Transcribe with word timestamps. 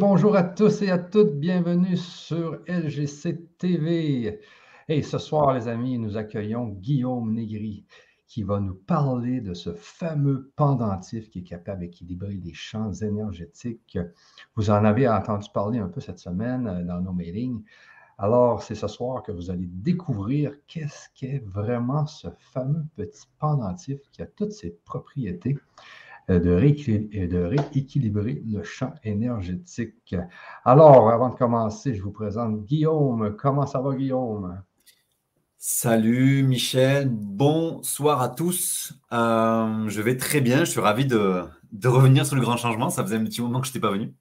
Bonjour 0.00 0.34
à 0.34 0.42
tous 0.42 0.82
et 0.82 0.90
à 0.90 0.98
toutes, 0.98 1.38
bienvenue 1.38 1.96
sur 1.96 2.58
LGC 2.66 3.46
TV. 3.58 4.40
Et 4.88 5.02
ce 5.02 5.18
soir, 5.18 5.54
les 5.54 5.68
amis, 5.68 5.98
nous 5.98 6.16
accueillons 6.16 6.66
Guillaume 6.66 7.32
Négri 7.32 7.84
qui 8.26 8.42
va 8.42 8.58
nous 8.58 8.74
parler 8.74 9.40
de 9.40 9.54
ce 9.54 9.72
fameux 9.74 10.50
pendentif 10.56 11.30
qui 11.30 11.38
est 11.38 11.44
capable 11.44 11.82
d'équilibrer 11.82 12.40
les 12.42 12.54
champs 12.54 12.92
énergétiques. 12.92 14.00
Vous 14.56 14.70
en 14.70 14.84
avez 14.84 15.08
entendu 15.08 15.48
parler 15.54 15.78
un 15.78 15.88
peu 15.88 16.00
cette 16.00 16.18
semaine 16.18 16.66
euh, 16.66 16.82
dans 16.82 17.00
nos 17.00 17.12
mailings. 17.12 17.62
Alors, 18.18 18.64
c'est 18.64 18.74
ce 18.74 18.88
soir 18.88 19.22
que 19.22 19.30
vous 19.30 19.48
allez 19.48 19.68
découvrir 19.68 20.54
qu'est-ce 20.66 21.08
qu'est 21.14 21.44
vraiment 21.46 22.04
ce 22.06 22.26
fameux 22.36 22.84
petit 22.96 23.28
pendentif 23.38 24.00
qui 24.10 24.22
a 24.22 24.26
toutes 24.26 24.52
ses 24.52 24.70
propriétés 24.84 25.56
euh, 26.30 26.38
de, 26.38 26.50
rééquilibrer 26.50 28.42
le 28.46 28.62
champ 28.62 28.92
énergétique. 29.02 30.14
Alors, 30.64 31.10
avant 31.10 31.30
de 31.30 31.34
commencer, 31.34 31.94
je 31.94 32.02
vous 32.02 32.12
présente 32.12 32.64
Guillaume. 32.64 33.34
Comment 33.38 33.66
ça 33.66 33.80
va, 33.80 33.94
Guillaume? 33.94 34.62
Salut 35.60 36.44
Michel, 36.44 37.08
bonsoir 37.10 38.22
à 38.22 38.28
tous. 38.28 38.92
Euh, 39.12 39.88
je 39.88 40.00
vais 40.00 40.16
très 40.16 40.40
bien, 40.40 40.60
je 40.60 40.70
suis 40.70 40.80
ravi 40.80 41.04
de, 41.04 41.42
revenir 41.84 42.24
sur 42.24 42.36
le 42.36 42.42
grand 42.42 42.56
changement. 42.56 42.90
Ça 42.90 43.02
faisait 43.02 43.16
un 43.16 43.24
petit 43.24 43.42
moment 43.42 43.60
que 43.60 43.66
je 43.66 43.72
n'étais 43.72 43.80
pas 43.80 43.90
venu. 43.90 44.14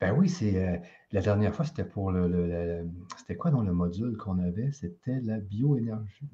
Ben 0.00 0.14
oui, 0.16 0.28
c'est 0.28 0.56
euh, 0.56 0.76
la 1.12 1.20
dernière 1.20 1.54
fois, 1.54 1.64
c'était 1.64 1.84
pour 1.84 2.10
le, 2.10 2.86
c'était 3.18 3.36
quoi 3.36 3.50
dans 3.50 3.62
le 3.62 3.72
module 3.72 4.16
qu'on 4.16 4.38
avait? 4.38 4.72
C'était 4.72 5.20
la 5.20 5.38
bioénergie. 5.38 6.28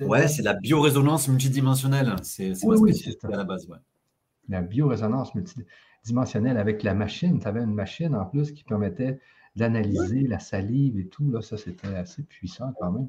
ouais, 0.00 0.28
c'est 0.28 0.42
la 0.42 0.54
biorésonance 0.54 1.28
multidimensionnelle. 1.28 2.16
C'est 2.22 2.52
oui, 2.64 2.76
oui, 2.80 3.16
à 3.24 3.28
la 3.28 3.44
base, 3.44 3.68
ouais 3.68 3.78
la 4.48 4.62
biorésonance 4.62 5.34
multidimensionnelle 5.34 6.56
avec 6.56 6.82
la 6.82 6.94
machine. 6.94 7.38
Tu 7.38 7.46
avais 7.46 7.62
une 7.62 7.74
machine 7.74 8.14
en 8.14 8.24
plus 8.24 8.52
qui 8.52 8.64
permettait 8.64 9.20
d'analyser 9.56 10.26
la 10.26 10.38
salive 10.38 10.98
et 10.98 11.06
tout. 11.06 11.30
Là, 11.30 11.42
ça, 11.42 11.56
c'était 11.56 11.88
assez 11.88 12.22
puissant 12.22 12.72
quand 12.80 12.92
même. 12.92 13.08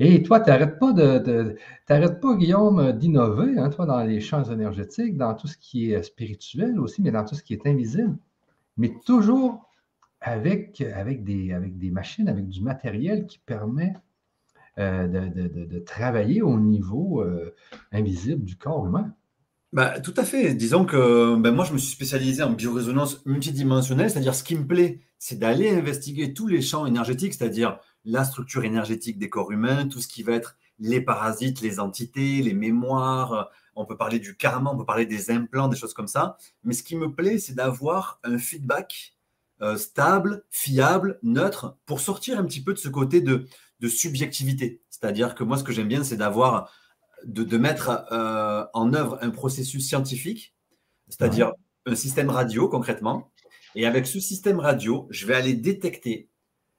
Et 0.00 0.22
toi, 0.22 0.40
tu 0.40 0.50
n'arrêtes 0.50 0.78
pas 0.78 0.92
de, 0.92 1.56
pas, 1.86 2.36
Guillaume, 2.36 2.92
d'innover, 2.92 3.58
hein, 3.58 3.68
toi, 3.68 3.84
dans 3.84 4.02
les 4.02 4.20
champs 4.20 4.44
énergétiques, 4.44 5.16
dans 5.16 5.34
tout 5.34 5.48
ce 5.48 5.56
qui 5.58 5.92
est 5.92 6.02
spirituel 6.02 6.78
aussi, 6.78 7.02
mais 7.02 7.10
dans 7.10 7.24
tout 7.24 7.34
ce 7.34 7.42
qui 7.42 7.54
est 7.54 7.66
invisible. 7.66 8.16
Mais 8.76 8.92
toujours 9.04 9.67
avec, 10.20 10.80
avec, 10.80 11.24
des, 11.24 11.52
avec 11.52 11.78
des 11.78 11.90
machines, 11.90 12.28
avec 12.28 12.48
du 12.48 12.60
matériel 12.60 13.26
qui 13.26 13.38
permet 13.38 13.94
euh, 14.78 15.08
de, 15.08 15.78
travailler 15.80 16.42
au 16.42 16.58
niveau 16.58 17.22
euh, 17.22 17.54
invisible 17.92 18.44
du 18.44 18.56
corps 18.56 18.86
humain. 18.86 19.14
Bah, 19.72 20.00
tout 20.00 20.14
à 20.16 20.24
fait. 20.24 20.54
Disons 20.54 20.84
que 20.84 21.36
ben, 21.36 21.50
moi, 21.52 21.64
je 21.64 21.72
me 21.72 21.78
suis 21.78 21.90
spécialisé 21.90 22.42
en 22.42 22.52
biorésonance 22.52 23.24
multidimensionnelle, 23.26 24.10
c'est-à-dire 24.10 24.34
ce 24.34 24.44
qui 24.44 24.54
me 24.54 24.66
plaît, 24.66 25.00
c'est 25.18 25.38
d'aller 25.38 25.68
investiguer 25.68 26.32
tous 26.32 26.46
les 26.46 26.62
champs 26.62 26.86
énergétiques, 26.86 27.34
c'est-à-dire 27.34 27.78
la 28.04 28.24
structure 28.24 28.64
énergétique 28.64 29.18
des 29.18 29.28
corps 29.28 29.50
humains, 29.50 29.88
tout 29.88 30.00
ce 30.00 30.08
qui 30.08 30.22
va 30.22 30.32
être 30.32 30.56
les 30.78 31.00
parasites, 31.00 31.60
les 31.60 31.80
entités, 31.80 32.40
les 32.40 32.54
mémoires. 32.54 33.50
On 33.74 33.84
peut 33.84 33.96
parler 33.96 34.20
du 34.20 34.36
karma, 34.36 34.70
on 34.72 34.78
peut 34.78 34.86
parler 34.86 35.06
des 35.06 35.30
implants, 35.30 35.68
des 35.68 35.76
choses 35.76 35.92
comme 35.92 36.06
ça. 36.06 36.36
Mais 36.62 36.72
ce 36.72 36.82
qui 36.82 36.96
me 36.96 37.12
plaît, 37.12 37.38
c'est 37.38 37.54
d'avoir 37.54 38.20
un 38.22 38.38
feedback 38.38 39.17
euh, 39.62 39.76
stable, 39.76 40.44
fiable, 40.50 41.18
neutre, 41.22 41.76
pour 41.86 42.00
sortir 42.00 42.38
un 42.38 42.44
petit 42.44 42.62
peu 42.62 42.72
de 42.72 42.78
ce 42.78 42.88
côté 42.88 43.20
de, 43.20 43.46
de 43.80 43.88
subjectivité. 43.88 44.82
C'est-à-dire 44.90 45.34
que 45.34 45.44
moi, 45.44 45.56
ce 45.56 45.64
que 45.64 45.72
j'aime 45.72 45.88
bien, 45.88 46.04
c'est 46.04 46.16
d'avoir 46.16 46.72
de, 47.24 47.58
mettre 47.58 48.06
euh, 48.12 48.64
en 48.74 48.92
œuvre 48.94 49.18
un 49.20 49.30
processus 49.30 49.86
scientifique, 49.86 50.54
c'est-à-dire 51.08 51.52
un 51.86 51.94
système 51.94 52.30
radio 52.30 52.68
concrètement. 52.68 53.30
Et 53.74 53.86
avec 53.86 54.06
ce 54.06 54.20
système 54.20 54.60
radio, 54.60 55.06
je 55.10 55.26
vais 55.26 55.34
aller 55.34 55.54
détecter 55.54 56.28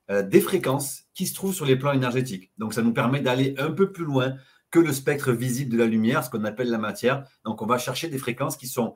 euh, 0.10 0.24
des 0.24 0.42
fréquences 0.42 1.04
qui 1.14 1.28
se 1.28 1.34
trouvent 1.34 1.54
sur 1.54 1.66
les 1.66 1.76
plans 1.76 1.94
énergétiques. 1.94 2.52
Donc 2.58 2.74
ça 2.74 2.82
nous 2.82 2.94
permet 2.94 3.22
d'aller 3.22 3.56
un 3.58 3.72
peu 3.72 3.92
plus 3.92 4.06
loin 4.06 4.36
que 4.72 4.80
le 4.80 4.94
spectre 4.94 5.32
visible 5.32 5.72
de 5.72 5.78
la 5.78 5.86
lumière, 5.86 6.24
ce 6.24 6.30
qu'on 6.30 6.46
appelle 6.46 6.70
la 6.70 6.78
matière. 6.78 7.26
Donc 7.44 7.62
on 7.62 7.66
va 7.66 7.78
chercher 7.78 8.08
des 8.08 8.18
fréquences 8.18 8.56
qui 8.56 8.68
sont 8.68 8.96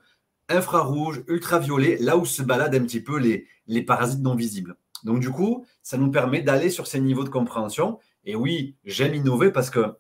infrarouges, 0.50 1.24
ultraviolets, 1.28 1.98
là 2.00 2.18
où 2.18 2.26
se 2.26 2.42
baladent 2.42 2.76
un 2.76 2.84
petit 2.84 3.02
peu 3.02 3.18
les, 3.18 3.48
les 3.68 3.82
parasites 3.82 4.22
non 4.22 4.36
visibles. 4.36 4.76
Donc 5.04 5.20
du 5.20 5.30
coup, 5.30 5.66
ça 5.82 5.98
nous 5.98 6.12
permet 6.12 6.42
d'aller 6.42 6.70
sur 6.70 6.88
ces 6.88 7.00
niveaux 7.00 7.24
de 7.24 7.30
compréhension. 7.30 8.00
Et 8.26 8.36
oui, 8.36 8.76
j'aime 8.86 9.16
innover 9.16 9.52
parce 9.52 9.70
que 9.70 9.96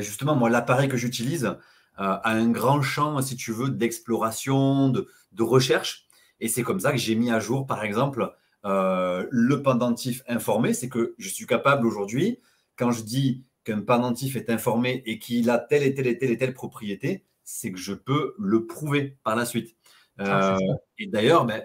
justement, 0.00 0.34
moi, 0.34 0.48
l'appareil 0.48 0.88
que 0.88 0.96
j'utilise 0.96 1.44
euh, 1.44 1.56
a 1.96 2.30
un 2.30 2.50
grand 2.50 2.82
champ, 2.82 3.20
si 3.20 3.36
tu 3.36 3.52
veux, 3.52 3.68
d'exploration, 3.68 4.88
de, 4.88 5.06
recherche. 5.38 6.06
Et 6.40 6.48
c'est 6.48 6.62
comme 6.62 6.80
ça 6.80 6.92
que 6.92 6.98
j'ai 6.98 7.14
mis 7.14 7.30
à 7.30 7.40
jour, 7.40 7.66
par 7.66 7.84
exemple, 7.84 8.32
euh, 8.64 9.26
le 9.30 9.62
pendentif 9.62 10.22
informé. 10.28 10.72
C'est 10.72 10.88
que 10.88 11.14
je 11.18 11.28
suis 11.28 11.46
capable 11.46 11.86
aujourd'hui, 11.86 12.40
quand 12.76 12.90
je 12.90 13.02
dis 13.02 13.44
qu'un 13.64 13.80
pendentif 13.80 14.36
est 14.36 14.50
informé 14.50 15.02
et 15.06 15.18
qu'il 15.18 15.50
a 15.50 15.58
telle 15.58 15.82
et 15.82 15.94
telle 15.94 16.06
et 16.06 16.18
telle 16.18 16.30
et 16.30 16.38
telle 16.38 16.54
propriété, 16.54 17.24
c'est 17.44 17.72
que 17.72 17.78
je 17.78 17.94
peux 17.94 18.34
le 18.38 18.66
prouver 18.66 19.18
par 19.24 19.36
la 19.36 19.44
suite. 19.44 19.76
Ah, 20.18 20.54
euh, 20.54 20.58
et 20.98 21.06
d'ailleurs, 21.06 21.44
ben, 21.46 21.62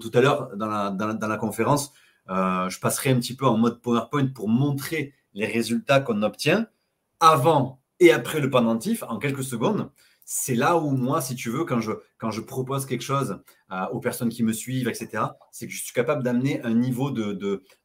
tout 0.00 0.10
à 0.14 0.20
l'heure, 0.20 0.56
dans 0.56 0.66
la, 0.66 0.90
dans 0.90 1.28
la, 1.28 1.36
conférence, 1.36 1.92
je 2.28 2.78
passerai 2.78 3.10
un 3.10 3.18
petit 3.18 3.34
peu 3.34 3.46
en 3.46 3.56
mode 3.56 3.80
PowerPoint 3.80 4.26
pour 4.26 4.48
montrer 4.48 5.14
les 5.32 5.46
résultats 5.46 6.00
qu'on 6.00 6.22
obtient 6.22 6.66
avant 7.20 7.80
et 8.00 8.10
après 8.10 8.40
le 8.40 8.50
pendentif 8.50 9.02
en 9.04 9.18
quelques 9.18 9.44
secondes. 9.44 9.90
C'est 10.24 10.56
là 10.56 10.76
où 10.76 10.90
moi, 10.90 11.20
si 11.20 11.36
tu 11.36 11.50
veux, 11.50 11.64
quand 11.64 11.80
je, 11.80 11.92
quand 12.18 12.32
je 12.32 12.40
propose 12.40 12.84
quelque 12.84 13.04
chose 13.04 13.40
euh, 13.70 13.86
aux 13.92 14.00
personnes 14.00 14.28
qui 14.28 14.42
me 14.42 14.52
suivent, 14.52 14.88
etc., 14.88 15.22
c'est 15.52 15.68
que 15.68 15.72
je 15.72 15.82
suis 15.82 15.94
capable 15.94 16.24
d'amener 16.24 16.60
un 16.62 16.74
niveau 16.74 17.12
de, 17.12 17.32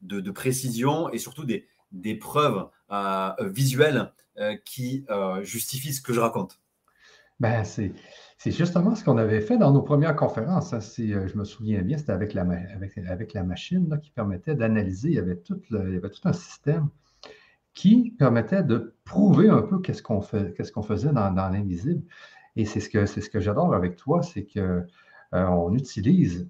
de, 0.00 0.30
précision 0.32 1.08
et 1.10 1.18
surtout 1.18 1.44
des, 1.44 1.68
des 1.92 2.16
preuves 2.16 2.68
euh, 2.90 3.30
visuelles 3.42 4.12
euh, 4.38 4.56
qui 4.64 5.06
justifient 5.42 5.94
ce 5.94 6.02
que 6.02 6.12
je 6.12 6.20
raconte. 6.20 6.60
Ben, 7.40 7.64
c'est, 7.64 7.92
justement 8.46 8.94
ce 8.94 9.04
qu'on 9.04 9.18
avait 9.18 9.40
fait 9.40 9.58
dans 9.58 9.72
nos 9.72 9.82
premières 9.82 10.14
conférences. 10.14 10.72
Hein. 10.72 10.80
Si 10.80 11.12
je 11.12 11.36
me 11.36 11.44
souviens 11.44 11.82
bien, 11.82 11.98
c'était 11.98 12.12
avec 12.12 12.34
la, 12.34 12.42
avec, 12.42 12.96
avec 12.98 13.32
la 13.32 13.42
machine 13.42 13.98
qui 14.00 14.10
permettait 14.10 14.54
d'analyser. 14.54 15.08
Il, 15.08 15.14
y 15.14 15.18
avait 15.18 15.36
tout 15.36 15.60
il 15.70 15.94
y 15.94 15.96
avait 15.96 16.10
tout 16.10 16.28
un 16.28 16.32
système 16.32 16.88
qui 17.74 18.14
permettait 18.18 18.62
de 18.62 18.94
prouver 19.04 19.48
un 19.48 19.62
peu 19.62 19.80
qu'est-ce 19.80 20.02
qu'on 20.02 20.20
fait, 20.20 20.54
qu'est-ce 20.54 20.72
qu'on 20.72 20.82
faisait 20.82 21.12
dans, 21.12 21.30
l'invisible. 21.30 22.02
Et 22.56 22.64
c'est 22.64 22.80
ce 22.80 22.88
que, 22.90 23.06
c'est 23.06 23.20
ce 23.20 23.30
que 23.30 23.40
j'adore 23.40 23.74
avec 23.74 23.96
toi, 23.96 24.22
c'est 24.22 24.44
qu'on 24.44 24.84
euh, 25.34 25.70
utilise 25.72 26.48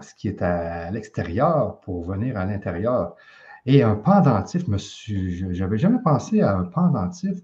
ce 0.00 0.14
qui 0.14 0.28
est 0.28 0.40
à 0.40 0.90
l'extérieur 0.90 1.80
pour 1.80 2.02
venir 2.04 2.38
à 2.38 2.46
l'intérieur. 2.46 3.14
Et 3.66 3.82
un 3.82 3.94
pendentif, 3.94 4.64
je 4.66 5.46
n'avais 5.60 5.78
jamais 5.78 6.00
pensé 6.02 6.40
à 6.40 6.56
un 6.56 6.64
pendentif. 6.64 7.38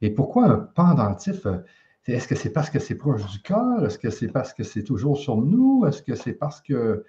Et 0.00 0.10
pourquoi 0.10 0.46
un 0.46 0.58
pendentif? 0.58 1.46
Est-ce 2.06 2.28
que 2.28 2.34
c'est 2.34 2.50
parce 2.50 2.70
que 2.70 2.78
c'est 2.78 2.96
proche 2.96 3.24
du 3.30 3.40
cœur? 3.40 3.84
Est-ce 3.84 3.98
que 3.98 4.10
c'est 4.10 4.28
parce 4.28 4.52
que 4.52 4.62
c'est 4.62 4.84
toujours 4.84 5.16
sur 5.18 5.36
nous? 5.36 5.86
Est-ce 5.86 6.02
que 6.02 6.14
c'est 6.14 6.34
parce 6.34 6.60
que... 6.60 7.04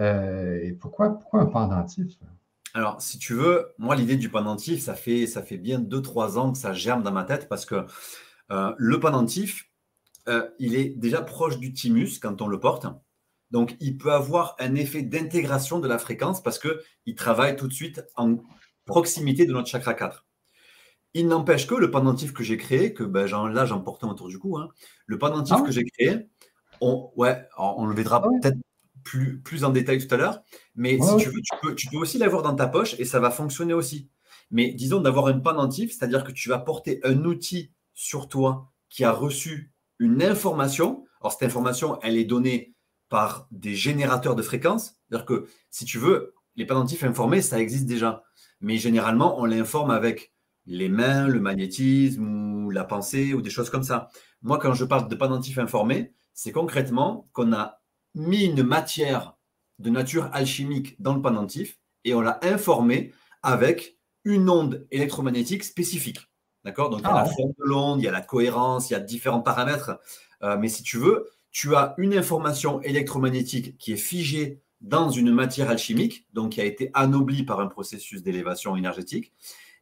Euh, 0.00 0.72
pourquoi, 0.80 1.18
pourquoi 1.18 1.40
un 1.40 1.46
pendentif? 1.46 2.14
Alors, 2.74 3.00
si 3.00 3.18
tu 3.18 3.34
veux, 3.34 3.72
moi, 3.78 3.94
l'idée 3.94 4.16
du 4.16 4.30
pendentif, 4.30 4.80
ça 4.80 4.94
fait, 4.94 5.26
ça 5.26 5.42
fait 5.42 5.58
bien 5.58 5.78
2-3 5.78 6.38
ans 6.38 6.52
que 6.52 6.58
ça 6.58 6.72
germe 6.72 7.02
dans 7.02 7.12
ma 7.12 7.24
tête 7.24 7.48
parce 7.48 7.66
que 7.66 7.84
euh, 8.50 8.74
le 8.78 8.98
pendentif, 8.98 9.68
euh, 10.28 10.48
il 10.58 10.74
est 10.74 10.88
déjà 10.96 11.20
proche 11.22 11.58
du 11.58 11.72
thymus 11.72 12.18
quand 12.20 12.40
on 12.40 12.48
le 12.48 12.58
porte. 12.58 12.86
Donc, 13.50 13.76
il 13.80 13.98
peut 13.98 14.12
avoir 14.12 14.56
un 14.58 14.74
effet 14.74 15.02
d'intégration 15.02 15.78
de 15.78 15.86
la 15.86 15.98
fréquence 15.98 16.42
parce 16.42 16.58
qu'il 16.58 17.14
travaille 17.14 17.56
tout 17.56 17.68
de 17.68 17.72
suite 17.72 18.02
en 18.16 18.38
proximité 18.86 19.44
de 19.44 19.52
notre 19.52 19.68
chakra 19.68 19.92
4. 19.92 20.24
Il 21.14 21.28
n'empêche 21.28 21.66
que 21.66 21.74
le 21.74 21.90
pendentif 21.90 22.32
que 22.32 22.42
j'ai 22.42 22.56
créé, 22.56 22.94
que 22.94 23.04
ben, 23.04 23.26
là, 23.26 23.66
j'en 23.66 23.80
portais 23.80 24.06
autour 24.06 24.28
du 24.28 24.38
cou, 24.38 24.56
hein, 24.56 24.68
le 25.06 25.18
pendentif 25.18 25.56
ah 25.58 25.62
que 25.62 25.70
j'ai 25.70 25.84
créé, 25.84 26.26
on, 26.80 27.10
ouais, 27.16 27.46
on 27.58 27.86
le 27.86 27.94
verra 27.94 28.22
ah 28.24 28.28
peut-être 28.40 28.58
plus, 29.04 29.40
plus 29.40 29.64
en 29.64 29.70
détail 29.70 30.06
tout 30.06 30.12
à 30.14 30.18
l'heure. 30.18 30.42
Mais 30.74 30.98
si 30.98 31.16
tu 31.16 31.28
veux, 31.28 31.40
tu 31.42 31.56
peux, 31.60 31.74
tu 31.74 31.88
peux 31.88 31.98
aussi 31.98 32.18
l'avoir 32.18 32.42
dans 32.42 32.54
ta 32.54 32.66
poche 32.66 32.98
et 32.98 33.04
ça 33.04 33.20
va 33.20 33.30
fonctionner 33.30 33.74
aussi. 33.74 34.08
Mais 34.50 34.72
disons 34.72 35.00
d'avoir 35.00 35.26
un 35.26 35.38
pendentif, 35.38 35.92
c'est-à-dire 35.92 36.24
que 36.24 36.32
tu 36.32 36.48
vas 36.48 36.58
porter 36.58 37.00
un 37.04 37.24
outil 37.24 37.72
sur 37.94 38.28
toi 38.28 38.72
qui 38.88 39.04
a 39.04 39.12
reçu 39.12 39.72
une 39.98 40.22
information. 40.22 41.04
Alors, 41.20 41.32
cette 41.32 41.44
information, 41.44 41.98
elle 42.02 42.16
est 42.16 42.24
donnée 42.24 42.74
par 43.08 43.46
des 43.50 43.74
générateurs 43.74 44.34
de 44.34 44.42
fréquences. 44.42 44.96
C'est-à-dire 45.08 45.26
que, 45.26 45.46
si 45.70 45.84
tu 45.84 45.98
veux, 45.98 46.34
les 46.56 46.66
pendentifs 46.66 47.04
informés, 47.04 47.42
ça 47.42 47.60
existe 47.60 47.86
déjà. 47.86 48.24
Mais 48.60 48.76
généralement, 48.76 49.40
on 49.40 49.44
l'informe 49.44 49.90
avec 49.90 50.31
les 50.66 50.88
mains, 50.88 51.28
le 51.28 51.40
magnétisme 51.40 52.64
ou 52.64 52.70
la 52.70 52.84
pensée 52.84 53.34
ou 53.34 53.42
des 53.42 53.50
choses 53.50 53.70
comme 53.70 53.82
ça. 53.82 54.08
Moi, 54.42 54.58
quand 54.58 54.74
je 54.74 54.84
parle 54.84 55.08
de 55.08 55.14
pendentif 55.14 55.58
informé, 55.58 56.12
c'est 56.34 56.52
concrètement 56.52 57.28
qu'on 57.32 57.52
a 57.52 57.80
mis 58.14 58.44
une 58.44 58.62
matière 58.62 59.36
de 59.78 59.90
nature 59.90 60.30
alchimique 60.32 61.00
dans 61.00 61.14
le 61.14 61.22
pendentif 61.22 61.78
et 62.04 62.14
on 62.14 62.20
l'a 62.20 62.38
informé 62.42 63.12
avec 63.42 63.96
une 64.24 64.48
onde 64.48 64.86
électromagnétique 64.90 65.64
spécifique. 65.64 66.28
D'accord? 66.64 66.90
Donc, 66.90 67.00
il 67.00 67.04
y 67.04 67.06
a 67.06 67.14
ah 67.14 67.24
la 67.24 67.26
forme 67.26 67.50
de 67.50 67.64
l'onde, 67.64 68.00
il 68.00 68.04
y 68.04 68.08
a 68.08 68.12
la 68.12 68.20
cohérence, 68.20 68.90
il 68.90 68.92
y 68.92 68.96
a 68.96 69.00
différents 69.00 69.40
paramètres. 69.40 69.98
Euh, 70.42 70.56
mais 70.56 70.68
si 70.68 70.84
tu 70.84 70.96
veux, 70.96 71.28
tu 71.50 71.74
as 71.74 71.94
une 71.98 72.14
information 72.14 72.80
électromagnétique 72.82 73.76
qui 73.78 73.92
est 73.92 73.96
figée 73.96 74.60
dans 74.80 75.10
une 75.10 75.32
matière 75.32 75.70
alchimique, 75.70 76.26
donc 76.32 76.52
qui 76.52 76.60
a 76.60 76.64
été 76.64 76.90
anoblie 76.94 77.44
par 77.44 77.60
un 77.60 77.66
processus 77.66 78.22
d'élévation 78.22 78.76
énergétique. 78.76 79.32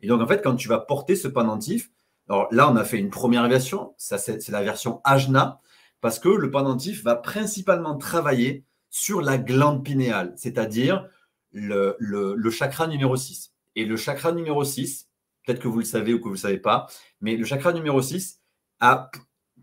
Et 0.02 0.06
donc, 0.06 0.20
en 0.20 0.26
fait, 0.26 0.42
quand 0.42 0.56
tu 0.56 0.68
vas 0.68 0.78
porter 0.78 1.16
ce 1.16 1.28
pendentif, 1.28 1.90
alors 2.28 2.48
là, 2.52 2.70
on 2.70 2.76
a 2.76 2.84
fait 2.84 2.98
une 2.98 3.10
première 3.10 3.48
version, 3.48 3.94
ça 3.96 4.16
c'est 4.16 4.48
la 4.48 4.62
version 4.62 5.00
Ajna, 5.04 5.60
parce 6.00 6.18
que 6.18 6.28
le 6.28 6.50
pendentif 6.50 7.02
va 7.02 7.16
principalement 7.16 7.96
travailler 7.96 8.64
sur 8.88 9.20
la 9.20 9.38
glande 9.38 9.84
pinéale, 9.84 10.32
c'est-à-dire 10.36 11.08
le, 11.52 12.50
chakra 12.50 12.86
numéro 12.86 13.16
6. 13.16 13.52
Et 13.76 13.84
le 13.84 13.96
chakra 13.96 14.32
numéro 14.32 14.64
6, 14.64 15.08
peut-être 15.44 15.60
que 15.60 15.68
vous 15.68 15.78
le 15.78 15.84
savez 15.84 16.14
ou 16.14 16.18
que 16.18 16.24
vous 16.24 16.30
ne 16.30 16.34
le 16.34 16.40
savez 16.40 16.58
pas, 16.58 16.88
mais 17.20 17.36
le 17.36 17.44
chakra 17.44 17.72
numéro 17.72 18.00
6 18.02 18.40
a 18.80 19.10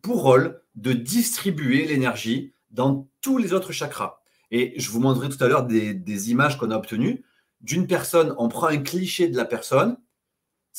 pour 0.01 0.22
rôle 0.22 0.62
de 0.75 0.94
distribuer 0.94 1.86
l'énergie 1.86 2.54
dans 2.69 3.10
tous 3.22 3.38
les 3.38 3.54
autres 3.54 3.72
chakras. 3.72 4.19
Et 4.51 4.74
je 4.78 4.89
vous 4.92 5.00
montrerai 5.00 5.30
tout 5.30 5.44
à 5.44 5.48
l'heure 5.48 5.66
des, 5.66 6.31
images 6.31 6.57
qu'on 6.57 6.72
a 6.72 6.78
obtenues. 6.78 7.25
D'une 7.62 7.88
personne, 7.88 8.34
on 8.38 8.48
prend 8.48 8.68
un 8.68 8.78
cliché 8.78 9.28
de 9.28 9.36
la 9.36 9.45
personne 9.45 9.98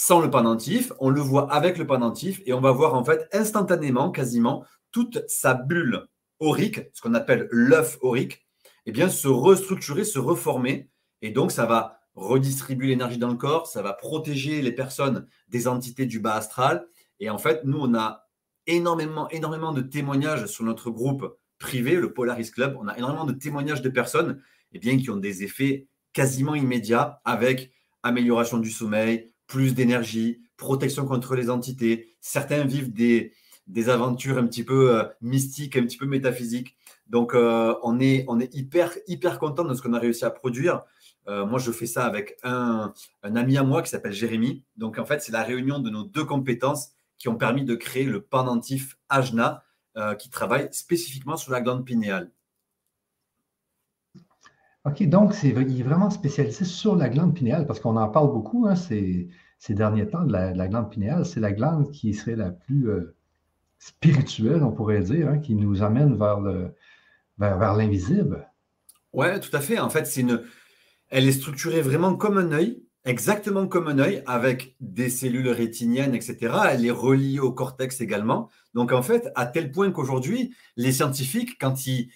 sans 0.01 0.21
le 0.21 0.31
pendentif, 0.31 0.93
on 1.01 1.11
le 1.11 1.21
voit 1.21 1.53
avec 1.53 1.77
le 1.77 1.85
pendentif 1.85 2.41
et 2.47 2.53
on 2.53 2.61
va 2.61 2.71
voir 2.71 2.95
en 2.95 3.03
fait 3.03 3.29
instantanément, 3.33 4.13
quasiment, 4.13 4.65
toute 4.93 5.25
sa 5.27 5.55
bulle 5.55 6.07
aurique, 6.39 6.83
ce 6.93 7.03
qu'on 7.03 7.15
appelle 7.15 7.49
l'œuf 7.51 7.99
aurique, 8.01 8.47
eh 8.87 8.93
bien, 8.93 9.09
se 9.09 9.27
restructurer, 9.27 10.05
se 10.05 10.21
reformer. 10.21 10.89
Et 11.21 11.31
donc, 11.31 11.51
ça 11.51 11.67
va 11.67 11.99
redistribuer 12.15 12.87
l'énergie 12.87 13.19
dans 13.19 13.29
le 13.29 13.35
corps, 13.35 13.67
ça 13.67 13.83
va 13.83 13.93
protéger 13.93 14.63
les 14.63 14.71
personnes 14.71 15.27
des 15.49 15.67
entités 15.67 16.07
du 16.07 16.21
bas 16.21 16.35
astral. 16.35 16.87
Et 17.19 17.29
en 17.29 17.39
fait, 17.39 17.65
nous, 17.65 17.81
on 17.81 17.93
a 17.97 18.29
énormément, 18.69 19.29
énormément 19.31 19.73
de 19.73 19.83
témoignages 19.83 20.47
sur 20.47 20.63
notre 20.63 20.91
groupe 20.91 21.37
privé, 21.59 21.97
le 21.97 22.13
Polaris 22.13 22.53
Club. 22.53 22.77
On 22.81 22.87
a 22.87 22.97
énormément 22.97 23.25
de 23.25 23.33
témoignages 23.33 23.83
de 23.83 23.89
personnes 23.89 24.41
eh 24.71 24.79
bien, 24.79 24.97
qui 24.97 25.11
ont 25.11 25.17
des 25.17 25.43
effets 25.43 25.89
quasiment 26.13 26.55
immédiats 26.55 27.21
avec 27.25 27.73
amélioration 28.05 28.59
du 28.59 28.71
sommeil, 28.71 29.33
plus 29.49 29.75
d'énergie, 29.75 30.43
protection 30.57 31.07
contre 31.07 31.35
les 31.35 31.51
entités. 31.51 32.15
Certains 32.21 32.65
vivent 32.65 32.93
des, 32.93 33.33
des 33.67 33.89
aventures 33.89 34.39
un 34.39 34.47
petit 34.47 34.63
peu 34.63 34.95
euh, 34.95 35.05
mystiques, 35.21 35.77
un 35.77 35.83
petit 35.83 35.97
peu 35.97 36.07
métaphysiques. 36.07 36.77
Donc, 37.09 37.35
euh, 37.35 37.75
on, 37.83 37.99
est, 37.99 38.27
hyper, 38.55 38.93
hyper 39.09 39.39
content 39.39 39.65
de 39.65 39.75
ce 39.75 39.83
qu'on 39.83 39.95
a 39.95 39.99
réussi 39.99 40.25
à 40.25 40.31
produire. 40.31 40.83
Euh, 41.27 41.47
moi, 41.47 41.59
je 41.59 41.73
fais 41.73 41.87
ça 41.87 42.05
avec 42.05 42.39
un, 42.43 42.93
un 43.23 43.37
ami 43.37 43.57
à 43.57 43.65
moi 43.65 43.83
qui 43.83 43.91
s'appelle 43.91 44.13
Jérémy. 44.13 44.65
Donc, 44.77 44.99
en 44.99 45.05
fait, 45.05 45.23
c'est 45.23 45.33
la 45.33 45.43
réunion 45.43 45.79
de 45.79 45.91
nos 45.91 46.05
deux 46.05 46.25
compétences 46.25 46.91
qui 47.17 47.29
ont 47.29 47.37
permis 47.37 47.65
de 47.65 47.75
créer 47.75 48.05
le 48.05 48.23
pendentif 48.23 48.97
Ajna, 49.09 49.65
qui 50.21 50.31
travaille 50.31 50.69
spécifiquement 50.71 51.37
sur 51.37 51.51
la 51.51 51.61
glande 51.61 51.85
pinéale. 51.85 52.31
OK, 54.89 55.03
donc 55.09 55.35
c'est, 55.35 55.49
il 55.49 55.81
est 55.81 55.83
vraiment 55.83 56.09
spécialisé 56.09 56.65
sur 56.65 56.97
la 56.97 57.09
glande 57.09 57.35
pinéale 57.35 57.67
parce 57.67 57.79
qu'on 57.79 57.97
en 57.97 58.09
parle 58.09 58.33
beaucoup 58.33 58.67
hein, 58.67 58.75
ces, 58.75 59.29
derniers 59.69 60.09
temps 60.09 60.25
de 60.25 60.33
la, 60.33 60.69
glande 60.69 60.91
pinéale. 60.91 61.27
C'est 61.27 61.41
la 61.41 61.53
glande 61.53 61.91
qui 61.91 62.15
serait 62.15 62.37
la 62.37 62.51
plus 62.51 62.89
euh, 62.89 63.15
spirituelle, 63.79 64.63
on 64.63 64.73
pourrait 64.73 65.03
dire, 65.03 65.29
hein, 65.29 65.39
qui 65.39 65.55
nous 65.55 65.83
amène 65.83 66.17
vers, 66.17 66.41
le, 66.41 66.75
vers, 67.39 67.75
l'invisible. 67.75 68.49
Oui, 69.13 69.27
tout 69.41 69.55
à 69.55 69.61
fait. 69.61 69.79
En 69.79 69.91
fait, 69.91 70.07
c'est 70.07 70.23
une, 70.23 70.43
elle 71.11 71.29
est 71.29 71.33
structurée 71.33 71.83
vraiment 71.83 72.15
comme 72.15 72.39
un 72.39 72.53
œil 72.53 72.83
exactement 73.09 73.67
comme 73.67 73.89
un 73.89 73.99
œil, 73.99 74.23
avec 74.27 74.77
des 74.81 75.09
cellules 75.09 75.49
rétiniennes, 75.49 76.15
etc. 76.15 76.55
Elle 76.71 76.85
est 76.85 76.91
reliée 76.91 77.41
au 77.41 77.53
cortex 77.53 78.01
également. 78.01 78.51
Donc 78.75 78.93
en 78.93 79.03
fait, 79.03 79.31
à 79.35 79.47
tel 79.47 79.73
point 79.73 79.91
qu'aujourd'hui, 79.91 80.55
les 80.77 80.93
scientifiques, 80.93 81.59
quand 81.59 81.87
ils, 81.87 82.11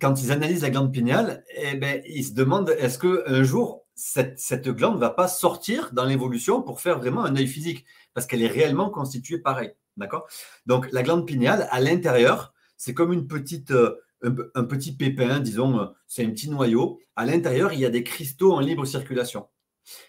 quand 0.00 0.20
ils 0.20 0.32
analysent 0.32 0.62
la 0.62 0.70
glande 0.70 0.92
pinéale, 0.92 1.44
eh 1.56 1.74
ben, 1.74 2.02
ils 2.06 2.24
se 2.24 2.32
demandent 2.32 2.70
est-ce 2.70 2.98
qu'un 2.98 3.42
jour, 3.42 3.86
cette, 3.94 4.68
glande 4.68 4.96
ne 4.96 5.00
va 5.00 5.10
pas 5.10 5.28
sortir 5.28 5.90
dans 5.92 6.04
l'évolution 6.04 6.62
pour 6.62 6.80
faire 6.80 6.98
vraiment 6.98 7.24
un 7.24 7.36
œil 7.36 7.46
physique? 7.46 7.84
Parce 8.14 8.26
qu'elle 8.26 8.42
est 8.42 8.48
réellement 8.48 8.90
constituée 8.90 9.38
pareil. 9.38 9.72
D'accord? 9.96 10.26
Donc 10.66 10.90
la 10.90 11.02
glande 11.02 11.26
pinéale, 11.26 11.68
à 11.70 11.80
l'intérieur, 11.80 12.52
c'est 12.76 12.94
comme 12.94 13.12
une 13.12 13.28
petite, 13.28 13.70
euh, 13.70 14.00
un, 14.22 14.34
un, 14.56 14.64
petit 14.64 14.96
pépin, 14.96 15.38
disons, 15.38 15.78
euh, 15.78 15.86
c'est 16.08 16.24
un 16.24 16.30
petit 16.30 16.50
noyau. 16.50 17.00
À 17.14 17.24
l'intérieur, 17.24 17.72
il 17.72 17.78
y 17.78 17.86
a 17.86 17.90
des 17.90 18.02
cristaux 18.02 18.52
en 18.52 18.60
libre 18.60 18.84
circulation. 18.84 19.46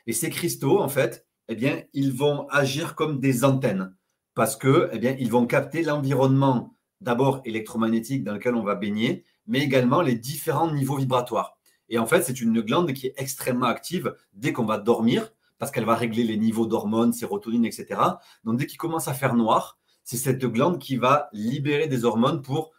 Et 0.07 0.13
ces 0.13 0.31
cristaux, 0.31 0.79
en 0.79 0.89
fait, 0.89 1.27
eh 1.49 1.55
bien, 1.55 1.83
ils 1.93 2.13
vont 2.13 2.47
agir 2.49 2.95
comme 2.95 3.19
des 3.19 3.43
antennes 3.43 3.95
parce 4.33 4.55
que, 4.55 4.89
eh 4.91 5.27
vont 5.27 5.45
capter 5.45 5.83
l'environnement 5.83 6.75
d'abord 7.01 7.41
électromagnétique 7.45 8.23
dans 8.23 8.33
lequel 8.33 8.55
on 8.55 8.63
va 8.63 8.75
baigner, 8.75 9.23
mais 9.47 9.59
également 9.59 10.01
les 10.01 10.15
différents 10.15 10.71
niveaux 10.71 10.97
vibratoires. 10.97 11.57
Et 11.89 11.99
en 11.99 12.05
fait, 12.05 12.23
c'est 12.23 12.41
une 12.41 12.61
glande 12.61 12.93
qui 12.93 13.07
est 13.07 13.13
extrêmement 13.17 13.67
active 13.67 14.15
dès 14.33 14.53
qu'on 14.53 14.65
va 14.65 14.77
dormir, 14.77 15.31
parce 15.57 15.71
qu'elle 15.71 15.85
va 15.85 15.95
régler 15.95 16.23
les 16.23 16.37
niveaux 16.37 16.65
d'hormones, 16.65 17.13
sérotonine, 17.13 17.65
etc. 17.65 17.99
Donc, 18.43 18.57
dès 18.57 18.65
qu'il 18.65 18.77
commence 18.77 19.07
à 19.07 19.13
faire 19.13 19.35
noir, 19.35 19.77
c'est 20.03 20.17
cette 20.17 20.45
glande 20.45 20.79
qui 20.79 20.97
va 20.97 21.29
libérer 21.31 21.87
des 21.87 22.05
hormones 22.05 22.41
pour 22.41 22.71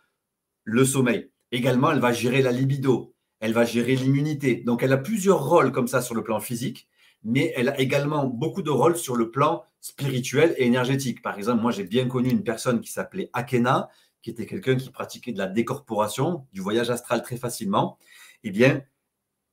le 0.64 0.84
sommeil. 0.84 1.30
Également, 1.52 1.90
elle 1.90 2.00
va 2.00 2.12
gérer 2.12 2.42
la 2.42 2.52
libido, 2.52 3.14
elle 3.40 3.52
va 3.52 3.64
gérer 3.64 3.96
l'immunité. 3.96 4.56
Donc, 4.56 4.82
elle 4.82 4.92
a 4.92 4.98
plusieurs 4.98 5.44
rôles 5.44 5.72
comme 5.72 5.88
ça 5.88 6.02
sur 6.02 6.14
le 6.14 6.22
plan 6.22 6.40
physique, 6.40 6.88
mais 7.22 7.52
elle 7.56 7.68
a 7.68 7.80
également 7.80 8.26
beaucoup 8.26 8.62
de 8.62 8.70
rôles 8.70 8.96
sur 8.96 9.16
le 9.16 9.30
plan 9.30 9.64
spirituel 9.80 10.54
et 10.58 10.66
énergétique. 10.66 11.22
Par 11.22 11.38
exemple, 11.38 11.62
moi, 11.62 11.72
j'ai 11.72 11.84
bien 11.84 12.08
connu 12.08 12.30
une 12.30 12.44
personne 12.44 12.80
qui 12.80 12.90
s'appelait 12.90 13.30
Akena, 13.32 13.88
qui 14.26 14.30
était 14.30 14.46
quelqu'un 14.46 14.74
qui 14.74 14.90
pratiquait 14.90 15.30
de 15.30 15.38
la 15.38 15.46
décorporation, 15.46 16.48
du 16.52 16.60
voyage 16.60 16.90
astral 16.90 17.22
très 17.22 17.36
facilement. 17.36 17.96
Eh 18.42 18.50
bien, 18.50 18.82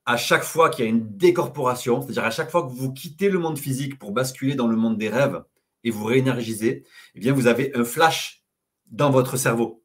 à 0.07 0.17
chaque 0.17 0.41
fois 0.41 0.71
qu'il 0.71 0.83
y 0.83 0.87
a 0.87 0.89
une 0.89 1.15
décorporation, 1.15 2.01
c'est-à-dire 2.01 2.23
à 2.23 2.31
chaque 2.31 2.49
fois 2.49 2.63
que 2.63 2.71
vous 2.71 2.91
quittez 2.91 3.29
le 3.29 3.37
monde 3.37 3.59
physique 3.59 3.99
pour 3.99 4.13
basculer 4.13 4.55
dans 4.55 4.65
le 4.65 4.75
monde 4.75 4.97
des 4.97 5.09
rêves 5.09 5.43
et 5.83 5.91
vous 5.91 6.03
réénergisez, 6.03 6.85
eh 7.13 7.19
bien, 7.19 7.33
vous 7.33 7.45
avez 7.45 7.71
un 7.75 7.83
flash 7.83 8.43
dans 8.87 9.11
votre 9.11 9.37
cerveau. 9.37 9.83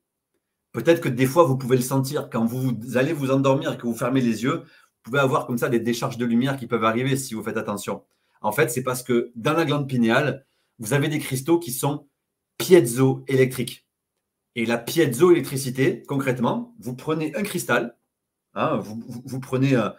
Peut-être 0.73 1.02
que 1.02 1.11
des 1.11 1.26
fois, 1.26 1.44
vous 1.44 1.58
pouvez 1.58 1.76
le 1.76 1.82
sentir. 1.82 2.31
Quand 2.31 2.46
vous 2.46 2.96
allez 2.96 3.12
vous 3.12 3.31
endormir 3.31 3.75
et 3.75 3.76
que 3.76 3.87
vous 3.87 3.94
fermez 3.94 4.23
les 4.23 4.43
yeux, 4.43 4.61
vous 4.62 5.02
pouvez 5.02 5.19
avoir 5.19 5.46
comme 5.46 5.58
ça 5.58 5.69
des 5.69 5.81
décharges 5.81 6.17
de 6.17 6.25
lumière 6.25 6.56
qui 6.56 6.67
peuvent 6.67 6.85
arriver 6.85 7.19
si 7.19 7.35
vous 7.35 7.43
faites 7.43 7.58
attention. 7.58 8.05
En 8.40 8.52
fait, 8.52 8.70
c'est 8.70 8.82
parce 8.82 9.02
que 9.02 9.32
dans 9.35 9.52
la 9.52 9.67
glande 9.67 9.87
pinéale, 9.87 10.46
vous 10.79 10.94
avez 10.94 11.08
des 11.08 11.19
cristaux 11.19 11.58
qui 11.58 11.73
sont 11.73 12.08
piezoélectriques. 12.56 13.88
Et 14.55 14.67
la 14.67 14.79
piezoélectricité, 14.79 16.03
concrètement, 16.05 16.75
vous 16.81 16.95
prenez 16.95 17.35
un 17.37 17.43
cristal, 17.43 17.97
hein, 18.55 18.77
vous, 18.77 19.40
prenez 19.40 19.76
euh, 19.76 19.90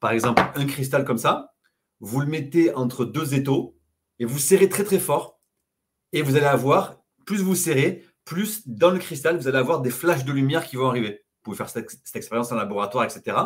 par 0.00 0.12
exemple 0.12 0.42
un 0.54 0.66
cristal 0.66 1.04
comme 1.04 1.18
ça, 1.18 1.54
vous 2.00 2.20
le 2.20 2.26
mettez 2.26 2.74
entre 2.74 3.04
deux 3.04 3.34
étaux 3.34 3.76
et 4.18 4.24
vous 4.24 4.38
serrez 4.38 4.68
très 4.68 4.84
très 4.84 4.98
fort. 4.98 5.40
Et 6.12 6.22
vous 6.22 6.36
allez 6.36 6.46
avoir, 6.46 7.02
plus 7.26 7.42
vous 7.42 7.56
serrez, 7.56 8.04
plus 8.24 8.68
dans 8.68 8.90
le 8.90 8.98
cristal, 8.98 9.36
vous 9.36 9.48
allez 9.48 9.58
avoir 9.58 9.80
des 9.80 9.90
flashs 9.90 10.24
de 10.24 10.32
lumière 10.32 10.66
qui 10.66 10.76
vont 10.76 10.88
arriver. 10.88 11.24
Vous 11.38 11.50
pouvez 11.50 11.56
faire 11.56 11.68
cette, 11.68 11.90
expérience 12.14 12.52
en 12.52 12.56
laboratoire, 12.56 13.04
etc. 13.04 13.36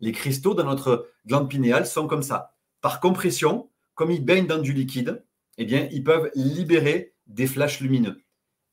Les 0.00 0.12
cristaux 0.12 0.54
dans 0.54 0.64
notre 0.64 1.08
glande 1.26 1.48
pinéale 1.48 1.86
sont 1.86 2.06
comme 2.06 2.22
ça. 2.22 2.54
Par 2.80 3.00
compression, 3.00 3.70
comme 3.94 4.10
ils 4.10 4.24
baignent 4.24 4.46
dans 4.46 4.58
du 4.58 4.72
liquide, 4.72 5.24
eh 5.56 5.64
bien, 5.64 5.88
ils 5.90 6.04
peuvent 6.04 6.30
libérer 6.34 7.14
des 7.26 7.46
flashs 7.46 7.80
lumineux. 7.80 8.20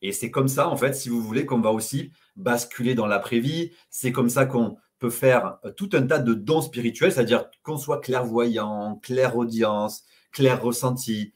Et 0.07 0.11
c'est 0.11 0.29
comme 0.29 0.47
ça, 0.47 0.69
en 0.69 0.77
fait, 0.77 0.93
si 0.93 1.09
vous 1.09 1.19
voulez, 1.19 1.47
qu'on 1.47 1.61
va 1.61 1.71
aussi 1.71 2.11
basculer 2.35 2.93
dans 2.93 3.07
l'après-vie. 3.07 3.71
C'est 3.89 4.11
comme 4.11 4.29
ça 4.29 4.45
qu'on 4.45 4.77
peut 4.99 5.09
faire 5.09 5.57
tout 5.77 5.89
un 5.93 6.03
tas 6.03 6.19
de 6.19 6.35
dons 6.35 6.61
spirituels, 6.61 7.11
c'est-à-dire 7.11 7.49
qu'on 7.63 7.77
soit 7.77 8.01
clairvoyant, 8.01 8.99
clairaudience, 9.01 10.03
clair 10.31 10.61
ressenti. 10.61 11.33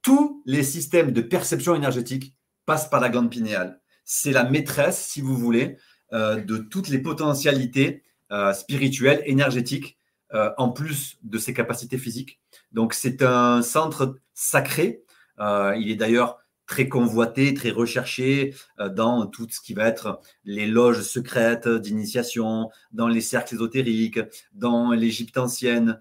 Tous 0.00 0.42
les 0.46 0.62
systèmes 0.62 1.10
de 1.10 1.22
perception 1.22 1.74
énergétique 1.74 2.36
passe 2.66 2.88
par 2.88 3.00
la 3.00 3.08
glande 3.08 3.30
pinéale. 3.30 3.80
C'est 4.04 4.30
la 4.30 4.44
maîtresse, 4.44 5.04
si 5.04 5.20
vous 5.20 5.36
voulez, 5.36 5.76
euh, 6.12 6.36
de 6.36 6.58
toutes 6.58 6.90
les 6.90 7.00
potentialités 7.00 8.04
euh, 8.30 8.52
spirituelles, 8.52 9.22
énergétiques, 9.26 9.98
euh, 10.34 10.50
en 10.56 10.70
plus 10.70 11.18
de 11.24 11.38
ses 11.38 11.52
capacités 11.52 11.98
physiques. 11.98 12.40
Donc 12.70 12.94
c'est 12.94 13.22
un 13.22 13.60
centre 13.62 14.16
sacré. 14.34 15.02
il 15.40 15.90
est 15.90 15.96
d'ailleurs 15.96 16.43
très 16.66 16.88
convoité, 16.88 17.54
très 17.54 17.70
recherché 17.70 18.54
dans 18.92 19.26
tout 19.26 19.46
ce 19.50 19.60
qui 19.60 19.74
va 19.74 19.86
être 19.86 20.20
les 20.44 20.66
loges 20.66 21.02
secrètes 21.02 21.68
d'initiation, 21.68 22.70
dans 22.92 23.08
les 23.08 23.20
cercles 23.20 23.54
ésotériques, 23.54 24.20
dans 24.52 24.92
l'Égypte 24.92 25.36
ancienne, 25.36 26.00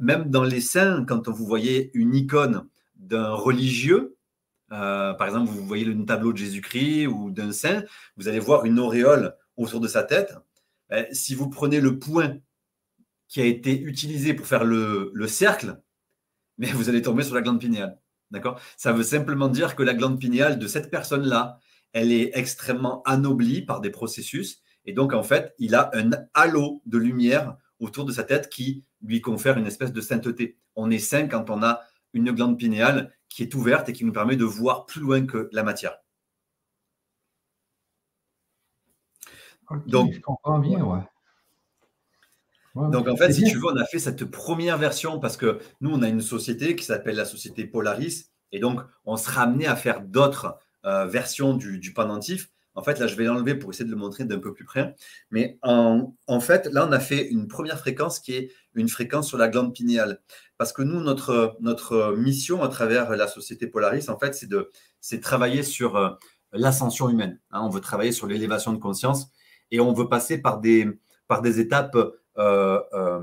même 0.00 0.30
dans 0.30 0.44
les 0.44 0.60
saints, 0.60 1.04
quand 1.06 1.28
vous 1.28 1.44
voyez 1.44 1.90
une 1.94 2.14
icône 2.14 2.66
d'un 2.96 3.32
religieux, 3.32 4.16
euh, 4.72 5.12
par 5.14 5.26
exemple, 5.26 5.50
vous 5.50 5.66
voyez 5.66 5.84
le 5.84 6.04
tableau 6.04 6.32
de 6.32 6.38
Jésus-Christ 6.38 7.06
ou 7.06 7.30
d'un 7.30 7.52
saint, 7.52 7.84
vous 8.16 8.28
allez 8.28 8.38
voir 8.38 8.64
une 8.64 8.78
auréole 8.78 9.36
autour 9.56 9.80
de 9.80 9.88
sa 9.88 10.02
tête. 10.02 10.34
Si 11.12 11.34
vous 11.34 11.48
prenez 11.48 11.80
le 11.80 11.98
point 11.98 12.36
qui 13.28 13.40
a 13.40 13.46
été 13.46 13.80
utilisé 13.80 14.34
pour 14.34 14.46
faire 14.46 14.64
le, 14.64 15.26
cercle, 15.26 15.80
mais 16.58 16.68
vous 16.68 16.88
allez 16.88 17.02
tomber 17.02 17.22
sur 17.22 17.34
la 17.34 17.42
glande 17.42 17.60
pinéale. 17.60 17.98
D'accord? 18.32 18.58
Ça 18.76 18.92
veut 18.92 19.04
simplement 19.04 19.48
dire 19.48 19.76
que 19.76 19.84
la 19.84 19.94
glande 19.94 20.18
pinéale 20.18 20.58
de 20.58 20.66
cette 20.66 20.90
personne-là 20.90 21.60
elle 21.92 22.12
est 22.12 22.30
extrêmement 22.34 23.02
anoblie 23.04 23.62
par 23.62 23.80
des 23.80 23.90
processus. 23.90 24.62
Et 24.84 24.92
donc, 24.92 25.12
en 25.12 25.22
fait, 25.22 25.54
il 25.58 25.74
a 25.74 25.90
un 25.94 26.10
halo 26.34 26.82
de 26.86 26.98
lumière 26.98 27.56
autour 27.78 28.04
de 28.04 28.12
sa 28.12 28.24
tête 28.24 28.48
qui 28.48 28.84
lui 29.02 29.20
confère 29.20 29.58
une 29.58 29.66
espèce 29.66 29.92
de 29.92 30.00
sainteté. 30.00 30.58
On 30.74 30.90
est 30.90 30.98
saint 30.98 31.28
quand 31.28 31.50
on 31.50 31.62
a 31.62 31.80
une 32.12 32.32
glande 32.32 32.58
pinéale 32.58 33.12
qui 33.28 33.42
est 33.42 33.54
ouverte 33.54 33.88
et 33.88 33.92
qui 33.92 34.04
nous 34.04 34.12
permet 34.12 34.36
de 34.36 34.44
voir 34.44 34.86
plus 34.86 35.00
loin 35.00 35.26
que 35.26 35.48
la 35.52 35.62
matière. 35.62 35.98
Donc, 39.86 40.12
je 40.12 40.20
comprends 40.20 40.58
bien, 40.58 40.82
ouais. 40.84 41.00
Donc 42.74 43.06
en 43.08 43.16
fait, 43.16 43.32
si 43.32 43.44
tu 43.44 43.58
veux, 43.58 43.66
on 43.66 43.76
a 43.76 43.84
fait 43.84 43.98
cette 43.98 44.24
première 44.24 44.78
version 44.78 45.18
parce 45.18 45.36
que 45.36 45.58
nous, 45.80 45.90
on 45.90 46.02
a 46.02 46.08
une 46.08 46.20
société 46.20 46.74
qui 46.74 46.84
s'appelle 46.84 47.16
la 47.16 47.24
société 47.24 47.66
Polaris. 47.66 48.30
Et 48.50 48.60
donc, 48.60 48.80
on 49.04 49.16
sera 49.16 49.42
amené 49.42 49.66
à 49.66 49.76
faire 49.76 50.00
d'autres 50.02 50.58
euh, 50.84 51.06
versions 51.06 51.54
du, 51.54 51.78
du, 51.78 51.92
pendentif. 51.92 52.50
En 52.74 52.82
fait, 52.82 52.98
là, 52.98 53.06
je 53.06 53.14
vais 53.16 53.24
l'enlever 53.24 53.54
pour 53.54 53.70
essayer 53.70 53.84
de 53.84 53.90
le 53.90 53.96
montrer 53.96 54.24
d'un 54.24 54.38
peu 54.38 54.52
plus 54.52 54.64
près. 54.64 54.94
Mais 55.30 55.58
en, 55.62 56.14
en, 56.26 56.40
fait, 56.40 56.66
là, 56.66 56.86
on 56.88 56.92
a 56.92 57.00
fait 57.00 57.28
une 57.28 57.46
première 57.46 57.78
fréquence 57.78 58.18
qui 58.20 58.34
est 58.34 58.50
une 58.74 58.88
fréquence 58.88 59.28
sur 59.28 59.38
la 59.38 59.48
glande 59.48 59.74
pinéale. 59.74 60.20
Parce 60.56 60.72
que 60.72 60.82
nous, 60.82 61.00
notre, 61.00 61.56
notre 61.60 62.14
mission 62.16 62.62
à 62.62 62.68
travers 62.68 63.10
la 63.10 63.28
société 63.28 63.66
Polaris, 63.66 64.08
en 64.08 64.18
fait, 64.18 64.34
c'est 64.34 64.48
de 64.48 64.70
travailler 65.20 65.62
sur 65.62 65.96
euh, 65.96 66.10
l'ascension 66.52 67.08
humaine. 67.08 67.38
Hein. 67.50 67.60
on 67.62 67.68
veut 67.68 67.80
travailler 67.80 68.12
sur 68.12 68.26
l'élévation 68.26 68.72
de 68.72 68.78
conscience 68.78 69.30
et 69.70 69.80
on 69.80 69.92
veut 69.92 70.08
passer 70.08 70.38
par 70.38 70.60
des, 70.60 70.88
par 71.26 71.42
des 71.42 71.60
étapes 71.60 71.96
euh, 72.38 72.80
euh, 72.92 73.22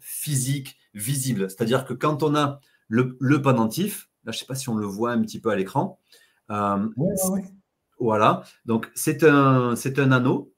physiques, 0.00 0.76
visibles. 0.94 1.48
C'est-à-dire 1.50 1.84
que 1.84 1.94
quand 1.94 2.22
on 2.22 2.34
a 2.34 2.60
le, 2.88 3.16
le 3.20 3.42
pendentif, 3.42 4.10
là, 4.24 4.32
je 4.32 4.36
ne 4.36 4.40
sais 4.40 4.46
pas 4.46 4.54
si 4.54 4.68
on 4.68 4.76
le 4.76 4.86
voit 4.86 5.12
un 5.12 5.20
petit 5.22 5.40
peu 5.40 5.50
à 5.50 5.56
l'écran. 5.56 6.00
Voilà. 7.98 8.42
Donc, 8.64 8.90
c'est 8.94 9.24
un, 9.24 9.74
un 9.74 10.12
anneau 10.12 10.52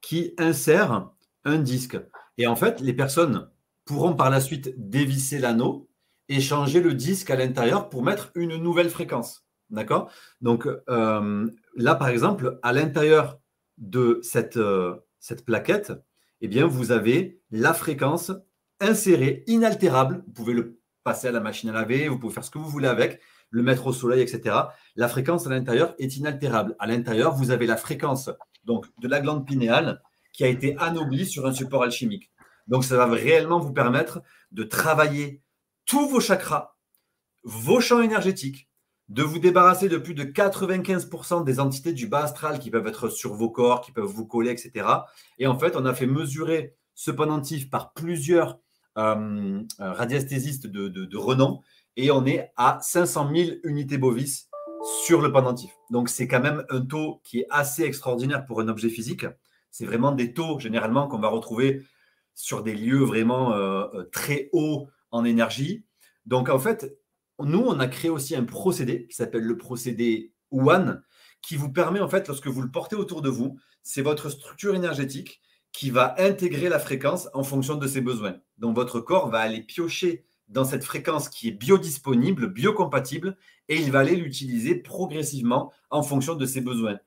qui 0.00 0.34
insère 0.38 1.10
un 1.44 1.58
disque. 1.58 1.98
Et 2.38 2.46
en 2.46 2.56
fait, 2.56 2.80
les 2.80 2.92
personnes 2.92 3.50
pourront 3.84 4.14
par 4.14 4.30
la 4.30 4.40
suite 4.40 4.74
dévisser 4.76 5.38
l'anneau 5.38 5.88
et 6.28 6.40
changer 6.40 6.80
le 6.80 6.94
disque 6.94 7.30
à 7.30 7.36
l'intérieur 7.36 7.88
pour 7.88 8.02
mettre 8.02 8.30
une 8.34 8.56
nouvelle 8.56 8.90
fréquence. 8.90 9.44
D'accord? 9.70 10.10
Donc 10.40 10.66
euh, 10.88 11.50
là, 11.74 11.94
par 11.94 12.08
exemple, 12.08 12.58
à 12.62 12.72
l'intérieur 12.72 13.40
de 13.76 14.20
cette, 14.22 14.56
euh, 14.56 14.96
cette 15.20 15.44
plaquette, 15.44 15.92
eh 16.40 16.48
bien, 16.48 16.66
vous 16.66 16.92
avez 16.92 17.40
la 17.50 17.74
fréquence 17.74 18.32
insérée, 18.80 19.44
inaltérable. 19.46 20.22
Vous 20.26 20.32
pouvez 20.32 20.54
le 20.54 20.80
passer 21.04 21.28
à 21.28 21.32
la 21.32 21.40
machine 21.40 21.70
à 21.70 21.72
laver, 21.72 22.08
vous 22.08 22.18
pouvez 22.18 22.34
faire 22.34 22.44
ce 22.44 22.50
que 22.50 22.58
vous 22.58 22.68
voulez 22.68 22.88
avec 22.88 23.20
le 23.50 23.62
mettre 23.62 23.86
au 23.86 23.92
soleil, 23.92 24.20
etc. 24.20 24.56
La 24.94 25.08
fréquence 25.08 25.46
à 25.46 25.50
l'intérieur 25.50 25.94
est 25.98 26.16
inaltérable. 26.16 26.76
À 26.78 26.86
l'intérieur, 26.86 27.34
vous 27.34 27.50
avez 27.50 27.66
la 27.66 27.76
fréquence 27.76 28.30
donc, 28.64 28.86
de 29.00 29.08
la 29.08 29.20
glande 29.20 29.46
pinéale 29.46 30.02
qui 30.32 30.44
a 30.44 30.48
été 30.48 30.76
anoblie 30.78 31.26
sur 31.26 31.46
un 31.46 31.52
support 31.52 31.82
alchimique. 31.82 32.30
Donc, 32.66 32.84
ça 32.84 32.96
va 32.96 33.06
réellement 33.06 33.58
vous 33.58 33.72
permettre 33.72 34.20
de 34.52 34.62
travailler 34.62 35.42
tous 35.86 36.08
vos 36.08 36.20
chakras, 36.20 36.76
vos 37.42 37.80
champs 37.80 38.02
énergétiques, 38.02 38.67
de 39.08 39.22
vous 39.22 39.38
débarrasser 39.38 39.88
de 39.88 39.96
plus 39.96 40.14
de 40.14 40.24
95% 40.24 41.44
des 41.44 41.60
entités 41.60 41.92
du 41.92 42.06
bas 42.06 42.24
astral 42.24 42.58
qui 42.58 42.70
peuvent 42.70 42.86
être 42.86 43.08
sur 43.08 43.34
vos 43.34 43.50
corps, 43.50 43.80
qui 43.80 43.92
peuvent 43.92 44.04
vous 44.04 44.26
coller, 44.26 44.50
etc. 44.50 44.86
Et 45.38 45.46
en 45.46 45.58
fait, 45.58 45.76
on 45.76 45.86
a 45.86 45.94
fait 45.94 46.06
mesurer 46.06 46.74
ce 46.94 47.10
pendentif 47.10 47.70
par 47.70 47.92
plusieurs 47.92 48.58
euh, 48.98 49.62
radiesthésistes 49.78 50.66
de, 50.66 50.88
de 50.88 51.16
renom 51.16 51.60
et 51.96 52.10
on 52.10 52.26
est 52.26 52.50
à 52.56 52.78
500 52.80 53.30
000 53.34 53.50
unités 53.64 53.98
bovis 53.98 54.48
sur 55.04 55.20
le 55.20 55.32
pendentif. 55.32 55.72
Donc 55.90 56.08
c'est 56.08 56.28
quand 56.28 56.40
même 56.40 56.64
un 56.70 56.80
taux 56.80 57.20
qui 57.24 57.40
est 57.40 57.46
assez 57.50 57.82
extraordinaire 57.82 58.46
pour 58.46 58.60
un 58.60 58.68
objet 58.68 58.88
physique. 58.88 59.26
C'est 59.70 59.86
vraiment 59.86 60.12
des 60.12 60.32
taux 60.32 60.58
généralement 60.58 61.08
qu'on 61.08 61.18
va 61.18 61.28
retrouver 61.28 61.82
sur 62.34 62.62
des 62.62 62.74
lieux 62.74 63.02
vraiment 63.02 63.52
euh, 63.52 63.86
euh, 63.94 64.04
très 64.12 64.48
hauts 64.52 64.88
en 65.10 65.24
énergie. 65.24 65.84
Donc 66.26 66.48
en 66.48 66.58
fait, 66.58 66.97
nous, 67.46 67.60
on 67.60 67.78
a 67.80 67.86
créé 67.86 68.10
aussi 68.10 68.34
un 68.34 68.44
procédé 68.44 69.06
qui 69.06 69.16
s'appelle 69.16 69.44
le 69.44 69.56
procédé 69.56 70.32
One, 70.50 71.02
qui 71.42 71.56
vous 71.56 71.70
permet 71.70 72.00
en 72.00 72.08
fait, 72.08 72.26
lorsque 72.26 72.48
vous 72.48 72.62
le 72.62 72.70
portez 72.70 72.96
autour 72.96 73.22
de 73.22 73.28
vous, 73.28 73.58
c'est 73.82 74.02
votre 74.02 74.28
structure 74.28 74.74
énergétique 74.74 75.40
qui 75.72 75.90
va 75.90 76.14
intégrer 76.18 76.68
la 76.68 76.78
fréquence 76.78 77.28
en 77.34 77.44
fonction 77.44 77.76
de 77.76 77.86
ses 77.86 78.00
besoins. 78.00 78.36
Donc 78.58 78.74
votre 78.74 79.00
corps 79.00 79.30
va 79.30 79.38
aller 79.38 79.62
piocher 79.62 80.24
dans 80.48 80.64
cette 80.64 80.84
fréquence 80.84 81.28
qui 81.28 81.48
est 81.48 81.52
biodisponible, 81.52 82.48
biocompatible, 82.48 83.36
et 83.68 83.76
il 83.76 83.92
va 83.92 84.00
aller 84.00 84.16
l'utiliser 84.16 84.74
progressivement 84.74 85.72
en 85.90 86.02
fonction 86.02 86.34
de 86.34 86.46
ses 86.46 86.62
besoins. 86.62 86.98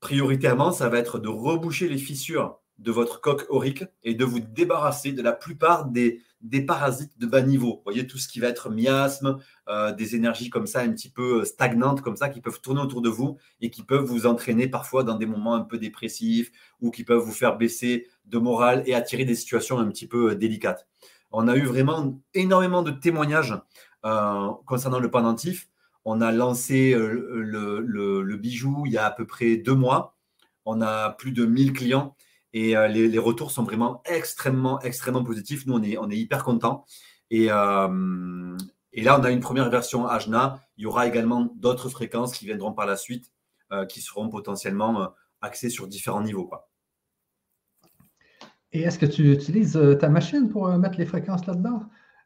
Prioritairement, 0.00 0.72
ça 0.72 0.88
va 0.88 0.98
être 0.98 1.18
de 1.18 1.28
reboucher 1.28 1.88
les 1.88 1.98
fissures 1.98 2.61
de 2.82 2.90
votre 2.90 3.20
coque 3.20 3.46
aurique 3.48 3.84
et 4.02 4.14
de 4.14 4.24
vous 4.24 4.40
débarrasser 4.40 5.12
de 5.12 5.22
la 5.22 5.32
plupart 5.32 5.86
des, 5.86 6.20
des 6.40 6.60
parasites 6.60 7.18
de 7.18 7.26
bas 7.26 7.40
niveau. 7.40 7.76
Vous 7.76 7.82
voyez, 7.84 8.06
tout 8.06 8.18
ce 8.18 8.28
qui 8.28 8.40
va 8.40 8.48
être 8.48 8.68
miasme, 8.70 9.38
euh, 9.68 9.92
des 9.92 10.16
énergies 10.16 10.50
comme 10.50 10.66
ça, 10.66 10.80
un 10.80 10.90
petit 10.90 11.08
peu 11.08 11.44
stagnantes, 11.44 12.00
comme 12.00 12.16
ça, 12.16 12.28
qui 12.28 12.40
peuvent 12.40 12.60
tourner 12.60 12.80
autour 12.80 13.00
de 13.00 13.08
vous 13.08 13.38
et 13.60 13.70
qui 13.70 13.84
peuvent 13.84 14.04
vous 14.04 14.26
entraîner 14.26 14.66
parfois 14.66 15.04
dans 15.04 15.14
des 15.14 15.26
moments 15.26 15.54
un 15.54 15.60
peu 15.62 15.78
dépressifs 15.78 16.50
ou 16.80 16.90
qui 16.90 17.04
peuvent 17.04 17.22
vous 17.22 17.32
faire 17.32 17.56
baisser 17.56 18.08
de 18.26 18.38
morale 18.38 18.82
et 18.86 18.94
attirer 18.94 19.24
des 19.24 19.36
situations 19.36 19.78
un 19.78 19.88
petit 19.88 20.08
peu 20.08 20.34
délicates. 20.34 20.86
On 21.30 21.48
a 21.48 21.56
eu 21.56 21.64
vraiment 21.64 22.20
énormément 22.34 22.82
de 22.82 22.90
témoignages 22.90 23.54
euh, 24.04 24.48
concernant 24.66 24.98
le 24.98 25.10
pendentif. 25.10 25.68
On 26.04 26.20
a 26.20 26.32
lancé 26.32 26.92
euh, 26.92 27.42
le, 27.42 28.36
bijou 28.36 28.82
il 28.86 28.92
y 28.92 28.98
a 28.98 29.06
à 29.06 29.10
peu 29.10 29.26
près 29.26 29.56
deux 29.56 29.74
mois. 29.74 30.16
On 30.64 30.82
a 30.82 31.10
plus 31.10 31.32
de 31.32 31.46
1000 31.46 31.72
clients 31.72 32.16
et 32.52 32.76
euh, 32.76 32.88
les, 32.88 33.18
retours 33.18 33.50
sont 33.50 33.62
vraiment 33.62 34.02
extrêmement, 34.04 34.80
extrêmement 34.80 35.24
positifs. 35.24 35.66
Nous, 35.66 35.74
on 35.74 35.82
est, 35.82 35.96
on 35.98 36.10
est 36.10 36.16
hyper 36.16 36.44
contents. 36.44 36.84
Et, 37.30 37.46
et 37.46 39.02
là, 39.02 39.18
on 39.18 39.24
a 39.24 39.30
une 39.30 39.40
première 39.40 39.70
version 39.70 40.06
Ajna. 40.06 40.60
Il 40.76 40.82
y 40.82 40.86
aura 40.86 41.06
également 41.06 41.50
d'autres 41.56 41.88
fréquences 41.88 42.36
qui 42.36 42.44
viendront 42.44 42.74
par 42.74 42.84
la 42.84 42.96
suite, 42.96 43.32
qui 43.88 44.02
seront 44.02 44.28
potentiellement 44.28 45.14
axées 45.40 45.70
sur 45.70 45.88
différents 45.88 46.22
niveaux. 46.22 46.44
Quoi. 46.44 46.68
Et 48.72 48.82
est-ce 48.82 48.98
que 48.98 49.06
tu 49.06 49.32
utilises 49.32 49.76
euh, 49.76 49.94
ta 49.94 50.08
machine 50.08 50.48
pour 50.48 50.66
euh, 50.66 50.78
mettre 50.78 50.98
les 50.98 51.04
fréquences 51.04 51.46
là-dedans? 51.46 51.82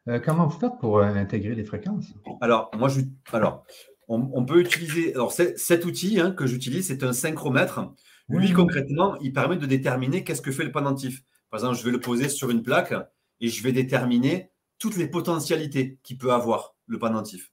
Euh, 0.07 0.19
comment 0.23 0.47
vous 0.47 0.57
faites 0.57 0.77
pour 0.79 1.01
intégrer 1.01 1.55
les 1.55 1.65
fréquences? 1.65 2.13
Alors, 2.39 2.71
moi, 2.77 2.87
je, 2.87 3.01
alors 3.33 3.65
on, 4.07 4.45
peut 4.45 4.61
utiliser. 4.61 5.13
Alors, 5.13 5.33
cet 5.33 5.83
outil 5.83 6.21
hein, 6.21 6.31
que 6.31 6.47
j'utilise, 6.47 6.87
c'est 6.87 7.03
un 7.03 7.11
synchromètre. 7.11 7.93
Lui, 8.29 8.51
concrètement, 8.51 9.15
il 9.21 9.31
permet 9.31 9.57
de 9.57 9.65
déterminer 9.65 10.23
qu'est-ce 10.23 10.41
que 10.41 10.51
fait 10.51 10.65
le 10.65 10.71
pendentif. 10.71 11.23
Par 11.49 11.59
exemple, 11.59 11.77
je 11.77 11.83
vais 11.83 11.91
le 11.91 11.99
poser 11.99 12.27
sur 12.27 12.49
une 12.49 12.61
plaque 12.61 12.93
et 13.39 13.47
je 13.47 13.63
vais 13.63 13.71
déterminer 13.71 14.51
toutes 14.79 14.97
les 14.97 15.07
potentialités 15.07 15.97
qu'il 16.03 16.17
peut 16.17 16.33
avoir, 16.33 16.75
le 16.87 16.99
pendentif. 16.99 17.51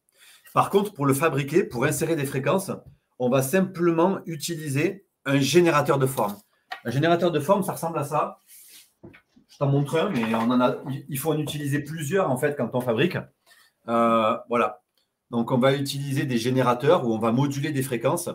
Par 0.52 0.70
contre, 0.70 0.92
pour 0.92 1.06
le 1.06 1.14
fabriquer, 1.14 1.64
pour 1.64 1.84
insérer 1.84 2.16
des 2.16 2.26
fréquences, 2.26 2.72
on 3.18 3.28
va 3.28 3.42
simplement 3.42 4.20
utiliser 4.26 5.06
un 5.24 5.38
générateur 5.38 5.98
de 5.98 6.06
forme. 6.06 6.36
Un 6.84 6.90
générateur 6.90 7.30
de 7.30 7.40
forme, 7.40 7.62
ça 7.62 7.72
ressemble 7.72 7.98
à 7.98 8.04
ça. 8.04 8.38
Je 9.48 9.58
t'en 9.58 9.68
montre 9.68 9.96
un, 9.96 10.10
mais 10.10 10.34
on 10.34 10.50
en 10.50 10.60
a, 10.60 10.76
il 11.08 11.18
faut 11.18 11.32
en 11.32 11.38
utiliser 11.38 11.80
plusieurs 11.80 12.30
en 12.30 12.36
fait 12.36 12.56
quand 12.56 12.70
on 12.74 12.80
fabrique. 12.80 13.16
Euh, 13.88 14.36
voilà. 14.48 14.82
Donc 15.30 15.52
on 15.52 15.58
va 15.58 15.74
utiliser 15.74 16.26
des 16.26 16.38
générateurs 16.38 17.06
où 17.06 17.14
on 17.14 17.18
va 17.18 17.30
moduler 17.30 17.70
des 17.70 17.82
fréquences 17.82 18.28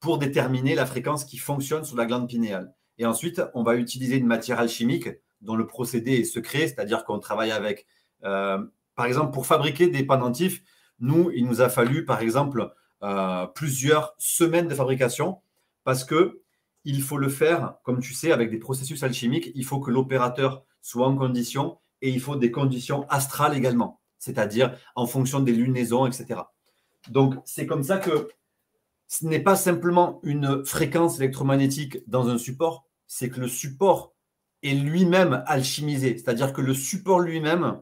pour 0.00 0.18
déterminer 0.18 0.74
la 0.74 0.86
fréquence 0.86 1.24
qui 1.24 1.36
fonctionne 1.36 1.84
sur 1.84 1.96
la 1.96 2.06
glande 2.06 2.28
pinéale. 2.28 2.74
Et 2.98 3.06
ensuite, 3.06 3.42
on 3.54 3.62
va 3.62 3.76
utiliser 3.76 4.16
une 4.16 4.26
matière 4.26 4.58
alchimique 4.58 5.08
dont 5.40 5.56
le 5.56 5.66
procédé 5.66 6.12
est 6.12 6.24
secret, 6.24 6.68
c'est-à-dire 6.68 7.04
qu'on 7.04 7.18
travaille 7.18 7.50
avec, 7.50 7.86
euh, 8.24 8.58
par 8.94 9.06
exemple, 9.06 9.32
pour 9.32 9.46
fabriquer 9.46 9.88
des 9.88 10.04
pendentifs, 10.04 10.62
nous, 10.98 11.30
il 11.34 11.46
nous 11.46 11.62
a 11.62 11.68
fallu, 11.68 12.04
par 12.04 12.20
exemple, 12.20 12.72
euh, 13.02 13.46
plusieurs 13.46 14.14
semaines 14.18 14.68
de 14.68 14.74
fabrication 14.74 15.40
parce 15.84 16.04
que 16.04 16.42
il 16.84 17.02
faut 17.02 17.18
le 17.18 17.28
faire, 17.28 17.76
comme 17.84 18.00
tu 18.00 18.14
sais, 18.14 18.32
avec 18.32 18.50
des 18.50 18.58
processus 18.58 19.02
alchimiques. 19.02 19.50
Il 19.54 19.64
faut 19.64 19.80
que 19.80 19.90
l'opérateur 19.90 20.64
soit 20.80 21.06
en 21.06 21.16
condition 21.16 21.78
et 22.02 22.10
il 22.10 22.20
faut 22.20 22.36
des 22.36 22.50
conditions 22.50 23.06
astrales 23.08 23.56
également, 23.56 24.00
c'est-à-dire 24.18 24.76
en 24.94 25.06
fonction 25.06 25.40
des 25.40 25.52
lunaisons, 25.52 26.06
etc. 26.06 26.40
Donc, 27.08 27.34
c'est 27.44 27.66
comme 27.66 27.82
ça 27.82 27.98
que 27.98 28.28
ce 29.10 29.26
n'est 29.26 29.40
pas 29.40 29.56
simplement 29.56 30.20
une 30.22 30.64
fréquence 30.64 31.18
électromagnétique 31.18 31.98
dans 32.06 32.28
un 32.28 32.38
support, 32.38 32.86
c'est 33.08 33.28
que 33.28 33.40
le 33.40 33.48
support 33.48 34.14
est 34.62 34.74
lui-même 34.74 35.42
alchimisé, 35.46 36.16
c'est-à-dire 36.16 36.52
que 36.52 36.60
le 36.60 36.74
support 36.74 37.18
lui-même 37.18 37.80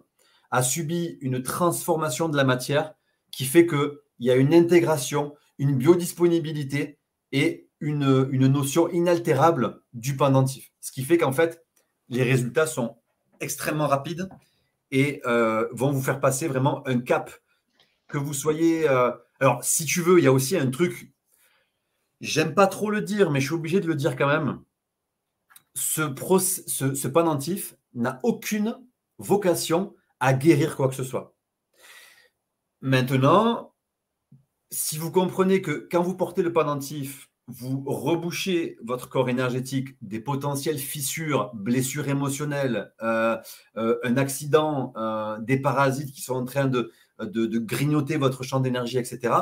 a 0.50 0.62
subi 0.62 1.18
une 1.20 1.42
transformation 1.42 2.30
de 2.30 2.37
la 2.38 2.44
matière 2.44 2.94
qui 3.30 3.44
fait 3.44 3.66
qu'il 3.66 3.99
y 4.20 4.30
a 4.30 4.37
une 4.37 4.54
intégration, 4.54 5.35
une 5.58 5.76
biodisponibilité 5.76 6.99
et 7.32 7.68
une, 7.80 8.25
notion 8.49 8.88
inaltérable 8.88 9.82
du 9.92 10.16
pendentif. 10.16 10.73
Ce 10.80 10.90
qui 10.92 11.04
fait 11.04 11.18
qu'en 11.18 11.32
fait, 11.32 11.62
les 12.08 12.23
résultats 12.23 12.66
sont 12.66 12.97
extrêmement 13.40 13.87
rapides 13.87 14.30
et 14.92 15.20
euh, 15.26 15.68
vont 15.73 15.92
vous 15.92 16.00
faire 16.00 16.20
passer 16.20 16.49
vraiment 16.49 16.82
un 16.88 17.00
cap. 17.00 17.30
Que 18.06 18.16
vous 18.16 18.32
soyez. 18.32 18.88
Euh, 18.88 19.11
alors, 19.40 19.62
si 19.62 19.85
tu 19.85 20.00
veux, 20.00 20.18
il 20.18 20.25
y 20.25 20.26
a 20.26 20.32
aussi 20.32 20.56
un 20.56 20.70
truc. 20.70 21.12
J'aime 22.20 22.54
pas 22.54 22.66
trop 22.66 22.90
le 22.90 23.00
dire, 23.00 23.30
mais 23.30 23.40
je 23.40 23.46
suis 23.46 23.54
obligé 23.54 23.80
de 23.80 23.87
le 23.87 23.94
dire 23.94 24.16
quand 24.16 24.26
même. 24.26 24.60
Ce, 25.75 26.02
ce, 26.66 26.94
ce 26.94 27.08
pendentif 27.08 27.76
n'a 27.94 28.20
aucune 28.22 28.76
vocation 29.18 29.94
à 30.20 30.34
guérir 30.34 30.76
quoi 30.76 30.88
que 30.88 30.94
ce 30.94 31.04
soit. 31.04 31.34
Maintenant, 32.80 33.75
si 34.70 34.98
vous 34.98 35.10
comprenez 35.10 35.62
que 35.62 35.88
quand 35.90 36.02
vous 36.02 36.16
portez 36.16 36.42
le 36.42 36.52
pendentif, 36.52 37.28
vous 37.48 37.82
rebouchez 37.87 38.76
votre 38.84 39.08
corps 39.08 39.30
énergétique 39.30 39.96
des 40.02 40.20
potentielles 40.20 40.78
fissures, 40.78 41.50
blessures 41.54 42.08
émotionnelles, 42.08 42.92
euh, 43.02 43.38
euh, 43.78 43.98
un 44.04 44.18
accident, 44.18 44.92
euh, 44.96 45.38
des 45.38 45.58
parasites 45.58 46.12
qui 46.12 46.20
sont 46.20 46.34
en 46.34 46.44
train 46.44 46.66
de, 46.66 46.92
grignoter 47.18 48.18
votre 48.18 48.42
champ 48.42 48.60
d'énergie, 48.60 48.98
etc., 48.98 49.34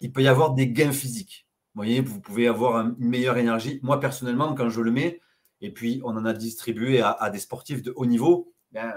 il 0.00 0.12
peut 0.12 0.22
y 0.22 0.28
avoir 0.28 0.54
des 0.54 0.68
gains 0.68 0.92
physiques. 0.92 1.47
Vous 1.78 1.84
voyez, 1.84 2.00
vous 2.00 2.18
pouvez 2.18 2.48
avoir 2.48 2.80
une 2.80 2.96
meilleure 2.98 3.36
énergie. 3.36 3.78
Moi, 3.84 4.00
personnellement, 4.00 4.52
quand 4.52 4.68
je 4.68 4.80
le 4.80 4.90
mets, 4.90 5.20
et 5.60 5.72
puis 5.72 6.00
on 6.04 6.16
en 6.16 6.24
a 6.24 6.32
distribué 6.32 7.00
à, 7.02 7.30
des 7.30 7.38
sportifs 7.38 7.84
de 7.84 7.92
haut 7.94 8.04
niveau, 8.04 8.52
ben, 8.72 8.92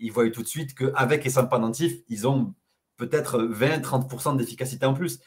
ils 0.00 0.10
voient 0.10 0.28
tout 0.30 0.42
de 0.42 0.48
suite 0.48 0.74
qu'avec 0.74 1.24
et 1.24 1.30
sans 1.30 1.46
pendentif, 1.46 1.92
ils 2.08 2.26
ont 2.26 2.52
peut-être 2.96 3.44
20-30% 3.44 4.36
d'efficacité 4.38 4.86
en 4.86 4.92
plus. 4.92 5.20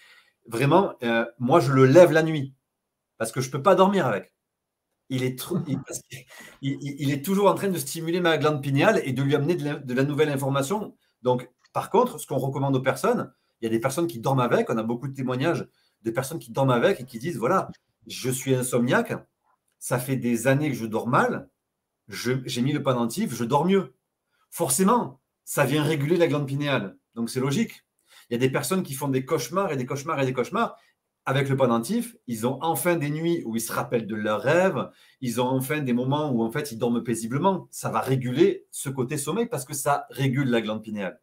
Vraiment, 0.46 0.96
euh, 1.04 1.26
moi, 1.40 1.62
je 1.62 1.72
le 1.72 1.86
lève 1.86 2.12
la 2.12 2.22
nuit 2.22 2.54
parce 3.18 3.32
que 3.32 3.40
je 3.40 3.48
ne 3.48 3.54
peux 3.54 3.64
pas 3.64 3.76
dormir 3.76 4.06
avec. 4.06 4.34
Il 5.08 5.24
est, 5.24 5.42
il, 6.62 7.12
est, 7.14 7.24
toujours 7.24 7.50
en 7.50 7.56
train 7.56 7.70
de 7.70 7.78
stimuler 7.78 8.20
ma 8.20 8.38
glande 8.38 8.62
pinéale 8.62 9.02
et 9.06 9.14
de 9.14 9.24
lui 9.24 9.36
amener 9.36 9.56
de 9.56 9.94
la, 9.94 10.04
nouvelle 10.04 10.28
information. 10.28 10.98
Donc, 11.22 11.50
par 11.72 11.90
contre, 11.90 12.20
ce 12.20 12.28
qu'on 12.28 12.40
recommande 12.40 12.76
aux 12.76 12.82
personnes, 12.82 13.34
il 13.62 13.64
y 13.64 13.68
a 13.68 13.70
des 13.70 13.80
personnes 13.80 14.08
qui 14.08 14.20
dorment 14.20 14.42
avec. 14.42 14.70
On 14.70 14.78
a 14.78 14.84
beaucoup 14.84 15.08
de 15.08 15.16
témoignages 15.16 15.66
de 16.06 16.12
personnes 16.12 16.40
qui 16.40 16.52
dorment 16.52 16.72
avec 16.72 17.02
et 17.02 17.06
qui 17.06 17.20
disent 17.20 17.38
voilà, 17.38 17.70
je 18.08 18.30
suis 18.30 18.56
insomniaque, 18.56 19.14
ça 19.80 20.00
fait 20.00 20.16
des 20.16 20.48
années 20.48 20.70
que 20.70 20.78
je 20.78 20.86
dors 20.86 21.08
mal, 21.08 21.50
j'ai 22.08 22.62
mis 22.62 22.72
le 22.72 22.84
pendentif, 22.84 23.34
je 23.34 23.44
dors 23.44 23.66
mieux. 23.66 23.96
Forcément, 24.52 25.20
ça 25.44 25.66
vient 25.66 25.84
réguler 25.84 26.18
la 26.18 26.28
glande 26.28 26.48
pinéale. 26.48 26.98
Donc, 27.16 27.30
c'est 27.30 27.40
logique. 27.40 27.86
Il 28.30 28.34
y 28.34 28.36
a 28.36 28.40
des 28.40 28.50
personnes 28.50 28.84
qui 28.84 28.94
font 28.94 29.08
des 29.08 29.26
cauchemars 29.26 29.72
et 29.72 29.78
des 29.78 29.86
cauchemars 29.86 30.22
et 30.22 30.26
des 30.26 30.34
cauchemars. 30.34 30.78
Avec 31.28 31.50
le 31.50 31.58
pendentif, 31.58 32.16
ils 32.28 32.46
ont 32.46 32.60
enfin 32.62 32.96
des 32.96 33.10
nuits 33.10 33.42
où 33.46 33.56
ils 33.56 33.62
se 33.62 33.74
rappellent 33.74 34.06
de 34.06 34.16
leurs 34.16 34.42
rêves. 34.42 34.90
Ils 35.22 35.42
ont 35.42 35.48
enfin 35.48 35.80
des 35.82 35.94
moments 35.94 36.30
où 36.32 36.44
en 36.44 36.52
fait 36.52 36.72
ils 36.72 36.78
dorment 36.78 37.04
paisiblement. 37.04 37.68
Ça 37.72 37.90
va 37.90 38.00
réguler 38.00 38.68
ce 38.70 38.90
côté 38.90 39.18
sommeil 39.18 39.48
parce 39.48 39.66
que 39.66 39.74
ça 39.74 40.06
régule 40.12 40.50
la 40.50 40.62
glande 40.62 40.84
pinéale. 40.84 41.20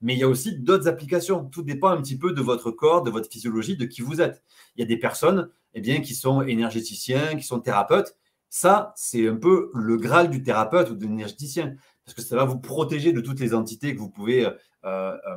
Mais 0.00 0.14
il 0.14 0.20
y 0.20 0.22
a 0.22 0.28
aussi 0.28 0.56
d'autres 0.56 0.88
applications. 0.88 1.44
Tout 1.46 1.62
dépend 1.62 1.88
un 1.88 2.00
petit 2.00 2.16
peu 2.16 2.32
de 2.32 2.40
votre 2.40 2.70
corps, 2.70 3.02
de 3.02 3.10
votre 3.10 3.30
physiologie, 3.30 3.76
de 3.76 3.84
qui 3.84 4.02
vous 4.02 4.20
êtes. 4.20 4.42
Il 4.76 4.80
y 4.80 4.82
a 4.82 4.86
des 4.86 4.96
personnes 4.96 5.50
eh 5.74 6.02
qui 6.02 6.14
sont 6.14 6.42
énergéticiens, 6.42 7.36
qui 7.36 7.44
sont 7.44 7.60
thérapeutes. 7.60 8.16
Ça, 8.48 8.92
c'est 8.96 9.28
un 9.28 9.36
peu 9.36 9.70
le 9.74 9.96
graal 9.96 10.30
du 10.30 10.42
thérapeute 10.42 10.90
ou 10.90 10.94
de 10.94 11.04
l'énergéticien, 11.04 11.76
parce 12.04 12.14
que 12.14 12.22
ça 12.22 12.36
va 12.36 12.44
vous 12.44 12.58
protéger 12.58 13.12
de 13.12 13.20
toutes 13.20 13.40
les 13.40 13.54
entités 13.54 13.94
que 13.94 14.00
vous 14.00 14.08
pouvez 14.08 14.46
euh, 14.46 14.50
euh, 14.84 15.36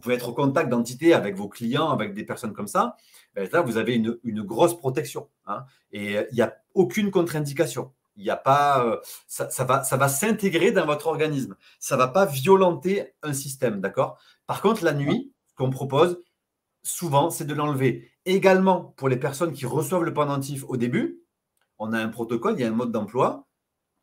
pouvez 0.00 0.16
être 0.16 0.28
au 0.28 0.34
contact 0.34 0.68
d'entités 0.68 1.14
avec 1.14 1.36
vos 1.36 1.48
clients, 1.48 1.90
avec 1.90 2.14
des 2.14 2.24
personnes 2.24 2.52
comme 2.52 2.66
ça. 2.66 2.96
Ben, 3.34 3.48
là, 3.52 3.62
vous 3.62 3.76
avez 3.76 3.94
une, 3.94 4.42
grosse 4.42 4.76
protection. 4.76 5.28
Hein. 5.46 5.64
et 5.92 6.18
euh, 6.18 6.24
il 6.32 6.34
n'y 6.34 6.42
a 6.42 6.56
aucune 6.74 7.10
contre-indication. 7.10 7.92
Il 8.16 8.24
n'y 8.24 8.30
a 8.30 8.36
pas, 8.36 8.84
euh, 8.84 8.98
ça, 9.28 9.64
va, 9.64 9.84
ça 9.84 9.96
va 9.96 10.08
s'intégrer 10.08 10.72
dans 10.72 10.86
votre 10.86 11.06
organisme. 11.06 11.56
Ça 11.78 11.96
va 11.96 12.08
pas 12.08 12.24
violenter 12.26 13.14
un 13.22 13.32
système, 13.32 13.80
d'accord? 13.80 14.18
Par 14.46 14.62
contre, 14.62 14.84
la 14.84 14.94
nuit, 14.94 15.32
qu'on 15.54 15.70
propose 15.70 16.22
souvent, 16.82 17.30
c'est 17.30 17.44
de 17.44 17.54
l'enlever. 17.54 18.10
Également, 18.24 18.94
pour 18.96 19.08
les 19.08 19.16
personnes 19.16 19.52
qui 19.52 19.66
reçoivent 19.66 20.04
le 20.04 20.14
pendentif 20.14 20.64
au 20.68 20.76
début, 20.76 21.22
on 21.78 21.92
a 21.92 21.98
un 21.98 22.08
protocole, 22.08 22.54
il 22.56 22.62
y 22.62 22.64
a 22.64 22.68
un 22.68 22.72
mode 22.72 22.92
d'emploi. 22.92 23.46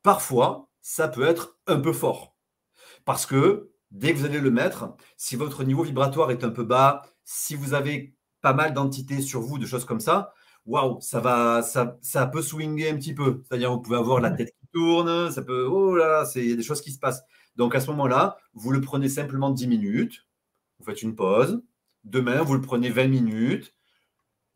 Parfois, 0.03 0.70
ça 0.82 1.08
peut 1.08 1.25
être 1.25 1.58
un 1.67 1.79
peu 1.79 1.93
fort. 1.93 2.36
Parce 3.06 3.26
que 3.26 3.71
dès 3.91 4.13
que 4.13 4.19
vous 4.19 4.26
allez 4.26 4.39
le 4.39 4.52
mettre, 4.52 4.95
si 5.17 5.36
votre 5.36 5.63
niveau 5.63 5.84
vibratoire 5.84 6.32
est 6.32 6.43
un 6.43 6.49
peu 6.49 6.63
bas, 6.63 7.04
si 7.23 7.56
vous 7.56 7.73
avez 7.73 8.15
pas 8.41 8.54
mal 8.54 8.73
d'entités 8.73 9.21
sur 9.21 9.41
vous, 9.41 9.58
de 9.58 9.65
choses 9.65 9.86
comme 9.86 9.99
ça, 9.99 10.34
waouh, 10.65 10.99
ça 11.02 11.19
va, 11.19 11.62
ça, 11.62 11.97
ça 12.02 12.28
peut 12.28 12.41
swinger 12.41 12.89
un 12.89 12.95
petit 12.95 13.13
peu. 13.13 13.43
C'est-à-dire, 13.47 13.71
vous 13.71 13.82
pouvez 13.82 13.97
avoir 13.97 14.19
la 14.19 14.32
tête 14.32 14.54
qui 14.60 14.67
tourne, 14.73 15.32
ça 15.32 15.41
peut, 15.41 15.67
oh 15.67 15.95
là, 15.95 16.26
il 16.36 16.49
y 16.49 16.54
a 16.54 16.56
des 16.56 16.63
choses 16.63 16.82
qui 16.82 16.91
se 16.91 16.99
passent. 16.99 17.23
Donc 17.56 17.76
à 17.76 17.80
ce 17.80 17.88
moment-là, 17.91 18.38
vous 18.54 18.71
le 18.71 18.82
prenez 18.82 19.10
simplement 19.10 19.52
10 19.52 19.67
minutes, 19.67 20.26
vous 20.80 20.86
faites 20.86 21.02
une 21.02 21.15
pause. 21.15 21.62
Demain, 22.04 22.41
vous 22.41 22.54
le 22.54 22.62
prenez 22.62 22.89
20 22.89 23.08
minutes. 23.08 23.73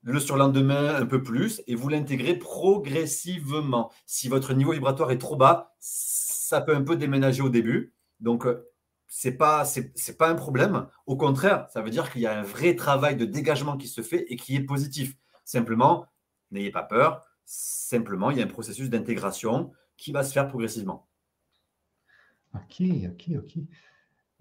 Le 0.04 0.20
surlendemain, 0.20 0.96
un 0.96 1.06
peu 1.06 1.22
plus, 1.22 1.62
et 1.68 1.76
vous 1.76 1.90
l'intégrez 1.90 2.36
progressivement. 2.36 3.92
Si 4.06 4.30
votre 4.30 4.54
niveau 4.54 4.72
vibratoire 4.72 5.12
est 5.12 5.18
trop 5.18 5.36
bas, 5.36 5.76
ça 5.80 6.62
peut 6.62 6.76
un 6.76 6.84
peu 6.84 6.96
déménager 6.96 7.42
au 7.42 7.50
début. 7.50 7.94
Donc, 8.20 8.46
euh, 8.46 8.70
c'est 9.08 9.34
pas 9.34 9.66
c'est 9.66 10.18
pas 10.18 10.30
un 10.30 10.36
problème. 10.36 10.88
Au 11.08 11.18
contraire, 11.18 11.68
ça 11.74 11.82
veut 11.82 11.90
dire 11.90 12.12
qu'il 12.12 12.22
y 12.22 12.28
a 12.28 12.40
un 12.40 12.44
vrai 12.44 12.76
travail 12.76 13.16
de 13.16 13.26
dégagement 13.26 13.78
qui 13.78 13.88
se 13.88 14.02
fait 14.02 14.26
et 14.32 14.36
qui 14.36 14.56
est 14.56 14.62
positif. 14.62 15.16
Simplement, 15.48 16.08
n'ayez 16.52 16.72
pas 16.72 16.84
peur. 16.84 17.26
Simplement, 17.46 18.32
il 18.32 18.38
y 18.38 18.42
a 18.42 18.44
un 18.44 18.50
processus 18.50 18.90
d'intégration 18.90 19.72
qui 19.96 20.12
va 20.12 20.24
se 20.24 20.34
faire 20.34 20.50
progressivement. 20.50 21.08
Ok, 22.54 22.82
ok, 22.82 23.38
ok. 23.38 23.64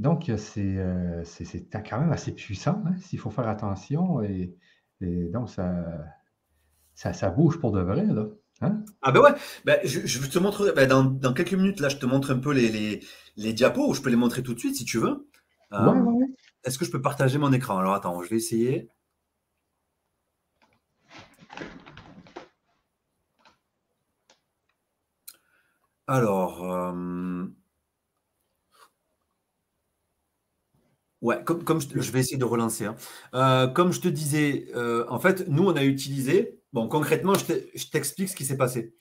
Donc, 0.00 0.32
c'est 0.36 0.78
euh, 0.78 1.22
quand 1.88 2.00
même 2.00 2.10
assez 2.10 2.32
puissant, 2.32 2.82
hein, 2.84 2.96
s'il 2.98 3.20
faut 3.20 3.30
faire 3.30 3.46
attention. 3.46 4.20
Et, 4.20 4.56
donc, 5.00 5.48
ça, 5.48 5.84
ça, 6.96 7.12
ça, 7.12 7.30
bouge 7.30 7.60
pour 7.60 7.70
de 7.70 7.80
vrai. 7.80 8.04
Là. 8.04 8.26
Hein? 8.62 8.82
Ah 9.00 9.12
ben 9.12 9.20
ouais, 9.20 9.34
ben, 9.64 9.78
je, 9.84 10.28
te 10.28 10.38
montre 10.40 10.72
ben, 10.74 10.88
dans, 10.88 11.32
quelques 11.34 11.54
minutes, 11.54 11.78
là, 11.78 11.88
je 11.88 11.98
te 11.98 12.06
montre 12.06 12.32
un 12.32 12.38
peu 12.38 12.52
les, 12.52 13.00
les, 13.36 13.52
diapos, 13.52 13.94
je 13.94 14.02
peux 14.02 14.10
les 14.10 14.16
montrer 14.16 14.42
tout 14.42 14.54
de 14.54 14.58
suite 14.58 14.74
si 14.74 14.84
tu 14.84 14.98
veux. 14.98 15.28
Euh, 15.72 16.26
est-ce 16.64 16.78
que 16.80 16.84
je 16.84 16.90
peux 16.90 17.02
partager 17.02 17.38
mon 17.38 17.52
écran? 17.52 17.78
Alors 17.78 17.94
attends, 17.94 18.20
je 18.24 18.28
vais 18.28 18.36
essayer. 18.36 18.88
Alors, 26.08 26.64
euh, 26.72 27.44
ouais, 31.20 31.42
comme, 31.44 31.80
je, 31.80 32.12
vais 32.12 32.20
essayer 32.20 32.36
de 32.36 32.44
relancer. 32.44 32.84
Hein. 32.86 32.96
Euh, 33.34 33.66
comme 33.66 33.92
je 33.92 34.00
te 34.00 34.08
disais, 34.08 34.68
en 35.08 35.18
fait, 35.18 35.48
nous, 35.48 35.64
on 35.68 35.76
a 35.76 35.84
utilisé 35.84 36.56
Bon, 36.76 36.88
concrètement, 36.88 37.32
je 37.32 37.86
t'explique 37.90 38.28
ce 38.28 38.36
qui 38.36 38.44
s'est 38.44 38.58
passé. 38.58 38.94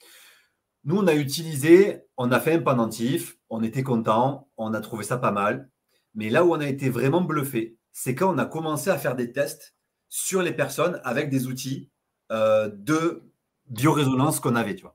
Nous, 0.84 0.96
on 0.96 1.06
a 1.06 1.14
utilisé, 1.14 2.04
on 2.16 2.32
a 2.32 2.40
fait 2.40 2.54
un 2.54 2.62
pendentif, 2.62 3.36
on 3.50 3.62
était 3.62 3.82
content, 3.82 4.48
on 4.56 4.72
a 4.72 4.80
trouvé 4.80 5.04
ça 5.04 5.18
pas 5.18 5.30
mal. 5.30 5.68
Mais 6.14 6.30
là 6.30 6.42
où 6.46 6.54
on 6.54 6.60
a 6.60 6.68
été 6.68 6.88
vraiment 6.88 7.20
bluffé, 7.20 7.76
c'est 7.92 8.14
quand 8.14 8.34
on 8.34 8.38
a 8.38 8.46
commencé 8.46 8.88
à 8.88 8.96
faire 8.96 9.14
des 9.14 9.30
tests 9.30 9.76
sur 10.08 10.40
les 10.40 10.52
personnes 10.52 11.02
avec 11.04 11.28
des 11.28 11.48
outils 11.48 11.90
euh, 12.32 12.68
de 12.72 13.22
biorésonance 13.68 14.40
qu'on 14.40 14.56
avait. 14.56 14.74
Tu 14.74 14.82
vois. 14.82 14.94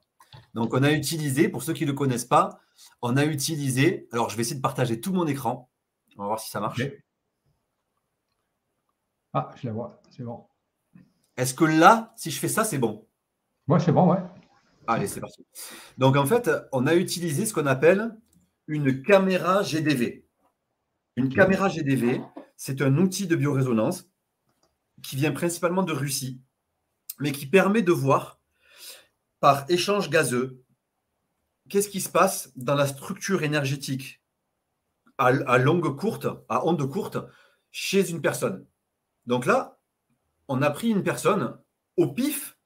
Donc, 0.53 0.73
on 0.73 0.83
a 0.83 0.91
utilisé, 0.91 1.49
pour 1.49 1.63
ceux 1.63 1.73
qui 1.73 1.85
ne 1.85 1.91
le 1.91 1.95
connaissent 1.95 2.25
pas, 2.25 2.59
on 3.01 3.17
a 3.17 3.25
utilisé, 3.25 4.07
alors 4.11 4.29
je 4.29 4.35
vais 4.35 4.41
essayer 4.41 4.57
de 4.57 4.61
partager 4.61 4.99
tout 4.99 5.13
mon 5.13 5.27
écran. 5.27 5.69
On 6.17 6.23
va 6.23 6.27
voir 6.27 6.39
si 6.39 6.49
ça 6.49 6.59
marche. 6.59 6.81
Ah, 9.33 9.51
je 9.55 9.67
la 9.67 9.73
vois, 9.73 10.01
c'est 10.09 10.23
bon. 10.23 10.45
Est-ce 11.37 11.53
que 11.53 11.63
là, 11.63 12.13
si 12.17 12.31
je 12.31 12.39
fais 12.39 12.49
ça, 12.49 12.65
c'est 12.65 12.77
bon? 12.77 13.07
Moi, 13.67 13.79
c'est 13.79 13.93
bon, 13.93 14.11
ouais. 14.11 14.19
Allez, 14.87 15.07
c'est 15.07 15.21
parti. 15.21 15.45
Donc, 15.97 16.17
en 16.17 16.25
fait, 16.25 16.49
on 16.73 16.85
a 16.85 16.95
utilisé 16.95 17.45
ce 17.45 17.53
qu'on 17.53 17.65
appelle 17.65 18.17
une 18.67 19.01
caméra 19.03 19.63
GDV. 19.63 20.25
Une 21.15 21.29
caméra 21.29 21.69
GDV, 21.69 22.21
c'est 22.57 22.81
un 22.81 22.97
outil 22.97 23.27
de 23.27 23.35
biorésonance 23.35 24.09
qui 25.01 25.15
vient 25.15 25.31
principalement 25.31 25.83
de 25.83 25.93
Russie, 25.93 26.41
mais 27.21 27.31
qui 27.31 27.45
permet 27.45 27.81
de 27.81 27.91
voir 27.91 28.39
par 29.39 29.65
échange 29.69 30.09
gazeux 30.09 30.63
qu'est-ce 31.69 31.89
qui 31.89 32.01
se 32.01 32.09
passe 32.09 32.51
dans 32.55 32.75
la 32.75 32.87
structure 32.87 33.43
énergétique 33.43 34.21
à, 35.17 35.57
longue 35.59 35.95
courte, 35.95 36.25
à 36.49 36.65
onde 36.65 36.83
courte, 36.89 37.17
chez 37.69 38.09
une 38.09 38.21
personne. 38.21 38.65
Donc 39.27 39.45
là, 39.45 39.79
on 40.47 40.63
a 40.63 40.71
pris 40.71 40.89
une 40.89 41.03
personne 41.03 41.59
au 41.95 42.11
pif, 42.11 42.57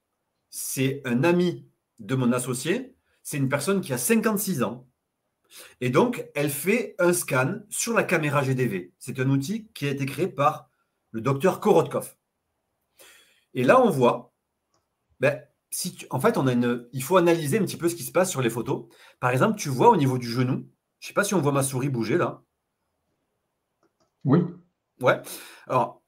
c'est 0.48 1.02
un 1.04 1.22
ami 1.22 1.68
de 1.98 2.14
mon 2.14 2.32
associé, 2.32 2.96
c'est 3.22 3.36
une 3.36 3.50
personne 3.50 3.82
qui 3.82 3.92
a 3.92 3.98
56 3.98 4.62
ans. 4.62 4.88
Et 5.82 5.90
donc, 5.90 6.26
elle 6.34 6.50
fait 6.50 6.94
un 6.98 7.12
scan 7.12 7.60
sur 7.68 7.92
la 7.92 8.04
caméra 8.04 8.42
GDV. 8.42 8.94
C'est 8.98 9.20
un 9.20 9.28
outil 9.28 9.68
qui 9.74 9.86
a 9.86 9.90
été 9.90 10.06
créé 10.06 10.28
par 10.28 10.70
le 11.10 11.20
docteur 11.20 11.60
Korotkov. 11.60 12.16
Et 13.52 13.64
là, 13.64 13.80
on 13.80 13.90
voit, 13.90 14.34
ben, 15.20 15.40
si 15.70 15.98
en 16.10 16.20
fait, 16.20 16.38
on 16.38 16.46
a 16.46 16.52
une, 16.52 16.88
il 16.92 17.02
faut 17.02 17.16
analyser 17.16 17.58
un 17.58 17.64
petit 17.64 17.76
peu 17.76 17.88
ce 17.88 17.96
qui 17.96 18.04
se 18.04 18.12
passe 18.12 18.30
sur 18.30 18.42
les 18.42 18.50
photos. 18.50 18.86
Par 19.20 19.30
exemple, 19.30 19.58
tu 19.58 19.68
vois 19.68 19.90
au 19.90 19.96
niveau 19.96 20.18
du 20.18 20.28
genou, 20.28 20.68
je 21.00 21.06
ne 21.06 21.08
sais 21.08 21.14
pas 21.14 21.24
si 21.24 21.34
on 21.34 21.40
voit 21.40 21.52
ma 21.52 21.62
souris 21.62 21.88
bouger 21.88 22.16
là. 22.16 22.42
Oui. 24.24 24.40
Ouais. 25.00 25.20
Alors, 25.66 26.02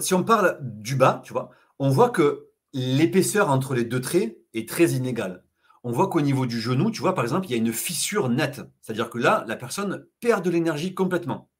si 0.00 0.14
on 0.14 0.22
parle 0.22 0.58
du 0.60 0.96
bas, 0.96 1.22
tu 1.24 1.32
vois, 1.32 1.50
on 1.78 1.88
voit 1.88 2.10
que 2.10 2.50
l'épaisseur 2.72 3.50
entre 3.50 3.74
les 3.74 3.84
deux 3.84 4.00
traits 4.00 4.38
est 4.54 4.68
très 4.68 4.92
inégale. 4.92 5.44
On 5.84 5.92
voit 5.92 6.08
qu'au 6.08 6.20
niveau 6.20 6.44
du 6.46 6.60
genou, 6.60 6.90
tu 6.90 7.00
vois, 7.00 7.14
par 7.14 7.24
exemple, 7.24 7.46
il 7.46 7.52
y 7.52 7.54
a 7.54 7.58
une 7.58 7.72
fissure 7.72 8.28
nette. 8.28 8.60
C'est-à-dire 8.82 9.10
que 9.10 9.18
là, 9.18 9.44
la 9.48 9.56
personne 9.56 10.06
perd 10.20 10.44
de 10.44 10.50
l'énergie 10.50 10.94
complètement. 10.94 11.50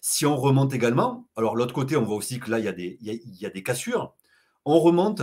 Si 0.00 0.26
on 0.26 0.36
remonte 0.36 0.74
également, 0.74 1.28
alors 1.36 1.56
l'autre 1.56 1.74
côté, 1.74 1.96
on 1.96 2.04
voit 2.04 2.16
aussi 2.16 2.40
que 2.40 2.50
là, 2.50 2.58
il 2.58 2.64
y 2.64 2.68
a 2.68 2.72
des, 2.72 2.98
il 3.00 3.40
y 3.40 3.46
a 3.46 3.50
des 3.50 3.62
cassures. 3.62 4.14
On 4.64 4.78
remonte, 4.80 5.22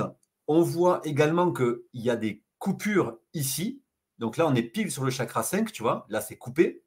on 0.50 0.64
voit 0.64 1.00
également 1.04 1.54
qu'il 1.54 1.78
y 1.94 2.10
a 2.10 2.16
des 2.16 2.44
coupures 2.58 3.20
ici. 3.36 3.84
Donc 4.18 4.36
là, 4.36 4.48
on 4.48 4.56
est 4.56 4.64
pile 4.64 4.92
sur 4.92 5.06
le 5.06 5.12
chakra 5.12 5.44
5, 5.44 5.72
tu 5.72 5.84
vois. 5.84 6.08
Là, 6.10 6.22
c'est 6.22 6.38
coupé. 6.38 6.84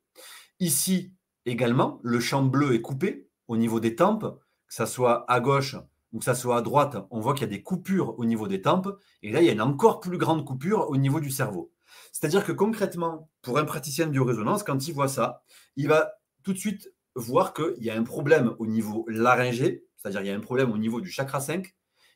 Ici 0.59 1.15
également, 1.47 2.01
le 2.03 2.19
champ 2.19 2.43
bleu 2.43 2.75
est 2.75 2.81
coupé 2.81 3.31
au 3.47 3.57
niveau 3.57 3.79
des 3.79 3.95
tempes, 3.95 4.27
que 4.67 4.75
ça 4.75 4.85
soit 4.85 5.25
à 5.31 5.39
gauche 5.39 5.77
ou 6.13 6.19
que 6.19 6.25
ça 6.25 6.35
soit 6.35 6.57
à 6.57 6.61
droite. 6.61 6.97
On 7.13 7.21
voit 7.21 7.35
qu'il 7.35 7.43
y 7.43 7.45
a 7.45 7.57
des 7.57 7.63
coupures 7.63 8.19
au 8.19 8.25
niveau 8.25 8.49
des 8.49 8.61
tempes. 8.61 8.89
Et 9.23 9.31
là, 9.31 9.41
il 9.41 9.47
y 9.47 9.49
a 9.49 9.53
une 9.53 9.63
encore 9.63 10.01
plus 10.01 10.19
grande 10.19 10.45
coupure 10.45 10.91
au 10.91 10.97
niveau 10.97 11.21
du 11.21 11.31
cerveau. 11.31 11.73
C'est-à-dire 12.11 12.45
que 12.45 12.53
concrètement, 12.53 13.31
pour 13.43 13.59
un 13.59 13.65
praticien 13.65 14.07
de 14.07 14.11
biorésonance, 14.11 14.65
quand 14.65 14.89
il 14.89 14.93
voit 14.93 15.07
ça, 15.07 15.45
il 15.77 15.87
va 15.87 16.15
tout 16.43 16.53
de 16.53 16.59
suite 16.59 16.93
voir 17.15 17.55
qu'il 17.55 17.85
y 17.85 17.91
a 17.91 17.95
un 17.95 18.03
problème 18.03 18.57
au 18.59 18.67
niveau 18.67 19.05
laryngé, 19.09 19.87
c'est-à-dire 19.97 20.23
il 20.23 20.27
y 20.27 20.31
a 20.31 20.35
un 20.35 20.41
problème 20.41 20.73
au 20.73 20.79
niveau 20.79 21.01
du 21.01 21.11
chakra 21.11 21.39
5, 21.39 21.73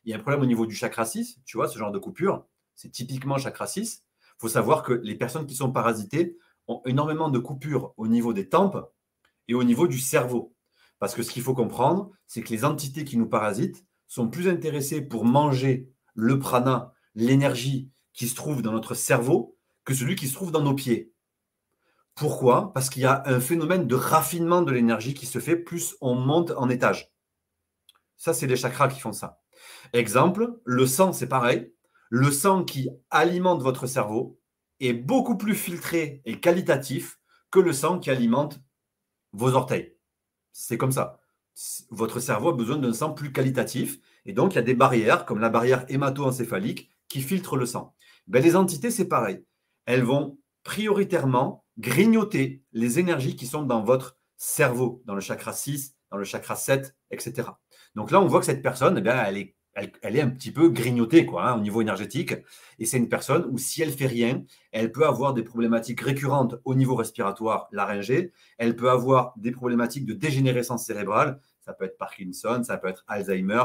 il 0.07 0.11
y 0.11 0.13
a 0.13 0.15
un 0.15 0.21
problème 0.21 0.41
au 0.41 0.45
niveau 0.45 0.65
du 0.65 0.73
chakra 0.73 1.03
6, 1.03 1.41
tu 1.43 1.57
vois, 1.57 1.67
ce 1.67 1.77
genre 1.77 1.91
de 1.91 1.99
coupure, 1.99 2.45
c'est 2.75 2.89
typiquement 2.89 3.37
chakra 3.37 3.67
6. 3.67 4.05
Il 4.21 4.39
faut 4.39 4.47
savoir 4.47 4.81
que 4.81 4.93
les 4.93 5.15
personnes 5.15 5.45
qui 5.45 5.53
sont 5.53 5.69
parasitées 5.69 6.37
ont 6.69 6.81
énormément 6.85 7.27
de 7.29 7.39
coupures 7.39 7.93
au 7.97 8.07
niveau 8.07 8.31
des 8.31 8.47
tempes 8.47 8.77
et 9.49 9.53
au 9.53 9.65
niveau 9.65 9.85
du 9.85 9.99
cerveau. 9.99 10.55
Parce 10.99 11.13
que 11.13 11.23
ce 11.23 11.31
qu'il 11.31 11.43
faut 11.43 11.53
comprendre, 11.53 12.09
c'est 12.25 12.41
que 12.41 12.51
les 12.51 12.63
entités 12.63 13.03
qui 13.03 13.17
nous 13.17 13.27
parasitent 13.27 13.85
sont 14.07 14.29
plus 14.29 14.47
intéressées 14.47 15.01
pour 15.01 15.25
manger 15.25 15.91
le 16.13 16.39
prana, 16.39 16.93
l'énergie 17.13 17.91
qui 18.13 18.29
se 18.29 18.35
trouve 18.35 18.61
dans 18.61 18.71
notre 18.71 18.95
cerveau, 18.95 19.57
que 19.83 19.93
celui 19.93 20.15
qui 20.15 20.29
se 20.29 20.35
trouve 20.35 20.53
dans 20.53 20.63
nos 20.63 20.73
pieds. 20.73 21.11
Pourquoi? 22.15 22.71
Parce 22.71 22.89
qu'il 22.89 23.01
y 23.01 23.05
a 23.05 23.23
un 23.25 23.41
phénomène 23.41 23.87
de 23.87 23.95
raffinement 23.95 24.61
de 24.61 24.71
l'énergie 24.71 25.13
qui 25.13 25.25
se 25.25 25.39
fait 25.39 25.57
plus 25.57 25.97
on 25.99 26.15
monte 26.15 26.51
en 26.51 26.69
étage. 26.69 27.11
Ça, 28.15 28.33
c'est 28.33 28.47
les 28.47 28.55
chakras 28.55 28.87
qui 28.87 29.01
font 29.01 29.11
ça. 29.11 29.41
Exemple, 29.93 30.59
le 30.65 30.85
sang, 30.85 31.13
c'est 31.13 31.27
pareil. 31.27 31.73
Le 32.09 32.31
sang 32.31 32.63
qui 32.63 32.89
alimente 33.09 33.61
votre 33.61 33.87
cerveau 33.87 34.39
est 34.79 34.93
beaucoup 34.93 35.37
plus 35.37 35.55
filtré 35.55 36.21
et 36.25 36.39
qualitatif 36.39 37.19
que 37.51 37.59
le 37.59 37.73
sang 37.73 37.99
qui 37.99 38.09
alimente 38.09 38.59
vos 39.33 39.53
orteils. 39.53 39.95
C'est 40.51 40.77
comme 40.77 40.91
ça. 40.91 41.19
Votre 41.89 42.19
cerveau 42.19 42.49
a 42.49 42.53
besoin 42.53 42.77
d'un 42.77 42.93
sang 42.93 43.11
plus 43.13 43.31
qualitatif 43.31 43.99
et 44.25 44.33
donc 44.33 44.53
il 44.53 44.55
y 44.55 44.59
a 44.59 44.63
des 44.63 44.75
barrières 44.75 45.25
comme 45.25 45.39
la 45.39 45.49
barrière 45.49 45.85
hémato-encéphalique 45.89 46.91
qui 47.07 47.21
filtre 47.21 47.57
le 47.57 47.65
sang. 47.65 47.95
Ben, 48.27 48.43
les 48.43 48.55
entités, 48.55 48.91
c'est 48.91 49.07
pareil. 49.07 49.43
Elles 49.85 50.03
vont 50.03 50.37
prioritairement 50.63 51.65
grignoter 51.77 52.63
les 52.73 52.99
énergies 52.99 53.35
qui 53.35 53.47
sont 53.47 53.63
dans 53.63 53.83
votre 53.83 54.17
cerveau, 54.35 55.01
dans 55.05 55.15
le 55.15 55.21
chakra 55.21 55.53
6, 55.53 55.95
dans 56.11 56.17
le 56.17 56.23
chakra 56.23 56.55
7, 56.55 56.95
etc. 57.11 57.49
Donc 57.95 58.11
là, 58.11 58.21
on 58.21 58.27
voit 58.27 58.39
que 58.39 58.45
cette 58.45 58.61
personne, 58.61 59.01
eh 59.03 59.09
elle 59.09 59.37
est 59.37 59.55
elle, 60.01 60.15
est 60.15 60.21
un 60.21 60.29
petit 60.29 60.51
peu 60.51 60.69
grignotée 60.69 61.25
quoi, 61.25 61.49
hein, 61.49 61.57
au 61.57 61.59
niveau 61.59 61.81
énergétique. 61.81 62.33
Et 62.79 62.85
c'est 62.85 62.97
une 62.97 63.09
personne 63.09 63.45
où 63.49 63.57
si 63.57 63.81
elle 63.81 63.91
fait 63.91 64.07
rien, 64.07 64.43
elle 64.71 64.91
peut 64.91 65.05
avoir 65.05 65.33
des 65.33 65.43
problématiques 65.43 66.01
récurrentes 66.01 66.55
au 66.65 66.73
niveau 66.73 66.95
respiratoire, 66.95 67.67
laryngé. 67.71 68.31
Elle 68.57 68.75
peut 68.75 68.89
avoir 68.89 69.33
des 69.37 69.51
problématiques 69.51 70.05
de 70.05 70.13
dégénérescence 70.13 70.85
cérébrale. 70.85 71.39
Ça 71.61 71.73
peut 71.73 71.85
être 71.85 71.97
Parkinson, 71.97 72.63
ça 72.63 72.77
peut 72.77 72.87
être 72.87 73.03
Alzheimer. 73.07 73.63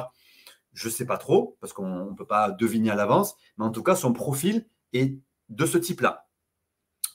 Je 0.75 0.89
ne 0.89 0.93
sais 0.93 1.07
pas 1.07 1.19
trop, 1.19 1.57
parce 1.61 1.73
qu'on 1.73 2.11
ne 2.11 2.15
peut 2.15 2.27
pas 2.27 2.51
deviner 2.51 2.91
à 2.91 2.95
l'avance. 2.95 3.35
Mais 3.57 3.65
en 3.65 3.71
tout 3.71 3.83
cas, 3.83 3.95
son 3.95 4.13
profil 4.13 4.67
est 4.93 5.19
de 5.49 5.67
ce 5.67 5.79
type-là. 5.79 6.27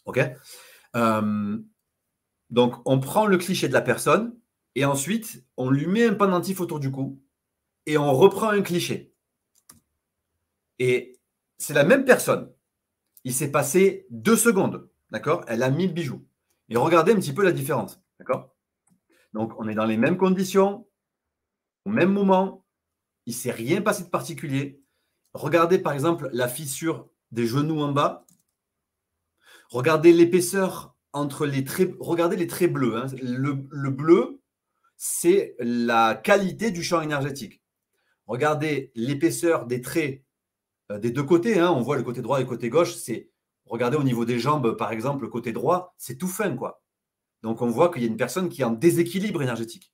OK? 0.05 0.19
Euh, 0.95 1.57
Donc, 2.49 2.75
on 2.85 2.99
prend 2.99 3.25
le 3.27 3.37
cliché 3.37 3.67
de 3.67 3.73
la 3.73 3.81
personne 3.81 4.35
et 4.75 4.85
ensuite, 4.85 5.43
on 5.57 5.69
lui 5.69 5.87
met 5.87 6.07
un 6.07 6.13
pendentif 6.13 6.61
autour 6.61 6.79
du 6.79 6.91
cou 6.91 7.21
et 7.87 7.97
on 7.97 8.13
reprend 8.13 8.49
un 8.49 8.61
cliché. 8.61 9.13
Et 10.77 11.19
c'est 11.57 11.73
la 11.73 11.85
même 11.85 12.05
personne. 12.05 12.53
Il 13.23 13.33
s'est 13.33 13.49
passé 13.49 14.05
deux 14.11 14.35
secondes. 14.35 14.89
D'accord? 15.09 15.43
Elle 15.47 15.63
a 15.63 15.71
mis 15.71 15.87
le 15.87 15.93
bijou. 15.93 16.27
Et 16.69 16.75
regardez 16.75 17.13
un 17.13 17.15
petit 17.15 17.33
peu 17.33 17.43
la 17.43 17.53
différence. 17.53 17.99
D'accord? 18.19 18.53
Donc, 19.33 19.57
on 19.57 19.67
est 19.69 19.73
dans 19.73 19.85
les 19.85 19.97
mêmes 19.97 20.17
conditions, 20.17 20.85
au 21.85 21.89
même 21.89 22.11
moment. 22.11 22.65
Il 23.25 23.31
ne 23.31 23.37
s'est 23.37 23.51
rien 23.51 23.81
passé 23.81 24.03
de 24.03 24.09
particulier. 24.09 24.83
Regardez 25.33 25.79
par 25.79 25.93
exemple 25.93 26.29
la 26.33 26.47
fissure 26.47 27.09
des 27.31 27.47
genoux 27.47 27.81
en 27.81 27.93
bas. 27.93 28.25
Regardez 29.69 30.11
l'épaisseur 30.11 30.95
entre 31.13 31.45
les 31.45 31.63
traits. 31.63 31.93
Regardez 31.99 32.35
les 32.35 32.47
traits 32.47 32.71
bleus. 32.71 32.97
Hein. 32.97 33.07
le 33.21 33.89
bleu, 33.89 34.41
c'est 34.97 35.55
la 35.59 36.15
qualité 36.15 36.71
du 36.71 36.83
champ 36.83 37.01
énergétique. 37.01 37.61
Regardez 38.27 38.91
l'épaisseur 38.95 39.65
des 39.65 39.81
traits 39.81 40.23
euh, 40.91 40.99
des 40.99 41.11
deux 41.11 41.23
côtés. 41.23 41.59
Hein. 41.59 41.71
on 41.71 41.81
voit 41.81 41.97
le 41.97 42.03
côté 42.03 42.21
droit 42.21 42.39
et 42.39 42.43
le 42.43 42.49
côté 42.49 42.69
gauche. 42.69 42.95
C'est 42.95 43.31
regardez 43.65 43.97
au 43.97 44.03
niveau 44.03 44.25
des 44.25 44.39
jambes, 44.39 44.77
par 44.77 44.91
exemple, 44.91 45.23
le 45.23 45.29
côté 45.29 45.51
droit, 45.51 45.93
c'est 45.97 46.17
tout 46.17 46.27
fin, 46.27 46.55
quoi. 46.55 46.81
Donc 47.41 47.61
on 47.61 47.69
voit 47.69 47.91
qu'il 47.91 48.01
y 48.03 48.05
a 48.05 48.09
une 48.09 48.17
personne 48.17 48.49
qui 48.49 48.61
est 48.61 48.65
en 48.65 48.71
déséquilibre 48.71 49.41
énergétique. 49.41 49.93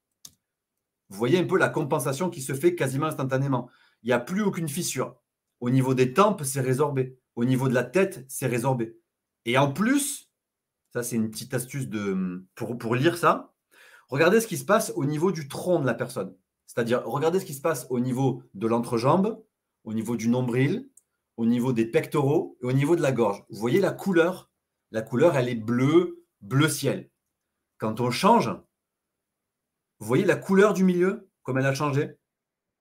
Vous 1.09 1.17
voyez 1.17 1.37
un 1.39 1.45
peu 1.45 1.57
la 1.57 1.69
compensation 1.69 2.29
qui 2.29 2.41
se 2.41 2.53
fait 2.53 2.75
quasiment 2.75 3.07
instantanément. 3.07 3.69
Il 4.01 4.07
n'y 4.07 4.13
a 4.13 4.19
plus 4.19 4.41
aucune 4.41 4.69
fissure. 4.69 5.15
Au 5.59 5.69
niveau 5.69 5.93
des 5.93 6.13
tempes, 6.13 6.43
c'est 6.43 6.61
résorbé. 6.61 7.17
Au 7.35 7.45
niveau 7.45 7.67
de 7.69 7.73
la 7.73 7.83
tête, 7.83 8.25
c'est 8.27 8.47
résorbé. 8.47 8.97
Et 9.45 9.57
en 9.57 9.71
plus, 9.71 10.29
ça 10.93 11.03
c'est 11.03 11.15
une 11.15 11.29
petite 11.29 11.53
astuce 11.53 11.87
pour 12.55 12.95
lire 12.95 13.17
ça, 13.17 13.53
regardez 14.07 14.39
ce 14.39 14.47
qui 14.47 14.57
se 14.57 14.65
passe 14.65 14.93
au 14.95 15.05
niveau 15.05 15.31
du 15.31 15.47
tronc 15.47 15.79
de 15.79 15.85
la 15.85 15.95
personne. 15.95 16.35
C'est-à-dire, 16.73 17.03
regardez 17.05 17.39
ce 17.39 17.45
qui 17.45 17.53
se 17.53 17.61
passe 17.61 17.85
au 17.91 17.99
niveau 17.99 18.41
de 18.55 18.65
l'entrejambe, 18.65 19.43
au 19.83 19.93
niveau 19.93 20.15
du 20.15 20.27
nombril, 20.27 20.89
au 21.37 21.45
niveau 21.45 21.71
des 21.71 21.85
pectoraux 21.85 22.57
et 22.63 22.65
au 22.65 22.71
niveau 22.71 22.95
de 22.95 23.01
la 23.03 23.11
gorge. 23.11 23.43
Vous 23.49 23.59
voyez 23.59 23.79
la 23.79 23.91
couleur? 23.91 24.49
La 24.89 25.03
couleur, 25.03 25.35
elle 25.35 25.49
est 25.49 25.55
bleue, 25.55 26.25
bleu 26.41 26.67
ciel. 26.69 27.11
Quand 27.77 28.01
on 28.01 28.09
change, 28.09 28.49
vous 29.99 30.07
voyez 30.07 30.25
la 30.25 30.35
couleur 30.35 30.73
du 30.73 30.83
milieu, 30.83 31.29
comme 31.43 31.59
elle 31.59 31.65
a 31.67 31.75
changé? 31.75 32.17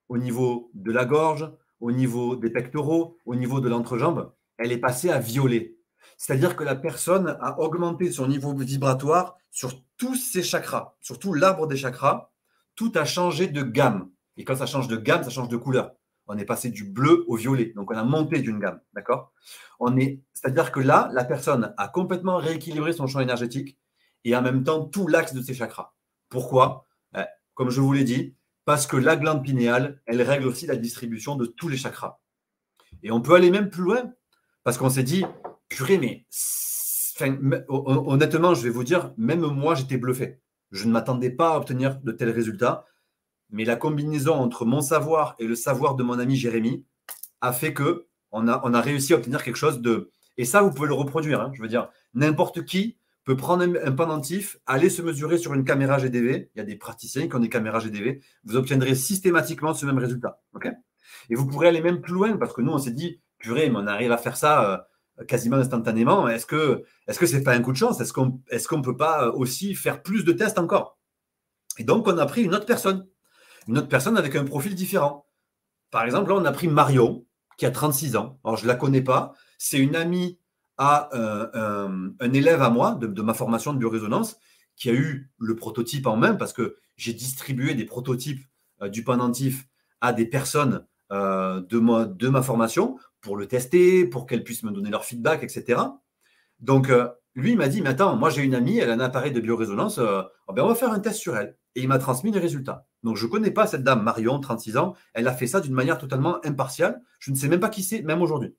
Au 0.09 0.17
niveau 0.17 0.71
de 0.73 0.91
la 0.91 1.05
gorge, 1.05 1.51
au 1.79 1.91
niveau 1.91 2.35
des 2.35 2.49
pectoraux, 2.49 3.17
au 3.25 3.35
niveau 3.35 3.59
de 3.59 3.69
l'entrejambe, 3.69 4.33
elle 4.57 4.71
est 4.71 4.79
passée 4.79 5.11
à 5.11 5.19
violet. 5.19 5.77
C'est-à-dire 6.17 6.55
que 6.55 6.63
la 6.63 6.75
personne 6.75 7.37
a 7.41 7.59
augmenté 7.59 8.11
son 8.11 8.27
niveau 8.27 8.55
vibratoire 8.55 9.37
sur 9.51 9.83
tous 9.97 10.15
ses 10.15 10.41
chakras, 10.41 10.95
sur 10.99 11.19
tout 11.19 11.35
l'arbre 11.35 11.67
des 11.67 11.77
chakras, 11.77 12.31
tout 12.75 12.91
a 12.95 13.05
changé 13.05 13.47
de 13.47 13.63
gamme. 13.63 14.09
Et 14.37 14.43
quand 14.43 14.55
ça 14.55 14.65
change 14.65 14.87
de 14.87 14.97
gamme, 14.97 15.23
ça 15.23 15.29
change 15.29 15.49
de 15.49 15.57
couleur. 15.57 15.91
On 16.27 16.37
est 16.37 16.45
passé 16.45 16.69
du 16.69 16.85
bleu 16.85 17.25
au 17.27 17.35
violet. 17.35 17.73
Donc, 17.75 17.91
on 17.91 17.97
a 17.97 18.03
monté 18.03 18.39
d'une 18.39 18.59
gamme. 18.59 18.79
D'accord? 18.93 19.33
C'est-à-dire 20.33 20.71
que 20.71 20.79
là, 20.79 21.09
la 21.13 21.25
personne 21.25 21.73
a 21.77 21.87
complètement 21.87 22.37
rééquilibré 22.37 22.93
son 22.93 23.07
champ 23.07 23.19
énergétique 23.19 23.77
et 24.23 24.35
en 24.35 24.41
même 24.41 24.63
temps 24.63 24.85
tout 24.85 25.07
l'axe 25.07 25.33
de 25.33 25.41
ses 25.41 25.53
chakras. 25.53 25.93
Pourquoi? 26.29 26.87
Eh, 27.17 27.23
Comme 27.53 27.69
je 27.69 27.81
vous 27.81 27.91
l'ai 27.91 28.05
dit, 28.05 28.35
parce 28.65 28.87
que 28.87 28.95
la 28.95 29.17
glande 29.17 29.43
pinéale, 29.43 30.01
elle 30.05 30.21
règle 30.21 30.47
aussi 30.47 30.65
la 30.65 30.77
distribution 30.77 31.35
de 31.35 31.45
tous 31.45 31.67
les 31.67 31.77
chakras. 31.77 32.21
Et 33.01 33.11
on 33.11 33.21
peut 33.21 33.35
aller 33.35 33.51
même 33.51 33.69
plus 33.69 33.83
loin, 33.83 34.13
parce 34.63 34.77
qu'on 34.77 34.89
s'est 34.89 35.03
dit, 35.03 35.25
purée, 35.67 35.97
mais 35.97 36.25
honnêtement, 37.67 38.53
je 38.53 38.63
vais 38.63 38.69
vous 38.69 38.85
dire, 38.85 39.13
même 39.17 39.41
moi, 39.41 39.75
j'étais 39.75 39.97
bluffé. 39.97 40.39
Je 40.73 40.87
ne 40.87 40.91
m'attendais 40.91 41.29
pas 41.29 41.53
à 41.53 41.57
obtenir 41.57 41.99
de 42.01 42.11
tels 42.11 42.31
résultats, 42.31 42.85
mais 43.51 43.63
la 43.63 43.75
combinaison 43.75 44.33
entre 44.33 44.65
mon 44.65 44.81
savoir 44.81 45.35
et 45.37 45.45
le 45.45 45.55
savoir 45.55 45.93
de 45.93 46.01
mon 46.01 46.17
ami 46.17 46.35
Jérémy 46.35 46.83
a 47.41 47.53
fait 47.53 47.73
que 47.73 48.07
on 48.31 48.47
a, 48.47 48.81
réussi 48.81 49.13
à 49.13 49.17
obtenir 49.17 49.43
quelque 49.43 49.57
chose 49.57 49.79
de. 49.79 50.11
Et 50.37 50.45
ça, 50.45 50.63
vous 50.63 50.71
pouvez 50.71 50.87
le 50.87 50.95
reproduire. 50.95 51.39
Hein. 51.39 51.51
je 51.53 51.61
veux 51.61 51.67
dire, 51.67 51.89
n'importe 52.15 52.65
qui 52.65 52.97
peut 53.23 53.37
prendre 53.37 53.63
un, 53.63 53.91
pendentif, 53.91 54.57
aller 54.65 54.89
se 54.89 55.03
mesurer 55.03 55.37
sur 55.37 55.53
une 55.53 55.63
caméra 55.63 55.99
GDV. 55.99 56.49
Il 56.55 56.57
y 56.57 56.61
a 56.61 56.65
des 56.65 56.75
praticiens 56.75 57.29
qui 57.29 57.35
ont 57.35 57.39
des 57.39 57.49
caméras 57.49 57.79
GDV. 57.79 58.21
Vous 58.43 58.55
obtiendrez 58.55 58.95
systématiquement 58.95 59.75
ce 59.75 59.85
même 59.85 59.99
résultat. 59.99 60.41
et 61.29 61.35
vous 61.35 61.45
pourrez 61.45 61.67
aller 61.67 61.81
même 61.81 62.01
plus 62.01 62.13
loin 62.13 62.35
parce 62.37 62.53
que 62.53 62.63
nous, 62.63 62.71
on 62.71 62.79
s'est 62.79 62.91
dit, 62.91 63.21
purée, 63.37 63.69
mais 63.69 63.77
on 63.77 63.85
arrive 63.85 64.11
à 64.11 64.17
faire 64.17 64.35
ça. 64.35 64.73
Euh, 64.73 64.77
quasiment 65.27 65.57
instantanément. 65.57 66.27
Est-ce 66.27 66.45
que 66.45 66.83
est-ce 67.07 67.19
que 67.19 67.25
c'est 67.25 67.43
pas 67.43 67.53
un 67.53 67.61
coup 67.61 67.71
de 67.71 67.77
chance? 67.77 68.01
Est-ce 68.01 68.13
qu'on 68.13 68.41
est-ce 68.49 68.73
peut 68.75 68.97
pas 68.97 69.29
aussi 69.29 69.75
faire 69.75 70.01
plus 70.01 70.23
de 70.23 70.31
tests 70.31 70.59
encore? 70.59 70.97
Et 71.77 71.83
donc 71.83 72.07
on 72.07 72.17
a 72.17 72.25
pris 72.25 72.43
une 72.43 72.53
autre 72.55 72.65
personne, 72.65 73.07
une 73.67 73.77
autre 73.77 73.87
personne 73.87 74.17
avec 74.17 74.35
un 74.35 74.45
profil 74.45 74.75
différent. 74.75 75.27
Par 75.91 76.03
exemple, 76.03 76.29
là 76.29 76.35
on 76.35 76.45
a 76.45 76.51
pris 76.51 76.67
Marion 76.67 77.25
qui 77.57 77.65
a 77.65 77.71
36 77.71 78.15
ans. 78.15 78.39
Alors 78.43 78.57
je 78.57 78.67
la 78.67 78.75
connais 78.75 79.01
pas. 79.01 79.33
C'est 79.57 79.77
une 79.77 79.95
amie 79.95 80.39
à 80.77 81.09
euh, 81.13 82.09
un, 82.19 82.33
élève 82.33 82.61
à 82.61 82.69
moi 82.69 82.95
de, 82.95 83.21
ma 83.21 83.33
formation 83.33 83.73
de 83.73 83.79
biorésonance 83.79 84.37
qui 84.75 84.89
a 84.89 84.93
eu 84.93 85.31
le 85.37 85.55
prototype 85.55 86.07
en 86.07 86.17
main 86.17 86.33
parce 86.33 86.53
que 86.53 86.77
j'ai 86.95 87.13
distribué 87.13 87.75
des 87.75 87.85
prototypes 87.85 88.43
euh, 88.81 88.89
du 88.89 89.03
pendentif 89.03 89.67
à 90.01 90.13
des 90.13 90.25
personnes 90.25 90.85
euh, 91.11 91.61
de 91.61 92.29
ma 92.29 92.41
formation 92.41 92.97
pour 93.23 93.37
le 93.37 93.47
tester, 93.47 94.05
pour 94.05 94.27
qu'elles 94.27 94.43
puissent 94.43 94.63
me 94.63 94.71
donner 94.71 94.91
leur 94.91 95.05
feedback, 95.05 95.41
etc. 95.41 95.81
Donc, 96.59 96.89
euh, 96.89 97.09
lui, 97.33 97.53
il 97.53 97.57
m'a 97.57 97.69
dit, 97.69 97.81
mais 97.81 97.89
attends, 97.89 98.15
moi 98.15 98.29
j'ai 98.29 98.43
une 98.43 98.53
amie, 98.53 98.77
elle 98.77 98.91
a 98.91 98.93
un 98.93 98.99
appareil 98.99 99.31
de 99.31 99.39
biorésonance, 99.39 99.97
euh, 99.97 100.21
oh 100.47 100.53
ben, 100.53 100.63
on 100.63 100.67
va 100.67 100.75
faire 100.75 100.91
un 100.91 100.99
test 100.99 101.19
sur 101.19 101.35
elle. 101.35 101.57
Et 101.75 101.81
il 101.81 101.87
m'a 101.87 101.97
transmis 101.97 102.31
les 102.31 102.39
résultats. 102.39 102.85
Donc, 103.01 103.17
je 103.17 103.25
ne 103.25 103.31
connais 103.31 103.49
pas 103.49 103.65
cette 103.65 103.83
dame, 103.83 104.03
Marion, 104.03 104.39
36 104.39 104.77
ans. 104.77 104.93
Elle 105.13 105.27
a 105.27 105.33
fait 105.33 105.47
ça 105.47 105.59
d'une 105.59 105.73
manière 105.73 105.97
totalement 105.97 106.45
impartiale. 106.45 107.01
Je 107.17 107.31
ne 107.31 107.35
sais 107.35 107.47
même 107.47 107.59
pas 107.59 107.69
qui 107.69 107.81
c'est, 107.81 108.03
même 108.03 108.21
aujourd'hui. 108.21 108.55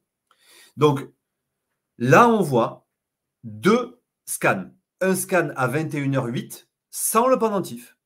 Donc, 0.76 1.06
là, 1.98 2.28
on 2.28 2.40
voit 2.40 2.88
deux 3.44 4.00
scans. 4.24 4.64
Un 5.00 5.14
scan 5.14 5.50
à 5.54 5.68
21h08 5.68 6.66
sans 6.90 7.28
le 7.28 7.38
pendentif, 7.38 7.96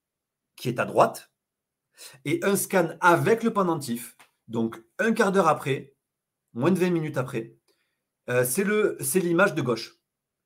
qui 0.57 0.69
est 0.69 0.81
à 0.81 0.85
droite, 0.85 1.31
et 2.25 2.41
un 2.43 2.57
scan 2.57 2.91
avec 3.01 3.43
le 3.43 3.53
pendentif, 3.53 4.17
donc 4.49 4.83
un 4.99 5.13
quart 5.13 5.33
d'heure 5.33 5.49
après, 5.49 5.95
moins 6.59 6.71
de 6.71 6.79
20 6.79 6.91
minutes 6.91 7.17
après, 7.17 7.55
euh, 8.29 8.45
c'est 8.45 9.21
l'image 9.21 9.55
de 9.55 9.63
gauche. 9.63 9.97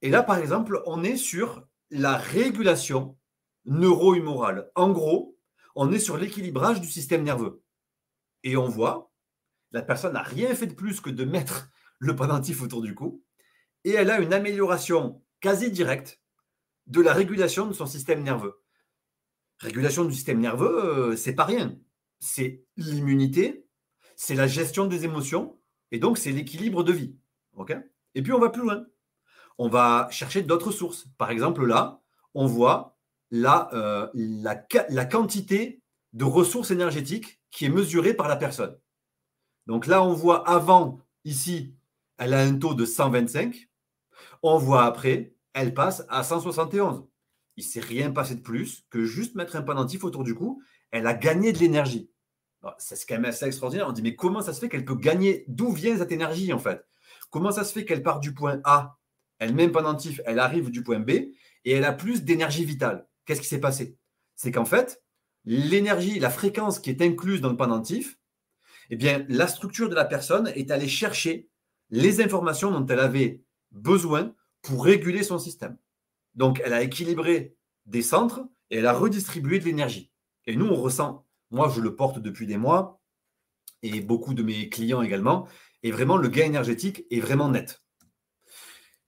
Et 0.03 0.11
là, 0.11 0.23
par 0.23 0.39
exemple, 0.39 0.83
on 0.87 1.03
est 1.03 1.17
sur 1.17 1.67
la 1.91 2.17
régulation 2.17 3.19
neuro-humorale. 3.65 4.71
En 4.75 4.91
gros, 4.91 5.39
on 5.75 5.93
est 5.93 5.99
sur 5.99 6.17
l'équilibrage 6.17 6.81
du 6.81 6.89
système 6.89 7.23
nerveux. 7.23 7.63
Et 8.45 8.57
on 8.57 8.69
voit, 8.69 9.13
la 9.71 9.83
personne 9.83 10.15
n'a 10.15 10.23
rien 10.23 10.55
fait 10.55 10.67
de 10.67 10.75
plus 10.75 11.01
que 11.01 11.11
de 11.11 11.25
mettre 11.25 11.71
le 11.99 12.15
pendentif 12.15 12.63
autour 12.63 12.83
du 12.83 12.95
cou, 12.95 13.25
et 13.85 13.93
elle 13.93 14.11
a 14.11 14.21
une 14.21 14.33
amélioration 14.33 15.25
quasi 15.41 15.71
directe 15.71 16.21
de 16.87 17.01
la 17.01 17.13
régulation 17.13 17.67
de 17.67 17.73
son 17.73 17.87
système 17.87 18.23
nerveux. 18.23 18.63
Régulation 19.59 20.05
du 20.05 20.13
système 20.13 20.41
nerveux, 20.41 21.13
euh, 21.13 21.17
c'est 21.17 21.35
pas 21.35 21.45
rien. 21.45 21.79
C'est 22.19 22.65
l'immunité, 22.77 23.67
c'est 24.17 24.35
la 24.35 24.47
gestion 24.47 24.87
des 24.87 25.05
émotions, 25.05 25.61
et 25.93 25.99
donc 25.99 26.19
c'est 26.19 26.33
l'équilibre 26.33 26.83
de 26.83 26.93
vie. 26.93 27.15
et 28.15 28.23
puis 28.23 28.33
on 28.33 28.41
va 28.41 28.49
plus 28.49 28.63
loin. 28.63 28.85
On 29.59 29.69
va 29.69 30.09
chercher 30.11 30.43
d'autres 30.43 30.73
sources. 30.73 31.07
Par 31.19 31.31
exemple, 31.31 31.65
là, 31.65 32.01
on 32.35 32.47
voit 32.47 32.97
la, 33.31 33.69
euh, 33.75 34.09
la, 34.15 34.67
la 34.89 35.05
quantité 35.05 35.83
de 36.15 36.25
ressources 36.25 36.71
énergétiques 36.71 37.41
qui 37.51 37.67
est 37.67 37.71
mesurée 37.71 38.15
par 38.15 38.29
la 38.29 38.37
personne. 38.37 38.77
Donc 39.67 39.87
là, 39.87 40.03
on 40.03 40.13
voit 40.13 40.49
avant, 40.49 40.99
ici, 41.25 41.75
elle 42.19 42.35
a 42.35 42.41
un 42.41 42.59
taux 42.59 42.75
de 42.75 42.85
125. 42.85 43.69
On 44.43 44.59
voit 44.59 44.85
après, 44.85 45.35
elle 45.53 45.75
passe 45.75 46.05
à 46.09 46.25
171. 46.25 47.07
Il 47.57 47.65
ne 47.65 47.69
s'est 47.69 47.81
rien 47.81 48.11
passé 48.11 48.35
de 48.35 48.41
plus 48.41 48.85
que 48.91 49.05
juste 49.05 49.35
mettre 49.35 49.57
un 49.57 49.63
pendentif 49.63 50.05
autour 50.05 50.25
du 50.25 50.35
cou. 50.35 50.63
Elle 50.91 51.07
a 51.07 51.15
gagné 51.15 51.53
de 51.53 51.59
l'énergie. 51.59 52.11
C'est 52.79 53.07
quand 53.09 53.17
même 53.17 53.25
assez 53.25 53.47
extraordinaire. 53.47 53.89
On 53.89 53.93
dit, 53.93 54.03
mais 54.03 54.15
comment 54.15 54.41
ça 54.41 54.53
se 54.53 54.61
fait 54.61 54.69
qu'elle 54.69 54.85
peut 54.85 54.97
gagner? 54.97 55.45
D'où 55.49 55.73
vient 55.73 55.97
cette 55.97 56.13
énergie, 56.13 56.53
en 56.53 56.59
fait? 56.59 56.87
Comment 57.31 57.51
ça 57.51 57.65
se 57.65 57.73
fait 57.73 57.85
qu'elle 57.85 58.03
part 58.03 58.21
du 58.21 58.35
point 58.35 58.61
A, 58.65 58.99
elle 59.39 59.55
met 59.55 59.65
un 59.65 59.71
pendentif, 59.71 60.21
elle 60.27 60.39
arrive 60.39 60.71
du 60.71 60.83
point 60.83 61.01
B, 61.01 61.11
et 61.11 61.73
elle 61.73 61.85
a 61.85 61.93
plus 61.93 62.23
d'énergie 62.23 62.65
vitale? 62.65 63.07
Qu'est-ce 63.25 63.41
qui 63.41 63.47
s'est 63.47 63.61
passé? 63.61 63.97
C'est 64.37 64.53
qu'en 64.53 64.65
fait, 64.65 65.03
l'énergie, 65.45 66.19
la 66.19 66.31
fréquence 66.31 66.79
qui 66.79 66.91
est 66.91 67.03
incluse 67.03 67.41
dans 67.41 67.51
le 67.51 67.57
pendentif, 67.57 68.19
eh 68.91 68.97
bien, 68.97 69.25
la 69.29 69.47
structure 69.47 69.89
de 69.89 69.95
la 69.95 70.05
personne 70.05 70.53
est 70.55 70.71
allée 70.71 70.89
chercher 70.89 71.49
les 71.91 72.21
informations 72.21 72.71
dont 72.71 72.87
elle 72.87 73.01
avait 73.01 73.43
besoin 73.71 74.35
pour 74.61 74.85
réguler 74.85 75.23
son 75.23 75.39
système. 75.39 75.77
Donc, 76.35 76.61
elle 76.65 76.73
a 76.73 76.83
équilibré 76.83 77.57
des 77.87 78.03
centres 78.03 78.45
et 78.71 78.79
elle 78.79 78.87
a 78.87 78.93
redistribué 78.93 79.59
de 79.59 79.65
l'énergie. 79.65 80.13
Et 80.47 80.57
nous, 80.57 80.67
on 80.67 80.75
ressent, 80.75 81.27
moi, 81.53 81.73
je 81.75 81.81
le 81.81 81.95
porte 81.95 82.19
depuis 82.19 82.47
des 82.47 82.57
mois, 82.57 83.01
et 83.83 84.01
beaucoup 84.01 84.35
de 84.35 84.43
mes 84.43 84.69
clients 84.69 85.03
également, 85.03 85.47
et 85.83 85.91
vraiment, 85.91 86.17
le 86.17 86.29
gain 86.29 86.45
énergétique 86.45 87.05
est 87.11 87.21
vraiment 87.21 87.49
net. 87.49 87.83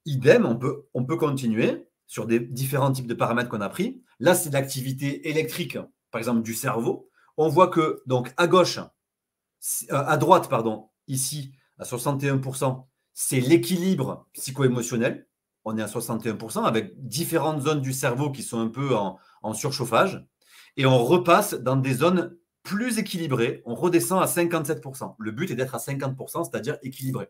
Idem, 0.04 0.44
on 0.44 0.56
peut, 0.56 0.86
on 0.94 1.04
peut 1.04 1.16
continuer 1.16 1.88
sur 2.06 2.26
des 2.26 2.40
différents 2.40 2.92
types 2.92 3.06
de 3.06 3.14
paramètres 3.14 3.48
qu'on 3.48 3.60
a 3.60 3.68
pris. 3.68 4.02
Là, 4.20 4.34
c'est 4.34 4.50
l'activité 4.50 5.28
électrique, 5.28 5.78
par 6.10 6.18
exemple, 6.18 6.42
du 6.42 6.54
cerveau. 6.54 7.08
On 7.36 7.48
voit 7.48 7.68
que, 7.68 8.02
donc, 8.06 8.32
à 8.36 8.46
gauche, 8.46 8.78
euh, 8.78 8.84
à 9.90 10.16
droite, 10.16 10.48
pardon, 10.48 10.90
ici, 11.08 11.52
à 11.78 11.84
61%, 11.84 12.86
c'est 13.14 13.40
l'équilibre 13.40 14.28
psycho-émotionnel 14.32 15.26
on 15.64 15.78
est 15.78 15.82
à 15.82 15.86
61%, 15.86 16.64
avec 16.64 16.92
différentes 17.06 17.62
zones 17.62 17.80
du 17.80 17.92
cerveau 17.92 18.30
qui 18.30 18.42
sont 18.42 18.60
un 18.60 18.68
peu 18.68 18.94
en, 18.94 19.18
surchauffage. 19.54 20.24
Et 20.76 20.86
on 20.86 21.04
repasse 21.04 21.54
dans 21.54 21.76
des 21.76 21.94
zones 21.94 22.36
plus 22.62 22.98
équilibrées. 22.98 23.62
On 23.64 23.74
redescend 23.74 24.22
à 24.22 24.26
57%. 24.26 25.14
Le 25.18 25.30
but 25.30 25.50
est 25.50 25.54
d'être 25.54 25.74
à 25.74 25.78
50%, 25.78 26.50
c'est-à-dire 26.50 26.78
équilibré. 26.82 27.28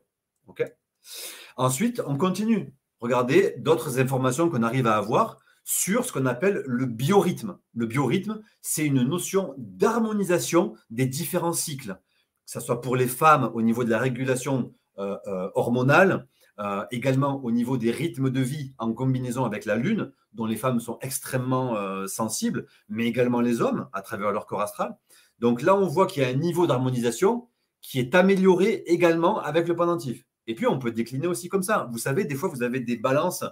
Ensuite, 1.56 2.00
on 2.06 2.16
continue. 2.16 2.72
Regardez 3.00 3.54
d'autres 3.58 3.98
informations 3.98 4.48
qu'on 4.48 4.62
arrive 4.62 4.86
à 4.86 4.96
avoir 4.96 5.38
sur 5.64 6.04
ce 6.04 6.12
qu'on 6.12 6.26
appelle 6.26 6.62
le 6.66 6.86
biorhythme. 6.86 7.58
Le 7.74 7.86
biorhythme, 7.86 8.42
c'est 8.60 8.84
une 8.84 9.02
notion 9.02 9.54
d'harmonisation 9.56 10.74
des 10.90 11.06
différents 11.06 11.52
cycles, 11.52 11.94
que 11.94 12.50
ce 12.52 12.60
soit 12.60 12.80
pour 12.80 12.96
les 12.96 13.06
femmes 13.06 13.50
au 13.54 13.62
niveau 13.62 13.84
de 13.84 13.90
la 13.90 13.98
régulation 13.98 14.72
euh, 14.98 15.16
euh, 15.26 15.50
hormonale, 15.54 16.28
euh, 16.60 16.84
également 16.92 17.42
au 17.44 17.50
niveau 17.50 17.76
des 17.76 17.90
rythmes 17.90 18.30
de 18.30 18.40
vie 18.40 18.74
en 18.78 18.92
combinaison 18.92 19.44
avec 19.44 19.64
la 19.64 19.74
Lune, 19.74 20.12
dont 20.32 20.46
les 20.46 20.56
femmes 20.56 20.78
sont 20.78 20.98
extrêmement 21.00 21.76
euh, 21.76 22.06
sensibles, 22.06 22.66
mais 22.88 23.06
également 23.06 23.40
les 23.40 23.60
hommes 23.60 23.88
à 23.92 24.02
travers 24.02 24.30
leur 24.30 24.46
corps 24.46 24.60
astral. 24.60 24.96
Donc 25.40 25.62
là, 25.62 25.74
on 25.74 25.86
voit 25.86 26.06
qu'il 26.06 26.22
y 26.22 26.26
a 26.26 26.28
un 26.28 26.34
niveau 26.34 26.66
d'harmonisation 26.66 27.48
qui 27.80 27.98
est 27.98 28.14
amélioré 28.14 28.84
également 28.86 29.40
avec 29.40 29.66
le 29.66 29.74
pendentif. 29.74 30.24
Et 30.46 30.54
puis, 30.54 30.66
on 30.66 30.78
peut 30.78 30.92
décliner 30.92 31.26
aussi 31.26 31.48
comme 31.48 31.62
ça. 31.62 31.88
Vous 31.90 31.98
savez, 31.98 32.24
des 32.24 32.34
fois, 32.34 32.48
vous 32.48 32.62
avez 32.62 32.80
des 32.80 32.96
balances 32.96 33.44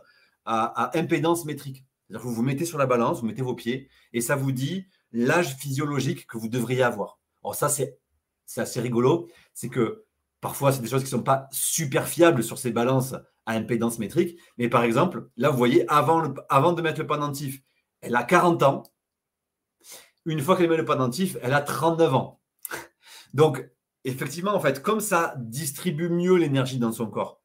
à, 0.44 0.96
impédance 0.96 1.44
métrique. 1.44 1.84
C'est-à-dire 2.06 2.22
que 2.22 2.28
vous 2.28 2.34
vous 2.34 2.42
mettez 2.42 2.64
sur 2.64 2.78
la 2.78 2.86
balance, 2.86 3.20
vous 3.20 3.26
mettez 3.26 3.42
vos 3.42 3.54
pieds, 3.54 3.88
et 4.12 4.20
ça 4.20 4.36
vous 4.36 4.52
dit 4.52 4.86
l'âge 5.12 5.56
physiologique 5.56 6.26
que 6.26 6.38
vous 6.38 6.48
devriez 6.48 6.82
avoir. 6.82 7.18
Alors 7.42 7.54
ça, 7.54 7.68
c'est 7.68 7.98
assez 8.56 8.80
rigolo. 8.80 9.28
C'est 9.54 9.68
que 9.68 10.04
Parfois, 10.42 10.72
c'est 10.72 10.83
des 10.83 10.88
choses 10.88 11.05
qui 11.05 11.14
ne 11.14 11.18
sont 11.18 11.22
pas 11.22 11.46
super 11.52 12.09
fiables 12.09 12.42
sur 12.42 12.59
ces 12.59 12.72
balances 12.72 13.14
à 13.46 13.52
impédance 13.52 14.00
métrique. 14.00 14.40
Mais 14.59 14.68
par 14.68 14.83
exemple, 14.83 15.31
là, 15.37 15.50
vous 15.50 15.57
voyez, 15.57 15.87
avant, 15.88 16.20
de 16.72 16.83
mettre 16.83 17.00
le 17.00 17.07
pendentif, 17.07 17.62
elle 18.00 18.16
a 18.16 18.24
40 18.24 18.64
ans. 18.64 18.83
Une 20.26 20.40
fois 20.40 20.57
qu'elle 20.57 20.68
met 20.68 20.76
le 20.76 20.85
pendentif, 20.85 21.37
elle 21.42 21.55
a 21.55 21.61
39 21.61 22.14
ans. 22.14 22.40
Donc, 23.35 23.64
effectivement, 24.02 24.52
en 24.52 24.59
fait, 24.59 24.83
comme 24.83 25.00
ça 25.00 25.35
distribue 25.38 26.09
mieux 26.09 26.35
l'énergie 26.35 26.81
dans 26.81 26.92
son 26.92 27.07
corps, 27.07 27.40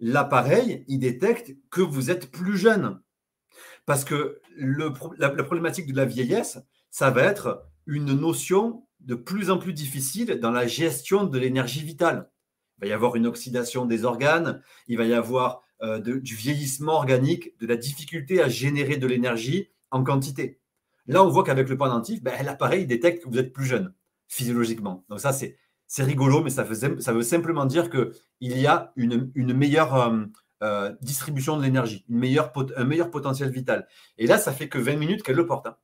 l'appareil, 0.00 0.84
il 0.88 0.98
détecte 0.98 1.54
que 1.70 1.80
vous 1.80 2.10
êtes 2.10 2.32
plus 2.32 2.58
jeune. 2.58 3.00
Parce 3.86 4.04
que 4.04 4.40
le, 4.56 4.92
la, 5.16 5.30
problématique 5.30 5.92
de 5.92 5.96
la 5.96 6.06
vieillesse, 6.06 6.58
ça 6.90 7.10
va 7.10 7.22
être 7.22 7.64
une 7.86 8.14
notion 8.14 8.84
de 8.98 9.14
plus 9.14 9.48
en 9.48 9.58
plus 9.58 9.74
difficile 9.74 10.40
dans 10.40 10.50
la 10.50 10.66
gestion 10.66 11.22
de 11.22 11.38
l'énergie 11.38 11.84
vitale. 11.84 12.31
Il 12.78 12.82
va 12.82 12.86
y 12.88 12.92
avoir 12.92 13.16
une 13.16 13.26
oxydation 13.26 13.86
des 13.86 14.04
organes, 14.04 14.62
il 14.88 14.98
va 14.98 15.04
y 15.04 15.14
avoir 15.14 15.62
euh, 15.82 15.98
du 15.98 16.34
vieillissement 16.34 16.94
organique, 16.94 17.58
de 17.58 17.66
la 17.66 17.76
difficulté 17.76 18.40
à 18.40 18.48
générer 18.48 18.96
de 18.96 19.06
l'énergie 19.06 19.68
en 19.90 20.04
quantité. 20.04 20.60
Là, 21.06 21.24
on 21.24 21.28
voit 21.28 21.42
qu'avec 21.42 21.68
le 21.68 21.76
pendentif, 21.76 22.22
ben, 22.22 22.32
l'appareil 22.44 22.86
détecte 22.86 23.24
que 23.24 23.28
vous 23.28 23.38
êtes 23.38 23.52
plus 23.52 23.66
jeune, 23.66 23.92
physiologiquement. 24.28 25.04
Donc 25.08 25.20
ça, 25.20 25.32
c'est, 25.32 25.58
rigolo, 25.98 26.42
mais 26.42 26.50
ça, 26.50 26.62
veut 26.62 27.22
simplement 27.22 27.66
dire 27.66 27.90
qu'il 27.90 28.12
y 28.40 28.66
a 28.66 28.92
une, 28.96 29.32
meilleure 29.34 29.94
euh, 29.94 30.24
euh, 30.62 30.94
distribution 31.00 31.56
de 31.56 31.62
l'énergie, 31.62 32.06
un 32.08 32.84
meilleur 32.84 33.10
potentiel 33.10 33.50
vital. 33.50 33.88
Et 34.18 34.28
là, 34.28 34.38
ça 34.38 34.52
fait 34.52 34.68
que 34.68 34.78
20 34.78 34.96
minutes 34.96 35.22
qu'elle 35.22 35.36
le 35.36 35.46
porte. 35.46 35.66
Hein. 35.66 35.76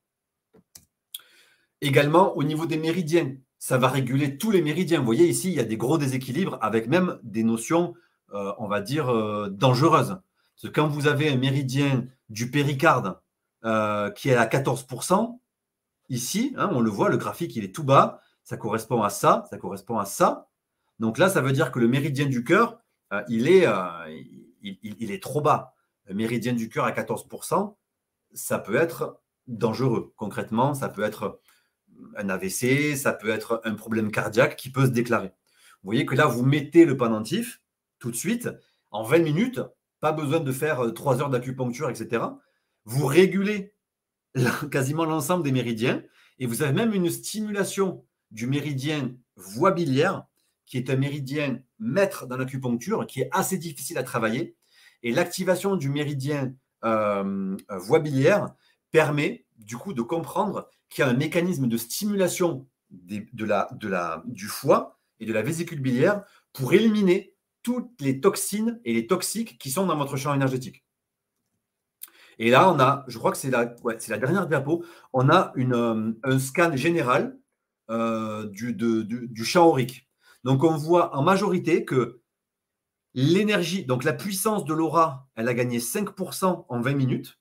Également, 1.81 2.37
au 2.37 2.45
niveau 2.45 2.67
des 2.67 2.79
méridiens, 2.79 3.37
ça 3.59 3.77
va 3.77 3.89
réguler 3.89 4.39
tous 4.39 4.51
les 4.51 4.63
méridiens. 4.63 5.01
Vous 5.01 5.07
voyez 5.07 5.27
ici, 5.27 5.49
il 5.49 5.55
y 5.55 5.61
a 5.61 5.65
des 5.65 5.77
gros 5.77 5.99
déséquilibres 5.99 6.59
avec 6.61 6.89
même 6.89 7.19
des 7.23 7.43
notions, 7.43 7.95
euh, 8.33 8.53
on 8.59 8.69
va 8.69 8.81
dire, 8.81 9.09
euh, 9.09 9.49
dangereuses. 9.51 10.21
Parce 10.55 10.63
que 10.63 10.69
quand 10.69 10.89
vous 10.89 11.07
avez 11.07 11.29
un 11.29 11.37
méridien 11.37 12.07
du 12.29 12.51
péricarde 12.51 13.19
euh, 13.65 14.11
qui 14.11 14.29
est 14.31 14.37
à 14.37 14.47
14%, 14.47 15.41
ici, 16.09 16.55
hein, 16.57 16.71
on 16.73 16.81
le 16.81 16.91
voit, 16.91 17.09
le 17.09 17.17
graphique, 17.17 17.57
il 17.57 17.65
est 17.65 17.75
tout 17.75 17.85
bas, 17.85 18.21
ça 18.45 18.57
correspond 18.57 19.03
à 19.03 19.11
ça, 19.11 19.45
ça 19.51 19.59
correspond 19.59 19.99
à 19.99 20.05
ça. 20.05 20.49
Donc 21.01 21.19
là, 21.19 21.29
ça 21.29 21.41
veut 21.41 21.53
dire 21.53 21.73
que 21.73 21.79
le 21.79 21.89
méridien 21.89 22.27
du 22.27 22.45
cœur, 22.45 22.81
il, 23.29 23.49
est, 23.49 23.67
il 24.63 25.11
est 25.13 25.23
trop 25.23 25.41
bas. 25.41 25.75
Le 26.07 26.15
méridien 26.15 26.55
du 26.55 26.69
cœur 26.69 26.85
à 26.85 26.93
14%, 26.93 27.77
ça 28.33 28.59
peut 28.59 28.75
être 28.75 29.21
dangereux. 29.47 30.13
Concrètement, 30.17 30.75
ça 30.75 30.89
peut 30.89 31.03
être 31.03 31.41
un 32.17 32.29
AVC, 32.29 32.97
ça 32.97 33.13
peut 33.13 33.31
être 33.31 33.61
un 33.65 33.75
problème 33.75 34.11
cardiaque 34.11 34.57
qui 34.57 34.71
peut 34.71 34.87
se 34.87 34.91
déclarer. 34.91 35.29
Vous 35.83 35.91
voyez 35.91 36.07
que 36.07 36.15
là, 36.15 36.27
vous 36.27 36.45
mettez 36.45 36.85
le 36.85 36.97
pendentif 36.97 37.63
tout 37.99 38.11
de 38.11 38.17
suite, 38.17 38.49
en 38.91 39.03
20 39.03 39.19
minutes, 39.19 39.61
pas 40.01 40.13
besoin 40.13 40.41
de 40.41 40.53
faire 40.53 40.93
3 40.95 41.17
euh, 41.17 41.21
heures 41.21 41.31
d'acupuncture, 41.31 41.91
etc. 41.91 42.25
Vous 42.85 43.07
régulez 43.07 43.75
quasiment 44.71 45.05
l'ensemble 45.05 45.45
des 45.45 45.53
méridiens 45.53 46.03
et 46.39 46.47
vous 46.47 46.63
avez 46.63 46.73
même 46.73 46.95
une 46.95 47.11
stimulation 47.11 48.05
du 48.31 48.47
méridien 48.47 49.15
voie 49.37 49.73
biliaire, 49.73 50.25
qui 50.67 50.77
est 50.77 50.91
un 50.91 50.97
méridien 50.97 51.61
maître 51.79 52.27
dans 52.27 52.37
l'acupuncture, 52.37 53.07
qui 53.07 53.23
est 53.23 53.29
assez 53.33 53.59
difficile 53.59 53.99
à 53.99 54.03
travailler. 54.03 54.57
Et 55.03 55.13
l'activation 55.13 55.77
du 55.77 55.89
méridien 55.89 56.55
euh, 56.85 57.57
voie 57.71 58.01
biliaire 58.01 58.55
permet 58.91 59.47
du 59.57 59.77
coup 59.77 59.93
de 59.93 60.03
comprendre 60.03 60.71
qu'il 60.89 61.05
y 61.05 61.07
a 61.07 61.11
un 61.11 61.15
mécanisme 61.15 61.67
de 61.67 61.77
stimulation 61.77 62.67
du 62.91 64.49
foie 64.49 64.99
et 65.21 65.27
de 65.27 65.33
la 65.33 65.43
vésicule 65.43 65.81
biliaire 65.81 66.25
pour 66.53 66.73
éliminer 66.73 67.35
toutes 67.63 68.01
les 68.01 68.21
toxines 68.21 68.81
et 68.85 68.95
les 68.95 69.07
toxiques 69.07 69.59
qui 69.59 69.71
sont 69.71 69.87
dans 69.87 69.97
votre 69.97 70.17
champ 70.17 70.35
énergétique. 70.35 70.85
Et 72.39 72.51
là, 72.51 72.71
on 72.71 72.79
a, 72.79 73.05
je 73.09 73.19
crois 73.19 73.33
que 73.33 73.37
c'est 73.37 73.51
la, 73.51 73.67
dernière 74.19 74.47
diapo, 74.47 74.85
on 75.13 75.29
a 75.29 75.53
euh, 75.59 76.13
un 76.23 76.39
scan 76.39 76.77
général 76.77 77.37
euh, 77.91 78.47
du, 78.47 78.75
du 78.75 79.45
champ 79.45 79.67
aurique. 79.67 80.09
Donc, 80.45 80.63
on 80.63 80.77
voit 80.77 81.17
en 81.17 81.23
majorité 81.23 81.85
que 81.85 82.21
l'énergie, 83.15 83.85
donc 83.85 84.05
la 84.05 84.13
puissance 84.13 84.65
de 84.65 84.73
l'aura, 84.73 85.29
elle 85.35 85.49
a 85.49 85.55
gagné 85.55 85.79
5% 85.79 86.67
en 86.69 86.81
20 86.81 86.95
minutes. 86.95 87.38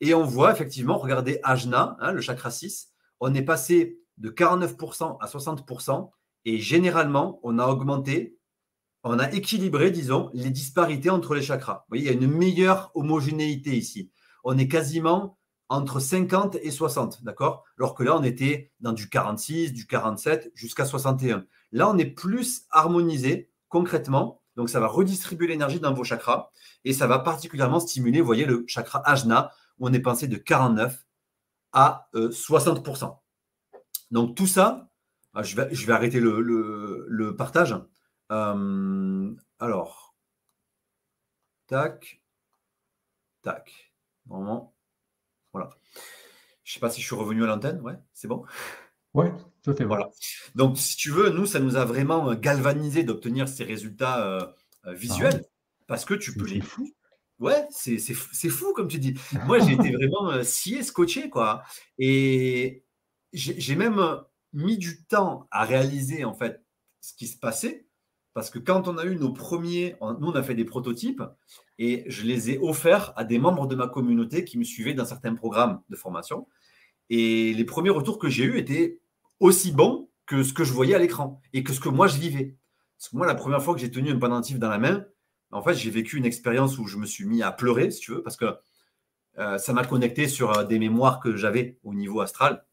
Et 0.00 0.14
on 0.14 0.24
voit 0.24 0.52
effectivement, 0.52 0.98
regardez 0.98 1.40
Ajna, 1.42 1.96
hein, 2.00 2.12
le 2.12 2.20
chakra 2.20 2.50
6, 2.50 2.92
on 3.20 3.34
est 3.34 3.42
passé 3.42 3.98
de 4.18 4.30
49% 4.30 5.18
à 5.20 5.26
60%. 5.26 6.10
Et 6.44 6.58
généralement, 6.58 7.38
on 7.42 7.58
a 7.58 7.66
augmenté, 7.66 8.36
on 9.04 9.18
a 9.18 9.30
équilibré, 9.30 9.90
disons, 9.90 10.30
les 10.32 10.50
disparités 10.50 11.10
entre 11.10 11.34
les 11.34 11.42
chakras. 11.42 11.84
Vous 11.86 11.96
voyez, 11.96 12.04
il 12.04 12.06
y 12.06 12.10
a 12.10 12.12
une 12.12 12.30
meilleure 12.30 12.90
homogénéité 12.94 13.76
ici. 13.76 14.10
On 14.44 14.58
est 14.58 14.68
quasiment 14.68 15.38
entre 15.68 16.00
50 16.00 16.56
et 16.56 16.70
60, 16.70 17.24
d'accord? 17.24 17.64
Alors 17.78 17.94
que 17.94 18.02
là, 18.02 18.16
on 18.16 18.22
était 18.22 18.72
dans 18.80 18.92
du 18.92 19.08
46, 19.08 19.72
du 19.72 19.86
47 19.86 20.50
jusqu'à 20.54 20.84
61. 20.84 21.46
Là, 21.70 21.88
on 21.88 21.96
est 21.96 22.06
plus 22.06 22.66
harmonisé 22.70 23.50
concrètement. 23.68 24.41
Donc, 24.56 24.68
ça 24.68 24.80
va 24.80 24.86
redistribuer 24.86 25.46
l'énergie 25.46 25.80
dans 25.80 25.94
vos 25.94 26.04
chakras 26.04 26.50
et 26.84 26.92
ça 26.92 27.06
va 27.06 27.18
particulièrement 27.18 27.80
stimuler, 27.80 28.20
vous 28.20 28.26
voyez, 28.26 28.44
le 28.44 28.64
chakra 28.66 29.02
Ajna, 29.08 29.52
où 29.78 29.88
on 29.88 29.92
est 29.92 30.00
passé 30.00 30.28
de 30.28 30.36
49 30.36 31.04
à 31.72 32.08
60%. 32.14 33.04
Euh, 33.74 33.78
Donc, 34.10 34.36
tout 34.36 34.46
ça, 34.46 34.90
ah, 35.34 35.42
je 35.42 35.56
vais, 35.56 35.92
arrêter 35.92 36.20
le, 36.20 37.34
partage. 37.36 37.74
Euh, 38.30 39.34
alors, 39.58 40.14
tac, 41.66 42.22
tac. 43.40 43.92
Normalement, 44.26 44.74
voilà. 45.52 45.70
Je 46.64 46.70
ne 46.70 46.74
sais 46.74 46.80
pas 46.80 46.90
si 46.90 47.00
je 47.00 47.06
suis 47.06 47.16
revenu 47.16 47.44
à 47.44 47.46
l'antenne. 47.46 47.80
Ouais, 47.80 47.98
c'est 48.12 48.28
bon. 48.28 48.44
Oui, 49.14 49.26
tout 49.62 49.80
est 49.80 49.84
Voilà. 49.84 50.10
Donc, 50.54 50.78
si 50.78 50.96
tu 50.96 51.10
veux, 51.10 51.30
nous, 51.30 51.46
ça 51.46 51.60
nous 51.60 51.76
a 51.76 51.84
vraiment 51.84 52.34
galvanisé 52.34 53.04
d'obtenir 53.04 53.48
ces 53.48 53.64
résultats 53.64 54.26
euh, 54.26 54.46
euh, 54.86 54.94
visuels 54.94 55.44
parce 55.86 56.04
que 56.04 56.14
tu 56.14 56.34
peux 56.34 56.46
les. 56.46 56.60
fou. 56.60 56.88
Ouais, 57.38 57.66
c'est 57.70 57.98
fou, 58.48 58.72
comme 58.72 58.88
tu 58.88 58.98
dis. 58.98 59.14
Moi, 59.46 59.58
j'ai 59.58 59.72
été 59.72 59.90
vraiment 59.90 60.42
scié, 60.44 60.82
scotché, 60.82 61.28
quoi. 61.28 61.64
Et 61.98 62.84
j'ai 63.32 63.74
même 63.74 64.00
mis 64.52 64.78
du 64.78 65.04
temps 65.04 65.48
à 65.50 65.64
réaliser 65.64 66.24
en 66.24 66.34
fait 66.34 66.62
ce 67.00 67.14
qui 67.14 67.26
se 67.26 67.38
passait. 67.38 67.86
Parce 68.34 68.48
que 68.48 68.58
quand 68.58 68.88
on 68.88 68.96
a 68.96 69.04
eu 69.04 69.16
nos 69.16 69.32
premiers, 69.32 69.96
nous 70.00 70.28
on 70.28 70.34
a 70.34 70.42
fait 70.42 70.54
des 70.54 70.64
prototypes 70.64 71.22
et 71.78 72.04
je 72.06 72.22
les 72.22 72.50
ai 72.50 72.58
offerts 72.58 73.12
à 73.16 73.24
des 73.24 73.38
membres 73.38 73.66
de 73.66 73.74
ma 73.74 73.88
communauté 73.88 74.44
qui 74.44 74.58
me 74.58 74.64
suivaient 74.64 74.94
dans 74.94 75.04
certains 75.04 75.34
programmes 75.34 75.82
de 75.90 75.96
formation. 75.96 76.48
Et 77.10 77.52
les 77.52 77.64
premiers 77.64 77.90
retours 77.90 78.18
que 78.18 78.30
j'ai 78.30 78.44
eus 78.44 78.56
étaient 78.56 79.00
aussi 79.42 79.72
bons 79.72 80.08
que 80.26 80.42
ce 80.42 80.52
que 80.52 80.64
je 80.64 80.72
voyais 80.72 80.94
à 80.94 80.98
l'écran 80.98 81.40
et 81.52 81.62
que 81.62 81.72
ce 81.72 81.80
que 81.80 81.88
moi 81.88 82.06
je 82.06 82.18
vivais. 82.18 82.56
Parce 82.98 83.10
que 83.10 83.16
moi, 83.16 83.26
la 83.26 83.34
première 83.34 83.62
fois 83.62 83.74
que 83.74 83.80
j'ai 83.80 83.90
tenu 83.90 84.10
un 84.10 84.18
pendentif 84.18 84.58
dans 84.58 84.70
la 84.70 84.78
main, 84.78 85.04
en 85.50 85.62
fait, 85.62 85.74
j'ai 85.74 85.90
vécu 85.90 86.16
une 86.16 86.24
expérience 86.24 86.78
où 86.78 86.86
je 86.86 86.96
me 86.96 87.04
suis 87.04 87.26
mis 87.26 87.42
à 87.42 87.52
pleurer, 87.52 87.90
si 87.90 88.00
tu 88.00 88.12
veux, 88.12 88.22
parce 88.22 88.36
que 88.36 88.56
euh, 89.38 89.58
ça 89.58 89.72
m'a 89.72 89.84
connecté 89.84 90.28
sur 90.28 90.56
euh, 90.56 90.64
des 90.64 90.78
mémoires 90.78 91.20
que 91.20 91.36
j'avais 91.36 91.78
au 91.82 91.92
niveau 91.94 92.20
astral 92.20 92.64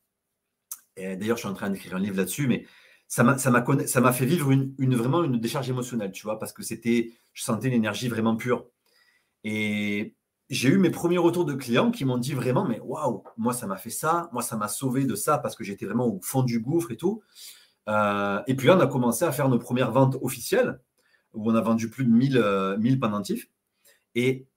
d'ailleurs, 0.99 1.37
je 1.37 1.41
suis 1.41 1.49
en 1.49 1.53
train 1.53 1.69
d'écrire 1.69 1.95
un 1.95 1.99
livre 1.99 2.17
là-dessus, 2.17 2.47
mais 2.47 2.65
ça 3.07 3.23
m'a, 3.23 3.37
fait 3.37 4.25
vivre 4.25 4.51
une, 4.51 4.95
vraiment 4.95 5.23
une 5.23 5.39
décharge 5.39 5.69
émotionnelle, 5.69 6.11
tu 6.11 6.23
vois, 6.23 6.37
parce 6.37 6.53
que 6.53 6.61
c'était, 6.61 7.13
je 7.33 7.43
sentais 7.43 7.69
l'énergie 7.69 8.07
vraiment 8.07 8.35
pure. 8.35 8.67
Et 9.43 10.15
j'ai 10.49 10.69
eu 10.69 10.77
mes 10.77 10.89
premiers 10.89 11.17
retours 11.17 11.45
de 11.45 11.53
clients 11.53 11.91
qui 11.91 12.05
m'ont 12.05 12.17
dit 12.17 12.33
vraiment, 12.33 12.65
mais 12.65 12.79
waouh, 12.79 13.23
moi 13.37 13.53
ça 13.53 13.67
m'a 13.67 13.77
fait 13.77 13.89
ça, 13.89 14.29
moi 14.33 14.41
ça 14.41 14.57
m'a 14.57 14.67
sauvé 14.67 15.05
de 15.05 15.15
ça 15.15 15.37
parce 15.37 15.55
que 15.55 15.63
j'étais 15.63 15.85
vraiment 15.85 16.07
au 16.07 16.19
fond 16.21 16.43
du 16.43 16.59
gouffre 16.59 16.91
et 16.91 16.97
tout. 16.97 17.21
Euh, 17.87 18.41
et 18.47 18.55
puis 18.55 18.67
là, 18.67 18.77
on 18.77 18.79
a 18.79 18.87
commencé 18.87 19.25
à 19.25 19.31
faire 19.31 19.49
nos 19.49 19.59
premières 19.59 19.91
ventes 19.91 20.17
officielles 20.21 20.79
où 21.33 21.51
on 21.51 21.55
a 21.55 21.61
vendu 21.61 21.89
plus 21.89 22.05
de 22.05 22.09
1000, 22.09 22.29
1000 22.79 22.93
euh, 22.95 22.99
pendentifs. 22.99 23.49
Et 24.15 24.47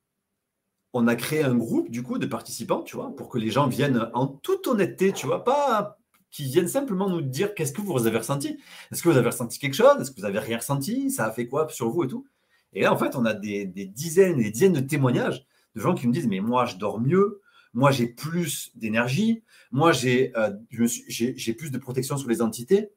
on 0.93 1.07
a 1.09 1.17
créé 1.17 1.43
un 1.43 1.55
groupe 1.55 1.91
du 1.91 2.03
coup 2.03 2.19
de 2.19 2.27
participants, 2.27 2.83
tu 2.83 2.97
vois, 2.97 3.15
pour 3.17 3.29
que 3.29 3.39
les 3.39 3.51
gens 3.51 3.67
viennent 3.67 4.11
en 4.15 4.27
toute 4.27 4.67
honnêteté, 4.67 5.13
tu 5.13 5.27
vois, 5.27 5.45
pas, 5.45 5.99
qui 6.31 6.45
viennent 6.45 6.69
simplement 6.69 7.09
nous 7.09 7.21
dire 7.21 7.55
qu'est-ce 7.55 7.73
que 7.73 7.81
vous 7.81 8.07
avez 8.07 8.19
ressenti. 8.19 8.59
Est-ce 8.91 9.03
que 9.03 9.09
vous 9.09 9.17
avez 9.17 9.29
ressenti 9.29 9.59
quelque 9.59 9.75
chose? 9.75 10.01
Est-ce 10.01 10.11
que 10.11 10.21
vous 10.21 10.27
avez 10.27 10.39
rien 10.39 10.59
ressenti? 10.59 11.11
Ça 11.11 11.27
a 11.27 11.31
fait 11.31 11.47
quoi 11.47 11.69
sur 11.71 11.91
vous 11.91 12.05
et 12.05 12.09
tout? 12.09 12.27
Et 12.73 12.83
là, 12.83 12.93
en 12.93 12.97
fait, 12.97 13.17
on 13.17 13.25
a 13.25 13.35
des, 13.35 13.67
dizaines 13.67 14.41
et 14.41 14.45
des 14.45 14.51
dizaines 14.51 14.73
de 14.73 14.81
témoignages 14.81 15.47
de 15.75 15.81
gens 15.81 15.95
qui 15.95 16.07
me 16.07 16.13
disent, 16.13 16.29
mais 16.29 16.41
moi, 16.41 16.67
je 16.67 16.77
dors 16.77 17.01
mieux, 17.01 17.41
moi, 17.75 17.91
j'ai 17.91 18.07
plus 18.07 18.71
d'énergie, 18.77 19.43
moi, 19.71 19.93
j'ai 19.93 20.33
euh, 20.37 20.51
plus 21.57 21.71
de 21.71 21.79
protection 21.79 22.17
sur 22.17 22.29
les 22.29 22.43
entités. 22.43 22.91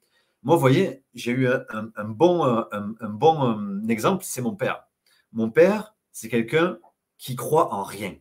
Moi, 0.44 0.56
vous 0.56 0.62
voyez, 0.62 1.04
j'ai 1.14 1.32
eu 1.32 1.48
un, 1.48 2.06
bon, 2.06 2.66
bon 3.02 3.50
euh, 3.50 3.88
exemple, 3.88 4.24
c'est 4.26 4.42
mon 4.42 4.56
père. 4.56 4.84
Mon 5.32 5.50
père, 5.50 5.96
c'est 6.12 6.30
quelqu'un 6.30 6.78
qui 7.18 7.36
croit 7.36 7.74
en 7.74 7.84
rien. 7.84 8.16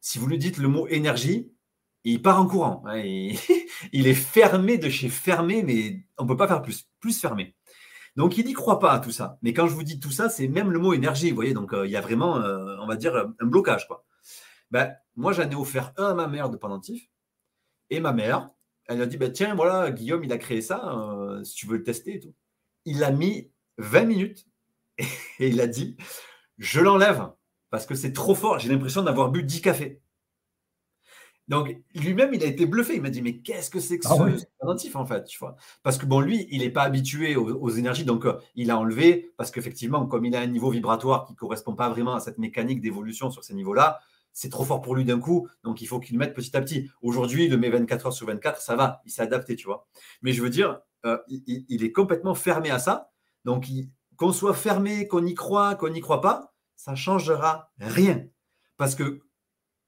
Si 0.00 0.18
vous 0.18 0.26
lui 0.26 0.38
dites 0.38 0.56
le 0.56 0.68
mot 0.68 0.88
énergie, 0.88 1.52
il 2.04 2.22
part 2.22 2.40
en 2.40 2.46
courant. 2.46 2.82
Hein, 2.86 2.98
il 2.98 3.38
est 4.06 4.14
fermé 4.14 4.78
de 4.78 4.88
chez 4.88 5.08
fermé, 5.08 5.62
mais 5.62 6.00
on 6.18 6.24
ne 6.24 6.28
peut 6.28 6.36
pas 6.36 6.48
faire 6.48 6.62
plus, 6.62 6.88
plus 6.98 7.20
fermé. 7.20 7.54
Donc, 8.20 8.36
il 8.36 8.44
n'y 8.44 8.52
croit 8.52 8.78
pas 8.78 8.92
à 8.92 8.98
tout 8.98 9.12
ça. 9.12 9.38
Mais 9.40 9.54
quand 9.54 9.66
je 9.66 9.74
vous 9.74 9.82
dis 9.82 9.98
tout 9.98 10.10
ça, 10.10 10.28
c'est 10.28 10.46
même 10.46 10.70
le 10.70 10.78
mot 10.78 10.92
énergie, 10.92 11.30
vous 11.30 11.36
voyez. 11.36 11.54
Donc, 11.54 11.72
euh, 11.72 11.86
il 11.86 11.90
y 11.90 11.96
a 11.96 12.02
vraiment, 12.02 12.36
euh, 12.36 12.76
on 12.78 12.86
va 12.86 12.96
dire, 12.96 13.16
un 13.16 13.46
blocage. 13.46 13.88
Quoi. 13.88 14.04
Ben, 14.70 14.94
moi, 15.16 15.32
j'en 15.32 15.48
ai 15.48 15.54
offert 15.54 15.94
un 15.96 16.10
à 16.10 16.12
ma 16.12 16.26
mère 16.26 16.50
de 16.50 16.58
pendentif. 16.58 17.08
Et 17.88 17.98
ma 17.98 18.12
mère, 18.12 18.50
elle 18.88 19.00
a 19.00 19.06
dit, 19.06 19.16
ben, 19.16 19.32
tiens, 19.32 19.54
voilà, 19.54 19.90
Guillaume, 19.90 20.22
il 20.22 20.34
a 20.34 20.36
créé 20.36 20.60
ça, 20.60 20.98
euh, 20.98 21.42
si 21.44 21.54
tu 21.54 21.66
veux 21.66 21.78
le 21.78 21.82
tester 21.82 22.16
et 22.16 22.20
tout. 22.20 22.34
Il 22.84 23.02
a 23.04 23.10
mis 23.10 23.50
20 23.78 24.04
minutes 24.04 24.46
et, 24.98 25.04
et 25.38 25.48
il 25.48 25.58
a 25.62 25.66
dit, 25.66 25.96
je 26.58 26.80
l'enlève 26.80 27.30
parce 27.70 27.86
que 27.86 27.94
c'est 27.94 28.12
trop 28.12 28.34
fort. 28.34 28.58
J'ai 28.58 28.68
l'impression 28.68 29.00
d'avoir 29.00 29.30
bu 29.30 29.44
10 29.44 29.62
cafés. 29.62 30.02
Donc, 31.50 31.76
lui-même, 31.96 32.32
il 32.32 32.44
a 32.44 32.46
été 32.46 32.64
bluffé. 32.64 32.94
Il 32.94 33.02
m'a 33.02 33.10
dit, 33.10 33.22
mais 33.22 33.38
qu'est-ce 33.38 33.70
que 33.70 33.80
c'est 33.80 33.98
que 33.98 34.06
ah 34.06 34.14
ce 34.14 34.96
en 34.96 35.04
fait 35.04 35.24
tu 35.24 35.36
vois? 35.40 35.56
Parce 35.82 35.98
que, 35.98 36.06
bon, 36.06 36.20
lui, 36.20 36.46
il 36.52 36.60
n'est 36.60 36.70
pas 36.70 36.82
habitué 36.82 37.34
aux, 37.34 37.68
énergies, 37.70 38.04
donc 38.04 38.24
euh, 38.24 38.38
il 38.54 38.70
a 38.70 38.78
enlevé, 38.78 39.32
parce 39.36 39.50
qu'effectivement, 39.50 40.06
comme 40.06 40.24
il 40.24 40.36
a 40.36 40.40
un 40.40 40.46
niveau 40.46 40.70
vibratoire 40.70 41.26
qui 41.26 41.32
ne 41.32 41.36
correspond 41.36 41.74
pas 41.74 41.88
vraiment 41.88 42.14
à 42.14 42.20
cette 42.20 42.38
mécanique 42.38 42.80
d'évolution 42.80 43.32
sur 43.32 43.42
ces 43.42 43.54
niveaux-là, 43.54 43.98
c'est 44.32 44.48
trop 44.48 44.64
fort 44.64 44.80
pour 44.80 44.94
lui 44.94 45.04
d'un 45.04 45.18
coup, 45.18 45.48
donc 45.64 45.82
il 45.82 45.86
faut 45.86 45.98
qu'il 45.98 46.14
le 46.14 46.20
mette 46.20 46.34
petit 46.34 46.56
à 46.56 46.60
petit. 46.60 46.88
Aujourd'hui, 47.02 47.46
il 47.46 47.50
le 47.50 47.56
met 47.56 47.68
24 47.68 48.06
heures 48.06 48.12
sur 48.12 48.28
24, 48.28 48.60
ça 48.60 48.76
va, 48.76 49.02
il 49.04 49.10
s'est 49.10 49.22
adapté, 49.22 49.56
tu 49.56 49.66
vois? 49.66 49.88
Mais 50.22 50.32
je 50.32 50.40
veux 50.40 50.50
dire, 50.50 50.78
euh, 51.04 51.18
il, 51.26 51.82
est 51.82 51.90
complètement 51.90 52.36
fermé 52.36 52.70
à 52.70 52.78
ça. 52.78 53.10
Donc, 53.44 53.66
qu'on 54.16 54.32
soit 54.32 54.54
fermé, 54.54 55.08
qu'on 55.08 55.26
y 55.26 55.34
croit, 55.34 55.74
qu'on 55.74 55.88
n'y 55.88 56.00
croit 56.00 56.20
pas, 56.20 56.54
ça 56.76 56.92
ne 56.92 56.96
changera 56.96 57.72
rien. 57.80 58.24
Parce 58.76 58.94
que 58.94 59.20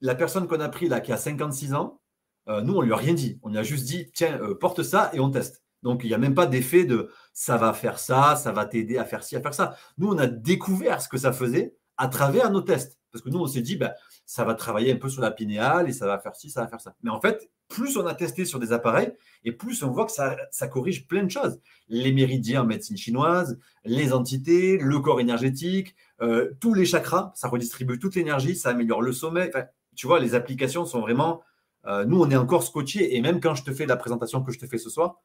la 0.02 0.14
personne 0.14 0.46
qu'on 0.46 0.60
a 0.60 0.68
pris 0.68 0.88
là, 0.88 1.00
qui 1.00 1.12
a 1.12 1.16
56 1.16 1.74
ans, 1.74 2.00
euh, 2.48 2.60
nous, 2.60 2.74
on 2.74 2.82
lui 2.82 2.92
a 2.92 2.96
rien 2.96 3.14
dit. 3.14 3.38
On 3.42 3.54
a 3.54 3.62
juste 3.62 3.86
dit, 3.86 4.10
tiens, 4.12 4.38
euh, 4.42 4.54
porte 4.54 4.82
ça 4.82 5.10
et 5.14 5.20
on 5.20 5.30
teste. 5.30 5.62
Donc, 5.82 6.02
il 6.04 6.08
n'y 6.08 6.14
a 6.14 6.18
même 6.18 6.34
pas 6.34 6.46
d'effet 6.46 6.84
de 6.84 7.08
ça 7.32 7.56
va 7.56 7.72
faire 7.72 7.98
ça, 7.98 8.36
ça 8.36 8.52
va 8.52 8.66
t'aider 8.66 8.98
à 8.98 9.04
faire 9.04 9.22
ci, 9.24 9.36
à 9.36 9.40
faire 9.40 9.54
ça. 9.54 9.76
Nous, 9.98 10.08
on 10.08 10.18
a 10.18 10.26
découvert 10.26 11.00
ce 11.00 11.08
que 11.08 11.18
ça 11.18 11.32
faisait 11.32 11.74
à 11.96 12.08
travers 12.08 12.50
nos 12.50 12.60
tests. 12.60 12.98
Parce 13.12 13.22
que 13.22 13.30
nous, 13.30 13.38
on 13.38 13.46
s'est 13.46 13.62
dit, 13.62 13.76
ben, 13.76 13.92
ça 14.26 14.44
va 14.44 14.54
travailler 14.54 14.92
un 14.92 14.96
peu 14.96 15.08
sur 15.08 15.20
la 15.20 15.30
pinéale 15.30 15.88
et 15.88 15.92
ça 15.92 16.06
va 16.06 16.18
faire 16.18 16.34
ci, 16.34 16.50
ça 16.50 16.62
va 16.62 16.68
faire 16.68 16.80
ça. 16.80 16.94
Mais 17.02 17.10
en 17.10 17.20
fait, 17.20 17.50
plus 17.68 17.96
on 17.96 18.06
a 18.06 18.14
testé 18.14 18.44
sur 18.44 18.58
des 18.58 18.72
appareils 18.72 19.12
et 19.44 19.52
plus 19.52 19.82
on 19.82 19.90
voit 19.90 20.06
que 20.06 20.12
ça, 20.12 20.36
corrige 20.68 21.06
plein 21.06 21.22
de 21.22 21.30
choses. 21.30 21.60
Les 21.88 22.12
méridiens 22.12 22.62
en 22.62 22.66
médecine 22.66 22.96
chinoise, 22.96 23.58
les 23.84 24.12
entités, 24.12 24.78
le 24.78 24.98
corps 25.00 25.20
énergétique, 25.20 25.94
euh, 26.22 26.52
tous 26.60 26.74
les 26.74 26.86
chakras, 26.86 27.32
ça 27.34 27.48
redistribue 27.48 27.98
toute 27.98 28.14
l'énergie, 28.14 28.56
ça 28.56 28.70
améliore 28.70 29.02
le 29.02 29.12
sommeil 29.12 29.50
tu 29.94 30.06
vois, 30.06 30.20
les 30.20 30.34
applications 30.34 30.84
sont 30.84 31.00
vraiment. 31.00 31.42
Euh, 31.86 32.04
nous, 32.04 32.20
on 32.20 32.30
est 32.30 32.36
encore 32.36 32.62
scotché. 32.62 33.16
Et 33.16 33.20
même 33.20 33.40
quand 33.40 33.54
je 33.54 33.64
te 33.64 33.72
fais 33.72 33.86
la 33.86 33.96
présentation 33.96 34.42
que 34.42 34.52
je 34.52 34.58
te 34.58 34.66
fais 34.66 34.78
ce 34.78 34.90
soir, 34.90 35.20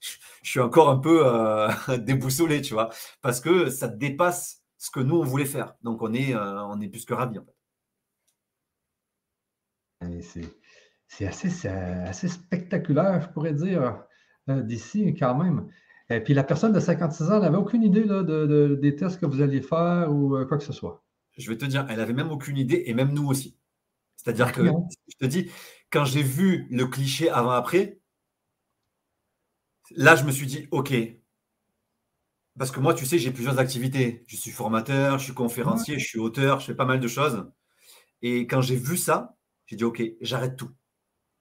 je 0.00 0.50
suis 0.50 0.60
encore 0.60 0.88
un 0.90 0.98
peu 0.98 1.26
euh, 1.26 1.68
déboussolé, 1.98 2.60
tu 2.60 2.74
vois, 2.74 2.90
parce 3.20 3.40
que 3.40 3.70
ça 3.70 3.88
dépasse 3.88 4.62
ce 4.78 4.90
que 4.90 5.00
nous, 5.00 5.16
on 5.16 5.24
voulait 5.24 5.44
faire. 5.46 5.74
Donc, 5.82 6.02
on 6.02 6.12
est, 6.12 6.34
euh, 6.34 6.64
on 6.64 6.80
est 6.80 6.88
plus 6.88 7.04
que 7.04 7.14
ravis, 7.14 7.38
en 7.38 7.44
fait. 7.44 7.56
C'est 11.06 11.26
assez, 11.26 11.68
assez 11.68 12.28
spectaculaire, 12.28 13.20
je 13.22 13.28
pourrais 13.28 13.52
dire. 13.52 14.02
d'ici 14.48 15.14
quand 15.14 15.36
même. 15.36 15.68
Et 16.10 16.20
puis 16.20 16.34
la 16.34 16.42
personne 16.42 16.72
de 16.72 16.80
56 16.80 17.30
ans 17.30 17.40
n'avait 17.40 17.56
aucune 17.56 17.84
idée 17.84 18.02
de, 18.02 18.78
des 18.80 18.96
tests 18.96 19.20
que 19.20 19.26
vous 19.26 19.40
alliez 19.40 19.62
faire 19.62 20.10
ou 20.10 20.30
quoi 20.46 20.58
que 20.58 20.64
ce 20.64 20.72
soit. 20.72 21.04
Je 21.38 21.48
vais 21.48 21.56
te 21.56 21.64
dire, 21.64 21.86
elle 21.88 22.00
avait 22.00 22.12
même 22.12 22.30
aucune 22.30 22.58
idée 22.58 22.82
et 22.86 22.94
même 22.94 23.12
nous 23.12 23.28
aussi. 23.28 23.56
C'est-à-dire 24.22 24.52
que, 24.52 24.62
je 25.08 25.16
te 25.16 25.26
dis, 25.26 25.50
quand 25.90 26.04
j'ai 26.04 26.22
vu 26.22 26.66
le 26.70 26.86
cliché 26.86 27.28
avant-après, 27.28 27.98
là, 29.90 30.14
je 30.14 30.24
me 30.24 30.30
suis 30.30 30.46
dit, 30.46 30.68
OK. 30.70 30.94
Parce 32.58 32.70
que 32.70 32.80
moi, 32.80 32.94
tu 32.94 33.06
sais, 33.06 33.18
j'ai 33.18 33.32
plusieurs 33.32 33.58
activités. 33.58 34.24
Je 34.28 34.36
suis 34.36 34.50
formateur, 34.50 35.18
je 35.18 35.24
suis 35.24 35.34
conférencier, 35.34 35.98
je 35.98 36.06
suis 36.06 36.18
auteur, 36.18 36.60
je 36.60 36.66
fais 36.66 36.74
pas 36.74 36.84
mal 36.84 37.00
de 37.00 37.08
choses. 37.08 37.50
Et 38.20 38.46
quand 38.46 38.60
j'ai 38.60 38.76
vu 38.76 38.96
ça, 38.96 39.36
j'ai 39.66 39.76
dit, 39.76 39.84
OK, 39.84 40.02
j'arrête 40.20 40.56
tout. 40.56 40.70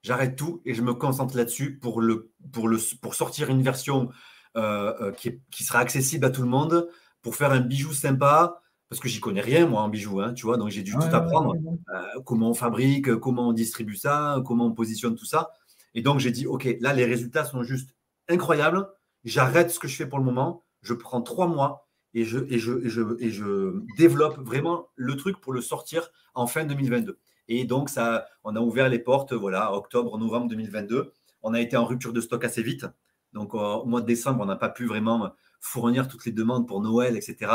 J'arrête 0.01 0.35
tout 0.35 0.61
et 0.65 0.73
je 0.73 0.81
me 0.81 0.95
concentre 0.95 1.37
là-dessus 1.37 1.77
pour, 1.77 2.01
le, 2.01 2.31
pour, 2.51 2.67
le, 2.67 2.79
pour 3.01 3.13
sortir 3.13 3.49
une 3.51 3.61
version 3.61 4.09
euh, 4.57 4.93
euh, 5.01 5.11
qui, 5.11 5.39
qui, 5.51 5.63
sera 5.63 5.79
accessible 5.79 6.25
à 6.25 6.31
tout 6.31 6.41
le 6.41 6.47
monde, 6.47 6.89
pour 7.21 7.35
faire 7.35 7.51
un 7.51 7.59
bijou 7.59 7.93
sympa, 7.93 8.61
parce 8.91 8.99
que 8.99 9.07
j'y 9.07 9.21
connais 9.21 9.39
rien, 9.39 9.67
moi, 9.67 9.83
en 9.83 9.87
bijoux, 9.87 10.19
hein, 10.19 10.33
tu 10.33 10.45
vois, 10.45 10.57
donc 10.57 10.67
j'ai 10.67 10.83
dû 10.83 10.91
tout 10.91 11.15
apprendre. 11.15 11.55
Euh, 11.95 12.21
comment 12.25 12.49
on 12.49 12.53
fabrique, 12.53 13.15
comment 13.19 13.47
on 13.47 13.53
distribue 13.53 13.95
ça, 13.95 14.43
comment 14.45 14.65
on 14.65 14.73
positionne 14.73 15.15
tout 15.15 15.23
ça. 15.23 15.51
Et 15.93 16.01
donc, 16.01 16.19
j'ai 16.19 16.31
dit, 16.31 16.45
OK, 16.45 16.67
là, 16.81 16.91
les 16.91 17.05
résultats 17.05 17.45
sont 17.45 17.63
juste 17.63 17.95
incroyables. 18.27 18.85
J'arrête 19.23 19.71
ce 19.71 19.79
que 19.79 19.87
je 19.87 19.95
fais 19.95 20.05
pour 20.05 20.19
le 20.19 20.25
moment. 20.25 20.65
Je 20.81 20.93
prends 20.93 21.21
trois 21.21 21.47
mois 21.47 21.87
et 22.13 22.25
je, 22.25 22.39
et 22.49 22.59
je, 22.59 22.85
je, 22.89 23.15
et 23.19 23.29
je 23.29 23.81
développe 23.97 24.37
vraiment 24.39 24.89
le 24.97 25.15
truc 25.15 25.39
pour 25.39 25.53
le 25.53 25.61
sortir 25.61 26.09
en 26.33 26.45
fin 26.45 26.65
2022. 26.65 27.17
Et 27.47 27.63
donc, 27.63 27.89
ça, 27.89 28.25
on 28.43 28.57
a 28.57 28.59
ouvert 28.59 28.89
les 28.89 28.99
portes, 28.99 29.31
voilà, 29.31 29.73
octobre, 29.73 30.17
novembre 30.17 30.49
2022. 30.49 31.13
On 31.43 31.53
a 31.53 31.61
été 31.61 31.77
en 31.77 31.85
rupture 31.85 32.11
de 32.11 32.19
stock 32.19 32.43
assez 32.43 32.61
vite. 32.61 32.85
Donc, 33.31 33.53
au 33.53 33.85
mois 33.85 34.01
de 34.01 34.05
décembre, 34.05 34.43
on 34.43 34.47
n'a 34.47 34.57
pas 34.57 34.67
pu 34.67 34.85
vraiment 34.85 35.31
fournir 35.61 36.09
toutes 36.09 36.25
les 36.25 36.33
demandes 36.33 36.67
pour 36.67 36.81
Noël, 36.81 37.15
etc. 37.15 37.49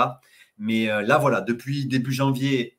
Mais 0.59 0.91
euh, 0.91 1.03
là, 1.03 1.19
voilà, 1.19 1.41
depuis 1.41 1.87
début 1.87 2.13
janvier, 2.13 2.79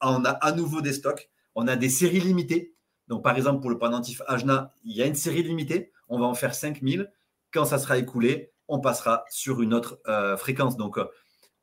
on 0.00 0.24
a 0.24 0.30
à 0.30 0.52
nouveau 0.52 0.80
des 0.80 0.92
stocks. 0.92 1.30
On 1.54 1.68
a 1.68 1.76
des 1.76 1.88
séries 1.88 2.20
limitées. 2.20 2.74
Donc, 3.08 3.22
par 3.22 3.36
exemple, 3.36 3.60
pour 3.60 3.70
le 3.70 3.78
pendentif 3.78 4.22
Ajna, 4.26 4.74
il 4.84 4.96
y 4.96 5.02
a 5.02 5.06
une 5.06 5.14
série 5.14 5.42
limitée. 5.42 5.92
On 6.08 6.18
va 6.18 6.26
en 6.26 6.34
faire 6.34 6.54
5000. 6.54 7.10
Quand 7.52 7.64
ça 7.64 7.78
sera 7.78 7.98
écoulé, 7.98 8.52
on 8.68 8.80
passera 8.80 9.24
sur 9.30 9.62
une 9.62 9.74
autre 9.74 10.00
euh, 10.08 10.36
fréquence. 10.36 10.76
Donc, 10.76 10.98
euh, 10.98 11.04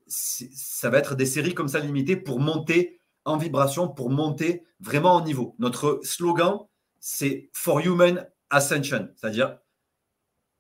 ça 0.07 0.89
va 0.89 0.97
être 0.97 1.16
des 1.16 1.26
séries 1.26 1.53
comme 1.53 1.68
ça 1.68 1.80
limitées 1.80 2.16
pour 2.16 2.39
monter 2.39 2.99
en 3.26 3.38
vibration, 3.38 3.88
pour 3.88 4.09
monter 4.09 4.64
vraiment 4.80 5.16
en 5.16 5.24
niveau. 5.24 5.55
Notre 5.59 5.99
slogan, 6.03 6.59
c'est 6.99 7.49
For 7.53 7.80
Human 7.80 8.28
Ascension, 8.49 9.09
c'est-à-dire 9.16 9.57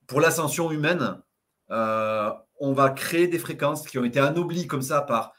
pour 0.07 0.21
l'ascension 0.21 0.71
humaine, 0.71 1.21
on 2.61 2.73
va 2.73 2.89
créer 2.91 3.27
des 3.27 3.39
fréquences 3.39 3.85
qui 3.85 3.97
ont 3.97 4.05
été 4.05 4.19
anoblies 4.19 4.67
comme 4.67 4.81
ça 4.81 5.01
par 5.01 5.33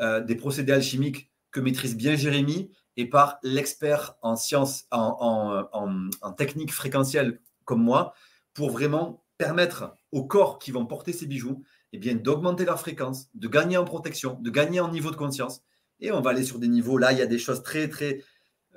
des 0.00 0.34
procédés 0.34 0.72
alchimiques 0.72 1.30
que 1.52 1.60
maîtrise 1.60 1.96
bien 1.96 2.16
Jérémy 2.16 2.72
et 2.96 3.08
par 3.08 3.38
l'expert 3.42 4.16
en 4.22 4.34
sciences, 4.34 4.86
en, 4.90 5.68
en, 5.72 6.32
technique 6.32 6.72
fréquentielle 6.72 7.40
comme 7.64 7.82
moi, 7.82 8.14
pour 8.54 8.70
vraiment 8.70 9.24
permettre 9.38 9.94
aux 10.10 10.24
corps 10.24 10.58
qui 10.58 10.72
vont 10.72 10.86
porter 10.86 11.12
ces 11.12 11.26
bijoux 11.26 11.62
eh 11.92 12.14
d'augmenter 12.14 12.64
leur 12.64 12.80
fréquence, 12.80 13.28
de 13.34 13.48
gagner 13.48 13.76
en 13.76 13.84
protection, 13.84 14.38
de 14.40 14.50
gagner 14.50 14.80
en 14.80 14.90
niveau 14.90 15.10
de 15.10 15.16
conscience. 15.16 15.62
Et 16.00 16.10
on 16.10 16.20
va 16.20 16.30
aller 16.30 16.44
sur 16.44 16.58
des 16.58 16.68
niveaux, 16.68 16.98
là, 16.98 17.12
il 17.12 17.18
y 17.18 17.22
a 17.22 17.26
des 17.26 17.38
choses 17.38 17.62
très, 17.62 17.88
très, 17.88 18.24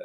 euh, 0.00 0.04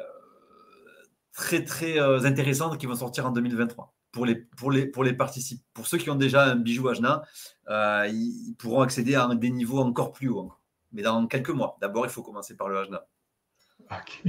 très, 1.32 1.64
très 1.64 2.00
euh, 2.00 2.24
intéressantes 2.24 2.78
qui 2.78 2.86
vont 2.86 2.96
sortir 2.96 3.26
en 3.26 3.30
2023. 3.30 3.94
Pour 4.12 4.26
les, 4.26 4.36
pour 4.36 4.70
les, 4.70 4.86
pour 4.86 5.04
les 5.04 5.14
participants, 5.14 5.64
pour 5.72 5.86
ceux 5.86 5.96
qui 5.96 6.10
ont 6.10 6.16
déjà 6.16 6.44
un 6.44 6.56
bijou 6.56 6.88
Ajna, 6.88 7.22
euh, 7.68 8.06
ils, 8.12 8.54
pourront 8.58 8.82
accéder 8.82 9.14
à 9.14 9.26
des 9.34 9.50
niveaux 9.50 9.78
encore 9.78 10.12
plus 10.12 10.28
hauts. 10.28 10.52
Mais 10.92 11.02
dans 11.02 11.26
quelques 11.26 11.50
mois. 11.50 11.78
D'abord, 11.80 12.04
il 12.04 12.10
faut 12.10 12.22
commencer 12.22 12.54
par 12.54 12.68
le 12.68 12.78
Ajna. 12.78 13.06
OK. 13.90 14.22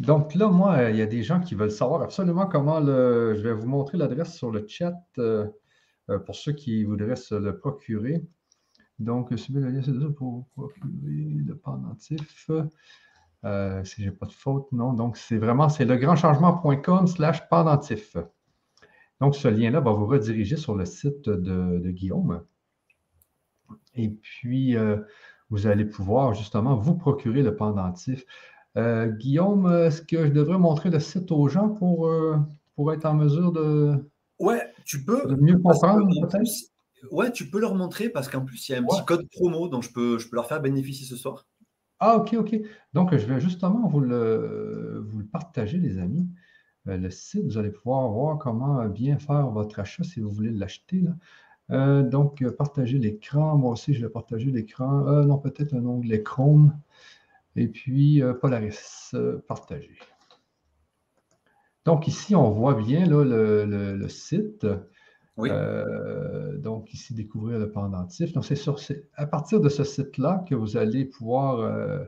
Donc 0.00 0.34
là, 0.34 0.48
moi, 0.48 0.90
il 0.90 0.96
y 0.96 1.02
a 1.02 1.06
des 1.06 1.22
gens 1.22 1.40
qui 1.40 1.54
veulent 1.54 1.70
savoir 1.70 2.02
absolument 2.02 2.46
comment 2.46 2.80
le. 2.80 3.34
Je 3.36 3.42
vais 3.42 3.54
vous 3.54 3.68
montrer 3.68 3.96
l'adresse 3.96 4.34
sur 4.34 4.50
le 4.50 4.66
chat 4.66 4.94
euh, 5.18 5.46
euh, 6.10 6.18
pour 6.18 6.34
ceux 6.34 6.52
qui 6.52 6.84
voudraient 6.84 7.16
se 7.16 7.34
le 7.34 7.56
procurer. 7.56 8.24
Donc, 8.98 9.32
c'est 9.36 9.52
pour 10.16 10.48
procurer 10.54 10.90
le 11.46 11.56
pendentif. 11.56 12.50
Euh, 13.44 13.82
si 13.84 14.02
je 14.02 14.08
n'ai 14.08 14.14
pas 14.14 14.26
de 14.26 14.32
faute, 14.32 14.70
non. 14.72 14.92
Donc, 14.92 15.16
c'est 15.16 15.38
vraiment, 15.38 15.68
c'est 15.68 15.84
legrandchangement.com 15.84 17.06
slash 17.06 17.48
pendentif. 17.48 18.16
Donc, 19.20 19.34
ce 19.34 19.48
lien-là 19.48 19.80
va 19.80 19.92
vous 19.92 20.06
rediriger 20.06 20.56
sur 20.56 20.74
le 20.74 20.84
site 20.84 21.28
de, 21.28 21.90
Guillaume. 21.90 22.44
Et 23.94 24.08
puis, 24.08 24.76
vous 25.50 25.66
allez 25.66 25.84
pouvoir 25.84 26.34
justement 26.34 26.76
vous 26.76 26.94
procurer 26.94 27.42
le 27.42 27.54
pendentif. 27.54 28.24
Euh, 28.78 29.08
Guillaume, 29.08 29.70
est-ce 29.70 30.00
que 30.00 30.26
je 30.26 30.32
devrais 30.32 30.58
montrer 30.58 30.90
le 30.90 30.98
site 30.98 31.30
aux 31.30 31.46
gens 31.48 31.68
pour, 31.68 32.08
euh, 32.08 32.38
pour 32.74 32.92
être 32.92 33.04
en 33.04 33.14
mesure 33.14 33.52
de, 33.52 33.94
ouais, 34.38 34.72
tu 34.84 35.04
peux, 35.04 35.36
mieux 35.36 35.58
comprendre 35.58 36.08
peut-être? 36.26 36.50
Ouais, 37.10 37.30
tu 37.32 37.50
peux 37.50 37.60
leur 37.60 37.74
montrer 37.74 38.08
parce 38.08 38.28
qu'en 38.28 38.44
plus, 38.44 38.68
il 38.68 38.72
y 38.72 38.74
a 38.74 38.78
un 38.78 38.84
petit 38.84 39.04
code 39.04 39.28
promo 39.28 39.68
dont 39.68 39.82
je 39.82 39.92
peux, 39.92 40.18
je 40.18 40.28
peux 40.28 40.36
leur 40.36 40.46
faire 40.46 40.60
bénéficier 40.60 41.06
ce 41.06 41.16
soir. 41.16 41.46
Ah, 42.04 42.16
ok, 42.16 42.34
ok. 42.34 42.60
Donc, 42.94 43.16
je 43.16 43.26
vais 43.26 43.40
justement 43.40 43.86
vous 43.88 44.00
le, 44.00 45.04
vous 45.06 45.20
le 45.20 45.26
partager, 45.26 45.78
les 45.78 45.98
amis. 45.98 46.28
Euh, 46.88 46.96
le 46.96 47.10
site, 47.10 47.44
vous 47.44 47.58
allez 47.58 47.70
pouvoir 47.70 48.08
voir 48.10 48.38
comment 48.38 48.84
bien 48.86 49.18
faire 49.18 49.48
votre 49.50 49.78
achat 49.80 50.02
si 50.02 50.20
vous 50.20 50.30
voulez 50.30 50.50
l'acheter. 50.50 51.04
donc, 51.68 52.44
partager 52.58 52.98
l'écran. 52.98 53.56
Moi 53.56 53.72
aussi, 53.72 53.94
je 53.94 54.04
vais 54.04 54.12
partager 54.12 54.50
l'écran. 54.50 55.24
non, 55.24 55.38
peut-être 55.38 55.74
un 55.74 55.84
onglet 55.86 56.22
Chrome. 56.22 56.72
Et 57.56 57.68
puis, 57.68 58.22
euh, 58.22 58.32
Polaris, 58.34 59.10
euh, 59.14 59.38
partagé. 59.46 59.96
Donc, 61.84 62.08
ici, 62.08 62.34
on 62.34 62.50
voit 62.50 62.74
bien 62.74 63.06
le, 63.06 64.08
site. 64.08 64.66
Oui. 65.36 65.48
Euh, 65.50 66.58
donc, 66.58 66.92
ici, 66.92 67.14
découvrir 67.14 67.58
le 67.58 67.70
pendentif. 67.70 68.32
Donc, 68.32 68.44
c'est 68.44 69.08
à 69.14 69.26
partir 69.26 69.60
de 69.60 69.68
ce 69.68 69.84
site-là 69.84 70.44
que 70.48 70.54
vous 70.54 70.76
allez 70.76 71.04
pouvoir 71.04 72.06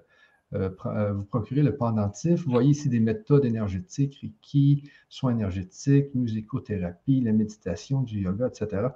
vous 0.53 1.25
procurer 1.25 1.63
le 1.63 1.77
pendentif. 1.77 2.45
Vous 2.45 2.53
voyez 2.53 2.71
ici 2.71 2.89
des 2.89 3.01
méthodes 3.01 3.45
énergétiques, 3.45 4.19
Reiki, 4.23 4.91
soins 5.09 5.33
énergétiques, 5.33 6.15
musicothérapie, 6.15 7.21
la 7.21 7.33
méditation, 7.33 8.03
du 8.03 8.21
yoga, 8.21 8.49
etc. 8.49 8.89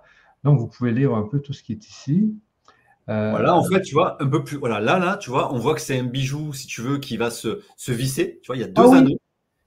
Donc, 0.45 0.59
vous 0.61 0.69
pouvez 0.69 0.93
lire 0.93 1.15
un 1.15 1.25
peu 1.25 1.41
tout 1.41 1.53
ce 1.53 1.63
qui 1.63 1.73
est 1.73 1.89
ici. 1.89 2.35
Euh, 3.09 3.31
voilà, 3.31 3.57
en 3.57 3.65
fait, 3.65 3.81
tu 3.81 3.95
vois, 3.95 4.23
un 4.23 4.27
peu 4.27 4.45
plus. 4.45 4.59
Voilà, 4.59 4.81
là, 4.81 4.99
là, 4.99 5.17
tu 5.17 5.31
vois, 5.31 5.55
on 5.55 5.59
voit 5.59 5.75
que 5.75 5.81
c'est 5.81 5.99
un 5.99 6.05
bijou, 6.05 6.53
si 6.53 6.67
tu 6.67 6.83
veux, 6.83 6.99
qui 6.99 7.17
va 7.17 7.31
se, 7.31 7.63
se 7.77 7.93
visser. 7.93 8.39
Tu 8.43 8.49
vois, 8.49 8.57
il 8.57 8.61
y 8.61 8.65
a 8.65 8.69
deux 8.69 8.83
ah 8.85 8.99
anneaux 8.99 9.19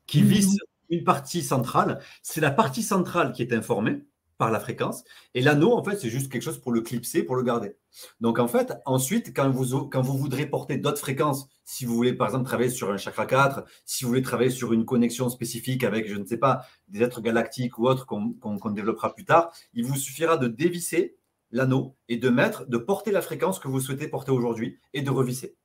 qui 0.06 0.22
vissent 0.22 0.60
une 0.90 1.04
partie 1.04 1.42
centrale. 1.42 2.00
C'est 2.22 2.42
la 2.42 2.52
partie 2.52 2.84
centrale 2.84 3.32
qui 3.32 3.42
est 3.42 3.54
informée 3.54 4.04
par 4.42 4.50
la 4.50 4.60
fréquence. 4.60 5.04
Et 5.36 5.42
l'anneau, 5.42 5.72
en 5.74 5.84
fait, 5.84 5.98
c'est 5.98 6.10
juste 6.10 6.32
quelque 6.32 6.42
chose 6.42 6.60
pour 6.60 6.72
le 6.72 6.82
clipser, 6.82 7.22
pour 7.22 7.36
le 7.36 7.44
garder. 7.44 7.76
Donc, 8.22 8.40
en 8.40 8.48
fait, 8.48 8.74
ensuite, 8.88 9.36
quand 9.36 9.48
vous, 9.52 9.88
quand 9.88 10.02
vous 10.02 10.18
voudrez 10.18 10.48
porter 10.48 10.78
d'autres 10.78 10.98
fréquences, 10.98 11.48
si 11.64 11.86
vous 11.86 11.94
voulez, 11.94 12.14
par 12.14 12.26
exemple, 12.26 12.46
travailler 12.46 12.72
sur 12.72 12.90
un 12.90 12.98
chakra 12.98 13.28
4, 13.28 13.64
si 13.86 14.04
vous 14.04 14.10
voulez 14.10 14.24
travailler 14.24 14.50
sur 14.50 14.74
une 14.74 14.84
connexion 14.84 15.30
spécifique 15.30 15.84
avec, 15.84 16.08
je 16.08 16.16
ne 16.16 16.26
sais 16.26 16.38
pas, 16.38 16.66
des 16.88 17.04
êtres 17.04 17.22
galactiques 17.22 17.78
ou 17.78 17.88
autres 17.88 18.08
qu'on 18.08 18.72
développera 18.72 19.14
plus 19.14 19.26
tard, 19.26 19.52
il 19.76 19.86
vous 19.86 19.96
suffira 19.96 20.38
de 20.38 20.48
dévisser 20.48 21.18
l'anneau 21.52 21.96
et 22.10 22.18
de 22.18 22.30
mettre, 22.30 22.68
de 22.68 22.80
porter 22.80 23.12
la 23.12 23.22
fréquence 23.22 23.60
que 23.60 23.68
vous 23.68 23.80
souhaitez 23.80 24.08
porter 24.08 24.32
aujourd'hui 24.32 24.80
et 24.94 25.04
de 25.04 25.12
revisser. 25.12 25.56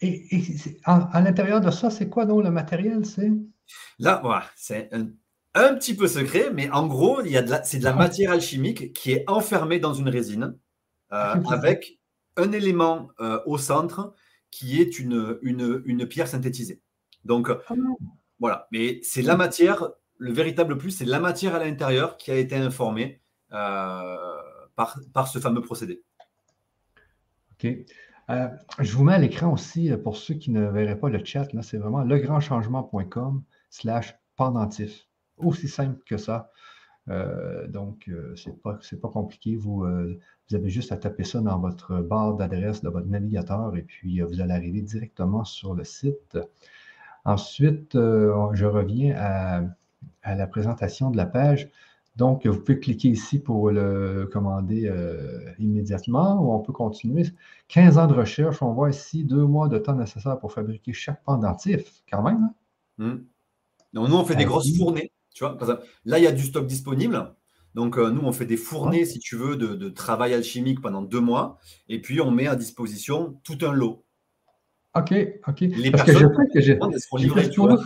Et, 0.00 0.26
à, 0.82 1.20
l'intérieur 1.20 1.60
de 1.60 1.70
ça, 1.70 1.90
c'est 1.90 2.08
quoi 2.08 2.26
donc 2.26 2.42
le 2.42 2.50
matériel 2.50 3.06
c'est? 3.06 3.30
Là, 4.00 4.18
voilà, 4.20 4.46
c'est 4.56 4.92
un, 4.92 5.10
petit 5.54 5.94
peu 5.94 6.08
secret, 6.08 6.50
mais 6.52 6.70
en 6.70 6.86
gros, 6.86 7.22
il 7.22 7.32
y 7.32 7.36
a 7.36 7.64
c'est 7.64 7.78
de 7.78 7.84
la 7.84 7.92
ah. 7.92 7.96
matière 7.96 8.32
alchimique 8.32 8.92
qui 8.92 9.12
est 9.12 9.24
enfermée 9.28 9.78
dans 9.78 9.94
une 9.94 10.08
résine 10.08 10.56
euh, 11.12 11.34
ah, 11.34 11.40
avec 11.50 11.98
un 12.36 12.52
élément 12.52 13.08
euh, 13.20 13.40
au 13.46 13.58
centre 13.58 14.14
qui 14.50 14.80
est 14.80 14.98
une, 14.98 15.38
une, 15.42 16.06
pierre 16.06 16.28
synthétisée. 16.28 16.80
Donc, 17.24 17.50
ah. 17.50 17.74
voilà, 18.38 18.68
mais 18.72 19.00
c'est 19.02 19.22
la 19.22 19.36
matière, 19.36 19.88
le 20.16 20.32
véritable 20.32 20.78
plus, 20.78 20.90
c'est 20.90 21.04
la 21.04 21.20
matière 21.20 21.54
à 21.54 21.58
l'intérieur 21.58 22.16
qui 22.16 22.30
a 22.30 22.36
été 22.36 22.56
informée. 22.56 23.20
Euh, 23.52 24.16
par, 25.12 25.28
ce 25.28 25.38
fameux 25.38 25.60
procédé. 25.60 26.02
OK. 27.52 27.66
Euh, 28.30 28.48
je 28.78 28.92
vous 28.96 29.04
mets 29.04 29.14
à 29.14 29.18
l'écran 29.18 29.52
aussi, 29.52 29.90
pour 30.04 30.16
ceux 30.16 30.34
qui 30.34 30.50
ne 30.50 30.66
verraient 30.66 30.98
pas 30.98 31.08
le 31.08 31.24
chat, 31.24 31.52
là, 31.52 31.62
c'est 31.62 31.78
vraiment 31.78 32.02
legrandchangement.com 32.02 33.42
slash 33.70 34.16
pendentif. 34.36 35.07
Aussi 35.38 35.68
simple 35.68 36.02
que 36.06 36.16
ça. 36.16 36.50
Euh, 37.08 37.66
donc, 37.68 38.10
ce 38.34 38.48
n'est 38.48 38.56
pas, 38.56 38.78
pas, 39.00 39.08
compliqué. 39.08 39.56
Vous, 39.56 39.86
vous 39.86 40.54
avez 40.54 40.68
juste 40.68 40.92
à 40.92 40.96
taper 40.96 41.24
ça 41.24 41.40
dans 41.40 41.58
votre 41.58 42.00
barre 42.00 42.34
d'adresse 42.34 42.82
de 42.82 42.88
votre 42.88 43.06
navigateur 43.06 43.76
et 43.76 43.82
puis 43.82 44.20
vous 44.20 44.40
allez 44.40 44.52
arriver 44.52 44.82
directement 44.82 45.44
sur 45.44 45.74
le 45.74 45.84
site. 45.84 46.38
Ensuite, 47.24 47.94
je 47.94 48.64
reviens 48.64 49.14
à 49.16 49.62
à 50.22 50.34
la 50.34 50.46
présentation 50.46 51.10
de 51.10 51.16
la 51.16 51.26
page. 51.26 51.70
Donc, 52.16 52.46
vous 52.46 52.58
pouvez 52.60 52.80
cliquer 52.80 53.08
ici 53.08 53.38
pour 53.38 53.70
le 53.70 54.28
commander 54.32 54.88
euh, 54.88 55.52
immédiatement 55.58 56.40
ou 56.42 56.52
on 56.52 56.58
peut 56.58 56.72
continuer. 56.72 57.24
15 57.68 57.98
ans 57.98 58.06
de 58.08 58.14
recherche, 58.14 58.60
on 58.60 58.72
voit 58.72 58.90
ici 58.90 59.24
deux 59.24 59.44
mois 59.44 59.68
de 59.68 59.78
temps 59.78 59.94
nécessaire 59.94 60.38
pour 60.38 60.52
fabriquer 60.52 60.92
chaque 60.92 61.22
pendentif, 61.22 62.02
quand 62.10 62.22
même. 62.22 62.50
Hein? 62.98 63.04
Hmm. 63.04 63.24
Donc, 63.92 64.08
nous, 64.08 64.16
on 64.16 64.24
fait 64.24 64.34
des 64.34 64.44
grosses 64.44 64.76
fournées. 64.76 65.12
Tu 65.34 65.44
vois, 65.44 65.56
là, 66.04 66.18
il 66.18 66.24
y 66.24 66.26
a 66.26 66.32
du 66.32 66.44
stock 66.44 66.66
disponible. 66.66 67.34
Donc, 67.74 67.96
euh, 67.96 68.10
nous, 68.10 68.22
on 68.22 68.32
fait 68.32 68.46
des 68.46 68.56
fournées, 68.56 69.04
si 69.04 69.18
tu 69.18 69.36
veux, 69.36 69.56
de, 69.56 69.88
travail 69.88 70.34
alchimique 70.34 70.80
pendant 70.80 71.02
deux 71.02 71.20
mois. 71.20 71.58
Et 71.88 72.00
puis, 72.00 72.20
on 72.20 72.30
met 72.30 72.46
à 72.46 72.56
disposition 72.56 73.40
tout 73.44 73.58
un 73.62 73.72
lot. 73.72 74.04
OK, 74.94 75.14
OK. 75.46 75.60
Les 75.60 75.90
Parce 75.90 76.04
personnes 76.04 76.34
que 76.52 76.60
je 76.60 76.72
que 76.72 77.82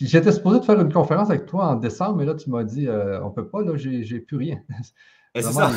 J'étais 0.00 0.32
supposé 0.32 0.58
de 0.58 0.64
faire 0.64 0.80
une 0.80 0.92
conférence 0.92 1.30
avec 1.30 1.46
toi 1.46 1.68
en 1.68 1.76
décembre, 1.76 2.16
mais 2.16 2.24
là, 2.24 2.34
tu 2.34 2.50
m'as 2.50 2.64
dit, 2.64 2.88
euh, 2.88 3.22
on 3.22 3.28
ne 3.28 3.34
peut 3.34 3.48
pas, 3.48 3.62
là, 3.62 3.76
j'ai 3.76 4.20
plus 4.20 4.36
rien. 4.36 4.60
c'est 5.34 5.42
ça. 5.42 5.70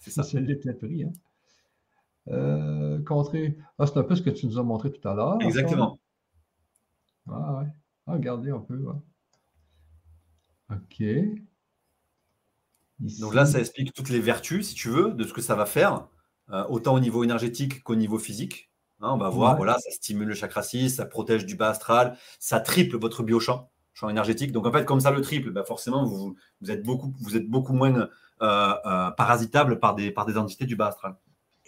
c'est 0.00 0.10
ça. 0.10 0.22
Je 0.22 0.38
l'ai 0.38 0.56
pris. 0.56 1.04
Hein. 1.04 1.12
Euh, 2.28 3.02
contrer. 3.02 3.56
Ah, 3.78 3.86
c'est 3.86 3.98
un 3.98 4.02
peu 4.02 4.14
ce 4.14 4.22
que 4.22 4.30
tu 4.30 4.46
nous 4.46 4.58
as 4.58 4.62
montré 4.62 4.90
tout 4.90 5.06
à 5.08 5.14
l'heure. 5.14 5.38
Exactement. 5.40 5.98
Ah, 7.28 7.58
ouais. 7.58 7.66
Ah, 8.06 8.12
regardez 8.12 8.50
un 8.50 8.60
peu. 8.60 8.82
OK. 10.70 11.04
Donc 13.00 13.34
là, 13.34 13.46
ça 13.46 13.58
explique 13.58 13.92
toutes 13.94 14.10
les 14.10 14.20
vertus, 14.20 14.68
si 14.68 14.74
tu 14.74 14.88
veux, 14.88 15.12
de 15.12 15.24
ce 15.24 15.32
que 15.32 15.40
ça 15.40 15.54
va 15.54 15.66
faire, 15.66 16.06
euh, 16.50 16.64
autant 16.68 16.94
au 16.94 17.00
niveau 17.00 17.24
énergétique 17.24 17.82
qu'au 17.82 17.94
niveau 17.94 18.18
physique. 18.18 18.70
Hein, 19.00 19.10
on 19.12 19.16
va 19.16 19.30
voir, 19.30 19.56
voilà, 19.56 19.78
ça 19.78 19.90
stimule 19.90 20.28
le 20.28 20.34
chakra 20.34 20.62
6, 20.62 20.96
ça 20.96 21.06
protège 21.06 21.46
du 21.46 21.56
bas 21.56 21.70
astral, 21.70 22.18
ça 22.38 22.60
triple 22.60 22.98
votre 22.98 23.22
biochamp, 23.22 23.70
champ 23.94 24.10
énergétique. 24.10 24.52
Donc 24.52 24.66
en 24.66 24.72
fait, 24.72 24.84
comme 24.84 25.00
ça 25.00 25.10
le 25.10 25.22
triple, 25.22 25.50
bah 25.50 25.64
forcément, 25.64 26.04
vous, 26.04 26.36
vous, 26.60 26.70
êtes 26.70 26.82
beaucoup, 26.82 27.14
vous 27.20 27.36
êtes 27.36 27.48
beaucoup 27.48 27.72
moins 27.72 27.94
euh, 27.96 28.08
euh, 28.42 29.10
parasitable 29.12 29.80
par 29.80 29.94
des, 29.94 30.10
par 30.10 30.26
des 30.26 30.36
entités 30.36 30.66
du 30.66 30.76
bas 30.76 30.88
astral. 30.88 31.16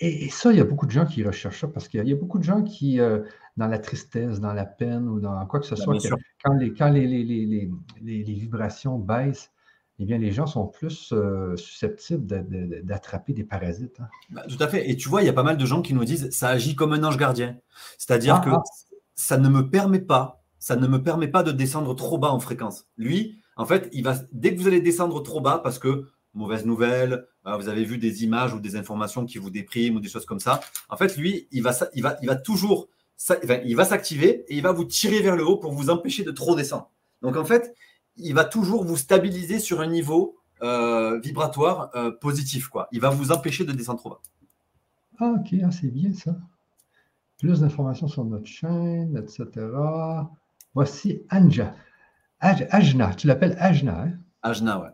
Et, 0.05 0.29
ça, 0.31 0.51
il 0.51 0.59
y 0.59 0.61
a 0.61 0.65
beaucoup 0.65 0.87
de 0.87 0.91
gens 0.91 1.07
qui 1.07 1.23
recherchent 1.23 1.61
ça 1.61 1.69
parce 1.69 1.87
qu'il 1.87 2.05
y, 2.05 2.13
a 2.13 2.17
beaucoup 2.17 2.39
de 2.39 2.43
gens 2.43 2.65
qui, 2.65 2.99
euh, 2.99 3.21
dans 3.57 3.69
la 3.69 3.79
tristesse, 3.79 4.41
dans 4.41 4.53
la 4.53 4.65
peine 4.65 5.09
ou 5.09 5.21
dans 5.21 5.47
quoi 5.47 5.61
que 5.61 5.67
ce 5.67 5.77
soit, 5.77 5.97
quand, 6.43 6.55
les, 6.55 6.75
quand 6.75 6.91
les, 6.91 7.07
les, 7.07 7.23
les, 7.23 7.71
les, 8.03 8.33
vibrations 8.35 8.99
baissent, 8.99 9.53
eh 10.01 10.05
bien, 10.05 10.19
les 10.19 10.33
gens 10.33 10.47
sont 10.47 10.67
plus 10.67 11.13
euh, 11.13 11.55
susceptibles 11.57 12.27
d'attraper 12.83 13.33
des 13.33 13.45
parasites. 13.45 14.01
Hein. 14.01 14.09
Bah, 14.31 14.43
tout 14.49 14.61
à 14.61 14.67
fait. 14.67 14.91
Et 14.91 14.97
tu 14.97 15.09
vois, 15.09 15.23
il 15.23 15.27
y 15.27 15.29
a 15.29 15.33
pas 15.33 15.45
mal 15.45 15.57
de 15.57 15.67
gens 15.67 15.83
qui 15.83 15.95
nous 15.95 16.05
disent 16.05 16.31
ça 16.31 16.49
agit 16.49 16.75
comme 16.75 16.93
un 16.95 17.05
ange 17.05 17.17
gardien. 17.17 17.57
C'est-à-dire 17.97 18.41
ah, 18.43 18.45
que 18.45 18.51
ah. 18.51 18.63
ça 19.15 19.39
ne 19.39 19.49
me 19.49 19.71
permet 19.71 20.01
pas, 20.01 20.43
ça 20.59 20.75
ne 20.75 20.89
me 20.89 21.01
permet 21.01 21.29
pas 21.29 21.45
de 21.45 21.53
descendre 21.53 21.95
trop 21.95 22.19
bas 22.19 22.33
en 22.33 22.41
fréquence. 22.41 22.89
Lui, 22.97 23.39
en 23.57 23.67
fait, 23.67 23.89
il 23.93 24.03
va, 24.03 24.17
dès 24.33 24.53
que 24.53 24.61
vous 24.61 24.67
allez 24.67 24.81
descendre 24.81 25.23
trop 25.23 25.41
bas, 25.41 25.61
parce 25.63 25.79
que 25.79 26.09
mauvaise 26.35 26.67
nouvelle, 26.67 27.29
vous 27.45 27.69
avez 27.69 27.85
vu 27.85 27.99
des 27.99 28.25
images 28.25 28.55
ou 28.55 28.61
des 28.61 28.77
informations 28.77 29.27
qui 29.27 29.39
vous 29.39 29.51
dépriment 29.51 29.97
ou 29.97 30.01
des 30.01 30.09
choses 30.09 30.27
comme 30.27 30.41
ça. 30.41 30.61
En 30.89 30.97
fait, 30.97 31.17
lui, 31.17 31.49
il 31.51 31.63
va, 31.63 31.73
il 31.95 32.03
va, 32.03 32.17
il 32.23 32.29
va 32.29 32.37
toujours, 32.37 32.89
il 33.65 33.77
va 33.77 33.85
s'activer 33.85 34.45
et 34.49 34.57
il 34.57 34.63
va 34.63 34.73
vous 34.73 34.85
tirer 34.85 35.21
vers 35.21 35.37
le 35.37 35.47
haut 35.47 35.57
pour 35.57 35.73
vous 35.73 35.91
empêcher 35.91 36.23
de 36.25 36.31
trop 36.31 36.55
descendre. 36.55 36.91
Donc, 37.21 37.37
en 37.37 37.45
fait, 37.45 37.75
il 38.17 38.35
va 38.35 38.45
toujours 38.45 38.85
vous 38.85 38.97
stabiliser 38.97 39.59
sur 39.59 39.81
un 39.81 39.87
niveau 39.87 40.37
euh, 40.63 41.19
vibratoire 41.21 41.91
euh, 41.97 42.13
positif. 42.13 42.69
Quoi. 42.69 42.89
Il 42.93 43.01
va 43.01 43.11
vous 43.11 43.33
empêcher 43.33 43.65
de 43.65 43.73
descendre 43.73 43.99
trop 43.99 44.11
bas. 44.11 44.21
Ah, 45.19 45.35
ok, 45.39 45.55
ah, 45.65 45.71
c'est 45.71 45.91
bien 45.91 46.13
ça. 46.13 46.37
Plus 47.39 47.61
d'informations 47.61 48.07
sur 48.07 48.25
notre 48.25 48.47
chaîne, 48.47 49.17
etc. 49.17 49.67
Voici 50.75 51.23
Anja. 51.31 51.75
Ajna, 52.41 53.15
tu 53.15 53.27
l'appelles 53.27 53.57
Ajna, 53.59 54.03
hein? 54.03 54.13
Ajna, 54.43 54.81
ouais. 54.81 54.89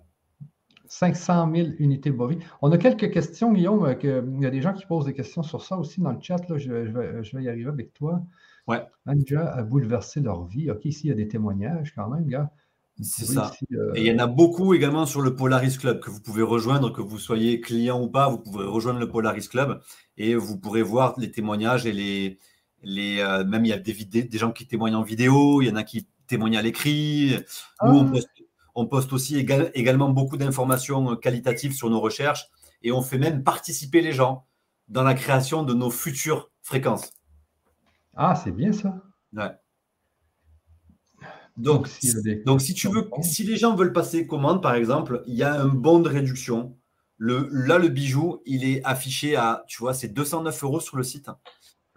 500 0.89 1.51
000 1.55 1.68
unités 1.78 2.11
bovines. 2.11 2.41
On 2.62 2.72
a 2.72 2.78
quelques 2.78 3.11
questions, 3.11 3.53
Guillaume. 3.53 3.84
Euh, 3.84 3.95
que, 3.95 4.24
il 4.36 4.43
y 4.43 4.47
a 4.47 4.51
des 4.51 4.62
gens 4.62 4.72
qui 4.72 4.86
posent 4.86 5.07
des 5.07 5.14
questions 5.14 5.43
sur 5.43 5.62
ça 5.62 5.76
aussi 5.78 6.01
dans 6.01 6.12
le 6.12 6.20
chat. 6.20 6.49
Là, 6.49 6.59
je, 6.59 6.70
vais, 6.70 7.22
je, 7.22 7.36
vais, 7.36 7.43
y 7.45 7.49
arriver 7.49 7.68
avec 7.68 7.93
toi. 7.93 8.22
Ouais. 8.66 8.82
Anja 9.07 9.51
a 9.51 9.62
bouleversé 9.62 10.20
leur 10.20 10.45
vie. 10.47 10.70
OK, 10.70 10.84
ici, 10.84 11.07
il 11.07 11.11
y 11.11 11.12
a 11.12 11.16
des 11.16 11.28
témoignages 11.28 11.95
quand 11.95 12.09
même, 12.09 12.26
gars. 12.26 12.51
C'est 13.01 13.26
ça. 13.26 13.53
Euh, 13.72 13.93
Et 13.95 14.01
il 14.01 14.07
y 14.07 14.12
en 14.12 14.18
a 14.18 14.26
beaucoup 14.26 14.74
également 14.74 15.07
sur 15.07 15.20
le 15.20 15.36
Polaris 15.36 15.78
Club 15.78 16.01
que 16.01 16.11
vous 16.11 16.20
pouvez 16.20 16.43
rejoindre, 16.43 16.93
que 16.93 17.01
vous 17.01 17.18
soyez 17.18 17.61
client 17.61 18.03
ou 18.03 18.09
pas, 18.09 18.28
vous 18.28 18.39
pouvez 18.39 18.64
rejoindre 18.64 18.99
le 18.99 19.09
Polaris 19.09 19.49
Club 19.49 19.80
et 20.16 20.34
vous 20.34 20.59
pourrez 20.59 20.82
voir 20.82 21.14
les 21.18 21.30
témoignages 21.30 21.86
et 21.86 21.93
les, 21.93 22.39
les 22.82 23.20
euh, 23.20 23.45
même 23.45 23.64
il 23.64 23.68
y 23.68 23.72
a 23.72 23.78
des, 23.78 23.95
des 23.95 24.39
gens 24.39 24.51
qui 24.51 24.66
témoignent 24.66 24.97
en 24.97 25.03
vidéo, 25.03 25.62
il 25.62 25.68
y 25.68 25.70
en 25.70 25.76
a 25.76 25.84
qui 25.84 26.09
témoignent 26.26 26.57
à 26.57 26.62
l'écrit. 26.62 27.36
Nous, 27.84 27.91
on 27.91 28.07
ah. 28.07 28.11
poste, 28.11 28.28
on 28.78 28.86
poste 28.86 29.12
aussi 29.12 29.36
également 29.36 30.08
beaucoup 30.10 30.36
d'informations 30.36 31.16
qualitatives 31.16 31.72
sur 31.72 31.90
nos 31.90 32.00
recherches 32.00 32.46
et 32.82 32.92
on 32.92 33.02
fait 33.02 33.18
même 33.18 33.42
participer 33.42 34.00
les 34.00 34.12
gens 34.12 34.46
dans 34.86 35.02
la 35.02 35.14
création 35.14 35.64
de 35.64 35.74
nos 35.74 35.90
futures 35.90 36.50
fréquences. 36.62 37.12
Ah, 38.14 38.36
c'est 38.36 38.52
bien 38.52 38.72
ça. 38.72 39.02
Ouais. 39.32 39.50
Donc, 41.56 41.88
donc, 42.46 42.60
si 42.60 42.72
tu 42.72 42.88
veux, 42.88 43.10
si 43.22 43.42
les 43.42 43.56
gens 43.56 43.74
veulent 43.74 43.92
passer 43.92 44.28
commande, 44.28 44.62
par 44.62 44.74
exemple, 44.74 45.24
il 45.26 45.34
y 45.34 45.42
a 45.42 45.60
un 45.60 45.66
bon 45.66 45.98
de 45.98 46.08
réduction. 46.08 46.76
Le, 47.16 47.48
là, 47.50 47.78
le 47.78 47.88
bijou, 47.88 48.42
il 48.46 48.64
est 48.64 48.80
affiché 48.84 49.34
à, 49.34 49.64
tu 49.66 49.78
vois, 49.80 49.92
c'est 49.92 50.06
209 50.06 50.62
euros 50.62 50.78
sur 50.78 50.96
le 50.96 51.02
site. 51.02 51.30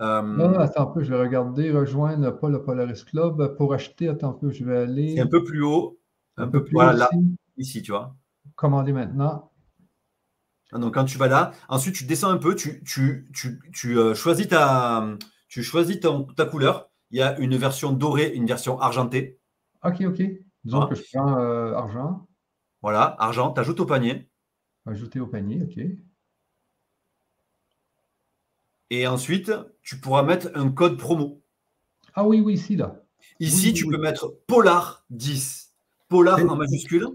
Euh, 0.01 0.23
non, 0.23 0.57
attends 0.57 0.89
un 0.89 0.93
peu, 0.93 1.03
je 1.03 1.13
vais 1.13 1.21
regarder, 1.21 1.71
rejoindre 1.71 2.31
pas 2.31 2.49
le 2.49 2.63
Polaris 2.63 3.05
Club. 3.05 3.55
Pour 3.55 3.75
acheter, 3.75 4.09
attends 4.09 4.31
un 4.31 4.33
peu, 4.33 4.49
je 4.49 4.65
vais 4.65 4.79
aller. 4.79 5.13
C'est 5.13 5.21
un 5.21 5.27
peu 5.27 5.43
plus 5.43 5.61
haut. 5.61 6.00
Un, 6.37 6.47
peu, 6.47 6.63
plus 6.63 6.75
haut. 6.77 6.81
ici, 7.57 7.81
tu 7.81 7.91
vois. 7.91 8.15
Commander 8.55 8.93
maintenant. 8.93 9.51
Ah, 10.71 10.79
donc, 10.79 10.93
quand 10.93 11.05
tu 11.05 11.17
vas 11.17 11.27
là, 11.27 11.51
ensuite, 11.67 11.95
tu 11.95 12.05
descends 12.05 12.29
un 12.29 12.37
peu, 12.37 12.55
tu, 12.55 12.83
tu, 12.83 13.27
tu, 13.73 13.97
euh, 13.97 14.15
choisis, 14.15 14.47
ta, 14.47 15.05
tu 15.49 15.63
choisis 15.63 15.99
ta 15.99 16.45
couleur. 16.45 16.89
Il 17.11 17.17
y 17.17 17.21
a 17.21 17.37
une 17.39 17.57
version 17.57 17.91
dorée, 17.91 18.31
une 18.33 18.45
version 18.45 18.79
argentée. 18.79 19.39
Ok, 19.83 20.01
ok. 20.01 20.21
Disons 20.63 20.87
que 20.87 20.95
je 20.95 21.03
prends 21.11 21.37
euh, 21.37 21.73
argent. 21.73 22.27
Voilà, 22.81 23.15
argent, 23.19 23.51
tu 23.51 23.59
ajoutes 23.59 23.81
au 23.81 23.85
panier. 23.85 24.29
Ajouter 24.85 25.19
au 25.19 25.27
panier, 25.27 25.61
ok. 25.61 25.83
Et 28.89 29.07
ensuite, 29.07 29.51
tu 29.81 29.99
pourras 29.99 30.23
mettre 30.23 30.49
un 30.55 30.69
code 30.69 30.97
promo. 30.97 31.41
Ah 32.13 32.25
oui, 32.25 32.41
oui, 32.41 32.53
ici, 32.53 32.75
là. 32.75 33.03
Ici, 33.39 33.73
tu 33.73 33.87
peux 33.87 33.97
mettre 33.97 34.37
Polar 34.47 35.05
10. 35.09 35.60
Polar 36.11 36.39
en 36.39 36.57
majuscule. 36.57 37.07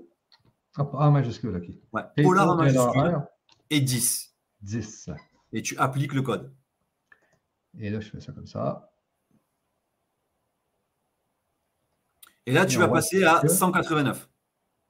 Ah, 0.74 0.88
en 0.90 1.10
majuscule, 1.10 1.54
ok. 1.54 1.68
Ouais. 1.92 2.02
Polar 2.24 2.48
en 2.48 2.56
majuscule. 2.56 3.20
Et 3.68 3.80
10. 3.80 4.34
10. 4.62 5.10
Et 5.52 5.60
tu 5.60 5.76
appliques 5.76 6.14
le 6.14 6.22
code. 6.22 6.50
Et 7.78 7.90
là, 7.90 8.00
je 8.00 8.08
fais 8.08 8.20
ça 8.20 8.32
comme 8.32 8.46
ça. 8.46 8.90
Et 12.46 12.52
là, 12.52 12.64
tu 12.64 12.78
vas 12.78 12.88
passer 12.88 13.22
à 13.22 13.46
189. 13.46 14.30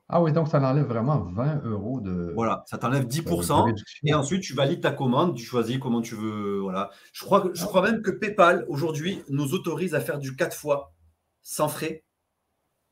Ah 0.09 0.23
oui, 0.23 0.33
donc 0.33 0.47
ça 0.47 0.61
enlève 0.61 0.87
vraiment 0.87 1.19
20 1.33 1.65
euros 1.65 2.01
de. 2.01 2.31
Voilà, 2.33 2.63
ça 2.69 2.79
t'enlève 2.79 3.07
10%. 3.09 3.75
et 4.05 4.15
ensuite, 4.15 4.43
tu 4.43 4.55
valides 4.55 4.83
ta 4.83 4.93
commande, 4.93 5.35
tu 5.35 5.45
choisis 5.45 5.79
comment 5.79 6.01
tu 6.01 6.15
veux. 6.15 6.61
Voilà. 6.61 6.91
Je 7.13 7.25
crois, 7.25 7.51
je 7.53 7.65
crois 7.65 7.83
même 7.83 8.03
que 8.03 8.13
PayPal, 8.13 8.65
aujourd'hui, 8.69 9.25
nous 9.31 9.53
autorise 9.53 9.97
à 9.97 10.01
faire 10.01 10.21
du 10.21 10.37
4 10.37 10.57
fois 10.57 10.95
sans 11.43 11.67
frais. 11.67 12.05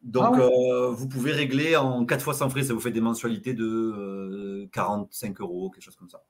Donc, 0.04 0.34
ah 0.36 0.40
euh, 0.40 0.90
vous 0.90 1.08
pouvez 1.08 1.32
régler 1.32 1.76
en 1.76 2.04
4 2.04 2.22
fois 2.22 2.34
sans 2.34 2.50
frais. 2.50 2.62
Ça 2.62 2.74
vous 2.74 2.80
fait 2.80 2.90
des 2.90 3.00
mensualités 3.00 3.54
de 3.54 4.68
45 4.72 5.40
euh, 5.40 5.42
euros, 5.42 5.70
quelque 5.70 5.82
chose 5.82 5.96
comme 5.96 6.10
ça. 6.10 6.22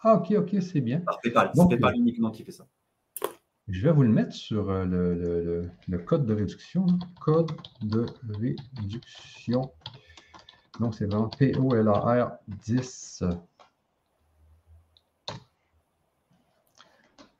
Ah, 0.00 0.14
ok, 0.14 0.32
ok, 0.32 0.62
c'est 0.62 0.80
bien. 0.80 1.00
Par 1.00 1.20
PayPal. 1.20 1.50
C'est 1.54 1.68
PayPal 1.68 1.94
uniquement 1.96 2.30
qui 2.30 2.42
fait 2.42 2.52
ça. 2.52 2.66
Je 3.68 3.82
vais 3.82 3.92
vous 3.92 4.02
le 4.02 4.08
mettre 4.08 4.32
sur 4.32 4.70
euh, 4.70 5.68
le, 5.88 5.98
code 5.98 6.24
de 6.24 6.32
réduction. 6.32 6.86
Code 7.20 7.52
de 7.82 8.06
réduction. 8.40 9.70
Donc, 10.80 10.94
c'est 10.94 11.04
vraiment 11.04 11.28
POLAR 11.28 12.38
10. 12.48 13.24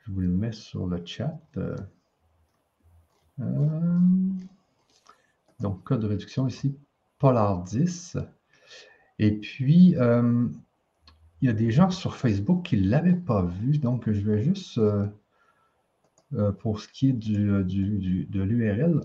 Je 0.00 0.12
vous 0.12 0.20
le 0.20 0.28
mets 0.28 0.52
sur 0.52 0.86
le 0.86 1.00
chat. 1.06 1.40
Euh, 1.56 1.76
donc, 5.60 5.82
code 5.84 6.00
de 6.00 6.06
réduction 6.06 6.46
ici, 6.46 6.76
Polar 7.18 7.62
10. 7.64 8.16
Et 9.18 9.32
puis, 9.32 9.96
euh, 9.96 10.48
il 11.40 11.46
y 11.46 11.50
a 11.50 11.54
des 11.54 11.70
gens 11.70 11.90
sur 11.90 12.16
Facebook 12.16 12.64
qui 12.64 12.76
ne 12.76 12.88
l'avaient 12.88 13.14
pas 13.14 13.42
vu. 13.42 13.78
Donc, 13.78 14.10
je 14.10 14.20
vais 14.20 14.42
juste 14.42 14.78
euh, 16.34 16.52
pour 16.52 16.80
ce 16.80 16.88
qui 16.88 17.08
est 17.10 17.12
du, 17.12 17.50
euh, 17.50 17.64
de 17.64 18.42
l'URL, 18.42 19.00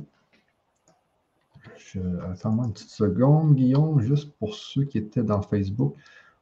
attends-moi 2.29 2.65
une 2.65 2.73
petite 2.73 2.89
seconde, 2.89 3.55
Guillaume, 3.55 4.01
juste 4.01 4.31
pour 4.33 4.55
ceux 4.55 4.83
qui 4.83 4.97
étaient 4.97 5.23
dans 5.23 5.41
Facebook, 5.41 5.95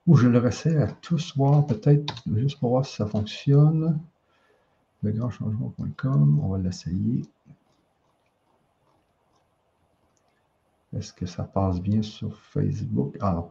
ou 0.08 0.16
je 0.16 0.28
le 0.28 0.40
réessaye 0.40 0.78
à 0.78 0.88
tous 0.88 1.38
voir, 1.38 1.68
peut-être, 1.68 2.24
juste 2.36 2.60
pour 2.60 2.72
voir 2.72 2.86
si 2.86 2.96
ça 2.96 3.06
fonctionne. 3.06 4.00
Legrandchangement.com, 5.04 6.40
on 6.44 6.50
va 6.50 6.58
l'essayer. 6.58 7.22
Est-ce 10.98 11.14
que 11.14 11.26
ça 11.26 11.44
passe 11.44 11.82
bien 11.82 12.02
sur 12.02 12.38
Facebook? 12.38 13.18
Ah 13.22 13.48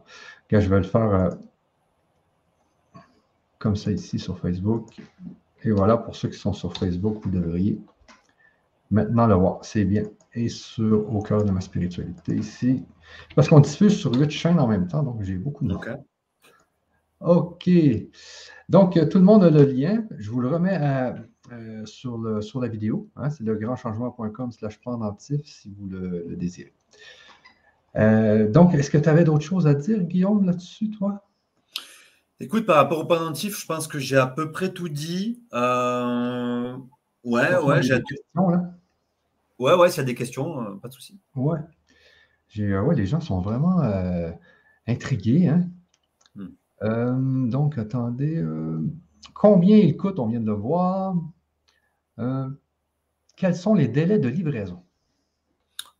je 0.51 0.57
vais 0.57 0.77
le 0.77 0.83
faire 0.83 1.13
euh, 1.13 1.29
comme 3.57 3.75
ça 3.75 3.91
ici 3.91 4.19
sur 4.19 4.37
Facebook. 4.37 5.01
Et 5.63 5.71
voilà, 5.71 5.97
pour 5.97 6.15
ceux 6.15 6.29
qui 6.29 6.37
sont 6.37 6.53
sur 6.53 6.75
Facebook, 6.75 7.19
vous 7.23 7.31
devriez 7.31 7.79
maintenant 8.89 9.27
le 9.27 9.35
voir. 9.35 9.63
C'est 9.63 9.85
bien. 9.85 10.03
Et 10.33 10.49
sur 10.49 11.13
Au 11.13 11.21
cœur 11.21 11.43
de 11.43 11.51
ma 11.51 11.61
spiritualité 11.61 12.35
ici. 12.35 12.85
Parce 13.35 13.49
qu'on 13.49 13.59
diffuse 13.59 13.97
sur 13.97 14.13
huit 14.13 14.29
chaînes 14.29 14.59
en 14.59 14.67
même 14.67 14.87
temps, 14.87 15.03
donc 15.03 15.21
j'ai 15.23 15.37
beaucoup 15.37 15.65
de 15.65 15.73
OK. 15.73 15.89
OK. 17.21 17.69
Donc, 18.69 19.09
tout 19.09 19.17
le 19.17 19.23
monde 19.23 19.43
a 19.43 19.49
le 19.49 19.63
lien. 19.63 20.05
Je 20.17 20.31
vous 20.31 20.41
le 20.41 20.47
remets 20.47 20.79
euh, 21.51 21.85
sur, 21.85 22.17
le, 22.17 22.41
sur 22.41 22.61
la 22.61 22.67
vidéo. 22.67 23.09
Hein. 23.15 23.29
c'est 23.29 23.43
legrandchangement.com 23.43 24.51
slash 24.51 24.79
pendentif 24.79 25.41
si 25.45 25.69
vous 25.69 25.87
le 25.87 26.35
désirez. 26.35 26.73
Euh, 27.97 28.49
donc, 28.49 28.73
est-ce 28.73 28.89
que 28.89 28.97
tu 28.97 29.09
avais 29.09 29.23
d'autres 29.23 29.43
choses 29.43 29.67
à 29.67 29.73
dire, 29.73 30.01
Guillaume, 30.03 30.45
là-dessus, 30.45 30.91
toi? 30.91 31.27
Écoute, 32.39 32.65
par 32.65 32.77
rapport 32.77 32.99
au 32.99 33.05
pendentif, 33.05 33.59
je 33.59 33.65
pense 33.65 33.87
que 33.87 33.99
j'ai 33.99 34.17
à 34.17 34.27
peu 34.27 34.51
près 34.51 34.71
tout 34.73 34.89
dit. 34.89 35.43
Euh, 35.53 36.75
ouais, 37.23 37.55
ouais, 37.57 37.83
j'ai. 37.83 37.97
Des 37.97 38.03
questions, 38.03 38.49
là? 38.49 38.73
Ouais, 39.59 39.75
ouais, 39.75 39.89
s'il 39.89 39.99
y 39.99 40.01
a 40.01 40.05
des 40.05 40.15
questions, 40.15 40.61
euh, 40.61 40.75
pas 40.75 40.87
de 40.87 40.93
souci. 40.93 41.19
Ouais. 41.35 41.59
ouais, 42.57 42.95
les 42.95 43.05
gens 43.05 43.21
sont 43.21 43.41
vraiment 43.41 43.81
intrigués. 44.87 45.49
Hein? 45.49 45.67
Hmm. 46.35 47.49
donc, 47.49 47.77
attendez. 47.77 48.43
combien 49.33 49.77
il 49.77 49.95
coûte? 49.97 50.17
On 50.17 50.27
vient 50.27 50.39
de 50.39 50.47
le 50.47 50.53
voir. 50.53 51.15
quels 53.35 53.55
sont 53.55 53.75
les 53.75 53.87
délais 53.87 54.17
de 54.17 54.29
livraison? 54.29 54.83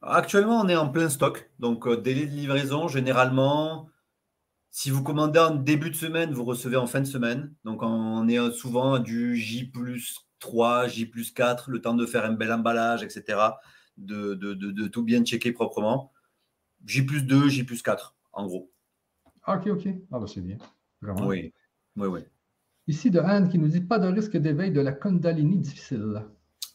Actuellement, 0.01 0.61
on 0.61 0.67
est 0.67 0.75
en 0.75 0.89
plein 0.89 1.09
stock. 1.09 1.49
Donc, 1.59 1.87
euh, 1.87 1.95
délai 1.95 2.25
de 2.25 2.31
livraison, 2.31 2.87
généralement, 2.87 3.89
si 4.71 4.89
vous 4.89 5.03
commandez 5.03 5.39
en 5.39 5.55
début 5.55 5.91
de 5.91 5.95
semaine, 5.95 6.33
vous 6.33 6.43
recevez 6.43 6.77
en 6.77 6.87
fin 6.87 7.01
de 7.01 7.05
semaine. 7.05 7.53
Donc, 7.65 7.83
on 7.83 8.27
est 8.27 8.39
euh, 8.39 8.51
souvent 8.51 8.97
du 8.97 9.35
J 9.35 9.65
plus 9.65 10.25
3, 10.39 10.87
J 10.87 11.05
plus 11.05 11.31
4, 11.31 11.69
le 11.69 11.81
temps 11.81 11.93
de 11.93 12.05
faire 12.07 12.25
un 12.25 12.33
bel 12.33 12.51
emballage, 12.51 13.03
etc. 13.03 13.39
De, 13.97 14.87
tout 14.87 15.03
bien 15.03 15.23
checker 15.23 15.51
proprement. 15.51 16.11
J 16.85 17.03
plus 17.03 17.21
2, 17.21 17.49
J 17.49 17.63
plus 17.63 17.83
4, 17.83 18.15
en 18.33 18.47
gros. 18.47 18.71
Ah, 19.43 19.57
ok, 19.57 19.67
ok. 19.67 19.87
Ah, 20.11 20.19
bah, 20.19 20.25
c'est 20.27 20.41
bien. 20.41 20.57
Oui, 21.03 21.53
oui, 21.95 22.07
oui. 22.07 22.21
Ici, 22.87 23.11
de 23.11 23.19
Anne 23.19 23.49
qui 23.49 23.59
nous 23.59 23.67
dit 23.67 23.81
pas 23.81 23.99
de 23.99 24.07
risque 24.07 24.37
d'éveil 24.37 24.71
de 24.71 24.81
la 24.81 24.93
Kundalini 24.93 25.59
difficile. 25.59 26.23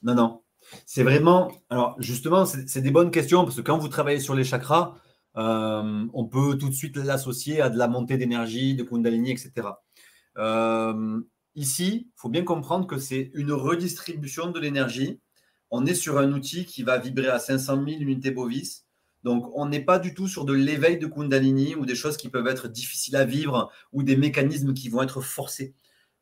Non, 0.02 0.14
non. 0.14 0.42
C'est 0.84 1.02
vraiment. 1.02 1.50
Alors, 1.70 1.96
justement, 2.00 2.46
c'est 2.46 2.80
des 2.80 2.90
bonnes 2.90 3.10
questions 3.10 3.44
parce 3.44 3.56
que 3.56 3.62
quand 3.62 3.78
vous 3.78 3.88
travaillez 3.88 4.20
sur 4.20 4.34
les 4.34 4.44
chakras, 4.44 4.96
euh, 5.36 6.06
on 6.12 6.24
peut 6.24 6.56
tout 6.58 6.68
de 6.68 6.74
suite 6.74 6.96
l'associer 6.96 7.60
à 7.60 7.68
de 7.68 7.78
la 7.78 7.88
montée 7.88 8.16
d'énergie, 8.16 8.74
de 8.74 8.82
Kundalini, 8.82 9.30
etc. 9.30 9.68
Euh, 10.38 11.20
ici, 11.54 12.08
il 12.08 12.12
faut 12.16 12.28
bien 12.28 12.42
comprendre 12.42 12.86
que 12.86 12.98
c'est 12.98 13.30
une 13.34 13.52
redistribution 13.52 14.50
de 14.50 14.60
l'énergie. 14.60 15.20
On 15.70 15.84
est 15.84 15.94
sur 15.94 16.18
un 16.18 16.32
outil 16.32 16.64
qui 16.64 16.82
va 16.82 16.98
vibrer 16.98 17.28
à 17.28 17.38
500 17.38 17.84
000 17.86 18.00
unités 18.00 18.30
bovis. 18.30 18.86
Donc, 19.24 19.50
on 19.54 19.66
n'est 19.66 19.84
pas 19.84 19.98
du 19.98 20.14
tout 20.14 20.28
sur 20.28 20.44
de 20.44 20.52
l'éveil 20.52 20.98
de 20.98 21.06
Kundalini 21.06 21.74
ou 21.74 21.84
des 21.84 21.96
choses 21.96 22.16
qui 22.16 22.28
peuvent 22.28 22.46
être 22.46 22.68
difficiles 22.68 23.16
à 23.16 23.24
vivre 23.24 23.72
ou 23.92 24.02
des 24.02 24.16
mécanismes 24.16 24.72
qui 24.72 24.88
vont 24.88 25.02
être 25.02 25.20
forcés. 25.20 25.74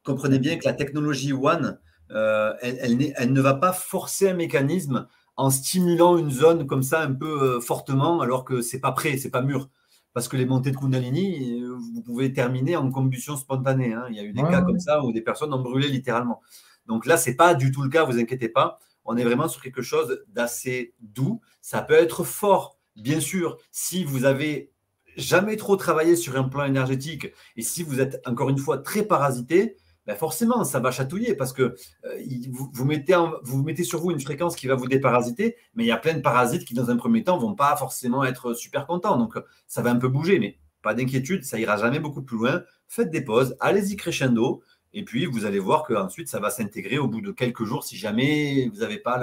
Comprenez 0.03 0.39
bien 0.39 0.57
que 0.57 0.65
la 0.65 0.73
technologie 0.73 1.33
One, 1.33 1.79
euh, 2.11 2.53
elle, 2.61 3.33
ne 3.33 3.41
va 3.41 3.55
pas 3.55 3.73
forcer 3.73 4.29
un 4.29 4.35
mécanisme 4.35 5.07
en 5.37 5.51
stimulant 5.51 6.17
une 6.17 6.31
zone 6.31 6.67
comme 6.67 6.83
ça 6.83 7.01
un 7.03 7.13
peu 7.13 7.57
euh, 7.57 7.61
fortement 7.61 8.21
alors 8.21 8.45
que 8.45 8.61
c'est 8.61 8.79
pas 8.81 8.93
prêt, 8.93 9.17
c'est 9.17 9.31
pas 9.31 9.43
mûr. 9.43 9.69
Parce 10.13 10.29
que 10.29 10.37
les 10.37 10.47
montées 10.47 10.71
de 10.71 10.77
Kundalini, 10.77 11.61
euh, 11.61 11.77
vous 11.95 12.03
pouvez 12.03 12.33
terminer 12.33 12.77
en 12.77 12.89
combustion 12.91 13.37
spontanée. 13.37 13.95
Hein. 13.95 14.07
Il 14.11 14.17
y 14.17 14.21
a 14.21 14.23
eu 14.23 14.33
des 14.33 14.43
cas 14.43 14.63
comme 14.63 14.79
ça 14.79 15.03
où 15.03 15.13
des 15.13 15.23
personnes 15.23 15.53
ont 15.53 15.61
brûlé 15.61 15.89
littéralement. 15.89 16.41
Donc 16.87 17.07
là, 17.07 17.17
c'est 17.17 17.35
pas 17.35 17.55
du 17.55 17.73
tout 17.73 17.83
le 17.83 17.89
cas, 17.89 18.05
vous 18.05 18.19
inquiétez 18.19 18.49
pas. 18.49 18.79
On 19.05 19.17
est 19.17 19.25
vraiment 19.25 19.49
sur 19.49 19.61
quelque 19.61 19.83
chose 19.83 20.23
d'assez 20.29 20.95
doux. 21.01 21.41
Ça 21.61 21.83
peut 21.83 21.95
être 21.95 22.23
fort, 22.25 22.79
bien 22.95 23.21
sûr, 23.21 23.59
si 23.73 24.05
vous 24.05 24.25
avez 24.25 24.73
jamais 25.17 25.57
trop 25.57 25.77
travaillé 25.77 26.17
sur 26.17 26.37
un 26.37 26.45
plan 26.45 26.65
énergétique 26.65 27.29
et 27.57 27.63
si 27.63 27.83
vous 27.83 28.01
êtes 28.01 28.21
encore 28.27 28.51
une 28.51 28.59
fois 28.59 28.79
très 28.79 29.03
parasité, 29.03 29.77
ben 30.07 30.17
forcément, 30.17 30.65
ça 30.65 30.81
va 30.81 30.91
chatouiller 30.91 31.35
parce 31.35 31.53
que 31.53 31.75
euh, 32.05 32.23
vous, 32.51 32.85
mettez 32.85 33.17
vous 33.43 33.63
mettez 33.63 33.85
sur 33.85 34.01
vous 34.01 34.11
une 34.11 34.21
fréquence 34.21 34.55
qui 34.55 34.67
va 34.67 34.75
vous 34.75 34.87
déparasiter, 34.87 35.57
mais 35.75 35.85
il 35.85 35.87
y 35.87 35.93
a 35.93 35.97
plein 35.97 36.15
de 36.15 36.21
parasites 36.21 36.65
qui, 36.67 36.75
dans 36.75 36.91
un 36.91 36.97
premier 36.97 37.25
temps, 37.25 37.39
vont 37.39 37.55
pas 37.55 37.75
forcément 37.77 38.25
être 38.25 38.55
super 38.55 38.87
contents. 38.87 39.17
Donc, 39.17 39.39
ça 39.67 39.83
va 39.83 39.91
un 39.91 39.97
peu 39.97 40.09
bouger, 40.09 40.39
mais 40.39 40.59
pas 40.83 40.95
d'inquiétude, 40.95 41.45
ça 41.45 41.59
ira 41.59 41.79
jamais 41.79 42.01
beaucoup 42.01 42.23
plus 42.23 42.37
loin. 42.37 42.63
Faites 42.87 43.11
des 43.11 43.23
pauses, 43.23 43.57
allez-y 43.61 43.97
crescendo, 43.97 44.63
et 44.93 45.05
puis 45.05 45.27
vous 45.27 45.47
allez 45.47 45.59
voir 45.59 45.85
qu'ensuite, 45.85 46.29
ça 46.29 46.39
va 46.39 46.51
s'intégrer 46.51 46.99
au 46.99 47.09
bout 47.09 47.23
de 47.23 47.33
quelques 47.33 47.65
jours 47.65 47.83
si 47.83 47.97
jamais 47.97 48.69
vous 48.69 48.81
n'avez 48.81 48.99
pas 48.99 49.19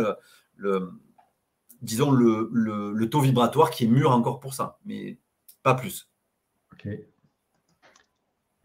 le, 0.57 0.89
disons, 1.81 2.11
le, 2.11 2.49
le, 2.51 3.09
taux 3.09 3.21
vibratoire 3.21 3.69
qui 3.69 3.85
est 3.85 3.87
mûr 3.87 4.11
encore 4.11 4.39
pour 4.39 4.53
ça, 4.53 4.79
mais 4.85 5.17
pas 5.63 5.75
plus. 5.75 6.09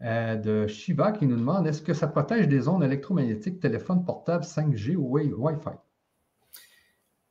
Euh, 0.03 0.35
de 0.35 0.67
Shiva 0.67 1.11
qui 1.11 1.25
nous 1.25 1.37
demande 1.37 1.65
est-ce 1.65 1.81
que 1.81 1.95
ça 1.95 2.07
protège 2.07 2.47
des 2.47 2.67
ondes 2.67 2.83
électromagnétiques 2.83 3.59
téléphone 3.59 4.05
portable 4.05 4.43
5G 4.43 4.95
ou 4.95 5.17
Wi-Fi? 5.17 5.71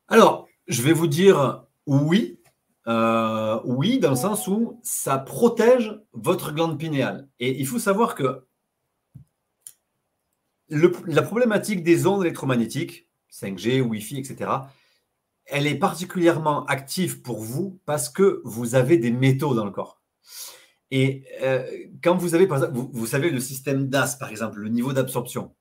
Alors, 0.08 0.48
je 0.66 0.82
vais 0.82 0.92
vous 0.92 1.06
dire 1.06 1.64
oui. 1.86 2.40
Euh, 2.88 3.60
oui, 3.64 3.98
dans 3.98 4.10
le 4.10 4.16
sens 4.16 4.46
où 4.46 4.80
ça 4.82 5.18
protège 5.18 6.00
votre 6.12 6.52
glande 6.52 6.78
pinéale. 6.78 7.28
Et 7.40 7.58
il 7.58 7.66
faut 7.66 7.80
savoir 7.80 8.14
que 8.14 8.44
la 10.68 11.22
problématique 11.22 11.82
des 11.82 12.06
ondes 12.06 12.22
électromagnétiques, 12.22 13.08
5G, 13.32 13.80
Wi-Fi, 13.80 14.18
etc., 14.18 14.50
elle 15.46 15.66
est 15.66 15.78
particulièrement 15.78 16.64
active 16.66 17.22
pour 17.22 17.40
vous 17.40 17.80
parce 17.86 18.08
que 18.08 18.40
vous 18.44 18.74
avez 18.74 18.98
des 18.98 19.12
métaux 19.12 19.54
dans 19.54 19.64
le 19.64 19.70
corps. 19.70 20.00
Et 20.90 21.24
euh, 21.42 21.64
quand 22.02 22.16
vous 22.16 22.34
avez, 22.34 22.46
par 22.46 22.58
exemple, 22.58 22.88
vous, 22.92 23.06
savez, 23.06 23.30
le 23.30 23.40
système 23.40 23.88
DAS, 23.88 24.16
par 24.18 24.30
exemple, 24.30 24.60
le 24.60 24.68
niveau 24.68 24.92
d'absorption, 24.92 25.54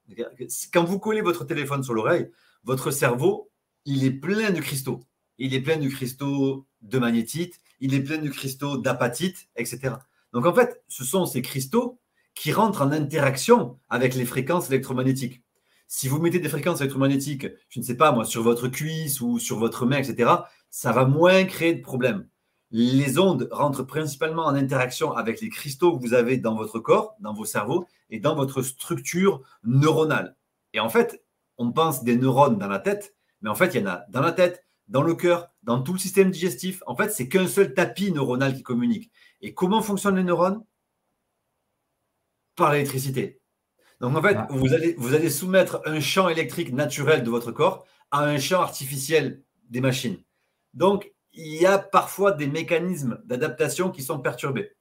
quand 0.72 0.84
vous 0.84 1.00
collez 1.00 1.22
votre 1.22 1.46
téléphone 1.46 1.84
sur 1.84 1.94
l'oreille, 1.94 2.30
votre 2.64 2.92
cerveau, 2.92 3.50
il 3.86 4.04
est 4.06 4.12
plein 4.12 4.52
de 4.52 4.60
cristaux. 4.60 5.04
Il 5.38 5.54
est 5.54 5.62
plein 5.62 5.78
de 5.78 5.88
cristaux 5.90 6.66
de 6.82 7.00
magnétite, 7.00 7.60
il 7.80 7.94
est 7.94 8.02
plein 8.02 8.20
de 8.20 8.30
cristaux 8.30 8.78
d'apatite, 8.78 9.48
etc. 9.56 9.96
Donc 10.32 10.46
en 10.46 10.54
fait, 10.54 10.84
ce 10.88 11.04
sont 11.04 11.26
ces 11.26 11.42
cristaux 11.42 12.00
qui 12.36 12.52
rentrent 12.52 12.82
en 12.82 12.92
interaction 12.92 13.80
avec 13.90 14.16
les 14.16 14.26
fréquences 14.26 14.70
électromagnétiques. 14.70 15.42
Si 15.88 16.08
vous 16.08 16.20
mettez 16.20 16.40
des 16.40 16.50
fréquences 16.50 16.82
électromagnétiques, 16.82 17.48
je 17.70 17.80
ne 17.80 17.86
sais 17.86 17.96
pas 17.96 18.12
moi, 18.12 18.26
sur 18.26 18.44
votre 18.44 18.68
cuisse 18.68 19.22
ou 19.22 19.40
sur 19.40 19.60
votre 19.60 19.86
main, 19.86 19.98
etc., 19.98 20.32
ça 20.70 20.92
va 20.92 21.06
moins 21.06 21.46
créer 21.46 21.74
de 21.74 21.82
problèmes 21.82 22.28
les 22.72 23.18
ondes 23.20 23.48
rentrent 23.52 23.84
principalement 23.84 24.46
en 24.46 24.56
interaction 24.56 25.14
avec 25.14 25.42
les 25.42 25.50
cristaux 25.50 25.98
que 25.98 26.06
vous 26.06 26.14
avez 26.14 26.38
dans 26.38 26.56
votre 26.56 26.80
corps, 26.80 27.16
dans 27.20 27.34
vos 27.34 27.46
cerveaux 27.46 27.88
et 28.10 28.20
dans 28.20 28.36
votre 28.36 28.62
structure 28.62 29.42
neuronale. 29.64 30.36
Et 30.74 30.80
en 30.80 30.90
fait, 30.90 31.24
on 31.58 31.72
pense 31.72 32.04
des 32.04 32.18
neurones 32.18 32.58
dans 32.58 32.68
la 32.68 32.80
tête, 32.80 33.16
mais 33.42 33.50
en 33.50 33.56
fait, 33.56 33.74
il 33.74 33.82
y 33.82 33.84
en 33.84 33.88
a 33.88 34.06
dans 34.10 34.22
la 34.22 34.32
tête, 34.32 34.66
dans 34.88 35.04
le 35.04 35.16
cœur, 35.16 35.50
dans 35.64 35.82
tout 35.82 35.94
le 35.94 36.00
système 36.00 36.32
digestif. 36.32 36.84
En 36.86 36.96
fait, 36.96 37.10
c'est 37.10 37.30
qu'un 37.30 37.48
seul 37.48 37.74
tapis 37.74 38.12
neuronal 38.12 38.56
qui 38.56 38.64
communique. 38.64 39.12
Et 39.42 39.54
comment 39.54 39.82
fonctionnent 39.82 40.18
les 40.18 40.24
neurones? 40.24 40.64
Par 42.56 42.72
l'électricité. 42.72 43.42
Donc 44.00 44.16
en 44.16 44.22
fait, 44.22 44.36
ah. 44.38 44.48
vous, 44.50 44.74
allez, 44.74 44.96
vous 44.98 45.14
allez 45.14 45.30
soumettre 45.30 45.82
un 45.86 46.00
champ 46.00 46.30
électrique 46.30 46.74
naturel 46.74 47.24
de 47.24 47.30
votre 47.30 47.52
corps 47.52 47.86
à 48.12 48.24
un 48.24 48.38
champ 48.38 48.62
artificiel 48.62 49.44
des 49.70 49.82
machines. 49.82 50.18
Donc, 50.74 51.15
il 51.36 51.62
y 51.62 51.66
a 51.66 51.78
parfois 51.78 52.32
des 52.32 52.48
mécanismes 52.48 53.22
d'adaptation 53.26 53.92
qui 53.92 54.02
sont 54.02 54.20
perturbés. 54.20 54.72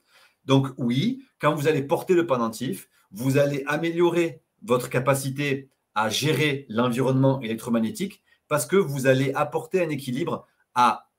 Donc 0.45 0.67
oui, 0.77 1.23
quand 1.39 1.53
vous 1.53 1.67
allez 1.67 1.83
porter 1.83 2.13
le 2.13 2.25
pendentif, 2.25 2.89
vous 3.11 3.37
allez 3.37 3.63
améliorer 3.67 4.41
votre 4.63 4.89
capacité 4.89 5.69
à 5.95 6.09
gérer 6.09 6.65
l'environnement 6.69 7.41
électromagnétique 7.41 8.23
parce 8.47 8.65
que 8.65 8.75
vous 8.75 9.07
allez 9.07 9.33
apporter 9.33 9.83
un 9.83 9.89
équilibre 9.89 10.47
à 10.75 11.09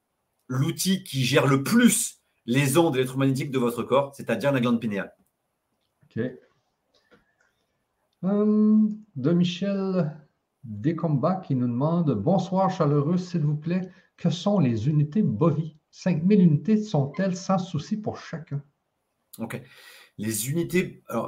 l'outil 0.49 1.03
qui 1.03 1.25
gère 1.25 1.47
le 1.47 1.63
plus 1.63 2.21
les 2.45 2.79
ondes 2.79 2.95
électromagnétiques 2.95 3.51
de 3.51 3.59
votre 3.59 3.83
corps, 3.83 4.15
c'est-à-dire 4.15 4.53
la 4.53 4.61
glande 4.61 4.81
pinéale. 4.81 5.13
OK. 6.05 6.23
Hum, 8.23 8.97
de 9.17 9.33
Michel 9.33 10.17
Descombats 10.63 11.37
qui 11.37 11.55
nous 11.55 11.67
demande 11.67 12.13
Bonsoir 12.15 12.71
chaleureux, 12.71 13.17
s'il 13.17 13.43
vous 13.43 13.57
plaît. 13.57 13.91
Que 14.17 14.31
sont 14.31 14.59
les 14.59 14.89
unités 14.89 15.23
Bovi 15.23 15.77
5000 15.97 16.41
unités 16.41 16.77
sont-elles 16.77 17.37
sans 17.37 17.57
souci 17.57 17.97
pour 17.97 18.19
chacun? 18.19 18.63
Ok. 19.39 19.63
Les 20.19 20.51
unités, 20.51 21.03
euh, 21.11 21.23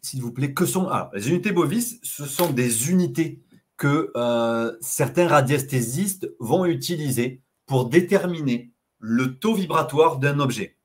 s'il 0.00 0.22
vous 0.22 0.32
plaît, 0.32 0.54
que 0.54 0.64
sont. 0.64 0.88
Les 1.12 1.28
unités 1.28 1.50
bovis, 1.50 1.98
ce 2.04 2.24
sont 2.24 2.52
des 2.52 2.90
unités 2.90 3.42
que 3.76 4.12
euh, 4.14 4.76
certains 4.80 5.26
radiesthésistes 5.26 6.32
vont 6.38 6.64
utiliser 6.66 7.42
pour 7.66 7.88
déterminer 7.88 8.72
le 9.00 9.38
taux 9.38 9.54
vibratoire 9.54 10.18
d'un 10.18 10.38
objet. 10.38 10.76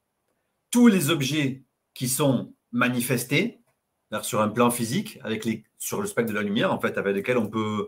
Tous 0.72 0.88
les 0.88 1.12
objets 1.12 1.64
qui 1.94 2.10
sont 2.10 2.54
manifestés 2.72 3.62
sur 4.24 4.42
un 4.42 4.50
plan 4.50 4.72
physique, 4.72 5.20
sur 5.78 6.02
le 6.02 6.08
spectre 6.08 6.32
de 6.32 6.38
la 6.38 6.44
lumière, 6.44 6.74
en 6.74 6.80
fait, 6.80 6.98
avec 6.98 7.16
lesquels 7.16 7.38
on 7.38 7.50
peut 7.50 7.88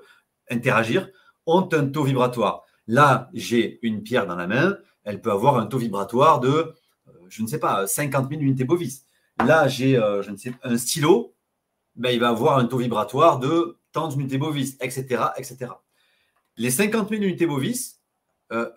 interagir, 0.49 1.09
ont 1.47 1.67
un 1.71 1.87
taux 1.87 2.03
vibratoire. 2.03 2.65
Là, 2.89 3.29
j'ai 3.35 3.77
une 3.83 4.01
pierre 4.01 4.25
dans 4.25 4.35
la 4.35 4.47
main, 4.47 4.75
elle 5.03 5.21
peut 5.21 5.31
avoir 5.31 5.57
un 5.57 5.67
taux 5.67 5.77
vibratoire 5.77 6.39
de, 6.39 6.49
euh, 6.49 6.73
je 7.29 7.43
ne 7.43 7.47
sais 7.47 7.59
pas, 7.59 7.85
50 7.85 8.31
000 8.31 8.41
unités 8.41 8.63
bovis. 8.63 9.05
Là, 9.37 9.67
j'ai 9.67 9.95
euh, 9.95 10.23
je 10.23 10.31
ne 10.31 10.37
sais, 10.37 10.55
un 10.63 10.75
stylo, 10.75 11.35
ben, 11.95 12.09
il 12.09 12.19
va 12.19 12.29
avoir 12.29 12.57
un 12.57 12.65
taux 12.65 12.79
vibratoire 12.79 13.37
de 13.37 13.77
tant 13.91 14.07
d'unités 14.07 14.39
bovis, 14.39 14.75
etc., 14.81 15.25
etc. 15.37 15.71
Les 16.57 16.71
50 16.71 17.09
000 17.09 17.21
unités 17.21 17.45
bovis, 17.45 18.01
euh, 18.51 18.71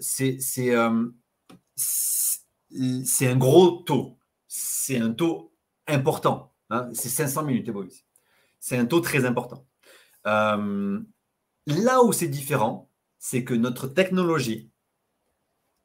c'est 0.00 0.40
c'est 0.40 0.74
un 0.74 1.12
gros 3.36 3.82
taux. 3.82 4.16
C'est 4.48 4.96
un 4.96 5.12
taux 5.12 5.52
important. 5.86 6.54
Hein. 6.70 6.88
C'est 6.94 7.10
500 7.10 7.42
000 7.42 7.50
unités 7.50 7.70
bovis. 7.70 8.06
C'est 8.60 8.78
un 8.78 8.86
taux 8.86 9.00
très 9.00 9.26
important. 9.26 9.66
là 10.24 12.02
où 12.02 12.14
c'est 12.14 12.28
différent, 12.28 12.86
c'est 13.18 13.44
que 13.44 13.54
notre 13.54 13.86
technologie 13.86 14.70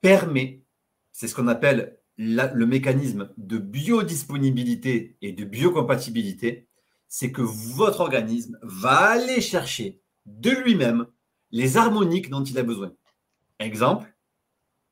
permet, 0.01 0.63
c'est 1.11 1.27
ce 1.27 1.35
qu'on 1.35 1.47
appelle 1.47 1.97
le 2.17 2.65
mécanisme 2.65 3.33
de 3.37 3.57
biodisponibilité 3.57 5.17
et 5.21 5.31
de 5.31 5.43
biocompatibilité, 5.43 6.67
c'est 7.07 7.31
que 7.31 7.41
votre 7.41 8.01
organisme 8.01 8.59
va 8.61 9.11
aller 9.11 9.41
chercher 9.41 10.01
de 10.25 10.51
lui-même 10.51 11.07
les 11.51 11.77
harmoniques 11.77 12.29
dont 12.29 12.43
il 12.43 12.57
a 12.57 12.63
besoin. 12.63 12.93
Exemple, 13.59 14.13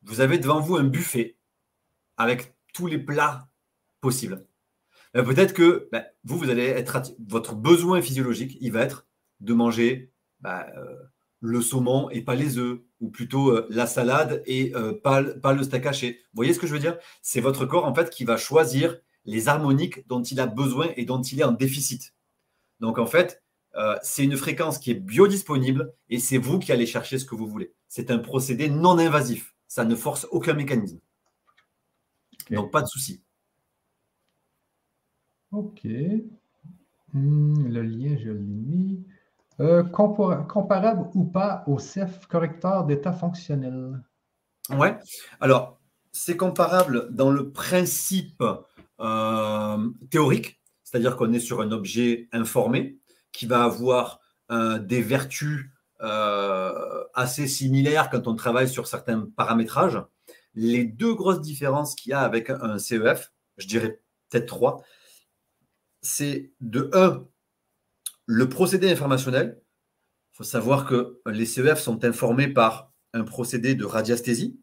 vous 0.03 0.21
avez 0.21 0.37
devant 0.37 0.59
vous 0.59 0.75
un 0.75 0.83
buffet 0.83 1.37
avec 2.17 2.55
tous 2.73 2.87
les 2.87 2.97
plats 2.97 3.47
possibles. 4.01 4.45
Ben, 5.13 5.23
peut-être 5.23 5.53
que 5.53 5.87
ben, 5.91 6.05
vous, 6.23 6.37
vous 6.37 6.49
allez 6.49 6.65
être 6.65 7.01
votre 7.27 7.55
besoin 7.55 8.01
physiologique, 8.01 8.57
il 8.61 8.71
va 8.71 8.81
être 8.81 9.07
de 9.39 9.53
manger 9.53 10.11
ben, 10.41 10.65
euh, 10.77 10.95
le 11.41 11.61
saumon 11.61 12.09
et 12.09 12.21
pas 12.21 12.35
les 12.35 12.57
œufs, 12.57 12.79
ou 12.99 13.09
plutôt 13.09 13.49
euh, 13.49 13.67
la 13.69 13.87
salade 13.87 14.43
et 14.45 14.75
euh, 14.75 14.93
pas, 14.93 15.23
pas, 15.23 15.53
le 15.53 15.63
steak 15.63 15.85
haché. 15.85 16.19
Vous 16.33 16.37
voyez 16.37 16.53
ce 16.53 16.59
que 16.59 16.67
je 16.67 16.73
veux 16.73 16.79
dire? 16.79 16.97
C'est 17.21 17.41
votre 17.41 17.65
corps 17.65 17.85
en 17.85 17.93
fait 17.93 18.09
qui 18.09 18.25
va 18.25 18.37
choisir 18.37 18.97
les 19.25 19.47
harmoniques 19.47 20.07
dont 20.07 20.21
il 20.21 20.39
a 20.39 20.47
besoin 20.47 20.89
et 20.97 21.05
dont 21.05 21.21
il 21.21 21.39
est 21.39 21.43
en 21.43 21.51
déficit. 21.51 22.13
Donc 22.79 22.97
en 22.97 23.05
fait, 23.05 23.41
euh, 23.75 23.95
c'est 24.01 24.23
une 24.23 24.37
fréquence 24.37 24.79
qui 24.79 24.91
est 24.91 24.95
biodisponible 24.95 25.93
et 26.09 26.19
c'est 26.19 26.37
vous 26.37 26.59
qui 26.59 26.71
allez 26.71 26.85
chercher 26.85 27.17
ce 27.19 27.25
que 27.25 27.35
vous 27.35 27.47
voulez. 27.47 27.73
C'est 27.87 28.11
un 28.11 28.19
procédé 28.19 28.69
non 28.69 28.97
invasif. 28.97 29.55
Ça 29.67 29.85
ne 29.85 29.95
force 29.95 30.27
aucun 30.31 30.53
mécanisme. 30.53 30.99
Donc 32.49 32.71
pas 32.71 32.81
de 32.81 32.87
souci. 32.87 33.21
Ok. 35.51 35.85
Hmm, 37.13 37.67
le 37.67 37.81
lien, 37.81 38.17
je 38.17 38.29
l'ai 38.29 38.39
mis. 38.39 39.05
Euh, 39.61 39.83
comparable 39.83 41.09
ou 41.13 41.25
pas 41.25 41.63
au 41.67 41.79
CEF 41.79 42.27
correcteur 42.27 42.85
d'état 42.85 43.11
fonctionnel? 43.11 44.01
Ouais. 44.69 44.97
Alors, 45.41 45.81
c'est 46.13 46.37
comparable 46.37 47.13
dans 47.13 47.29
le 47.29 47.51
principe 47.51 48.41
euh, 49.01 49.89
théorique, 50.09 50.61
c'est-à-dire 50.83 51.17
qu'on 51.17 51.33
est 51.33 51.39
sur 51.39 51.59
un 51.59 51.71
objet 51.71 52.29
informé 52.31 52.99
qui 53.33 53.47
va 53.47 53.63
avoir 53.63 54.21
euh, 54.51 54.79
des 54.79 55.01
vertus 55.01 55.69
assez 57.13 57.45
similaires 57.45 58.09
quand 58.09 58.25
on 58.29 58.35
travaille 58.35 58.69
sur 58.69 58.87
certains 58.87 59.27
paramétrages. 59.35 60.01
Les 60.53 60.85
deux 60.85 61.13
grosses 61.13 61.41
différences 61.41 61.93
qu'il 61.93 62.11
y 62.11 62.13
a 62.13 62.21
avec 62.21 62.49
un 62.49 62.77
CEF, 62.77 63.33
je 63.57 63.67
dirais 63.67 63.99
peut-être 64.29 64.45
trois, 64.45 64.81
c'est 66.01 66.53
de 66.61 66.89
un, 66.93 67.25
le 68.31 68.47
procédé 68.47 68.91
informationnel, 68.91 69.59
il 70.33 70.37
faut 70.37 70.43
savoir 70.43 70.85
que 70.85 71.19
les 71.25 71.47
CEF 71.47 71.79
sont 71.79 72.05
informés 72.05 72.47
par 72.47 72.93
un 73.13 73.23
procédé 73.23 73.73
de 73.73 73.85
radiesthésie. 73.85 74.61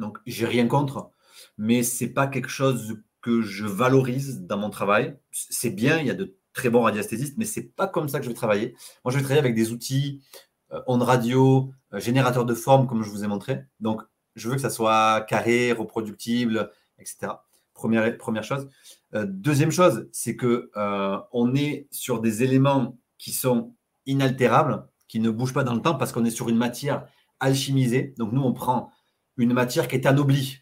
Donc, 0.00 0.18
j'ai 0.26 0.44
rien 0.44 0.66
contre, 0.66 1.12
mais 1.56 1.84
ce 1.84 2.02
n'est 2.02 2.10
pas 2.10 2.26
quelque 2.26 2.48
chose 2.48 2.96
que 3.22 3.42
je 3.42 3.64
valorise 3.64 4.40
dans 4.40 4.58
mon 4.58 4.70
travail. 4.70 5.16
C'est 5.30 5.70
bien, 5.70 6.00
il 6.00 6.08
y 6.08 6.10
a 6.10 6.14
de 6.14 6.36
très 6.52 6.68
bons 6.68 6.82
radiesthésistes, 6.82 7.38
mais 7.38 7.44
ce 7.44 7.60
n'est 7.60 7.66
pas 7.66 7.86
comme 7.86 8.08
ça 8.08 8.18
que 8.18 8.24
je 8.24 8.30
vais 8.30 8.34
travailler. 8.34 8.74
Moi, 9.04 9.12
je 9.12 9.18
vais 9.18 9.22
travailler 9.22 9.38
avec 9.38 9.54
des 9.54 9.70
outils 9.70 10.24
euh, 10.72 10.82
ondes 10.88 11.02
radio, 11.02 11.72
euh, 11.94 12.00
générateurs 12.00 12.44
de 12.44 12.54
forme, 12.54 12.88
comme 12.88 13.04
je 13.04 13.10
vous 13.10 13.22
ai 13.22 13.28
montré. 13.28 13.66
Donc, 13.78 14.02
je 14.34 14.48
veux 14.48 14.56
que 14.56 14.60
ça 14.60 14.68
soit 14.68 15.24
carré, 15.28 15.70
reproductible, 15.70 16.72
etc. 16.98 17.34
Première 17.72 18.42
chose. 18.42 18.68
Euh, 19.14 19.26
deuxième 19.28 19.70
chose, 19.70 20.08
c'est 20.12 20.36
que 20.36 20.70
euh, 20.76 21.18
on 21.32 21.54
est 21.54 21.88
sur 21.90 22.20
des 22.20 22.42
éléments 22.42 22.96
qui 23.18 23.32
sont 23.32 23.74
inaltérables, 24.06 24.86
qui 25.08 25.20
ne 25.20 25.30
bougent 25.30 25.52
pas 25.52 25.64
dans 25.64 25.74
le 25.74 25.82
temps 25.82 25.96
parce 25.96 26.12
qu'on 26.12 26.24
est 26.24 26.30
sur 26.30 26.48
une 26.48 26.56
matière 26.56 27.06
alchimisée. 27.40 28.14
Donc 28.18 28.32
nous, 28.32 28.42
on 28.42 28.52
prend 28.52 28.90
une 29.36 29.52
matière 29.52 29.88
qui 29.88 29.96
est 29.96 30.06
anoblie. 30.06 30.58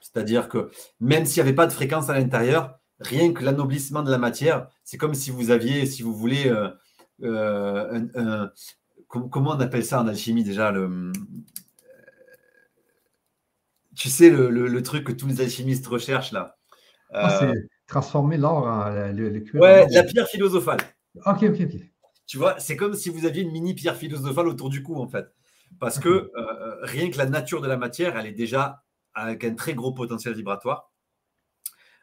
C'est-à-dire 0.00 0.48
que 0.48 0.70
même 1.00 1.24
s'il 1.24 1.42
n'y 1.42 1.48
avait 1.48 1.56
pas 1.56 1.66
de 1.66 1.72
fréquence 1.72 2.10
à 2.10 2.18
l'intérieur, 2.18 2.78
rien 3.00 3.32
que 3.32 3.42
l'anoblissement 3.44 4.02
de 4.02 4.10
la 4.10 4.18
matière, 4.18 4.68
c'est 4.84 4.98
comme 4.98 5.14
si 5.14 5.30
vous 5.30 5.50
aviez, 5.50 5.86
si 5.86 6.02
vous 6.02 6.14
voulez, 6.14 6.52
euh, 7.22 8.46
comment 9.08 9.50
on 9.52 9.60
appelle 9.60 9.84
ça 9.84 10.00
en 10.00 10.06
alchimie 10.06 10.44
déjà 10.44 10.72
Tu 13.96 14.10
sais, 14.10 14.30
le, 14.30 14.82
truc 14.82 15.04
que 15.04 15.12
tous 15.12 15.26
les 15.26 15.40
alchimistes 15.40 15.86
recherchent 15.86 16.32
là? 16.32 16.56
Ah, 17.12 17.52
transformer 17.86 18.36
l'or 18.36 18.66
en 18.66 18.90
le, 18.90 19.44
Ouais, 19.54 19.86
la 19.90 20.02
pierre 20.02 20.28
philosophale. 20.28 20.80
Ok, 21.24 21.44
ok, 21.44 21.60
ok. 21.60 21.80
Tu 22.26 22.38
vois, 22.38 22.58
c'est 22.58 22.76
comme 22.76 22.94
si 22.94 23.08
vous 23.08 23.24
aviez 23.24 23.42
une 23.42 23.52
mini 23.52 23.74
pierre 23.74 23.96
philosophale 23.96 24.48
autour 24.48 24.68
du 24.68 24.82
cou, 24.82 24.96
en 24.96 25.08
fait. 25.08 25.32
Parce 25.78 25.98
que 25.98 26.08
euh, 26.08 26.30
euh, 26.36 26.76
rien 26.82 27.10
que 27.10 27.18
la 27.18 27.26
nature 27.26 27.60
de 27.60 27.68
la 27.68 27.76
matière, 27.76 28.16
elle 28.16 28.26
est 28.26 28.32
déjà 28.32 28.82
avec 29.14 29.44
un 29.44 29.54
très 29.54 29.74
gros 29.74 29.92
potentiel 29.92 30.34
vibratoire. 30.34 30.92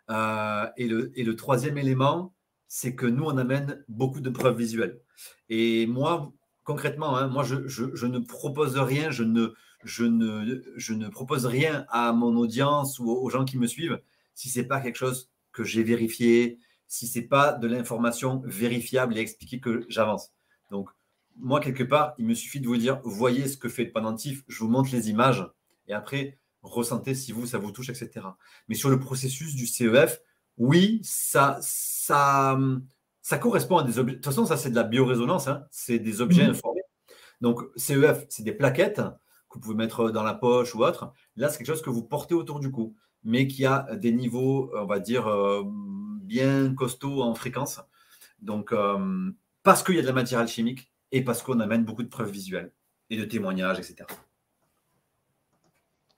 Euh, 0.10 0.68
et, 0.78 0.88
le, 0.88 1.12
et, 1.18 1.24
le, 1.24 1.36
troisième 1.36 1.78
élément, 1.78 2.34
c'est 2.68 2.96
que 2.96 3.06
nous, 3.06 3.24
on 3.26 3.38
amène 3.38 3.84
beaucoup 3.88 4.22
de 4.22 4.30
preuves 4.30 4.58
visuelles. 4.58 5.00
Et 5.50 5.88
moi, 5.88 6.32
concrètement, 6.64 7.18
hein, 7.18 7.28
moi, 7.28 7.44
je, 7.44 7.68
je, 7.68 7.86
je, 7.94 8.08
ne 8.08 8.20
propose 8.20 8.78
rien, 8.78 9.12
je 9.12 9.24
ne, 9.24 9.54
je, 9.84 10.04
ne, 10.06 10.62
je 10.76 10.94
ne 10.94 11.08
propose 11.08 11.46
rien 11.46 11.86
à 11.90 12.12
mon 12.14 12.36
audience 12.38 13.00
ou 13.00 13.10
aux 13.10 13.30
gens 13.30 13.46
qui 13.46 13.58
me 13.58 13.68
suivent 13.68 14.02
si 14.34 14.50
ce 14.50 14.60
n'est 14.60 14.68
pas 14.68 14.82
quelque 14.82 14.96
chose 14.96 15.33
que 15.54 15.64
j'ai 15.64 15.84
vérifié, 15.84 16.60
si 16.88 17.08
ce 17.08 17.20
n'est 17.20 17.26
pas 17.26 17.54
de 17.54 17.68
l'information 17.68 18.42
vérifiable 18.46 19.18
et 19.18 19.22
expliquée 19.22 19.60
que 19.60 19.86
j'avance. 19.88 20.32
Donc, 20.72 20.90
moi, 21.38 21.60
quelque 21.60 21.84
part, 21.84 22.14
il 22.18 22.26
me 22.26 22.34
suffit 22.34 22.60
de 22.60 22.68
vous 22.68 22.78
dire, 22.78 23.00
voyez 23.04 23.48
ce 23.48 23.58
que 23.58 23.70
fait 23.70 23.86
le 23.86 23.92
pendentif, 23.92 24.44
je 24.48 24.60
vous 24.60 24.70
montre 24.70 24.92
les 24.92 25.10
images, 25.10 25.48
et 25.88 25.94
après, 25.94 26.38
ressentez 26.62 27.16
si 27.16 27.32
vous, 27.32 27.46
ça 27.46 27.58
vous 27.58 27.72
touche, 27.72 27.90
etc. 27.90 28.28
Mais 28.68 28.76
sur 28.76 28.90
le 28.90 29.00
processus 29.00 29.56
du 29.56 29.66
CEF, 29.68 30.22
oui, 30.58 31.02
ça, 31.04 31.58
ça, 31.62 32.60
ça 33.22 33.38
correspond 33.38 33.78
à 33.78 33.84
des 33.84 33.98
objets. 33.98 34.14
De 34.14 34.18
toute 34.18 34.26
façon, 34.26 34.46
ça, 34.46 34.58
c'est 34.58 34.70
de 34.70 34.76
la 34.76 34.84
biorésonance, 34.84 35.48
hein. 35.48 35.66
c'est 35.72 36.00
des 36.00 36.22
objets 36.22 36.48
mmh. 36.48 36.52
informés. 36.52 36.82
Donc, 37.42 37.62
CEF, 37.76 38.26
c'est 38.30 38.44
des 38.44 38.54
plaquettes 38.54 39.02
que 39.50 39.56
vous 39.56 39.60
pouvez 39.60 39.76
mettre 39.76 40.12
dans 40.12 40.24
la 40.24 40.34
poche 40.34 40.74
ou 40.76 40.84
autre. 40.84 41.12
Là, 41.36 41.50
c'est 41.50 41.58
quelque 41.58 41.68
chose 41.68 41.82
que 41.82 41.90
vous 41.90 42.04
portez 42.04 42.36
autour 42.36 42.60
du 42.60 42.72
cou 42.72 42.96
mais 43.24 43.48
qui 43.48 43.66
a 43.66 43.88
des 43.96 44.12
niveaux, 44.12 44.72
on 44.76 44.86
va 44.86 45.00
dire, 45.00 45.28
euh, 45.28 45.64
bien 45.66 46.74
costauds 46.74 47.22
en 47.22 47.34
fréquence. 47.36 47.82
Donc, 48.42 48.72
euh, 48.72 49.32
parce 49.64 49.84
qu'il 49.84 49.96
y 49.96 50.00
a 50.00 50.02
de 50.02 50.08
la 50.08 50.14
matière 50.14 50.40
alchimique 50.40 50.92
et 51.12 51.24
parce 51.24 51.42
qu'on 51.42 51.60
amène 51.60 51.86
beaucoup 51.86 52.04
de 52.04 52.10
preuves 52.10 52.32
visuelles 52.32 52.72
et 53.10 53.18
de 53.18 53.26
témoignages, 53.26 53.80
etc. 53.80 54.06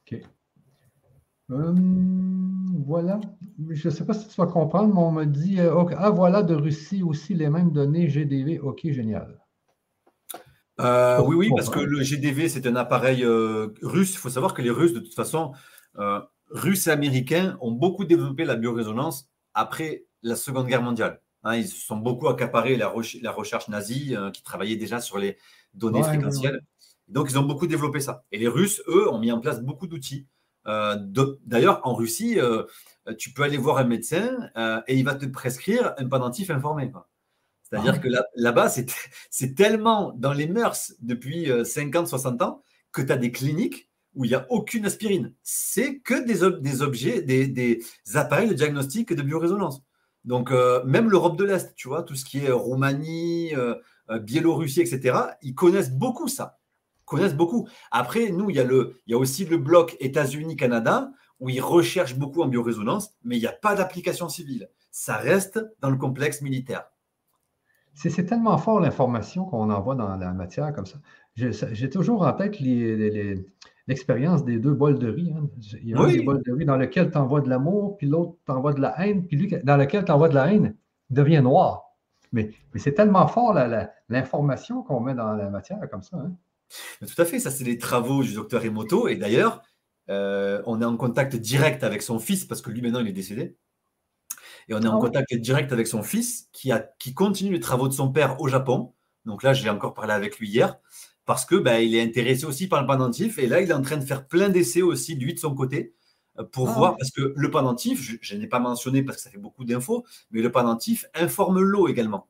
OK. 0.01 0.21
Euh, 1.51 1.75
voilà. 2.85 3.19
Je 3.69 3.87
ne 3.87 3.93
sais 3.93 4.05
pas 4.05 4.13
si 4.13 4.27
tu 4.27 4.35
vas 4.35 4.47
comprendre, 4.47 4.93
mais 4.93 4.99
on 4.99 5.11
me 5.11 5.25
dit 5.25 5.59
Ah, 5.59 6.09
voilà, 6.09 6.41
de 6.41 6.55
Russie 6.55 7.03
aussi 7.03 7.35
les 7.35 7.49
mêmes 7.49 7.71
données 7.71 8.09
GDV. 8.09 8.59
OK, 8.59 8.81
génial. 8.83 9.39
oui, 10.79 11.35
oui, 11.35 11.49
parce 11.55 11.69
que 11.69 11.79
le 11.79 12.01
GDV, 12.01 12.49
c'est 12.49 12.65
un 12.65 12.75
appareil 12.75 13.23
russe. 13.83 14.13
Il 14.13 14.17
faut 14.17 14.29
savoir 14.29 14.55
que 14.55 14.63
les 14.63 14.71
Russes, 14.71 14.93
de 14.93 14.99
toute 14.99 15.13
façon, 15.13 15.53
Russes 16.49 16.87
et 16.87 16.91
Américains 16.91 17.57
ont 17.61 17.71
beaucoup 17.71 18.05
développé 18.05 18.45
la 18.45 18.55
biorésonance 18.55 19.29
après 19.53 20.05
la 20.23 20.35
Seconde 20.35 20.67
Guerre 20.67 20.81
mondiale. 20.81 21.21
Hein, 21.43 21.57
ils 21.57 21.67
se 21.67 21.79
sont 21.85 21.97
beaucoup 21.97 22.27
accaparés 22.27 22.75
la, 22.75 22.91
la 23.21 23.31
recherche 23.31 23.67
nazie 23.67 24.15
euh, 24.15 24.31
qui 24.31 24.41
travaillait 24.41 24.75
déjà 24.75 24.99
sur 24.99 25.19
les 25.19 25.37
données 25.73 26.01
fréquentielles. 26.01 26.61
Donc, 27.07 27.27
ils 27.29 27.37
ont 27.37 27.43
beaucoup 27.43 27.67
développé 27.67 27.99
ça. 27.99 28.23
Et 28.31 28.39
les 28.39 28.47
Russes, 28.47 28.81
eux, 28.87 29.07
ont 29.11 29.19
mis 29.19 29.31
en 29.31 29.39
place 29.39 29.61
beaucoup 29.61 29.85
d'outils. 29.85 30.25
Euh, 30.67 30.95
d'ailleurs, 31.45 31.81
en 31.83 31.93
Russie, 31.93 32.39
euh, 32.39 32.63
tu 33.19 33.31
peux 33.31 33.43
aller 33.43 33.57
voir 33.57 33.77
un 33.77 33.83
médecin 33.83 34.49
et 34.87 34.95
il 34.95 35.05
va 35.05 35.13
te 35.13 35.27
prescrire 35.27 35.93
un 35.99 36.07
pendentif 36.07 36.49
informé. 36.49 36.91
C'est-à-dire 37.61 37.93
ah. 37.97 37.99
que 37.99 38.07
là-bas, 38.35 38.69
c'est 39.29 39.53
tellement 39.53 40.13
dans 40.17 40.33
les 40.33 40.47
mœurs 40.47 40.93
depuis 41.01 41.47
50, 41.63 42.07
60 42.07 42.41
ans 42.41 42.63
que 42.91 43.03
tu 43.03 43.11
as 43.11 43.17
des 43.17 43.31
cliniques 43.31 43.87
où 44.15 44.25
il 44.25 44.29
n'y 44.29 44.35
a 44.35 44.45
aucune 44.49 44.85
aspirine. 44.85 45.33
C'est 45.43 45.99
que 45.99 46.25
des, 46.25 46.43
objets, 46.81 47.21
des, 47.21 47.83
appareils 48.13 48.49
de 48.49 48.53
diagnostic 48.53 49.13
de 49.13 49.21
biorésonance. 49.21 49.83
Donc, 50.23 50.51
euh, 50.51 50.83
même 50.85 51.09
l'Europe 51.09 51.37
de 51.37 51.43
l'Est, 51.43 51.75
tu 51.75 51.87
vois, 51.87 52.01
tout 52.01 52.15
ce 52.15 52.25
qui 52.25 52.39
est 52.39 52.51
Roumanie, 52.51 53.55
euh, 53.55 53.75
euh, 54.09 54.19
Biélorussie, 54.19 54.81
etc., 54.81 55.17
ils 55.41 55.53
connaissent 55.53 55.91
beaucoup 55.91 56.27
ça. 56.27 56.57
connaissent 57.05 57.35
beaucoup. 57.35 57.67
Après, 57.91 58.29
nous, 58.29 58.49
il 58.49 58.55
y 58.55 58.59
a, 58.59 58.63
il 58.63 58.91
y 59.05 59.13
a 59.13 59.17
aussi 59.17 59.45
le 59.45 59.57
bloc 59.57 59.95
États-Unis-Canada, 59.99 61.11
où 61.39 61.49
ils 61.49 61.61
recherchent 61.61 62.15
beaucoup 62.15 62.41
en 62.41 62.47
biorésonance, 62.47 63.13
mais 63.23 63.37
il 63.37 63.41
n'y 63.41 63.47
a 63.47 63.51
pas 63.51 63.75
d'application 63.75 64.29
civile. 64.29 64.69
Ça 64.89 65.17
reste 65.17 65.63
dans 65.81 65.89
le 65.89 65.97
complexe 65.97 66.41
militaire. 66.41 66.85
C'est 67.93 68.25
tellement 68.25 68.57
fort 68.57 68.81
l'information 68.81 69.45
qu'on 69.45 69.69
envoie 69.69 69.95
dans 69.95 70.17
la 70.17 70.33
matière 70.33 70.73
comme 70.73 70.85
ça. 70.85 70.97
J'ai 71.35 71.89
toujours 71.89 72.21
en 72.21 72.31
tête 72.33 72.59
l'expérience 73.87 74.45
des 74.45 74.57
deux 74.57 74.73
bols 74.73 74.99
de 74.99 75.09
riz. 75.09 75.33
Hein. 75.35 75.49
Il 75.81 75.89
y 75.89 75.93
a 75.93 75.99
un 75.99 76.07
des 76.07 76.21
bols 76.21 76.41
de 76.43 76.53
riz 76.53 76.65
dans 76.65 76.77
lequel 76.77 77.11
tu 77.11 77.17
envoies 77.17 77.41
de 77.41 77.49
l'amour, 77.49 77.97
puis 77.97 78.07
l'autre 78.07 78.37
t'envoie 78.45 78.73
de 78.73 78.81
la 78.81 79.05
haine, 79.05 79.27
puis 79.27 79.37
lui 79.37 79.53
dans 79.63 79.77
lequel 79.77 80.05
tu 80.05 80.11
envoies 80.11 80.29
de 80.29 80.35
la 80.35 80.53
haine, 80.53 80.75
il 81.09 81.15
devient 81.15 81.41
noir. 81.41 81.83
Mais, 82.31 82.51
c'est 82.75 82.93
tellement 82.93 83.27
fort 83.27 83.53
l'information 84.09 84.83
qu'on 84.83 84.99
met 84.99 85.13
dans 85.13 85.33
la 85.33 85.49
matière 85.49 85.79
comme 85.89 86.03
ça. 86.03 86.17
Hein. 86.17 86.33
Tout 86.99 87.21
à 87.21 87.25
fait, 87.25 87.39
ça 87.39 87.51
c'est 87.51 87.63
les 87.63 87.77
travaux 87.77 88.23
du 88.23 88.33
docteur 88.33 88.63
Emoto. 88.63 89.07
Et 89.07 89.15
d'ailleurs, 89.15 89.61
euh, 90.09 90.61
on 90.65 90.81
est 90.81 90.85
en 90.85 90.97
contact 90.97 91.35
direct 91.35 91.83
avec 91.83 92.01
son 92.01 92.19
fils 92.19 92.45
parce 92.45 92.61
que 92.61 92.71
lui 92.71 92.81
maintenant 92.81 92.99
il 92.99 93.07
est 93.07 93.13
décédé. 93.13 93.57
Et 94.67 94.73
on 94.73 94.81
est 94.81 94.87
en 94.87 94.97
ah 94.97 95.01
contact 95.01 95.33
direct 95.35 95.71
avec 95.71 95.85
son 95.85 96.01
fils 96.01 96.49
qui, 96.51 96.71
a, 96.71 96.79
qui 96.97 97.13
continue 97.13 97.53
les 97.53 97.59
travaux 97.59 97.87
de 97.87 97.93
son 97.93 98.11
père 98.11 98.41
au 98.41 98.47
Japon. 98.47 98.93
Donc 99.25 99.43
là, 99.43 99.53
j'ai 99.53 99.69
encore 99.69 99.93
parlé 99.93 100.13
avec 100.13 100.39
lui 100.39 100.49
hier 100.49 100.77
parce 101.25 101.45
que 101.45 101.55
ben, 101.55 101.79
il 101.79 101.95
est 101.95 102.01
intéressé 102.01 102.45
aussi 102.45 102.67
par 102.67 102.81
le 102.81 102.87
pendentif. 102.87 103.39
Et 103.39 103.47
là, 103.47 103.61
il 103.61 103.69
est 103.69 103.73
en 103.73 103.81
train 103.81 103.97
de 103.97 104.05
faire 104.05 104.27
plein 104.27 104.49
d'essais 104.49 104.81
aussi, 104.81 105.15
lui, 105.15 105.33
de 105.33 105.39
son 105.39 105.55
côté, 105.55 105.93
euh, 106.39 106.43
pour 106.43 106.69
ah 106.69 106.73
voir. 106.73 106.97
Parce 106.97 107.11
que 107.11 107.33
le 107.35 107.51
pendentif, 107.51 108.17
je, 108.21 108.35
n'ai 108.35 108.47
pas 108.47 108.59
mentionné 108.59 109.03
parce 109.03 109.17
que 109.17 109.23
ça 109.23 109.29
fait 109.31 109.37
beaucoup 109.37 109.65
d'infos, 109.65 110.05
mais 110.31 110.41
le 110.41 110.51
pendentif 110.51 111.05
informe 111.15 111.59
l'eau 111.59 111.87
également. 111.87 112.27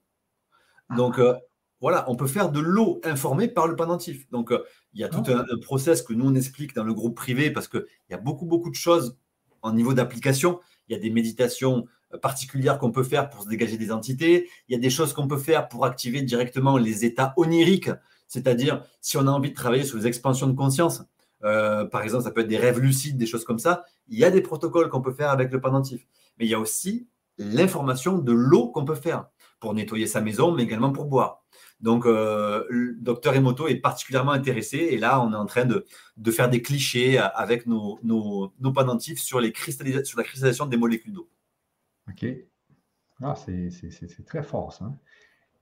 Ah. 0.89 0.95
Donc 0.95 1.19
euh, 1.19 1.35
voilà, 1.81 2.09
on 2.09 2.15
peut 2.15 2.27
faire 2.27 2.51
de 2.51 2.59
l'eau 2.59 3.01
informée 3.03 3.49
par 3.49 3.67
le 3.67 3.75
pendentif. 3.75 4.29
Donc 4.31 4.51
euh, 4.51 4.63
il 4.93 5.01
y 5.01 5.03
a 5.03 5.09
tout 5.09 5.23
un, 5.27 5.39
un, 5.39 5.59
process 5.61 6.01
que 6.01 6.13
nous, 6.13 6.29
on 6.29 6.35
explique 6.35 6.73
dans 6.73 6.85
le 6.85 6.93
groupe 6.93 7.15
privé 7.15 7.51
parce 7.51 7.67
qu'il 7.67 7.85
y 8.09 8.13
a 8.13 8.17
beaucoup, 8.17 8.45
beaucoup 8.45 8.69
de 8.69 8.75
choses 8.75 9.17
en 9.61 9.73
niveau 9.73 9.93
d'application. 9.93 10.59
Il 10.87 10.93
y 10.93 10.95
a 10.95 10.99
des 10.99 11.09
méditations 11.09 11.85
particulières 12.21 12.77
qu'on 12.77 12.91
peut 12.91 13.03
faire 13.03 13.29
pour 13.29 13.43
se 13.43 13.49
dégager 13.49 13.77
des 13.77 13.91
entités. 13.91 14.49
Il 14.69 14.73
y 14.73 14.75
a 14.75 14.79
des 14.79 14.89
choses 14.89 15.11
qu'on 15.13 15.27
peut 15.27 15.37
faire 15.37 15.67
pour 15.67 15.85
activer 15.85 16.21
directement 16.21 16.77
les 16.77 17.03
états 17.03 17.33
oniriques, 17.37 17.89
c'est-à-dire 18.27 18.83
si 19.01 19.17
on 19.17 19.27
a 19.27 19.31
envie 19.31 19.51
de 19.51 19.55
travailler 19.55 19.83
sur 19.83 19.97
les 19.97 20.07
expansions 20.07 20.47
de 20.47 20.55
conscience. 20.55 21.03
Euh, 21.43 21.85
par 21.85 22.01
exemple, 22.01 22.23
ça 22.23 22.31
peut 22.31 22.41
être 22.41 22.47
des 22.47 22.57
rêves 22.57 22.79
lucides, 22.79 23.17
des 23.17 23.27
choses 23.27 23.43
comme 23.43 23.59
ça. 23.59 23.85
Il 24.07 24.17
y 24.17 24.25
a 24.25 24.31
des 24.31 24.41
protocoles 24.41 24.89
qu'on 24.89 25.01
peut 25.01 25.13
faire 25.13 25.29
avec 25.29 25.51
le 25.51 25.61
pendentif. 25.61 26.07
Mais 26.37 26.45
il 26.45 26.49
y 26.49 26.53
a 26.53 26.59
aussi 26.59 27.07
l'information 27.37 28.17
de 28.17 28.31
l'eau 28.31 28.69
qu'on 28.69 28.85
peut 28.85 28.95
faire 28.95 29.27
pour 29.59 29.73
nettoyer 29.73 30.07
sa 30.07 30.21
maison, 30.21 30.51
mais 30.51 30.63
également 30.63 30.91
pour 30.91 31.05
boire. 31.05 31.43
Donc, 31.81 32.05
euh, 32.05 32.65
le 32.69 32.95
docteur 32.95 33.35
Emoto 33.35 33.67
est 33.67 33.75
particulièrement 33.75 34.31
intéressé. 34.31 34.77
Et 34.77 34.97
là, 34.97 35.21
on 35.21 35.33
est 35.33 35.37
en 35.37 35.45
train 35.45 35.65
de, 35.65 35.85
faire 36.31 36.49
des 36.49 36.61
clichés 36.61 37.17
avec 37.17 37.67
nos, 37.67 37.99
pendentifs 38.73 39.19
sur, 39.19 39.39
la 39.39 39.51
cristallisation 39.51 40.65
des 40.65 40.77
molécules 40.77 41.13
d'eau. 41.13 41.29
OK. 42.09 42.25
Ah, 43.21 43.35
c'est 43.35 44.25
très 44.25 44.43
fort, 44.43 44.73
ça. 44.73 44.91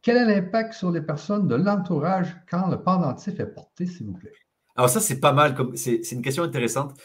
Quel 0.03 0.17
est 0.17 0.25
l'impact 0.25 0.73
sur 0.73 0.91
les 0.91 1.01
personnes 1.01 1.47
de 1.47 1.55
l'entourage 1.55 2.35
quand 2.49 2.67
le 2.67 2.83
pendentif 2.83 3.39
est 3.39 3.47
porté, 3.47 3.87
s'il 3.87 4.07
vous 4.07 4.13
plaît? 4.13 4.33
Alors, 4.75 4.89
ça, 4.89 4.99
c'est 4.99 5.21
pas 5.21 5.31
mal. 5.31 5.55
C'est 5.75 6.11
une 6.11 6.21
question 6.21 6.43
intéressante. 6.43 6.99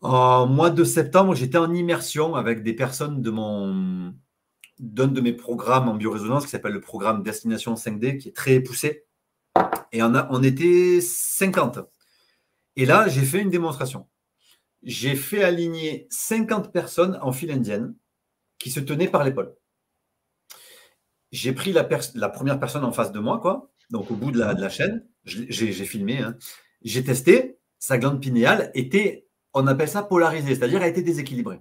En 0.00 0.46
mois 0.46 0.70
de 0.70 0.82
septembre, 0.82 1.34
j'étais 1.34 1.58
en 1.58 1.72
immersion 1.74 2.34
avec 2.34 2.62
des 2.62 2.72
personnes 2.72 3.20
de 3.22 3.30
mon 3.30 4.14
d'un 4.78 5.08
de 5.08 5.20
mes 5.22 5.32
programmes 5.32 5.88
en 5.88 5.94
biorésonance 5.94 6.44
qui 6.44 6.50
s'appelle 6.50 6.72
le 6.72 6.80
programme 6.80 7.22
Destination 7.22 7.74
5D, 7.74 8.18
qui 8.18 8.28
est 8.28 8.36
très 8.36 8.60
poussé. 8.60 9.04
Et 9.92 10.02
on, 10.02 10.14
a, 10.14 10.28
on 10.30 10.42
était 10.42 11.00
50. 11.00 11.78
Et 12.76 12.84
là, 12.84 13.08
j'ai 13.08 13.24
fait 13.24 13.40
une 13.40 13.48
démonstration. 13.48 14.06
J'ai 14.82 15.16
fait 15.16 15.42
aligner 15.42 16.06
50 16.10 16.72
personnes 16.72 17.18
en 17.22 17.32
file 17.32 17.50
indienne 17.52 17.94
qui 18.58 18.70
se 18.70 18.80
tenait 18.80 19.08
par 19.08 19.24
l'épaule. 19.24 19.54
J'ai 21.32 21.52
pris 21.52 21.72
la, 21.72 21.88
la, 22.14 22.28
première 22.28 22.58
personne 22.58 22.84
en 22.84 22.92
face 22.92 23.12
de 23.12 23.18
moi, 23.18 23.40
quoi, 23.40 23.70
donc 23.90 24.10
au 24.10 24.14
bout 24.14 24.30
de 24.30 24.38
la, 24.38 24.68
chaîne, 24.68 25.06
j'ai 25.24 25.72
filmé, 25.72 26.18
hein. 26.18 26.36
j'ai 26.82 27.04
testé, 27.04 27.58
sa 27.78 27.98
glande 27.98 28.20
pinéale 28.20 28.70
était, 28.74 29.28
on 29.52 29.66
appelle 29.66 29.88
ça 29.88 30.02
polarisée, 30.02 30.54
c'est-à-dire 30.54 30.82
elle 30.82 30.90
était 30.90 31.02
déséquilibrée. 31.02 31.60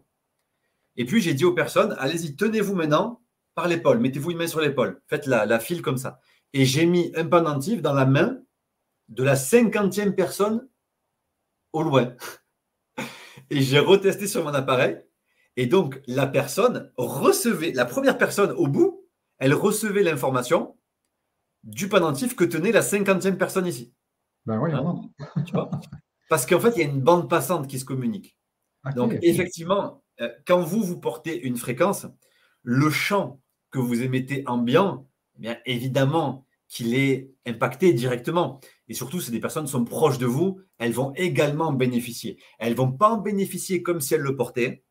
Et 0.97 1.05
puis 1.05 1.21
j'ai 1.21 1.33
dit 1.33 1.45
aux 1.45 1.53
personnes, 1.53 1.95
allez-y, 1.99 2.35
tenez-vous 2.35 2.75
maintenant 2.75 3.21
par 3.53 3.67
l'épaule, 3.67 3.99
mettez-vous 3.99 4.31
une 4.31 4.37
main 4.37 4.47
sur 4.47 4.61
l'épaule, 4.61 5.01
faites 5.07 5.25
la, 5.25 5.45
la 5.45 5.59
file 5.59 5.81
comme 5.81 5.97
ça. 5.97 6.19
Et 6.53 6.65
j'ai 6.65 6.85
mis 6.85 7.11
un 7.15 7.25
pendentif 7.25 7.81
dans 7.81 7.93
la 7.93 8.05
main 8.05 8.39
de 9.09 9.23
la 9.23 9.35
cinquantième 9.35 10.15
personne 10.15 10.67
au 11.73 11.83
loin. 11.83 12.13
Et 13.49 13.61
j'ai 13.61 13.79
retesté 13.79 14.27
sur 14.27 14.43
mon 14.43 14.53
appareil 14.53 15.05
et 15.57 15.67
donc, 15.67 16.01
la 16.07 16.27
personne 16.27 16.91
recevait, 16.97 17.71
la 17.71 17.85
première 17.85 18.17
personne 18.17 18.51
au 18.51 18.67
bout, 18.67 19.04
elle 19.39 19.53
recevait 19.53 20.03
l'information 20.03 20.77
du 21.63 21.89
pendentif 21.89 22.35
que 22.35 22.43
tenait 22.43 22.71
la 22.71 22.81
cinquantième 22.81 23.37
personne 23.37 23.67
ici. 23.67 23.93
Ben 24.45 24.59
oui, 24.59 24.71
hein 24.71 25.01
tu 25.45 25.53
vois? 25.53 25.71
Parce 26.29 26.45
qu'en 26.45 26.59
fait, 26.59 26.73
il 26.75 26.79
y 26.79 26.83
a 26.83 26.89
une 26.89 27.01
bande 27.01 27.29
passante 27.29 27.67
qui 27.67 27.79
se 27.79 27.85
communique. 27.85 28.37
donc, 28.95 29.17
effectivement, 29.21 30.03
euh, 30.21 30.29
quand 30.45 30.61
vous, 30.61 30.83
vous 30.83 30.99
portez 30.99 31.39
une 31.41 31.57
fréquence, 31.57 32.07
le 32.63 32.89
champ 32.89 33.41
que 33.71 33.79
vous 33.79 34.01
émettez 34.01 34.43
ambiant, 34.47 35.07
eh 35.37 35.41
bien 35.41 35.57
évidemment 35.65 36.45
qu'il 36.67 36.95
est 36.95 37.31
impacté 37.45 37.93
directement. 37.93 38.59
Et 38.87 38.93
surtout, 38.93 39.21
si 39.21 39.31
des 39.31 39.39
personnes 39.39 39.67
sont 39.67 39.85
proches 39.85 40.17
de 40.17 40.25
vous, 40.25 40.61
elles 40.77 40.93
vont 40.93 41.13
également 41.15 41.71
bénéficier. 41.71 42.41
Elles 42.59 42.71
ne 42.71 42.77
vont 42.77 42.91
pas 42.91 43.09
en 43.09 43.17
bénéficier 43.17 43.83
comme 43.83 44.01
si 44.01 44.13
elles 44.13 44.21
le 44.21 44.35
portaient, 44.35 44.83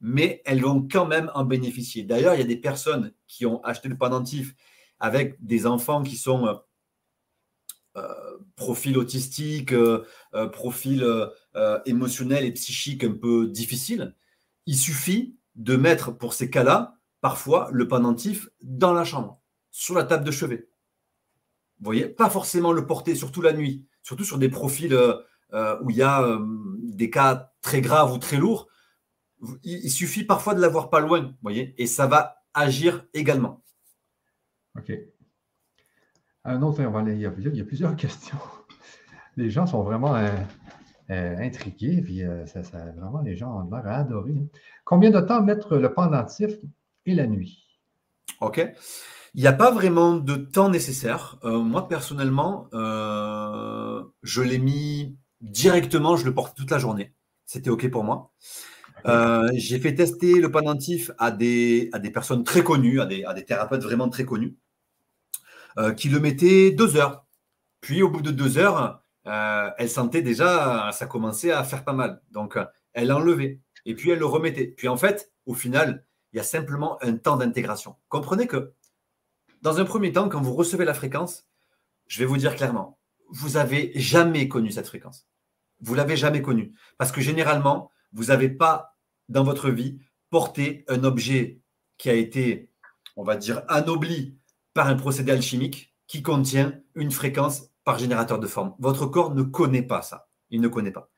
mais 0.00 0.42
elles 0.44 0.62
vont 0.62 0.86
quand 0.90 1.06
même 1.06 1.30
en 1.34 1.44
bénéficier. 1.44 2.04
D'ailleurs, 2.04 2.34
il 2.34 2.38
y 2.38 2.44
a 2.44 2.46
des 2.46 2.56
personnes 2.56 3.12
qui 3.26 3.46
ont 3.46 3.62
acheté 3.64 3.88
le 3.88 3.96
pendentif 3.96 4.54
avec 5.00 5.42
des 5.44 5.66
enfants 5.66 6.02
qui 6.02 6.16
sont 6.16 6.46
euh, 6.46 6.54
euh 7.96 8.38
profil 8.56 8.98
autistique, 8.98 9.72
euh, 9.72 10.04
euh, 10.34 10.48
profil 10.48 11.06
émotionnel 11.86 12.44
et 12.44 12.52
psychique 12.52 13.04
un 13.04 13.12
peu 13.12 13.46
difficile. 13.46 14.14
Il 14.66 14.76
suffit 14.76 15.36
de 15.54 15.76
mettre 15.76 16.12
pour 16.12 16.34
ces 16.34 16.50
cas-là, 16.50 16.96
parfois, 17.20 17.68
le 17.72 17.86
pendentif 17.88 18.48
dans 18.62 18.92
la 18.92 19.04
chambre, 19.04 19.40
sur 19.70 19.94
la 19.94 20.04
table 20.04 20.24
de 20.24 20.30
chevet. 20.30 20.68
Vous 21.78 21.84
voyez, 21.84 22.08
pas 22.08 22.30
forcément 22.30 22.72
le 22.72 22.86
porter, 22.86 23.14
surtout 23.14 23.42
la 23.42 23.52
nuit, 23.52 23.86
surtout 24.02 24.24
sur 24.24 24.38
des 24.38 24.48
profils 24.48 24.94
où 24.94 25.90
il 25.90 25.96
y 25.96 26.02
a 26.02 26.38
des 26.82 27.10
cas 27.10 27.52
très 27.60 27.80
graves 27.80 28.12
ou 28.12 28.18
très 28.18 28.36
lourds 28.36 28.68
il 29.62 29.90
suffit 29.90 30.24
parfois 30.24 30.54
de 30.54 30.60
l'avoir 30.60 30.90
pas 30.90 31.00
loin, 31.00 31.20
vous 31.20 31.34
voyez, 31.42 31.74
et 31.78 31.86
ça 31.86 32.06
va 32.06 32.42
agir 32.54 33.04
également. 33.14 33.62
OK. 34.76 34.92
Un 36.44 36.62
autre, 36.62 36.80
il, 36.80 37.18
y 37.20 37.26
a, 37.26 37.32
il 37.38 37.56
y 37.56 37.60
a 37.60 37.64
plusieurs 37.64 37.96
questions. 37.96 38.38
Les 39.36 39.50
gens 39.50 39.66
sont 39.66 39.82
vraiment 39.82 40.16
euh, 40.16 40.30
euh, 41.10 41.36
intrigués, 41.38 42.00
puis 42.02 42.24
euh, 42.24 42.46
ça, 42.46 42.60
vraiment, 42.62 43.20
les 43.20 43.36
gens 43.36 43.60
ont 43.60 43.70
l'air 43.70 43.86
à 43.86 43.96
adorer. 43.98 44.32
Hein. 44.32 44.46
Combien 44.84 45.10
de 45.10 45.20
temps 45.20 45.42
mettre 45.42 45.76
le 45.76 45.92
pendentif 45.92 46.52
et 47.06 47.14
la 47.14 47.26
nuit? 47.26 47.66
OK. 48.40 48.66
Il 49.34 49.42
n'y 49.42 49.46
a 49.46 49.52
pas 49.52 49.70
vraiment 49.70 50.16
de 50.16 50.36
temps 50.36 50.70
nécessaire. 50.70 51.38
moi, 51.44 51.86
personnellement, 51.86 52.68
je 52.72 54.40
l'ai 54.40 54.58
mis 54.58 55.16
directement, 55.42 56.16
je 56.16 56.24
le 56.24 56.34
porte 56.34 56.56
toute 56.56 56.70
la 56.70 56.78
journée. 56.78 57.12
C'était 57.44 57.70
OK 57.70 57.88
pour 57.90 58.04
moi. 58.04 58.32
Euh, 59.06 59.48
j'ai 59.54 59.78
fait 59.78 59.94
tester 59.94 60.40
le 60.40 60.50
pendentif 60.50 61.10
à 61.18 61.30
des, 61.30 61.88
à 61.92 61.98
des 61.98 62.10
personnes 62.10 62.44
très 62.44 62.62
connues, 62.62 63.00
à 63.00 63.06
des, 63.06 63.24
à 63.24 63.34
des 63.34 63.44
thérapeutes 63.44 63.82
vraiment 63.82 64.08
très 64.08 64.24
connus, 64.24 64.56
euh, 65.78 65.92
qui 65.92 66.08
le 66.08 66.20
mettaient 66.20 66.70
deux 66.70 66.96
heures. 66.96 67.26
Puis 67.80 68.02
au 68.02 68.10
bout 68.10 68.22
de 68.22 68.30
deux 68.30 68.58
heures, 68.58 69.02
euh, 69.26 69.70
elle 69.78 69.90
sentait 69.90 70.22
déjà, 70.22 70.90
ça 70.92 71.06
commençait 71.06 71.52
à 71.52 71.62
faire 71.64 71.84
pas 71.84 71.92
mal. 71.92 72.22
Donc 72.30 72.58
elle 72.92 73.08
l'enlevait 73.08 73.60
et 73.86 73.94
puis 73.94 74.10
elle 74.10 74.18
le 74.18 74.26
remettait. 74.26 74.66
Puis 74.66 74.88
en 74.88 74.96
fait, 74.96 75.32
au 75.46 75.54
final, 75.54 76.04
il 76.32 76.36
y 76.36 76.40
a 76.40 76.44
simplement 76.44 77.02
un 77.02 77.16
temps 77.16 77.36
d'intégration. 77.36 77.96
Comprenez 78.08 78.46
que 78.46 78.72
dans 79.62 79.80
un 79.80 79.84
premier 79.84 80.12
temps, 80.12 80.28
quand 80.28 80.40
vous 80.40 80.54
recevez 80.54 80.84
la 80.84 80.94
fréquence, 80.94 81.46
je 82.06 82.18
vais 82.18 82.26
vous 82.26 82.36
dire 82.36 82.54
clairement, 82.54 82.98
vous 83.30 83.50
n'avez 83.50 83.92
jamais 83.94 84.48
connu 84.48 84.70
cette 84.70 84.86
fréquence. 84.86 85.26
Vous 85.80 85.94
l'avez 85.94 86.16
jamais 86.16 86.42
connue. 86.42 86.74
Parce 86.96 87.12
que 87.12 87.20
généralement, 87.20 87.90
vous 88.12 88.26
n'avez 88.26 88.48
pas 88.48 88.96
dans 89.28 89.44
votre 89.44 89.70
vie 89.70 90.00
porté 90.30 90.84
un 90.88 91.04
objet 91.04 91.62
qui 91.96 92.10
a 92.10 92.14
été, 92.14 92.72
on 93.16 93.24
va 93.24 93.36
dire, 93.36 93.62
anobli 93.68 94.38
par 94.74 94.86
un 94.88 94.96
procédé 94.96 95.32
alchimique 95.32 95.94
qui 96.06 96.22
contient 96.22 96.80
une 96.94 97.10
fréquence 97.10 97.70
par 97.84 97.98
générateur 97.98 98.38
de 98.38 98.46
forme. 98.46 98.74
Votre 98.78 99.06
corps 99.06 99.34
ne 99.34 99.42
connaît 99.42 99.82
pas 99.82 100.02
ça. 100.02 100.28
Il 100.50 100.60
ne 100.60 100.68
connaît 100.68 100.92
pas. 100.92 101.10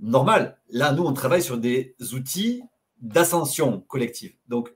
normal. 0.00 0.60
Là, 0.68 0.92
nous, 0.92 1.04
on 1.04 1.12
travaille 1.12 1.42
sur 1.42 1.58
des 1.58 1.96
outils 2.12 2.62
d'ascension 2.98 3.80
collective. 3.80 4.36
Donc, 4.46 4.74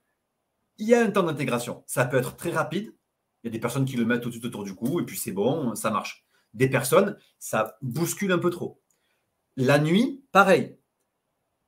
il 0.79 0.89
y 0.89 0.95
a 0.95 1.03
un 1.03 1.11
temps 1.11 1.23
d'intégration. 1.23 1.83
Ça 1.87 2.05
peut 2.05 2.17
être 2.17 2.37
très 2.37 2.51
rapide. 2.51 2.95
Il 3.43 3.47
y 3.47 3.49
a 3.49 3.51
des 3.51 3.61
personnes 3.61 3.85
qui 3.85 3.97
le 3.97 4.05
mettent 4.05 4.23
tout 4.23 4.47
autour 4.47 4.65
du 4.65 4.75
cou 4.75 5.01
et 5.01 5.05
puis 5.05 5.17
c'est 5.17 5.33
bon, 5.33 5.75
ça 5.75 5.91
marche. 5.91 6.27
Des 6.55 6.69
personnes, 6.69 7.17
ça 7.39 7.77
bouscule 7.83 8.33
un 8.33 8.39
peu 8.39 8.51
trop. 8.51 8.81
La 9.57 9.79
nuit, 9.79 10.25
pareil. 10.33 10.79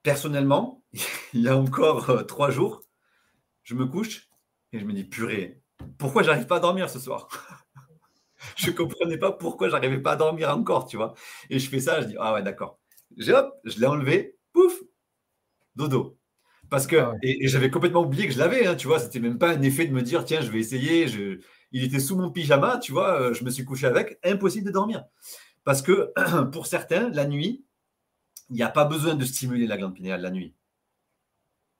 Personnellement, 0.08 0.82
il 1.34 1.42
y 1.42 1.48
a 1.48 1.56
encore 1.58 2.08
euh, 2.08 2.22
trois 2.22 2.50
jours, 2.50 2.82
je 3.62 3.74
me 3.74 3.84
couche 3.84 4.30
et 4.72 4.78
je 4.78 4.86
me 4.86 4.94
dis, 4.94 5.04
purée, 5.04 5.60
pourquoi 5.98 6.22
j'arrive 6.22 6.46
pas 6.46 6.56
à 6.56 6.60
dormir 6.60 6.88
ce 6.88 6.98
soir? 6.98 7.28
Je 8.56 8.70
ne 8.70 8.76
comprenais 8.76 9.18
pas 9.18 9.32
pourquoi 9.32 9.68
j'arrivais 9.68 10.00
pas 10.00 10.12
à 10.12 10.16
dormir 10.16 10.48
encore, 10.56 10.86
tu 10.86 10.96
vois. 10.96 11.12
Et 11.50 11.58
je 11.58 11.68
fais 11.68 11.80
ça, 11.80 12.00
je 12.00 12.06
dis, 12.06 12.14
ah 12.18 12.32
ouais, 12.32 12.42
d'accord. 12.42 12.78
J'ai 13.18 13.34
hop, 13.34 13.52
je 13.64 13.78
l'ai 13.80 13.86
enlevé, 13.86 14.38
pouf, 14.52 14.80
dodo. 15.76 16.16
Parce 16.70 16.86
que, 16.86 16.96
ah 16.96 17.14
et, 17.22 17.46
j'avais 17.48 17.70
complètement 17.70 18.02
oublié 18.02 18.28
que 18.28 18.32
je 18.32 18.38
l'avais, 18.38 18.66
hein, 18.66 18.76
tu 18.76 18.86
vois, 18.86 19.00
c'était 19.00 19.20
même 19.20 19.38
pas 19.38 19.50
un 19.50 19.62
effet 19.62 19.86
de 19.86 19.92
me 19.92 20.02
dire, 20.02 20.24
tiens, 20.24 20.40
je 20.40 20.50
vais 20.50 20.60
essayer, 20.60 21.08
je... 21.08 21.40
il 21.72 21.84
était 21.84 21.98
sous 21.98 22.16
mon 22.16 22.30
pyjama, 22.30 22.78
tu 22.78 22.92
vois, 22.92 23.20
euh, 23.20 23.34
je 23.34 23.44
me 23.44 23.50
suis 23.50 23.64
couché 23.66 23.86
avec, 23.86 24.18
impossible 24.24 24.68
de 24.68 24.72
dormir. 24.72 25.04
Parce 25.64 25.82
que 25.82 26.12
pour 26.52 26.66
certains, 26.66 27.10
la 27.10 27.26
nuit, 27.26 27.66
il 28.50 28.56
n'y 28.56 28.62
a 28.62 28.68
pas 28.68 28.84
besoin 28.84 29.14
de 29.14 29.24
stimuler 29.24 29.66
la 29.66 29.76
glande 29.76 29.94
pinéale 29.94 30.22
la 30.22 30.30
nuit. 30.30 30.54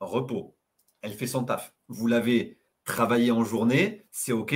Repos, 0.00 0.56
elle 1.02 1.12
fait 1.12 1.26
son 1.26 1.44
taf. 1.44 1.74
Vous 1.88 2.06
l'avez 2.06 2.58
travaillé 2.84 3.30
en 3.30 3.44
journée, 3.44 4.06
c'est 4.10 4.32
OK. 4.32 4.54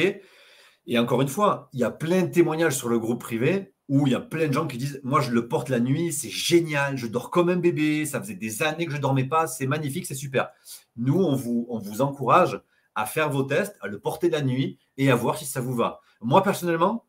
Et 0.87 0.99
encore 0.99 1.23
une 1.23 1.29
fois, 1.29 1.69
il 1.73 1.81
y 1.81 1.85
a 1.85 1.91
plein 1.91 2.23
de 2.23 2.31
témoignages 2.31 2.77
sur 2.77 2.89
le 2.89 2.99
groupe 2.99 3.21
privé 3.21 3.75
où 3.89 4.07
il 4.07 4.13
y 4.13 4.17
a 4.17 4.21
plein 4.21 4.49
de 4.49 4.53
gens 4.53 4.67
qui 4.67 4.79
disent 4.79 5.01
Moi, 5.05 5.21
je 5.21 5.31
le 5.31 5.49
porte 5.49 5.69
la 5.69 5.81
nuit, 5.81 6.13
c'est 6.13 6.31
génial, 6.31 6.97
je 6.97 7.07
dors 7.07 7.31
comme 7.31 7.49
un 7.49 7.57
bébé, 7.57 8.07
ça 8.07 8.21
faisait 8.21 8.35
des 8.35 8.63
années 8.63 8.87
que 8.87 8.93
je 8.93 8.97
ne 8.97 9.03
dormais 9.03 9.25
pas, 9.25 9.47
c'est 9.47 9.67
magnifique, 9.67 10.07
c'est 10.07 10.15
super. 10.15 10.51
Nous, 10.97 11.23
on 11.23 11.35
vous, 11.35 11.67
on 11.69 11.79
vous 11.79 12.03
encourage 12.03 12.61
à 12.95 13.07
faire 13.07 13.31
vos 13.31 13.43
tests, 13.43 13.77
à 13.81 13.89
le 13.89 13.99
porter 13.99 14.29
la 14.31 14.43
nuit 14.43 14.79
et 14.97 15.11
à 15.11 15.15
voir 15.15 15.37
si 15.37 15.47
ça 15.47 15.61
vous 15.61 15.75
va. 15.75 16.01
Moi, 16.21 16.43
personnellement, 16.43 17.07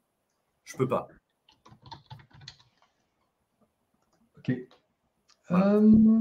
je 0.64 0.76
ne 0.76 0.78
peux 0.80 0.88
pas. 0.88 1.08
OK. 4.38 4.52
Euh, 5.52 6.20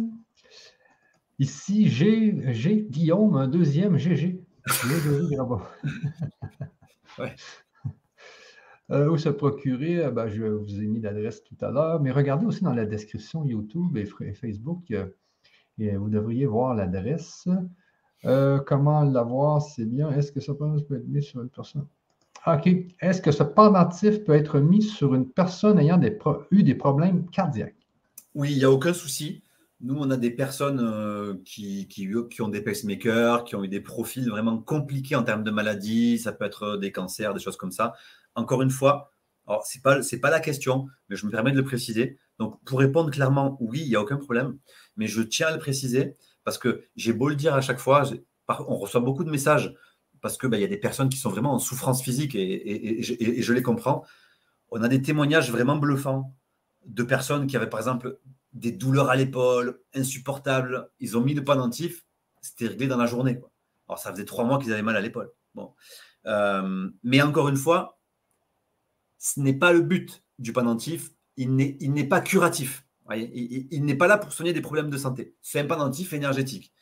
ici, 1.38 1.88
j'ai 1.88 2.86
Guillaume, 2.90 3.36
un 3.36 3.48
deuxième 3.48 3.96
GG. 3.96 4.42
ouais. 7.18 7.34
Euh, 8.92 9.08
où 9.08 9.16
se 9.16 9.30
procurer, 9.30 10.04
euh, 10.04 10.10
ben, 10.10 10.28
je 10.28 10.44
vous 10.44 10.82
ai 10.82 10.86
mis 10.86 11.00
l'adresse 11.00 11.42
tout 11.44 11.56
à 11.62 11.70
l'heure, 11.70 12.00
mais 12.00 12.10
regardez 12.10 12.44
aussi 12.44 12.62
dans 12.62 12.74
la 12.74 12.84
description 12.84 13.42
YouTube 13.44 13.96
et 13.96 14.04
Facebook, 14.34 14.90
euh, 14.90 15.06
et 15.78 15.96
vous 15.96 16.10
devriez 16.10 16.44
voir 16.44 16.74
l'adresse. 16.74 17.48
comment 18.66 19.02
l'avoir, 19.02 19.62
c'est 19.62 19.86
bien. 19.86 20.10
Est-ce 20.10 20.30
que 20.30 20.52
pendentif 20.52 20.86
peut 20.86 20.96
être 20.96 21.08
mis 21.08 21.22
sur 21.22 21.40
une 21.40 21.48
personne? 21.48 21.86
OK. 22.46 22.68
Est-ce 23.00 23.22
que 23.22 23.30
ce 23.30 23.42
pendentif 23.42 24.24
peut 24.24 24.34
être 24.34 24.60
mis 24.60 24.82
sur 24.82 25.14
une 25.14 25.28
personne 25.30 25.78
ayant 25.78 26.00
eu 26.50 26.62
des 26.62 26.74
problèmes 26.74 27.26
cardiaques? 27.30 27.82
Oui, 28.35 28.53
il 28.53 28.59
n'y 28.59 28.64
a 28.64 28.70
aucun 28.70 28.95
souci. 28.95 29.43
Nous, 29.80 29.97
on 29.97 30.11
a 30.11 30.16
des 30.16 30.30
personnes 30.30 31.43
qui, 31.45 31.89
qui, 31.89 32.41
ont 32.41 32.49
des 32.49 32.61
pacemakers, 32.61 33.45
qui 33.45 33.57
ont 33.57 33.64
eu 33.64 33.68
des 33.68 33.80
profils 33.80 34.28
vraiment 34.28 34.59
compliqués 34.59 35.16
en 35.16 35.24
termes 35.24 35.43
de 35.43 35.51
maladies. 35.51 36.18
Ça 36.18 36.33
peut 36.33 36.45
être 36.45 36.76
des 36.76 36.93
cancers, 36.93 37.35
des 37.35 37.41
choses 37.41 37.57
comme 37.57 37.72
ça 37.72 37.95
encore 38.35 38.62
une 38.62 38.70
fois, 38.70 39.12
ce 39.64 39.78
n'est 39.78 40.20
pas, 40.20 40.30
la 40.30 40.41
question, 40.41 40.87
mais 41.09 41.16
je 41.16 41.26
me 41.26 41.30
permets 41.30 41.53
de 41.53 41.57
le 41.57 41.64
préciser. 41.64 42.18
Donc, 42.39 42.62
pour 42.64 42.78
répondre 42.78 43.11
clairement, 43.11 43.57
oui, 43.61 43.80
il 43.83 43.89
n'y 43.89 43.97
a 43.97 44.01
aucun 44.01 44.16
problème, 44.16 44.59
mais 44.97 45.07
je 45.07 45.22
tiens 45.22 45.49
à 45.49 45.53
le 45.53 45.59
préciser 45.59 46.16
parce 46.45 46.59
que 46.59 46.85
j'ai 46.97 47.12
beau 47.12 47.28
le 47.28 47.37
dire 47.37 47.55
à 47.55 47.61
chaque 47.61 47.78
fois, 47.78 48.05
on 48.49 48.76
reçoit 48.76 49.01
beaucoup 49.01 49.24
de 49.24 49.30
messages 49.30 49.74
parce 50.20 50.39
qu'il 50.39 50.49
bah, 50.49 50.59
y 50.59 50.64
a 50.64 50.68
des 50.68 50.76
personnes 50.76 51.09
qui 51.09 51.18
sont 51.18 51.30
vraiment 51.30 51.53
en 51.53 51.59
souffrance 51.59 52.03
physique 52.03 52.35
et, 52.35 53.03
je, 53.03 53.53
les 53.53 53.62
comprends. 53.62 54.05
On 54.70 54.83
a 54.83 54.89
des 54.89 55.03
témoignages 55.03 55.51
vraiment 55.51 55.76
bluffants 55.76 56.35
de 56.87 57.03
personnes 57.03 57.47
qui 57.47 57.57
avaient 57.57 57.68
par 57.68 57.80
exemple 57.80 58.18
des 58.53 58.72
douleurs 58.72 59.11
à 59.11 59.16
l'épaule 59.16 59.80
insupportables. 59.95 60.91
Ils 61.01 61.16
ont 61.16 61.20
mis 61.20 61.35
le 61.35 61.45
pendentif, 61.45 62.05
c'était 62.41 62.66
réglé 62.66 62.87
dans 62.87 62.97
la 62.97 63.07
journée. 63.07 63.41
Alors 63.89 63.99
ça 63.99 64.12
faisait 64.12 64.24
trois 64.24 64.45
mois 64.45 64.59
qu'ils 64.59 64.72
avaient 64.72 64.83
mal 64.83 64.97
à 64.97 65.01
l'épaule. 65.01 65.33
Euh, 66.26 66.91
mais 67.03 67.22
encore 67.22 67.49
une 67.49 67.57
fois, 67.57 68.01
ce 69.18 69.41
n'est 69.41 69.55
pas 69.55 69.72
le 69.72 69.80
but 69.80 70.24
du 70.39 70.53
pendentif. 70.53 71.11
Il 71.37 71.55
n'est 71.55 72.09
pas 72.09 72.20
curatif. 72.20 72.87
il, 73.11 73.85
n'est 73.85 73.97
pas 73.97 74.07
là 74.07 74.18
pour 74.18 74.33
soigner 74.33 74.53
des 74.53 74.61
problèmes 74.61 74.91
de 74.91 74.99
santé. 74.99 75.35
C'est 75.41 75.61
un 75.61 75.66
pendentif 75.66 76.12
énergétique. 76.12 76.72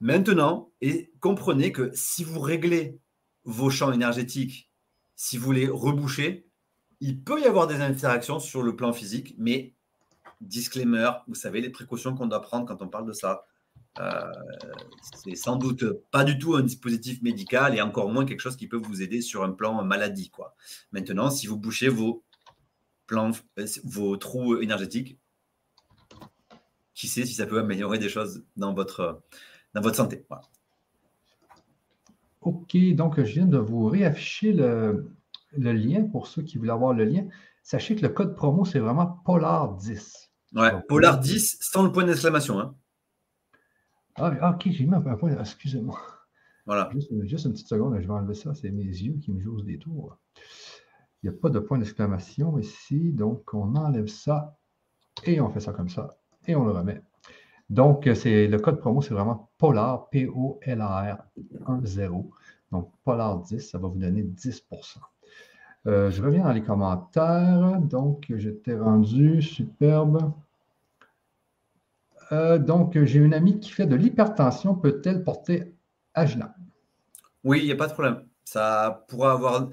Maintenant, 0.00 0.72
et 0.80 1.12
comprenez 1.20 1.72
que 1.72 1.90
si 1.92 2.24
vous 2.24 2.40
réglez 2.40 2.98
vos 3.44 3.68
champs 3.68 3.92
énergétiques, 3.92 4.70
si 5.16 5.36
vous 5.36 5.52
les 5.52 5.68
rebouchez, 5.68 6.49
il 7.00 7.22
peut 7.22 7.40
y 7.40 7.46
avoir 7.46 7.66
des 7.66 7.80
interactions 7.80 8.40
sur 8.40 8.62
le 8.62 8.76
plan 8.76 8.92
physique, 8.92 9.34
mais 9.38 9.74
disclaimer, 10.40 11.10
vous 11.28 11.34
savez 11.34 11.60
les 11.60 11.70
précautions 11.70 12.14
qu'on 12.14 12.26
doit 12.26 12.42
prendre 12.42 12.66
quand 12.66 12.82
on 12.82 12.88
parle 12.88 13.06
de 13.06 13.12
ça. 13.12 13.44
Euh, 13.98 14.32
c'est 15.24 15.34
sans 15.34 15.56
doute 15.56 15.84
pas 16.12 16.22
du 16.22 16.38
tout 16.38 16.54
un 16.54 16.62
dispositif 16.62 17.22
médical 17.22 17.74
et 17.74 17.80
encore 17.80 18.08
moins 18.08 18.24
quelque 18.24 18.40
chose 18.40 18.56
qui 18.56 18.68
peut 18.68 18.76
vous 18.76 19.02
aider 19.02 19.20
sur 19.20 19.42
un 19.42 19.50
plan 19.50 19.82
maladie. 19.82 20.30
Quoi. 20.30 20.54
Maintenant, 20.92 21.30
si 21.30 21.46
vous 21.46 21.56
bouchez 21.56 21.88
vos, 21.88 22.22
plans, 23.06 23.32
euh, 23.58 23.66
vos 23.84 24.16
trous 24.16 24.60
énergétiques, 24.60 25.18
qui 26.94 27.08
sait 27.08 27.26
si 27.26 27.34
ça 27.34 27.46
peut 27.46 27.58
améliorer 27.58 27.98
des 27.98 28.08
choses 28.08 28.44
dans 28.56 28.74
votre, 28.74 29.22
dans 29.74 29.80
votre 29.80 29.96
santé. 29.96 30.24
OK, 32.42 32.76
donc 32.94 33.16
je 33.16 33.32
viens 33.32 33.46
de 33.46 33.58
vous 33.58 33.86
réafficher 33.86 34.52
le, 34.52 35.10
le, 35.56 35.72
lien 35.72 36.04
pour 36.04 36.26
ceux 36.26 36.42
qui 36.42 36.58
veulent 36.58 36.70
avoir 36.70 36.92
le 36.92 37.04
lien. 37.04 37.26
Sachez 37.62 37.96
que 37.96 38.02
le 38.02 38.08
code 38.08 38.34
promo, 38.34 38.64
c'est 38.64 38.78
vraiment 38.78 39.22
Polar10. 39.26 40.28
Ouais, 40.54 40.72
Polar10 40.88 41.58
sans 41.60 41.84
le 41.84 41.92
point 41.92 42.04
d'exclamation. 42.04 42.58
Hein. 42.58 42.74
Ah, 44.16 44.32
ah, 44.40 44.50
ok, 44.50 44.68
j'ai 44.70 44.86
mis 44.86 44.94
un 44.94 45.00
point. 45.00 45.36
Excusez-moi. 45.38 45.98
Voilà. 46.66 46.90
Juste, 46.92 47.10
une 47.44 47.52
petite 47.52 47.68
seconde, 47.68 47.98
je 48.00 48.06
vais 48.06 48.12
enlever 48.12 48.34
ça. 48.34 48.54
C'est 48.54 48.70
mes 48.70 48.84
yeux 48.84 49.18
qui 49.22 49.32
me 49.32 49.40
jouent 49.40 49.62
des 49.62 49.78
tours. 49.78 50.18
Il 51.22 51.30
n'y 51.30 51.36
a 51.36 51.38
pas 51.38 51.50
de 51.50 51.58
point 51.58 51.78
d'exclamation 51.78 52.58
ici. 52.58 53.12
Donc, 53.12 53.52
on 53.54 53.74
enlève 53.74 54.08
ça 54.08 54.56
et 55.24 55.40
on 55.40 55.50
fait 55.50 55.60
ça 55.60 55.72
comme 55.72 55.88
ça. 55.88 56.16
Et 56.46 56.54
on 56.56 56.64
le 56.64 56.72
remet. 56.72 57.02
Donc, 57.68 58.08
c'est 58.14 58.48
le 58.48 58.58
code 58.58 58.80
promo, 58.80 59.00
c'est 59.00 59.14
vraiment 59.14 59.50
Polar, 59.56 60.08
P-O-L-A-R 60.10 61.18
1-0. 61.66 62.30
Donc, 62.72 62.92
Polar 63.04 63.40
10, 63.40 63.60
ça 63.60 63.78
va 63.78 63.88
vous 63.88 63.98
donner 63.98 64.22
10 64.22 64.66
euh, 65.86 66.10
Je 66.10 66.22
reviens 66.22 66.44
dans 66.44 66.52
les 66.52 66.62
commentaires. 66.62 67.80
Donc, 67.80 68.26
j'étais 68.28 68.74
rendu 68.74 69.42
superbe. 69.42 70.32
Euh, 72.32 72.58
donc, 72.58 73.02
j'ai 73.04 73.18
une 73.18 73.34
amie 73.34 73.58
qui 73.60 73.70
fait 73.70 73.86
de 73.86 73.96
l'hypertension. 73.96 74.74
Peut-elle 74.74 75.24
porter 75.24 75.74
Agna? 76.14 76.54
Oui, 77.44 77.60
il 77.60 77.66
n'y 77.66 77.72
a 77.72 77.76
pas 77.76 77.88
de 77.88 77.92
problème. 77.92 78.24
Ça 78.44 79.04
pourra 79.08 79.32
avoir. 79.32 79.68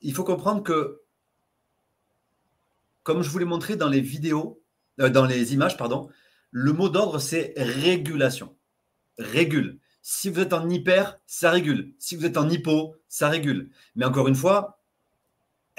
Il 0.00 0.14
faut 0.14 0.24
comprendre 0.24 0.62
que, 0.62 1.02
comme 3.02 3.22
je 3.22 3.30
vous 3.30 3.38
l'ai 3.38 3.44
montré 3.44 3.76
dans 3.76 3.88
les 3.88 4.00
vidéos, 4.00 4.62
euh, 5.00 5.10
dans 5.10 5.26
les 5.26 5.54
images, 5.54 5.76
pardon, 5.76 6.08
le 6.50 6.72
mot 6.72 6.88
d'ordre, 6.88 7.18
c'est 7.18 7.54
régulation. 7.56 8.56
Régule. 9.18 9.78
Si 10.02 10.30
vous 10.30 10.40
êtes 10.40 10.52
en 10.52 10.68
hyper, 10.68 11.18
ça 11.26 11.50
régule. 11.50 11.94
Si 11.98 12.16
vous 12.16 12.24
êtes 12.24 12.38
en 12.38 12.48
hypo, 12.48 12.96
ça 13.08 13.28
régule. 13.28 13.70
Mais 13.94 14.06
encore 14.06 14.28
une 14.28 14.34
fois, 14.34 14.79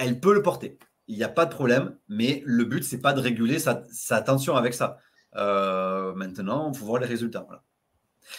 elle 0.06 0.20
peut 0.20 0.34
le 0.34 0.42
porter. 0.42 0.78
Il 1.08 1.18
n'y 1.18 1.24
a 1.24 1.30
pas 1.30 1.46
de 1.46 1.54
problème, 1.54 1.98
mais 2.08 2.44
le 2.46 2.64
but, 2.66 2.84
c'est 2.84 3.02
pas 3.02 3.14
de 3.14 3.20
réguler 3.20 3.60
sa, 3.60 3.84
attention 4.12 4.56
avec 4.56 4.74
ça. 4.74 4.98
Euh, 5.36 6.14
maintenant, 6.14 6.72
il 6.72 6.78
faut 6.78 6.86
voir 6.86 7.02
les 7.02 7.08
résultats. 7.08 7.48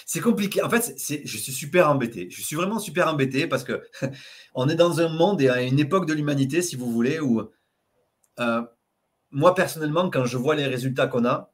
C'est 0.06 0.20
compliqué. 0.20 0.62
En 0.62 0.70
fait, 0.70 0.94
je 0.98 1.36
suis 1.36 1.52
super 1.52 1.90
embêté. 1.90 2.28
Je 2.30 2.42
suis 2.42 2.56
vraiment 2.56 2.78
super 2.78 3.08
embêté 3.08 3.46
parce 3.46 3.64
que 3.64 3.82
on 4.54 4.68
est 4.68 4.74
dans 4.74 5.00
un 5.00 5.08
monde 5.08 5.40
et 5.42 5.48
à 5.48 5.62
une 5.62 5.78
époque 5.78 6.06
de 6.06 6.14
l'humanité, 6.14 6.62
si 6.62 6.76
vous 6.76 6.90
voulez, 6.90 7.20
où 7.20 7.42
euh, 8.40 8.62
moi 9.30 9.54
personnellement, 9.54 10.08
quand 10.10 10.24
je 10.24 10.36
vois 10.36 10.54
les 10.54 10.66
résultats 10.66 11.06
qu'on 11.06 11.24
a, 11.24 11.52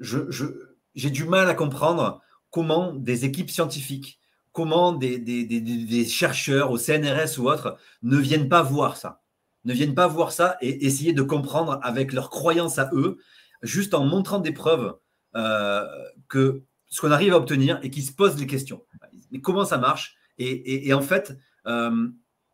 j'ai 0.00 1.10
du 1.10 1.24
mal 1.24 1.48
à 1.48 1.54
comprendre 1.54 2.20
comment 2.50 2.92
des 2.92 3.24
équipes 3.24 3.50
scientifiques, 3.50 4.20
comment 4.52 4.92
des, 4.92 5.18
des, 5.18 6.04
chercheurs 6.06 6.70
au 6.70 6.78
CNRS 6.78 7.38
ou 7.38 7.48
autres 7.48 7.78
ne 8.02 8.18
viennent 8.18 8.48
pas 8.48 8.62
voir 8.62 8.96
ça, 8.96 9.21
ne 9.64 9.72
viennent 9.72 9.94
pas 9.94 10.06
voir 10.06 10.32
ça 10.32 10.56
et 10.60 10.86
essayer 10.86 11.12
de 11.12 11.22
comprendre 11.22 11.78
avec 11.82 12.12
leurs 12.12 12.30
croyances 12.30 12.78
à 12.78 12.90
eux 12.92 13.18
juste 13.62 13.94
en 13.94 14.04
montrant 14.04 14.40
des 14.40 14.52
preuves 14.52 14.96
euh, 15.36 15.86
que 16.28 16.62
ce 16.88 17.00
qu'on 17.00 17.10
arrive 17.10 17.32
à 17.32 17.36
obtenir 17.36 17.78
et 17.82 17.90
qui 17.90 18.02
se 18.02 18.12
posent 18.12 18.38
les 18.38 18.46
questions. 18.46 18.84
Mais 19.30 19.40
comment 19.40 19.64
ça 19.64 19.78
marche? 19.78 20.16
Et, 20.38 20.92
en 20.92 21.00
fait, 21.00 21.36
euh, 21.66 22.08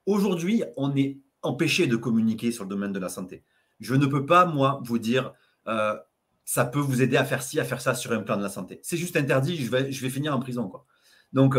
aujourd'hui, 0.04 0.62
on 0.76 0.94
est 0.94 1.18
empêché 1.42 1.86
de 1.86 1.96
communiquer 1.96 2.52
sur 2.52 2.64
le 2.64 2.70
domaine 2.70 2.92
de 2.92 2.98
la 2.98 3.08
santé. 3.08 3.42
Je 3.80 3.94
ne 3.94 4.06
peux 4.06 4.26
pas, 4.26 4.44
moi, 4.44 4.80
vous 4.84 4.98
dire, 4.98 5.32
euh, 5.66 5.96
ça 6.44 6.66
peut 6.66 6.78
vous 6.78 7.02
aider 7.02 7.16
à 7.16 7.24
faire 7.24 7.42
ci, 7.42 7.58
à 7.58 7.64
faire 7.64 7.80
ça 7.80 7.94
sur 7.94 8.12
un 8.12 8.20
plan 8.20 8.36
de 8.36 8.42
la 8.42 8.48
santé. 8.48 8.78
C'est 8.82 8.96
juste 8.96 9.16
interdit, 9.16 9.56
je 9.56 9.70
vais, 9.70 9.90
je 9.90 10.02
vais 10.02 10.10
finir 10.10 10.36
en 10.36 10.40
prison. 10.40 10.68
Quoi. 10.68 10.84
Donc, 11.32 11.56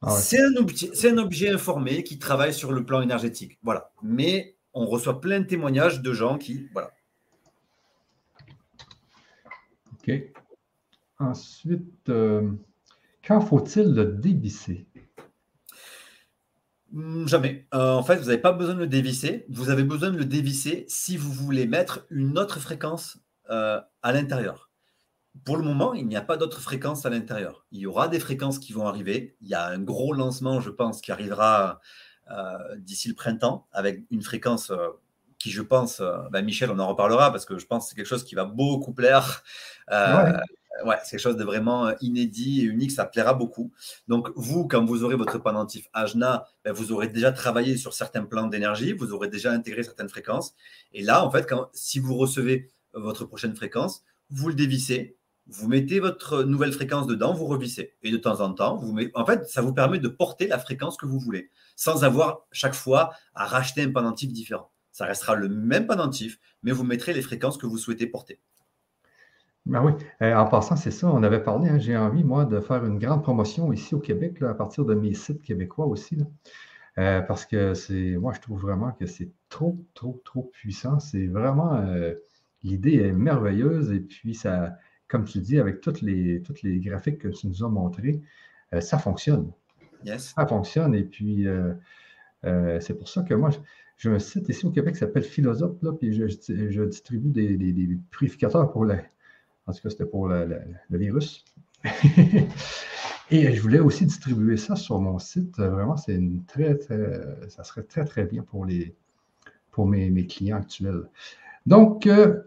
ah 0.00 0.10
c'est 0.10 0.40
un, 0.40 0.54
un, 0.56 1.18
objet 1.18 1.50
informé 1.50 2.02
qui 2.02 2.18
travaille 2.18 2.54
sur 2.54 2.72
le 2.72 2.84
plan 2.84 3.02
énergétique. 3.02 3.58
Voilà. 3.62 3.92
Mais 4.02 4.51
on 4.74 4.86
reçoit 4.86 5.20
plein 5.20 5.40
de 5.40 5.46
témoignages 5.46 6.00
de 6.02 6.12
gens 6.12 6.38
qui. 6.38 6.68
Voilà. 6.72 6.90
OK. 9.92 10.12
Ensuite, 11.18 12.08
euh, 12.08 12.50
quand 13.26 13.40
faut-il 13.40 13.94
le 13.94 14.04
dévisser? 14.06 14.86
Hmm, 16.90 17.26
jamais. 17.26 17.66
Euh, 17.74 17.92
en 17.92 18.02
fait, 18.02 18.16
vous 18.16 18.26
n'avez 18.26 18.40
pas 18.40 18.52
besoin 18.52 18.74
de 18.74 18.80
le 18.80 18.86
dévisser. 18.86 19.46
Vous 19.48 19.70
avez 19.70 19.84
besoin 19.84 20.10
de 20.10 20.18
le 20.18 20.24
dévisser 20.24 20.84
si 20.88 21.16
vous 21.16 21.32
voulez 21.32 21.66
mettre 21.66 22.06
une 22.10 22.38
autre 22.38 22.60
fréquence 22.60 23.18
euh, 23.50 23.80
à 24.02 24.12
l'intérieur. 24.12 24.70
Pour 25.44 25.56
le 25.56 25.64
moment, 25.64 25.94
il 25.94 26.06
n'y 26.06 26.16
a 26.16 26.20
pas 26.20 26.36
d'autres 26.36 26.60
fréquences 26.60 27.06
à 27.06 27.10
l'intérieur. 27.10 27.66
Il 27.70 27.80
y 27.80 27.86
aura 27.86 28.08
des 28.08 28.20
fréquences 28.20 28.58
qui 28.58 28.72
vont 28.74 28.86
arriver. 28.86 29.36
Il 29.40 29.48
y 29.48 29.54
a 29.54 29.66
un 29.66 29.78
gros 29.78 30.12
lancement, 30.12 30.60
je 30.60 30.68
pense, 30.68 31.00
qui 31.00 31.10
arrivera 31.10 31.80
d'ici 32.78 33.08
le 33.08 33.14
printemps 33.14 33.66
avec 33.72 34.02
une 34.10 34.22
fréquence 34.22 34.72
qui, 35.38 35.50
je 35.50 35.62
pense, 35.62 36.02
ben 36.30 36.42
Michel, 36.44 36.70
on 36.70 36.78
en 36.78 36.88
reparlera 36.88 37.30
parce 37.30 37.44
que 37.44 37.58
je 37.58 37.66
pense 37.66 37.84
que 37.84 37.90
c'est 37.90 37.96
quelque 37.96 38.06
chose 38.06 38.24
qui 38.24 38.34
va 38.34 38.44
beaucoup 38.44 38.92
plaire 38.92 39.42
ouais, 40.84 40.96
c'est 41.04 41.12
quelque 41.12 41.20
chose 41.20 41.36
de 41.36 41.44
vraiment 41.44 41.86
euh, 41.86 41.94
inédit 42.00 42.60
et 42.60 42.64
unique, 42.64 42.90
ça 42.90 43.04
plaira 43.04 43.34
beaucoup. 43.34 43.72
Donc, 44.08 44.30
vous, 44.36 44.66
quand 44.66 44.84
vous 44.84 45.04
aurez 45.04 45.16
votre 45.16 45.38
pendentif 45.38 45.88
Ajna, 45.92 46.46
ben, 46.64 46.72
vous 46.72 46.92
aurez 46.92 47.08
déjà 47.08 47.32
travaillé 47.32 47.76
sur 47.76 47.92
certains 47.92 48.24
plans 48.24 48.46
d'énergie, 48.46 48.92
vous 48.92 49.12
aurez 49.12 49.28
déjà 49.28 49.52
intégré 49.52 49.82
certaines 49.82 50.08
fréquences. 50.08 50.54
Et 50.92 51.02
là, 51.02 51.24
en 51.24 51.30
fait, 51.30 51.48
quand, 51.48 51.68
si 51.72 51.98
vous 51.98 52.14
recevez 52.14 52.70
votre 52.94 53.24
prochaine 53.24 53.54
fréquence, 53.54 54.04
vous 54.30 54.48
le 54.48 54.54
dévissez, 54.54 55.16
vous 55.46 55.68
mettez 55.68 56.00
votre 56.00 56.44
nouvelle 56.44 56.72
fréquence 56.72 57.06
dedans, 57.06 57.32
vous 57.34 57.46
revissez. 57.46 57.94
Et 58.02 58.10
de 58.10 58.16
temps 58.16 58.40
en 58.40 58.52
temps, 58.52 58.76
vous 58.76 58.96
en 59.14 59.26
fait, 59.26 59.46
ça 59.48 59.60
vous 59.60 59.74
permet 59.74 59.98
de 59.98 60.08
porter 60.08 60.46
la 60.46 60.58
fréquence 60.58 60.96
que 60.96 61.06
vous 61.06 61.18
voulez, 61.18 61.50
sans 61.76 62.04
avoir 62.04 62.46
chaque 62.52 62.74
fois 62.74 63.10
à 63.34 63.46
racheter 63.46 63.82
un 63.82 63.90
pendentif 63.90 64.32
différent. 64.32 64.70
Ça 64.92 65.06
restera 65.06 65.34
le 65.34 65.48
même 65.48 65.86
pendentif, 65.86 66.38
mais 66.62 66.72
vous 66.72 66.84
mettrez 66.84 67.12
les 67.12 67.22
fréquences 67.22 67.56
que 67.56 67.66
vous 67.66 67.78
souhaitez 67.78 68.06
porter. 68.06 68.40
Ben 69.64 69.82
oui, 69.84 69.92
euh, 70.22 70.34
en 70.34 70.46
passant, 70.46 70.74
c'est 70.74 70.90
ça, 70.90 71.08
on 71.08 71.22
avait 71.22 71.42
parlé, 71.42 71.68
hein, 71.68 71.78
j'ai 71.78 71.96
envie, 71.96 72.24
moi, 72.24 72.44
de 72.44 72.58
faire 72.60 72.84
une 72.84 72.98
grande 72.98 73.22
promotion 73.22 73.72
ici 73.72 73.94
au 73.94 74.00
Québec, 74.00 74.42
à 74.42 74.54
partir 74.54 74.84
de 74.84 74.94
mes 74.94 75.14
sites 75.14 75.40
québécois 75.40 75.86
aussi, 75.86 76.18
euh, 76.98 77.20
parce 77.22 77.46
que 77.46 77.72
c'est, 77.74 78.16
moi, 78.16 78.32
je 78.32 78.40
trouve 78.40 78.60
vraiment 78.60 78.90
que 78.90 79.06
c'est 79.06 79.30
trop, 79.48 79.78
trop, 79.94 80.20
trop 80.24 80.50
puissant. 80.52 80.98
C'est 80.98 81.26
vraiment, 81.28 81.76
euh, 81.76 82.14
l'idée 82.64 82.96
est 82.96 83.12
merveilleuse, 83.12 83.92
et 83.92 84.00
puis 84.00 84.34
ça, 84.34 84.76
comme 85.06 85.24
tu 85.24 85.38
dis, 85.38 85.60
avec 85.60 85.80
toutes 85.80 86.02
les, 86.02 86.42
les 86.64 86.80
graphiques 86.80 87.18
que 87.18 87.28
tu 87.28 87.46
nous 87.46 87.64
as 87.64 87.68
montrés, 87.68 88.20
ça 88.80 88.98
fonctionne. 88.98 89.52
Ça 90.18 90.46
fonctionne, 90.46 90.94
et 90.94 91.04
puis 91.04 91.46
c'est 92.42 92.94
pour 92.96 93.08
ça 93.08 93.22
que 93.22 93.34
moi, 93.34 93.50
j'ai 93.98 94.10
un 94.10 94.18
site 94.18 94.48
ici 94.48 94.66
au 94.66 94.70
Québec 94.70 94.94
qui 94.94 95.00
s'appelle 95.00 95.22
Philosophe, 95.22 95.76
là, 95.82 95.92
puis 95.92 96.12
je, 96.12 96.84
distribue 96.84 97.30
des, 97.30 97.98
purificateurs 98.10 98.72
pour 98.72 98.84
en 99.66 99.72
tout 99.72 99.80
cas, 99.80 99.90
c'était 99.90 100.06
pour 100.06 100.28
le, 100.28 100.60
virus. 100.90 101.44
Et 103.30 103.54
je 103.54 103.62
voulais 103.62 103.78
aussi 103.78 104.04
distribuer 104.04 104.56
ça 104.56 104.76
sur 104.76 105.00
mon 105.00 105.18
site. 105.18 105.56
Vraiment, 105.58 105.96
c'est 105.96 106.14
une 106.14 106.44
très, 106.44 106.78
ça 107.48 107.64
serait 107.64 107.84
très, 107.84 108.04
très 108.04 108.24
bien 108.24 108.42
pour, 108.42 108.66
les, 108.66 108.94
pour 109.70 109.86
mes, 109.86 110.26
clients 110.26 110.58
actuels. 110.58 111.04
Donc, 111.64 112.06
euh, 112.06 112.42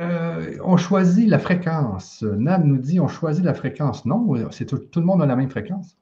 euh, 0.00 0.56
on 0.62 0.76
choisit 0.76 1.28
la 1.28 1.38
fréquence. 1.38 2.22
Nan 2.22 2.64
nous 2.64 2.78
dit 2.78 3.00
on 3.00 3.08
choisit 3.08 3.44
la 3.44 3.54
fréquence. 3.54 4.04
Non, 4.04 4.50
c'est 4.50 4.66
tout, 4.66 4.80
le 4.94 5.06
monde 5.06 5.22
a 5.22 5.26
la 5.26 5.36
même 5.36 5.50
fréquence. 5.50 5.96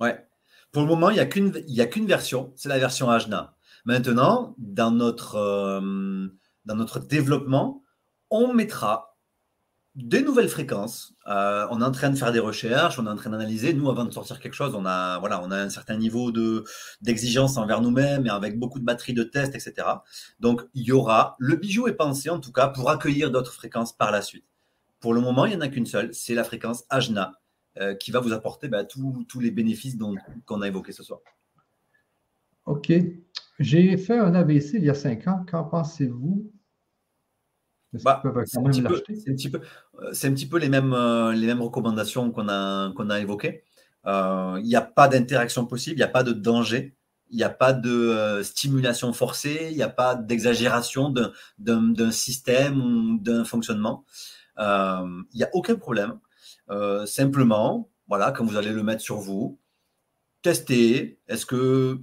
Ouais. 0.00 0.26
Pour 0.72 0.82
le 0.82 0.88
moment, 0.88 1.10
il 1.10 1.14
n'y 1.14 1.80
a 1.80 1.86
qu'une 1.86 2.06
version, 2.06 2.52
c'est 2.56 2.68
la 2.68 2.78
version 2.78 3.10
Ajna. 3.10 3.54
Maintenant, 3.84 4.54
dans 4.58 4.90
notre, 4.90 5.36
euh, 5.36 6.28
dans 6.64 6.76
notre 6.76 7.00
développement, 7.00 7.82
on 8.30 8.54
mettra 8.54 9.12
des 9.94 10.22
nouvelles 10.22 10.48
fréquences. 10.48 11.14
Euh, 11.26 11.66
on 11.70 11.82
est 11.82 11.84
en 11.84 11.90
train 11.90 12.08
de 12.08 12.16
faire 12.16 12.32
des 12.32 12.38
recherches, 12.38 12.98
on 12.98 13.06
est 13.06 13.10
en 13.10 13.16
train 13.16 13.30
d'analyser. 13.30 13.74
Nous, 13.74 13.90
avant 13.90 14.04
de 14.04 14.10
sortir 14.10 14.40
quelque 14.40 14.54
chose, 14.54 14.74
on 14.74 14.86
a, 14.86 15.18
voilà, 15.18 15.42
on 15.42 15.50
a 15.50 15.58
un 15.58 15.68
certain 15.68 15.96
niveau 15.96 16.32
de, 16.32 16.64
d'exigence 17.02 17.58
envers 17.58 17.82
nous-mêmes 17.82 18.26
et 18.26 18.30
avec 18.30 18.58
beaucoup 18.58 18.78
de 18.78 18.84
batteries 18.84 19.12
de 19.12 19.24
tests, 19.24 19.54
etc. 19.54 19.86
Donc, 20.40 20.62
il 20.74 20.84
y 20.84 20.92
aura, 20.92 21.36
le 21.38 21.56
bijou 21.56 21.88
est 21.88 21.94
pensé 21.94 22.30
en 22.30 22.40
tout 22.40 22.52
cas 22.52 22.68
pour 22.68 22.88
accueillir 22.88 23.30
d'autres 23.30 23.52
fréquences 23.52 23.92
par 23.94 24.10
la 24.10 24.22
suite. 24.22 24.46
Pour 25.00 25.12
le 25.12 25.20
moment, 25.20 25.44
il 25.44 25.50
n'y 25.50 25.56
en 25.56 25.60
a 25.60 25.68
qu'une 25.68 25.86
seule, 25.86 26.14
c'est 26.14 26.34
la 26.34 26.44
fréquence 26.44 26.84
Ajna, 26.88 27.32
euh, 27.78 27.94
qui 27.94 28.10
va 28.10 28.20
vous 28.20 28.32
apporter 28.32 28.68
bah, 28.68 28.84
tous 28.84 29.40
les 29.40 29.50
bénéfices 29.50 29.96
qu'on 30.44 30.62
a 30.62 30.68
évoqués 30.68 30.92
ce 30.92 31.02
soir. 31.02 31.20
OK. 32.66 32.92
J'ai 33.58 33.96
fait 33.96 34.18
un 34.18 34.34
AVC 34.34 34.74
il 34.74 34.84
y 34.84 34.90
a 34.90 34.94
cinq 34.94 35.26
ans. 35.28 35.44
Qu'en 35.48 35.64
pensez-vous? 35.64 36.50
Bah, 38.04 38.22
c'est 38.46 38.58
un, 38.58 38.62
petit 38.62 38.82
peu, 39.50 39.60
un 40.00 40.32
petit 40.32 40.46
peu 40.46 40.58
les 40.58 40.70
mêmes, 40.70 40.94
euh, 40.94 41.32
les 41.32 41.46
mêmes 41.46 41.60
recommandations 41.60 42.30
qu'on 42.30 42.48
a, 42.48 42.90
qu'on 42.94 43.10
a 43.10 43.20
évoquées. 43.20 43.64
Euh, 44.06 44.56
il 44.60 44.66
n'y 44.66 44.76
a 44.76 44.80
pas 44.80 45.08
d'interaction 45.08 45.66
possible, 45.66 45.96
il 45.96 45.98
n'y 45.98 46.04
a 46.04 46.08
pas 46.08 46.22
de 46.22 46.32
danger, 46.32 46.96
il 47.30 47.36
n'y 47.36 47.42
a 47.42 47.50
pas 47.50 47.74
de 47.74 47.90
euh, 47.90 48.42
stimulation 48.42 49.12
forcée, 49.12 49.68
il 49.70 49.76
n'y 49.76 49.82
a 49.82 49.90
pas 49.90 50.14
d'exagération 50.14 51.12
d'un 51.58 52.10
système 52.10 52.80
ou 52.80 53.18
d'un 53.18 53.44
fonctionnement. 53.44 54.04
il 54.58 55.36
n'y 55.36 55.44
a 55.44 55.50
aucun 55.52 55.76
problème. 55.76 56.18
Simplement, 57.06 57.90
voilà, 58.08 58.32
quand 58.32 58.44
vous 58.44 58.56
allez 58.56 58.72
le 58.72 58.82
mettre 58.82 59.02
sur 59.02 59.16
vous, 59.16 59.58
testez. 60.42 61.18
Est-ce 61.28 61.46
que 61.46 62.00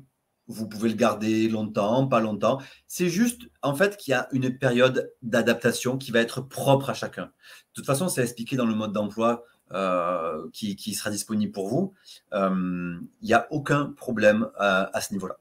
vous 0.48 0.68
pouvez 0.68 0.90
le 0.90 0.96
garder 0.96 1.48
longtemps, 1.48 2.08
pas 2.08 2.20
longtemps? 2.20 2.60
C'est 2.88 3.10
juste, 3.10 3.44
en 3.62 3.76
fait, 3.76 3.98
qu'il 3.98 4.12
y 4.12 4.16
a 4.16 4.28
une 4.32 4.58
période 4.58 5.14
d'adaptation 5.22 5.98
qui 5.98 6.12
va 6.12 6.20
être 6.20 6.42
propre 6.42 6.90
à 6.90 6.94
chacun. 6.94 7.26
De 7.26 7.32
toute 7.74 7.86
façon, 7.86 8.10
c'est 8.10 8.24
expliqué 8.24 8.56
dans 8.56 8.66
le 8.66 8.74
mode 8.74 8.94
d'emploi 8.94 9.44
euh, 9.72 10.50
qui, 10.52 10.94
sera 10.96 11.12
disponible 11.12 11.52
pour 11.52 11.68
vous. 11.68 11.94
Euh, 12.34 13.00
il 13.22 13.28
n'y 13.28 13.34
a 13.34 13.48
aucun 13.52 13.86
problème 13.86 14.50
à, 14.58 15.00
ce 15.02 15.14
niveau-là. 15.14 15.38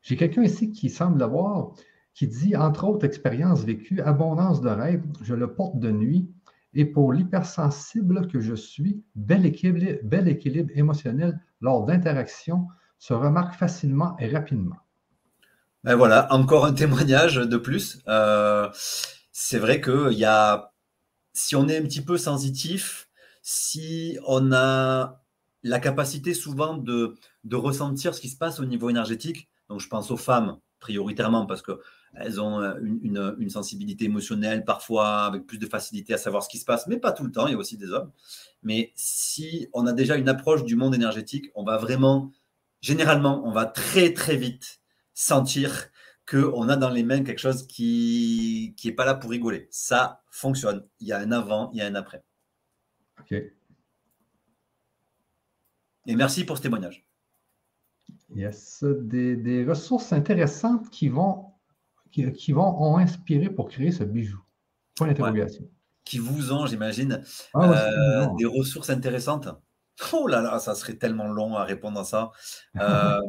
J'ai 0.00 0.16
quelqu'un 0.16 0.42
ici 0.42 0.72
qui 0.72 0.88
semble 0.88 1.22
avoir, 1.22 1.74
qui 2.14 2.26
dit, 2.26 2.56
entre 2.56 2.84
autres 2.84 3.04
expériences 3.04 3.62
vécues, 3.62 4.00
abondance 4.00 4.62
de 4.62 4.70
rêves, 4.70 5.04
je 5.22 5.34
le 5.34 5.52
porte 5.54 5.78
de 5.78 5.90
nuit. 5.90 6.30
Et 6.74 6.84
pour 6.84 7.12
l'hypersensible 7.12 8.28
que 8.28 8.40
je 8.40 8.54
suis, 8.54 9.02
bel 9.14 9.46
équilibre, 9.46 10.70
émotionnel 10.74 11.40
lors 11.60 11.84
d'interactions 11.84 12.66
se 12.98 13.12
remarque 13.12 13.54
facilement 13.54 14.16
et 14.18 14.28
rapidement. 14.28 14.76
Ben 15.84 15.96
voilà, 15.96 16.32
encore 16.32 16.64
un 16.64 16.72
témoignage 16.72 17.36
de 17.36 17.56
plus. 17.56 17.98
Euh, 18.06 18.70
c'est 19.32 19.58
vrai 19.58 19.80
que 19.80 20.12
y 20.12 20.24
a, 20.24 20.72
si 21.32 21.56
on 21.56 21.68
est 21.68 21.78
un 21.78 21.82
petit 21.82 22.02
peu 22.02 22.16
sensitif, 22.16 23.08
si 23.42 24.18
on 24.26 24.52
a 24.52 25.22
la 25.64 25.80
capacité 25.80 26.34
souvent 26.34 26.76
de, 26.76 27.16
ressentir 27.52 28.14
ce 28.14 28.20
qui 28.20 28.28
se 28.28 28.36
passe 28.36 28.60
au 28.60 28.64
niveau 28.64 28.90
énergétique, 28.90 29.48
donc 29.68 29.80
je 29.80 29.88
pense 29.88 30.10
aux 30.10 30.16
femmes 30.16 30.58
prioritairement 30.78 31.46
parce 31.46 31.62
qu'elles 32.14 32.40
ont 32.40 32.60
une, 32.82 33.34
une, 33.38 33.50
sensibilité 33.50 34.04
émotionnelle, 34.04 34.64
parfois 34.64 35.24
avec 35.24 35.46
plus 35.46 35.58
de 35.58 35.66
facilité 35.66 36.14
à 36.14 36.18
savoir 36.18 36.42
ce 36.42 36.48
qui 36.48 36.58
se 36.58 36.64
passe, 36.64 36.86
mais 36.86 36.98
pas 36.98 37.12
tout 37.12 37.24
le 37.24 37.32
temps, 37.32 37.46
il 37.46 37.52
y 37.52 37.54
a 37.54 37.58
aussi 37.58 37.76
des 37.76 37.90
hommes. 37.90 38.10
Mais 38.62 38.92
si 38.94 39.68
on 39.72 39.86
a 39.86 39.92
déjà 39.92 40.16
une 40.16 40.28
approche 40.28 40.64
du 40.64 40.76
monde 40.76 40.94
énergétique, 40.94 41.50
on 41.54 41.64
va 41.64 41.78
vraiment 41.78 42.32
généralement, 42.82 43.42
on 43.46 43.52
va 43.52 43.64
très 43.64 44.12
très 44.12 44.36
vite 44.36 44.80
sentir 45.14 45.88
qu'on 46.28 46.68
a 46.68 46.76
dans 46.76 46.90
les 46.90 47.02
mains 47.02 47.24
quelque 47.24 47.40
chose 47.40 47.66
qui 47.66 48.74
n'est 48.84 48.92
pas 48.92 49.04
là 49.04 49.14
pour 49.14 49.30
rigoler. 49.30 49.68
Ça 49.70 50.22
fonctionne. 50.30 50.86
Il 51.00 51.06
y 51.06 51.12
a 51.12 51.18
un 51.18 51.32
avant, 51.32 51.70
il 51.72 51.78
y 51.78 51.82
a 51.82 51.86
un 51.86 51.94
après. 51.94 52.22
OK. 53.20 53.32
Et 56.06 56.16
merci 56.16 56.44
pour 56.44 56.56
ce 56.56 56.62
témoignage. 56.62 57.06
Yes. 58.34 58.84
Des, 58.84 59.36
des 59.36 59.64
ressources 59.64 60.12
intéressantes 60.12 60.90
qui 60.90 61.08
vont, 61.08 61.51
qui, 62.12 62.52
vont 62.52 62.82
ont 62.82 62.98
inspiré 62.98 63.48
pour 63.48 63.68
créer 63.68 63.90
ce 63.90 64.04
bijou. 64.04 64.40
Point 64.96 65.08
d'interrogation. 65.08 65.68
Qui 66.04 66.18
vous 66.18 66.52
ont, 66.52 66.66
j'imagine, 66.66 67.22
ah 67.54 67.72
euh, 67.72 68.26
des 68.36 68.44
ressources 68.44 68.90
intéressantes. 68.90 69.48
Oh 70.12 70.26
là 70.26 70.40
là, 70.40 70.58
ça 70.58 70.74
serait 70.74 70.94
tellement 70.94 71.28
long 71.28 71.54
à 71.56 71.64
répondre 71.64 71.98
à 72.00 72.04
ça. 72.04 72.32
Euh, 72.80 73.20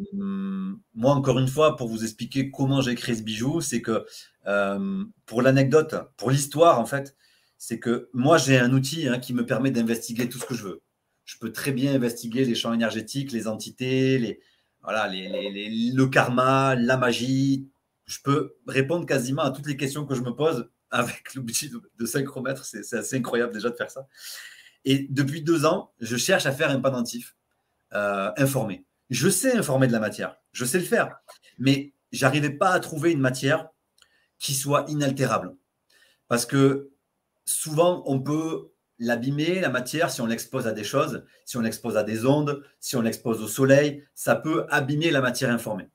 moi, 0.94 1.14
encore 1.14 1.38
une 1.40 1.48
fois, 1.48 1.76
pour 1.76 1.88
vous 1.88 2.04
expliquer 2.04 2.50
comment 2.50 2.82
j'ai 2.82 2.96
créé 2.96 3.16
ce 3.16 3.22
bijou, 3.22 3.62
c'est 3.62 3.82
que 3.82 4.06
euh, 4.48 5.04
pour 5.26 5.42
l'anecdote, 5.42 5.96
pour 6.18 6.32
l'histoire, 6.32 6.80
en 6.80 6.86
fait, 6.86 7.16
c'est 7.58 7.80
que 7.80 8.10
moi, 8.14 8.38
j'ai 8.38 8.58
un 8.58 8.72
outil 8.74 9.08
hein, 9.08 9.20
qui 9.20 9.34
me 9.34 9.46
permet 9.46 9.72
d'investiguer 9.72 10.30
tout 10.30 10.40
ce 10.40 10.46
que 10.46 10.56
je 10.56 10.64
veux. 10.64 10.82
Je 11.26 11.38
peux 11.40 11.52
très 11.52 11.72
bien 11.72 11.94
investiguer 11.94 12.46
les 12.46 12.56
champs 12.56 12.74
énergétiques, 12.74 13.32
les 13.32 13.48
entités, 13.48 14.18
les, 14.18 14.40
voilà, 14.82 15.08
le 15.10 16.06
karma, 16.06 16.76
la 16.76 16.98
magie. 16.98 17.70
Je 18.06 18.20
peux 18.24 18.56
répondre 18.68 19.06
quasiment 19.06 19.44
à 19.44 19.52
toutes 19.52 19.68
les 19.68 19.78
questions 19.78 20.06
que 20.06 20.16
je 20.16 20.22
me 20.22 20.32
pose 20.32 20.70
avec 20.92 21.34
l'outil 21.36 21.72
de 21.98 22.06
synchromètre. 22.06 22.66
C'est 22.66 22.98
assez 22.98 23.18
incroyable 23.18 23.54
déjà 23.54 23.70
de 23.70 23.76
faire 23.76 23.92
ça. 23.92 24.08
Et 24.86 25.08
depuis 25.10 25.42
deux 25.42 25.66
ans, 25.66 25.94
je 26.00 26.18
cherche 26.18 26.46
à 26.46 26.52
faire 26.52 26.70
un 26.70 26.80
pendentif 26.80 27.36
euh, 27.94 28.32
informé. 28.38 28.86
Je 29.10 29.30
sais 29.30 29.56
informer 29.58 29.88
de 29.88 29.92
la 29.92 30.00
matière, 30.00 30.38
je 30.52 30.66
sais 30.66 30.80
le 30.80 30.86
faire, 30.86 31.16
mais 31.58 31.94
j'arrivais 32.12 32.50
pas 32.50 32.72
à 32.72 32.80
trouver 32.80 33.12
une 33.12 33.20
matière 33.20 33.70
qui 34.40 34.54
soit 34.54 34.86
inaltérable. 34.88 35.56
Parce 36.28 36.46
que 36.46 36.92
souvent, 37.46 38.04
on 38.06 38.20
peut 38.20 38.72
l'abîmer, 39.00 39.60
la 39.60 39.70
matière, 39.70 40.10
si 40.10 40.22
on 40.22 40.26
l'expose 40.26 40.68
à 40.68 40.72
des 40.72 40.84
choses, 40.84 41.24
si 41.46 41.58
on 41.58 41.62
l'expose 41.62 41.98
à 41.98 42.04
des 42.04 42.26
ondes, 42.26 42.64
si 42.80 42.96
on 42.96 43.02
l'expose 43.02 43.42
au 43.42 43.48
soleil, 43.48 44.04
ça 44.16 44.36
peut 44.36 44.66
abîmer 44.70 45.12
la 45.12 45.22
matière 45.22 45.52
informée. 45.52 45.90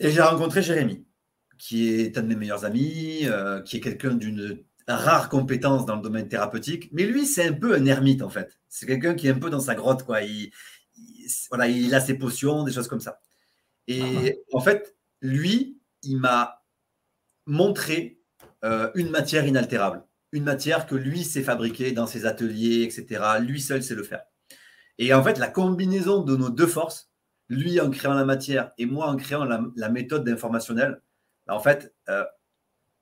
Et 0.00 0.10
j'ai 0.10 0.20
rencontré 0.20 0.62
Jérémy, 0.62 1.04
qui 1.58 1.88
est 1.88 2.16
un 2.18 2.22
de 2.22 2.28
mes 2.28 2.36
meilleurs 2.36 2.64
amis, 2.64 3.20
euh, 3.24 3.60
qui 3.62 3.78
est 3.78 3.80
quelqu'un 3.80 4.14
d'une 4.14 4.62
rare 4.86 5.28
compétence 5.28 5.84
dans 5.84 5.96
le 5.96 6.02
domaine 6.02 6.28
thérapeutique, 6.28 6.88
mais 6.92 7.04
lui, 7.04 7.26
c'est 7.26 7.46
un 7.46 7.52
peu 7.52 7.74
un 7.74 7.84
ermite 7.84 8.22
en 8.22 8.30
fait. 8.30 8.58
C'est 8.68 8.86
quelqu'un 8.86 9.14
qui 9.14 9.26
est 9.26 9.30
un 9.30 9.38
peu 9.38 9.50
dans 9.50 9.60
sa 9.60 9.74
grotte, 9.74 10.04
quoi. 10.04 10.22
Il, 10.22 10.50
voilà, 11.50 11.68
il 11.68 11.94
a 11.94 12.00
ses 12.00 12.14
potions, 12.14 12.64
des 12.64 12.72
choses 12.72 12.88
comme 12.88 13.00
ça. 13.00 13.20
Et 13.86 14.38
en 14.52 14.60
fait, 14.60 14.96
lui, 15.20 15.78
il 16.02 16.18
m'a 16.18 16.62
montré 17.46 18.20
euh, 18.64 18.90
une 18.94 19.10
matière 19.10 19.46
inaltérable, 19.46 20.04
une 20.32 20.44
matière 20.44 20.86
que 20.86 20.94
lui 20.94 21.24
sait 21.24 21.42
fabriquer 21.42 21.92
dans 21.92 22.06
ses 22.06 22.26
ateliers, 22.26 22.82
etc. 22.82 23.22
Lui 23.40 23.60
seul 23.60 23.82
sait 23.82 23.94
le 23.94 24.02
faire. 24.02 24.22
Et 24.98 25.14
en 25.14 25.22
fait, 25.22 25.38
la 25.38 25.48
combinaison 25.48 26.22
de 26.22 26.36
nos 26.36 26.50
deux 26.50 26.66
forces, 26.66 27.07
lui 27.48 27.80
en 27.80 27.90
créant 27.90 28.14
la 28.14 28.24
matière 28.24 28.72
et 28.78 28.86
moi 28.86 29.08
en 29.08 29.16
créant 29.16 29.44
la, 29.44 29.88
méthode 29.88 30.24
d'informationnel, 30.24 31.00
bah, 31.46 31.54
en 31.54 31.60
fait, 31.60 31.94
euh, 32.08 32.24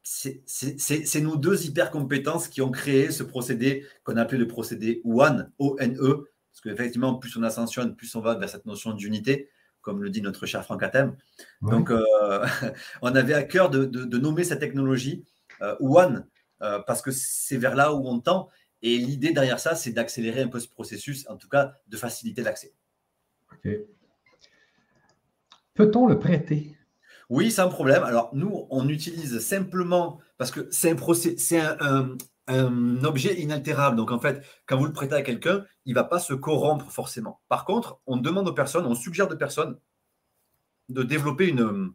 c'est 0.03 1.21
nos 1.21 1.37
deux 1.37 1.67
hyper 1.67 1.91
compétences 1.91 2.49
qui 2.49 2.63
ont 2.63 2.71
créé 2.71 3.11
ce 3.11 3.25
procédé 3.25 3.85
qu'on 4.05 4.17
appelait 4.17 4.39
le 4.39 4.47
procédé 4.47 5.01
ONE, 5.05 5.51
O-N-E, 5.59 6.31
parce 6.53 6.61
qu'effectivement, 6.63 7.17
plus 7.17 7.37
on 7.37 7.43
ascensionne, 7.43 7.97
plus 7.97 8.15
on 8.15 8.21
va 8.21 8.37
vers 8.37 8.49
cette 8.49 8.67
notion 8.67 8.93
d'unité, 8.93 9.51
comme 9.81 10.03
le 10.03 10.11
dit 10.11 10.23
notre 10.23 10.47
cher 10.47 10.65
Franck 10.65 10.85
Atem. 10.85 11.17
Donc, 11.61 11.91
euh, 11.91 12.47
on 13.03 13.15
avait 13.17 13.35
à 13.35 13.43
cœur 13.43 13.69
de, 13.69 14.19
nommer 14.19 14.45
cette 14.45 14.61
technologie 14.61 15.25
euh, 15.61 15.75
One, 15.81 16.27
parce 16.61 17.03
que 17.03 17.11
c'est 17.11 17.57
vers 17.57 17.75
là 17.75 17.93
où 17.93 18.07
on 18.07 18.21
tend. 18.21 18.49
Et 18.83 18.99
l'idée 18.99 19.33
derrière 19.33 19.59
ça, 19.59 19.75
c'est 19.75 19.91
d'accélérer 19.91 20.43
un 20.43 20.49
peu 20.49 20.61
ce 20.61 20.69
processus, 20.69 21.27
en 21.29 21.37
tout 21.37 21.49
cas 21.49 21.75
de 21.89 21.97
faciliter 21.97 22.43
l'accès. 22.43 22.73
Peut-on 25.77 26.07
le 26.07 26.19
prêter? 26.19 26.77
Oui, 27.29 27.51
sans 27.51 27.69
problème. 27.69 28.03
Alors, 28.03 28.31
nous, 28.33 28.67
on 28.71 28.89
utilise 28.89 29.39
simplement, 29.41 30.21
parce 30.39 30.51
que 30.51 30.69
c'est 30.71 30.91
un, 30.91 31.15
c'est 31.37 31.61
un, 32.49 33.05
objet 33.05 33.41
inaltérable. 33.41 33.97
Donc, 33.97 34.11
en 34.11 34.19
fait, 34.19 34.43
quand 34.67 34.79
vous 34.79 34.87
le 34.87 34.93
prêtez 34.93 35.15
à 35.15 35.23
quelqu'un, 35.23 35.65
il 35.85 35.91
ne 35.91 35.97
va 35.97 36.05
pas 36.05 36.19
se 36.19 36.33
corrompre 36.33 36.91
forcément. 36.91 37.41
Par 37.49 37.65
contre, 37.65 38.01
on 38.07 38.17
demande 38.17 38.49
aux 38.49 38.55
personnes, 38.55 38.87
on 38.87 38.95
suggère 38.95 39.31
aux 39.31 39.37
personnes 39.37 39.79
de 40.89 41.03
développer 41.03 41.49
une, 41.49 41.93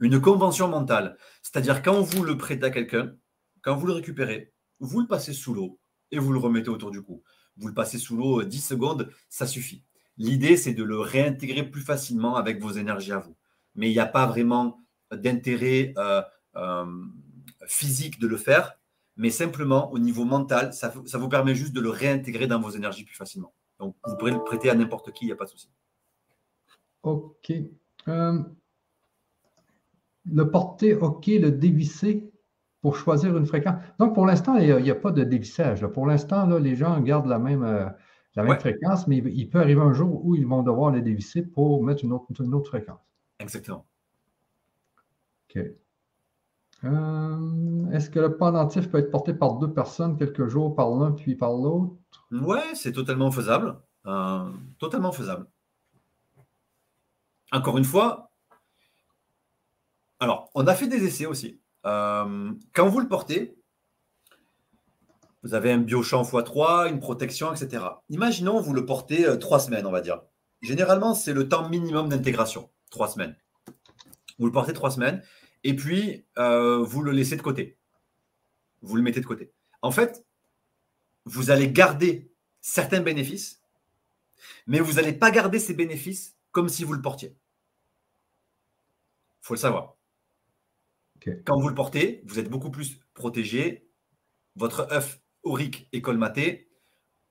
une 0.00 0.20
convention 0.20 0.68
mentale. 0.68 1.16
C'est-à-dire, 1.42 1.82
quand 1.82 2.00
vous 2.00 2.22
le 2.22 2.36
prêtez 2.36 2.66
à 2.66 2.70
quelqu'un, 2.70 3.14
quand 3.62 3.74
vous 3.74 3.86
le 3.86 3.94
récupérez, 3.94 4.52
vous 4.78 5.00
le 5.00 5.08
passez 5.08 5.32
sous 5.32 5.54
l'eau 5.54 5.80
et 6.10 6.18
vous 6.18 6.32
le 6.32 6.38
remettez 6.38 6.68
autour 6.68 6.90
du 6.90 7.02
cou. 7.02 7.22
Vous 7.56 7.66
le 7.66 7.74
passez 7.74 7.98
sous 7.98 8.16
l'eau 8.16 8.42
10 8.42 8.60
secondes, 8.60 9.10
ça 9.28 9.46
suffit. 9.46 9.84
L'idée, 10.18 10.56
c'est 10.56 10.74
de 10.74 10.84
le 10.84 10.98
réintégrer 10.98 11.62
plus 11.62 11.80
facilement 11.80 12.36
avec 12.36 12.60
vos 12.60 12.70
énergies 12.70 13.12
à 13.12 13.18
vous 13.18 13.36
mais 13.74 13.90
il 13.90 13.92
n'y 13.92 14.00
a 14.00 14.06
pas 14.06 14.26
vraiment 14.26 14.80
d'intérêt 15.10 15.92
euh, 15.98 16.22
euh, 16.56 16.86
physique 17.66 18.18
de 18.18 18.26
le 18.26 18.36
faire, 18.36 18.74
mais 19.16 19.30
simplement 19.30 19.92
au 19.92 19.98
niveau 19.98 20.24
mental, 20.24 20.72
ça, 20.72 20.88
vous 20.90 21.28
permet 21.28 21.54
juste 21.54 21.72
de 21.72 21.80
le 21.80 21.90
réintégrer 21.90 22.46
dans 22.46 22.60
vos 22.60 22.70
énergies 22.70 23.04
plus 23.04 23.16
facilement. 23.16 23.52
Donc, 23.78 23.96
vous 24.04 24.26
le 24.26 24.44
prêter 24.44 24.70
à 24.70 24.74
n'importe 24.74 25.12
qui, 25.12 25.24
il 25.24 25.28
n'y 25.28 25.32
a 25.32 25.36
pas 25.36 25.44
de 25.44 25.50
souci. 25.50 25.68
OK. 27.02 27.52
Euh, 28.08 28.42
le 30.30 30.50
porter 30.50 30.94
OK, 30.94 31.26
le 31.26 31.50
dévisser 31.50 32.30
pour 32.80 32.96
choisir 32.96 33.36
une 33.36 33.46
fréquence. 33.46 33.80
Donc, 33.98 34.14
pour 34.14 34.26
l'instant, 34.26 34.56
il 34.56 34.76
n'y 34.76 34.90
a, 34.90 34.94
pas 34.94 35.10
de 35.10 35.24
dévissage. 35.24 35.86
Pour 35.88 36.06
l'instant, 36.06 36.46
les 36.58 36.76
gens 36.76 37.00
gardent 37.00 37.28
la 37.28 37.38
même, 37.38 37.92
la 38.34 38.44
même 38.44 38.58
fréquence, 38.58 39.06
mais 39.06 39.18
il, 39.18 39.50
peut 39.50 39.60
arriver 39.60 39.80
un 39.80 39.92
jour 39.92 40.24
où 40.24 40.34
ils 40.34 40.46
vont 40.46 40.62
devoir 40.62 40.90
le 40.90 41.02
dévisser 41.02 41.42
pour 41.42 41.82
mettre 41.82 42.04
une 42.04 42.12
autre 42.12 42.68
fréquence. 42.68 43.00
Exactement. 43.38 43.86
OK. 45.50 45.62
Euh, 46.84 47.90
est-ce 47.92 48.10
que 48.10 48.18
le 48.18 48.36
pendentif 48.36 48.90
peut 48.90 48.98
être 48.98 49.10
porté 49.10 49.34
par 49.34 49.54
deux 49.54 49.72
personnes 49.72 50.16
quelques 50.16 50.48
jours 50.48 50.74
par 50.74 50.90
l'un 50.90 51.12
puis 51.12 51.36
par 51.36 51.52
l'autre? 51.52 51.94
Ouais, 52.30 52.74
c'est 52.74 52.92
totalement 52.92 53.30
faisable. 53.30 53.78
Euh, 54.06 54.50
totalement 54.78 55.12
faisable. 55.12 55.46
Encore 57.52 57.76
une 57.78 57.84
fois, 57.84 58.30
alors, 60.18 60.50
on 60.54 60.66
a 60.66 60.74
fait 60.74 60.88
des 60.88 61.04
essais 61.04 61.26
aussi. 61.26 61.60
Euh, 61.84 62.52
quand 62.72 62.88
vous 62.88 63.00
le 63.00 63.08
portez, 63.08 63.56
vous 65.42 65.54
avez 65.54 65.72
un 65.72 65.78
biochamp 65.78 66.22
x3, 66.22 66.88
une 66.88 67.00
protection, 67.00 67.52
etc. 67.52 67.84
Imaginons, 68.08 68.60
vous 68.60 68.74
le 68.74 68.86
portez 68.86 69.26
trois 69.40 69.58
semaines, 69.58 69.86
on 69.86 69.90
va 69.90 70.00
dire. 70.00 70.22
Généralement, 70.60 71.14
c'est 71.14 71.32
le 71.32 71.48
temps 71.48 71.68
minimum 71.68 72.08
d'intégration 72.08 72.70
trois 72.90 73.08
semaines. 73.08 73.36
Vous 74.38 74.46
le 74.46 74.52
portez 74.52 74.72
trois 74.72 74.92
semaines 74.92 75.22
et 75.64 75.74
puis 75.74 76.24
euh, 76.38 76.84
vous 76.84 77.02
le 77.02 77.10
laissez 77.10 77.36
de 77.36 77.42
côté. 77.42 77.78
Vous 78.82 78.96
le 78.96 79.02
mettez 79.02 79.20
de 79.20 79.26
côté. 79.26 79.52
En 79.80 79.90
fait, 79.90 80.24
vous 81.24 81.50
allez 81.50 81.70
garder 81.70 82.32
certains 82.60 83.00
bénéfices, 83.00 83.60
mais 84.66 84.80
vous 84.80 84.94
n'allez 84.94 85.12
pas 85.12 85.30
garder 85.30 85.58
ces 85.58 85.74
bénéfices 85.74 86.36
comme 86.52 86.68
si 86.68 86.84
vous 86.84 86.92
le 86.92 87.02
portiez. 87.02 87.36
Il 89.42 89.46
faut 89.46 89.54
le 89.54 89.60
savoir. 89.60 89.96
Quand 91.44 91.60
vous 91.60 91.68
le 91.68 91.74
portez, 91.74 92.22
vous 92.26 92.38
êtes 92.38 92.50
beaucoup 92.50 92.70
plus 92.70 93.00
protégé. 93.14 93.88
Votre 94.56 94.92
œuf 94.92 95.21
aurique 95.42 95.88
est 95.92 96.00
colmaté. 96.00 96.68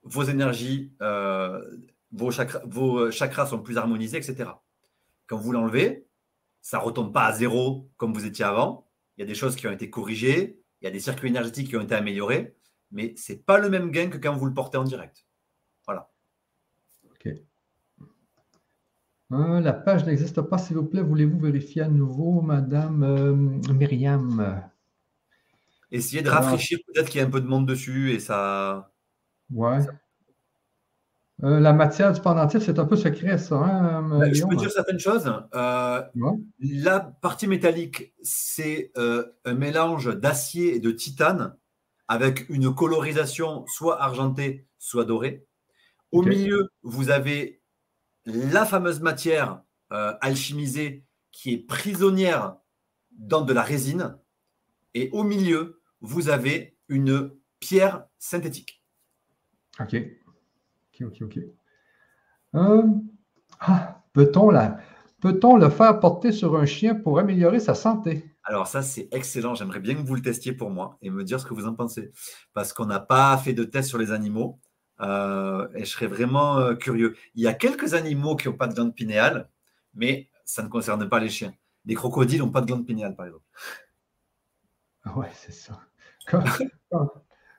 Vos 0.02 0.24
énergies, 0.24 0.92
euh, 1.00 1.62
vos, 2.10 2.30
vos 2.64 3.10
chakras 3.10 3.46
sont 3.46 3.60
plus 3.60 3.78
harmonisés, 3.78 4.18
etc. 4.18 4.50
Quand 5.26 5.36
vous 5.36 5.52
l'enlevez, 5.52 6.06
ça 6.60 6.78
ne 6.78 6.82
retombe 6.82 7.12
pas 7.12 7.26
à 7.26 7.32
zéro 7.32 7.90
comme 7.96 8.12
vous 8.12 8.26
étiez 8.26 8.44
avant. 8.44 8.88
Il 9.16 9.20
y 9.20 9.24
a 9.24 9.26
des 9.26 9.34
choses 9.34 9.56
qui 9.56 9.66
ont 9.66 9.72
été 9.72 9.90
corrigées, 9.90 10.62
il 10.80 10.84
y 10.84 10.88
a 10.88 10.90
des 10.90 11.00
circuits 11.00 11.28
énergétiques 11.28 11.68
qui 11.68 11.76
ont 11.76 11.82
été 11.82 11.94
améliorés, 11.94 12.56
mais 12.90 13.14
ce 13.16 13.32
n'est 13.32 13.38
pas 13.38 13.58
le 13.58 13.68
même 13.68 13.90
gain 13.90 14.08
que 14.08 14.18
quand 14.18 14.34
vous 14.34 14.46
le 14.46 14.54
portez 14.54 14.78
en 14.78 14.84
direct. 14.84 15.26
Voilà. 15.86 16.10
OK. 17.04 17.28
Euh, 19.32 19.60
la 19.60 19.72
page 19.72 20.04
n'existe 20.06 20.42
pas, 20.42 20.58
s'il 20.58 20.76
vous 20.76 20.84
plaît. 20.84 21.02
Voulez-vous 21.02 21.38
vérifier 21.38 21.82
à 21.82 21.88
nouveau, 21.88 22.40
Madame 22.42 23.02
euh, 23.02 23.34
Myriam? 23.72 24.62
Essayez 25.92 26.22
de 26.22 26.30
rafraîchir, 26.30 26.78
peut-être 26.86 27.10
qu'il 27.10 27.20
y 27.20 27.22
a 27.22 27.26
un 27.26 27.30
peu 27.30 27.40
de 27.40 27.46
monde 27.46 27.66
dessus 27.66 28.12
et 28.12 28.18
ça. 28.18 28.90
Ouais. 29.50 29.78
Euh, 31.44 31.60
la 31.60 31.72
matière 31.72 32.12
du 32.12 32.20
pendentif, 32.20 32.62
c'est 32.62 32.78
un 32.78 32.86
peu 32.86 32.96
secret, 32.96 33.36
ça. 33.36 33.56
Hein, 33.56 34.08
ben, 34.08 34.32
je 34.32 34.44
peux 34.44 34.56
dire 34.56 34.70
certaines 34.70 34.98
choses. 34.98 35.30
Euh, 35.54 36.02
la 36.60 37.00
partie 37.00 37.46
métallique, 37.46 38.14
c'est 38.22 38.92
euh, 38.96 39.24
un 39.44 39.54
mélange 39.54 40.16
d'acier 40.16 40.76
et 40.76 40.80
de 40.80 40.90
titane 40.90 41.56
avec 42.08 42.48
une 42.48 42.74
colorisation 42.74 43.66
soit 43.66 44.00
argentée, 44.00 44.66
soit 44.78 45.04
dorée. 45.04 45.46
Au 46.10 46.22
milieu, 46.22 46.70
vous 46.82 47.10
avez 47.10 47.62
la 48.24 48.64
fameuse 48.64 49.00
matière 49.00 49.62
alchimisée 49.90 51.04
qui 51.32 51.54
est 51.54 51.58
prisonnière 51.58 52.56
dans 53.10 53.42
de 53.42 53.52
la 53.52 53.62
résine. 53.62 54.16
Et 54.94 55.08
au 55.12 55.22
milieu, 55.22 55.81
vous 56.02 56.28
avez 56.28 56.76
une 56.88 57.32
pierre 57.58 58.04
synthétique. 58.18 58.84
OK. 59.80 59.94
Ok, 59.94 61.06
ok, 61.06 61.22
ok. 61.22 61.38
Euh, 62.54 62.82
ah, 63.60 64.02
peut-on 64.12 64.50
le 65.56 65.70
faire 65.70 66.00
porter 66.00 66.32
sur 66.32 66.56
un 66.56 66.66
chien 66.66 66.94
pour 66.94 67.18
améliorer 67.18 67.60
sa 67.60 67.74
santé? 67.74 68.24
Alors 68.44 68.66
ça, 68.66 68.82
c'est 68.82 69.08
excellent. 69.12 69.54
J'aimerais 69.54 69.80
bien 69.80 69.94
que 69.94 70.00
vous 70.00 70.14
le 70.14 70.22
testiez 70.22 70.52
pour 70.52 70.70
moi 70.70 70.98
et 71.00 71.10
me 71.10 71.24
dire 71.24 71.40
ce 71.40 71.46
que 71.46 71.54
vous 71.54 71.66
en 71.66 71.74
pensez. 71.74 72.10
Parce 72.52 72.72
qu'on 72.72 72.86
n'a 72.86 73.00
pas 73.00 73.36
fait 73.38 73.54
de 73.54 73.64
test 73.64 73.88
sur 73.88 73.98
les 73.98 74.10
animaux. 74.10 74.58
Euh, 75.00 75.68
et 75.74 75.84
je 75.84 75.90
serais 75.90 76.06
vraiment 76.06 76.58
euh, 76.58 76.74
curieux. 76.74 77.16
Il 77.34 77.42
y 77.42 77.46
a 77.46 77.54
quelques 77.54 77.94
animaux 77.94 78.36
qui 78.36 78.48
n'ont 78.48 78.56
pas 78.56 78.66
de 78.66 78.74
glande 78.74 78.94
pinéale, 78.94 79.48
mais 79.94 80.28
ça 80.44 80.62
ne 80.62 80.68
concerne 80.68 81.08
pas 81.08 81.18
les 81.18 81.28
chiens. 81.28 81.54
Les 81.84 81.94
crocodiles 81.94 82.40
n'ont 82.40 82.50
pas 82.50 82.60
de 82.60 82.66
glande 82.66 82.86
pinéale, 82.86 83.16
par 83.16 83.26
exemple. 83.26 83.44
Ah 85.04 85.18
ouais, 85.18 85.30
c'est 85.34 85.52
ça. 85.52 85.80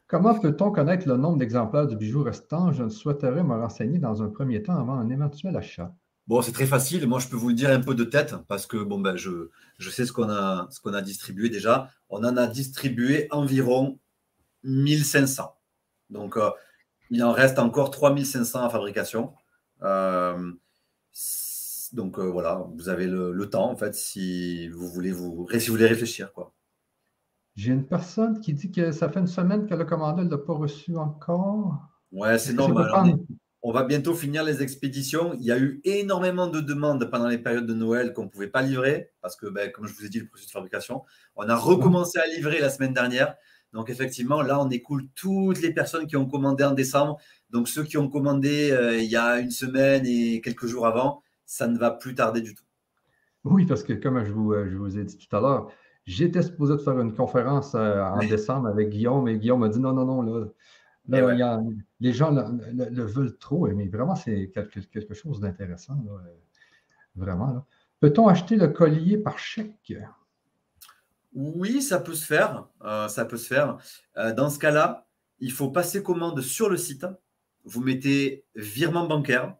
Comment 0.07 0.39
peut-on 0.39 0.71
connaître 0.71 1.07
le 1.07 1.17
nombre 1.17 1.37
d'exemplaires 1.37 1.87
du 1.87 1.95
bijou 1.95 2.23
restant? 2.23 2.71
Je 2.71 2.89
souhaiterais 2.89 3.43
me 3.43 3.55
renseigner 3.55 3.99
dans 3.99 4.21
un 4.21 4.29
premier 4.29 4.61
temps 4.61 4.77
avant 4.79 4.93
un 4.93 5.09
éventuel 5.09 5.55
achat. 5.55 5.93
Bon, 6.27 6.41
c'est 6.41 6.51
très 6.51 6.67
facile. 6.67 7.07
Moi, 7.07 7.19
je 7.19 7.27
peux 7.27 7.35
vous 7.35 7.49
le 7.49 7.55
dire 7.55 7.69
un 7.69 7.81
peu 7.81 7.95
de 7.95 8.03
tête 8.03 8.35
parce 8.47 8.65
que 8.65 8.77
bon, 8.77 8.99
ben, 8.99 9.15
je, 9.15 9.49
sais 9.79 10.05
ce 10.05 10.13
qu'on 10.13 10.29
a, 10.29 11.01
distribué 11.01 11.49
déjà. 11.49 11.89
On 12.09 12.23
en 12.23 12.37
a 12.37 12.47
distribué 12.47 13.27
environ 13.31 13.99
1500. 14.63 15.53
Donc, 16.09 16.37
euh, 16.37 16.49
il 17.09 17.23
en 17.23 17.31
reste 17.31 17.59
encore 17.59 17.91
3500 17.91 18.63
à 18.63 18.69
fabrication. 18.69 19.33
Euh, 19.81 20.53
donc 21.93 22.17
euh, 22.17 22.23
voilà, 22.23 22.65
vous 22.75 22.89
avez 22.89 23.05
le, 23.05 23.49
temps 23.49 23.69
en 23.69 23.75
fait 23.75 23.93
si 23.93 24.67
vous 24.69 24.89
voulez 24.89 25.11
vous, 25.11 25.45
réfléchir. 25.45 26.31
J'ai 27.55 27.71
une 27.71 27.85
personne 27.85 28.39
qui 28.39 28.53
dit 28.53 28.71
que 28.71 28.91
ça 28.91 29.09
fait 29.09 29.19
une 29.19 29.27
semaine 29.27 29.67
que 29.67 29.75
le 29.75 29.85
commandeur 29.85 30.25
ne 30.25 30.29
l'a 30.29 30.37
pas 30.37 30.53
reçu 30.53 30.95
encore. 30.97 31.87
Ouais, 32.11 32.37
c'est 32.39 32.53
normal. 32.53 33.17
On, 33.61 33.71
va 33.71 33.83
bientôt 33.83 34.13
finir 34.13 34.43
les 34.43 34.61
expéditions. 34.61 35.33
Il 35.39 35.45
y 35.45 35.51
a 35.51 35.57
eu 35.57 35.79
énormément 35.83 36.47
de 36.47 36.59
demandes 36.59 37.09
pendant 37.09 37.27
les 37.27 37.37
périodes 37.37 37.65
de 37.65 37.73
Noël 37.73 38.13
qu'on 38.13 38.23
ne 38.23 38.29
pouvait 38.29 38.47
pas 38.47 38.61
livrer 38.61 39.11
parce 39.21 39.35
que, 39.35 39.47
ben, 39.47 39.71
comme 39.71 39.87
je 39.87 39.93
vous 39.93 40.05
ai 40.05 40.09
dit, 40.09 40.19
le 40.19 40.27
processus 40.27 40.49
de 40.49 40.53
fabrication. 40.53 41.03
On 41.35 41.47
a 41.47 41.55
recommencé 41.55 42.19
à 42.19 42.27
livrer 42.27 42.59
la 42.59 42.69
semaine 42.69 42.93
dernière. 42.93 43.35
Donc, 43.71 43.89
effectivement, 43.89 44.41
là, 44.41 44.59
on 44.59 44.69
écoule 44.69 45.07
toutes 45.15 45.61
les 45.61 45.73
personnes 45.73 46.07
qui 46.07 46.17
ont 46.17 46.27
commandé 46.27 46.63
en 46.63 46.73
décembre. 46.73 47.17
Donc, 47.49 47.67
ceux 47.67 47.83
qui 47.83 47.97
ont 47.97 48.09
commandé 48.09 48.71
euh, 48.71 48.97
il 48.97 49.09
y 49.09 49.15
a 49.15 49.39
une 49.39 49.51
semaine 49.51 50.05
et 50.05 50.41
quelques 50.41 50.67
jours 50.67 50.85
avant, 50.85 51.23
ça 51.45 51.67
ne 51.67 51.77
va 51.77 51.91
plus 51.91 52.15
tarder 52.15 52.41
du 52.41 52.53
tout. 52.53 52.63
Oui, 53.43 53.65
parce 53.65 53.83
que 53.83 53.93
comme 53.93 54.23
je 54.23 54.31
vous, 54.31 54.53
euh, 54.53 54.69
je 54.69 54.77
vous 54.77 54.97
ai 54.97 55.03
dit 55.03 55.17
tout 55.17 55.35
à 55.35 55.41
l'heure, 55.41 55.71
j'étais 56.05 56.41
supposé 56.41 56.73
de 56.73 56.79
faire 56.79 56.99
une 56.99 57.13
conférence 57.13 57.75
euh, 57.75 58.01
en 58.01 58.19
décembre 58.27 58.67
avec 58.67 58.89
Guillaume 58.89 59.27
et 59.27 59.37
Guillaume 59.37 59.61
m'a 59.61 59.69
dit 59.69 59.79
non, 59.79 59.93
non, 59.93 60.05
non, 60.05 60.51
là, 61.07 61.61
les 61.99 62.13
gens 62.13 62.31
le, 62.31 63.03
veulent 63.03 63.37
trop, 63.37 63.67
mais 63.67 63.87
vraiment, 63.87 64.15
c'est 64.15 64.51
quelque, 64.53 64.79
quelque, 64.79 65.13
chose 65.13 65.39
d'intéressant. 65.39 65.97
Vraiment. 67.15 67.65
Peut-on 67.99 68.27
acheter 68.27 68.55
le 68.55 68.67
collier 68.67 69.17
par 69.17 69.37
chèque? 69.37 69.93
Oui, 71.33 71.81
ça 71.81 71.99
peut 71.99 72.13
se 72.13 72.25
faire. 72.25 72.67
Euh, 72.83 73.07
ça 73.07 73.25
peut 73.25 73.37
se 73.37 73.47
faire. 73.47 73.77
dans 74.35 74.49
ce 74.49 74.59
cas-là, 74.59 75.07
il 75.39 75.51
faut 75.51 75.69
passer 75.69 76.01
commande 76.01 76.41
sur 76.41 76.69
le 76.69 76.77
site. 76.77 77.05
Vous 77.65 77.81
mettez 77.81 78.45
virement 78.55 79.07
bancaire. 79.07 79.55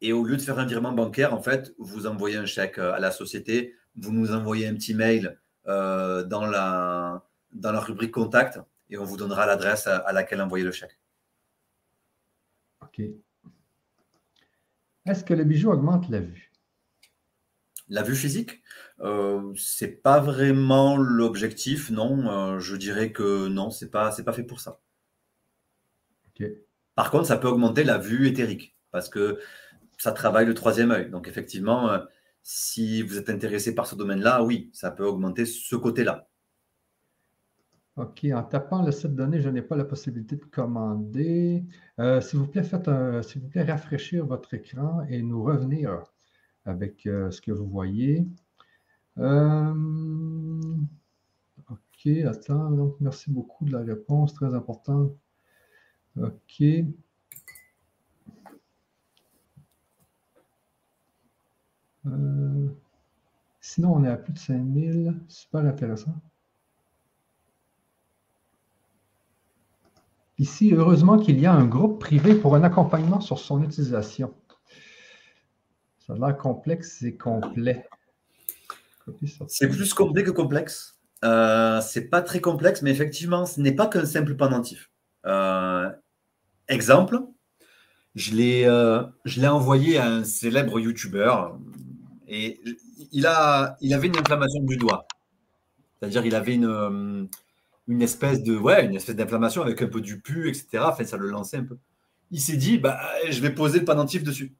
Et 0.00 0.12
au 0.12 0.24
lieu 0.24 0.36
de 0.36 0.42
faire 0.42 0.58
un 0.58 0.66
virement 0.66 0.92
bancaire, 0.92 1.34
en 1.34 1.40
fait, 1.40 1.74
vous 1.78 2.06
envoyez 2.06 2.36
un 2.36 2.46
chèque 2.46 2.78
euh, 2.78 2.92
à 2.92 3.00
la 3.00 3.10
société, 3.10 3.74
vous 3.96 4.12
nous 4.12 4.32
envoyez 4.32 4.66
un 4.66 4.74
petit 4.74 4.94
mail 4.94 5.40
euh, 5.68 6.24
dans, 6.24 6.46
la, 6.46 7.24
dans 7.52 7.72
la 7.72 7.80
rubrique 7.80 8.12
contact 8.12 8.60
et 8.90 8.98
on 8.98 9.04
vous 9.04 9.16
donnera 9.16 9.46
l'adresse 9.46 9.86
à, 9.86 10.12
laquelle 10.12 10.40
envoyer 10.40 10.64
le 10.64 10.72
chèque. 10.72 10.98
OK. 12.82 13.02
Est-ce 15.06 15.24
que 15.24 15.34
le 15.34 15.44
bijou 15.44 15.70
augmente 15.70 16.08
la 16.08 16.20
vue? 16.20 16.52
La 17.90 18.02
vue 18.02 18.16
physique, 18.16 18.62
euh, 19.00 19.52
ce 19.56 19.84
n'est 19.84 19.90
pas 19.90 20.20
vraiment 20.20 20.96
l'objectif, 20.96 21.90
non. 21.90 22.58
je 22.58 22.76
dirais 22.76 23.12
que 23.12 23.48
non, 23.48 23.70
ce 23.70 23.84
n'est 23.84 23.90
pas, 23.90 24.10
pas 24.10 24.32
fait 24.32 24.42
pour 24.42 24.60
ça. 24.60 24.80
Par 26.94 27.10
contre, 27.10 27.26
ça 27.26 27.36
peut 27.36 27.48
augmenter 27.48 27.84
la 27.84 27.98
vue 27.98 28.26
éthérique 28.26 28.76
parce 28.90 29.08
que 29.08 29.38
ça 29.98 30.12
travaille 30.12 30.46
le 30.46 30.54
troisième 30.54 30.90
œil. 30.90 31.10
Donc 31.10 31.28
effectivement, 31.28 31.90
euh, 31.90 31.98
si 32.50 33.02
vous 33.02 33.18
êtes 33.18 33.28
intéressé 33.28 33.74
par 33.74 33.86
ce 33.86 33.94
domaine-là, 33.94 34.42
oui, 34.42 34.70
ça 34.72 34.90
peut 34.90 35.04
augmenter 35.04 35.44
ce 35.44 35.76
côté-là. 35.76 36.30
OK, 37.96 38.24
en 38.32 38.42
tapant 38.42 38.82
le 38.82 38.90
site 38.90 39.14
donné, 39.14 39.42
je 39.42 39.50
n'ai 39.50 39.60
pas 39.60 39.76
la 39.76 39.84
possibilité 39.84 40.36
de 40.36 40.44
commander. 40.46 41.66
Euh, 41.98 42.22
s'il 42.22 42.38
vous 42.38 42.46
plaît, 42.46 42.62
faites 42.62 42.88
s'il 43.22 43.42
vous 43.42 43.48
plaît, 43.48 43.64
rafraîchir 43.64 44.24
votre 44.24 44.54
écran 44.54 45.04
et 45.10 45.20
nous 45.20 45.44
revenir 45.44 46.02
avec 46.64 47.06
euh, 47.06 47.30
ce 47.30 47.42
que 47.42 47.52
vous 47.52 47.68
voyez. 47.68 48.26
OK, 51.68 52.06
attends, 52.24 52.96
merci 52.98 53.30
beaucoup 53.30 53.66
de 53.66 53.72
la 53.72 53.80
réponse, 53.80 54.32
très 54.32 54.54
importante. 54.54 55.12
OK. 56.16 56.62
Euh, 62.08 62.68
sinon, 63.60 63.94
on 63.94 64.04
est 64.04 64.08
à 64.08 64.16
plus 64.16 64.32
de 64.32 64.38
5000. 64.38 65.14
Super 65.28 65.60
intéressant. 65.60 66.14
Ici, 70.38 70.72
heureusement 70.72 71.18
qu'il 71.18 71.40
y 71.40 71.46
a 71.46 71.52
un 71.52 71.66
groupe 71.66 72.00
privé 72.00 72.34
pour 72.34 72.54
un 72.54 72.62
accompagnement 72.62 73.20
sur 73.20 73.38
son 73.38 73.62
utilisation. 73.62 74.32
Ça 76.06 76.12
a 76.12 76.16
l'air 76.16 76.36
complexe 76.36 77.02
et 77.02 77.16
complet. 77.16 77.88
C'est 79.48 79.68
plus 79.68 79.92
complet 79.94 80.22
que 80.22 80.30
complexe. 80.30 80.98
Euh, 81.24 81.80
c'est 81.80 82.08
pas 82.08 82.22
très 82.22 82.40
complexe, 82.40 82.82
mais 82.82 82.90
effectivement, 82.90 83.46
ce 83.46 83.60
n'est 83.60 83.74
pas 83.74 83.88
qu'un 83.88 84.06
simple 84.06 84.36
pendentif. 84.36 84.90
Euh, 85.26 85.90
exemple, 86.68 87.20
je 88.14 88.34
l'ai 88.34 88.64
euh, 88.66 89.02
envoyé 89.44 89.98
à 89.98 90.06
un 90.06 90.24
célèbre 90.24 90.78
YouTuber, 90.78 91.34
et 92.28 92.60
il, 93.10 93.26
a, 93.26 93.76
il 93.80 93.94
avait 93.94 94.08
une 94.08 94.18
inflammation 94.18 94.62
du 94.62 94.76
doigt. 94.76 95.06
C'est-à-dire, 95.98 96.26
il 96.26 96.34
avait 96.34 96.54
une, 96.54 96.66
euh, 96.66 97.24
une 97.88 98.02
espèce 98.02 98.42
de, 98.42 98.56
ouais, 98.56 98.84
une 98.84 98.94
espèce 98.94 99.16
d'inflammation 99.16 99.62
avec 99.62 99.80
un 99.80 99.88
peu 99.88 100.02
du 100.02 100.20
pu, 100.20 100.48
etc. 100.48 100.84
Enfin, 100.86 101.04
ça 101.04 101.16
le 101.16 101.28
lançait 101.28 101.56
un 101.56 101.64
peu. 101.64 101.78
Il 102.30 102.40
s'est 102.40 102.58
dit, 102.58 102.76
bah, 102.78 103.00
je 103.30 103.40
vais 103.40 103.50
poser 103.50 103.78
le 103.80 103.86
pendentif 103.86 104.22
dessus. 104.22 104.54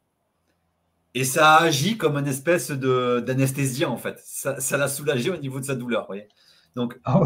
Et 1.14 1.24
ça 1.24 1.56
a 1.56 1.64
agi 1.64 1.98
comme 1.98 2.16
une 2.16 2.26
espèce 2.26 2.70
d'anesthésia, 2.70 3.90
en 3.90 3.98
fait. 3.98 4.18
Ça 4.24 4.76
l'a 4.76 4.88
soulagé 4.88 5.30
au 5.30 5.36
niveau 5.36 5.60
de 5.60 5.66
sa 5.66 5.74
douleur. 5.74 6.06
Voyez 6.06 6.28
Donc, 6.74 6.98
ah 7.04 7.20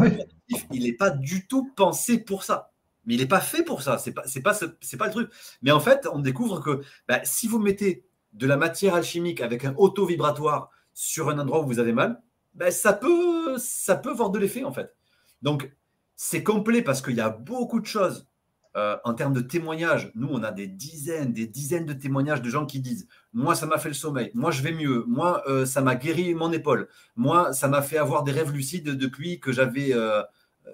il 0.71 0.83
n'est 0.83 0.93
pas 0.93 1.09
du 1.09 1.47
tout 1.47 1.71
pensé 1.75 2.17
pour 2.17 2.43
ça. 2.43 2.71
Mais 3.05 3.15
il 3.15 3.19
n'est 3.19 3.27
pas 3.27 3.41
fait 3.41 3.63
pour 3.63 3.81
ça. 3.81 3.97
Ce 3.97 4.09
n'est 4.09 4.13
pas, 4.13 4.23
pas, 4.43 4.53
pas 4.53 5.05
le 5.05 5.11
truc. 5.11 5.31
Mais 5.61 5.71
en 5.71 5.79
fait, 5.79 6.07
on 6.11 6.19
découvre 6.19 6.59
que 6.59 6.81
bah, 7.07 7.21
si 7.23 7.47
vous 7.47 7.59
mettez 7.59 8.05
de 8.33 8.47
la 8.47 8.57
matière 8.57 8.95
alchimique 8.95 9.41
avec 9.41 9.65
un 9.65 9.73
auto-vibratoire 9.77 10.69
sur 10.93 11.29
un 11.29 11.39
endroit 11.39 11.61
où 11.61 11.67
vous 11.67 11.79
avez 11.79 11.93
mal, 11.93 12.21
ben 12.55 12.71
ça, 12.71 12.93
peut, 12.93 13.57
ça 13.57 13.95
peut 13.95 14.11
avoir 14.11 14.29
de 14.29 14.39
l'effet 14.39 14.63
en 14.63 14.71
fait. 14.71 14.95
Donc, 15.41 15.71
c'est 16.15 16.43
complet 16.43 16.81
parce 16.81 17.01
qu'il 17.01 17.15
y 17.15 17.21
a 17.21 17.29
beaucoup 17.29 17.79
de 17.79 17.85
choses 17.85 18.27
euh, 18.75 18.97
en 19.03 19.13
termes 19.13 19.33
de 19.33 19.41
témoignages. 19.41 20.11
Nous, 20.15 20.27
on 20.31 20.41
a 20.43 20.51
des 20.51 20.67
dizaines, 20.67 21.33
des 21.33 21.47
dizaines 21.47 21.85
de 21.85 21.93
témoignages 21.93 22.41
de 22.41 22.49
gens 22.49 22.65
qui 22.65 22.79
disent 22.79 23.07
Moi, 23.33 23.55
ça 23.55 23.65
m'a 23.65 23.77
fait 23.77 23.89
le 23.89 23.95
sommeil. 23.95 24.31
Moi, 24.33 24.51
je 24.51 24.61
vais 24.61 24.71
mieux. 24.71 25.03
Moi, 25.07 25.43
euh, 25.47 25.65
ça 25.65 25.81
m'a 25.81 25.95
guéri 25.95 26.33
mon 26.33 26.51
épaule. 26.51 26.87
Moi, 27.15 27.53
ça 27.53 27.67
m'a 27.67 27.81
fait 27.81 27.97
avoir 27.97 28.23
des 28.23 28.31
rêves 28.31 28.51
lucides 28.51 28.89
depuis 28.91 29.39
que 29.39 29.51
j'avais. 29.51 29.93
Euh, 29.93 30.21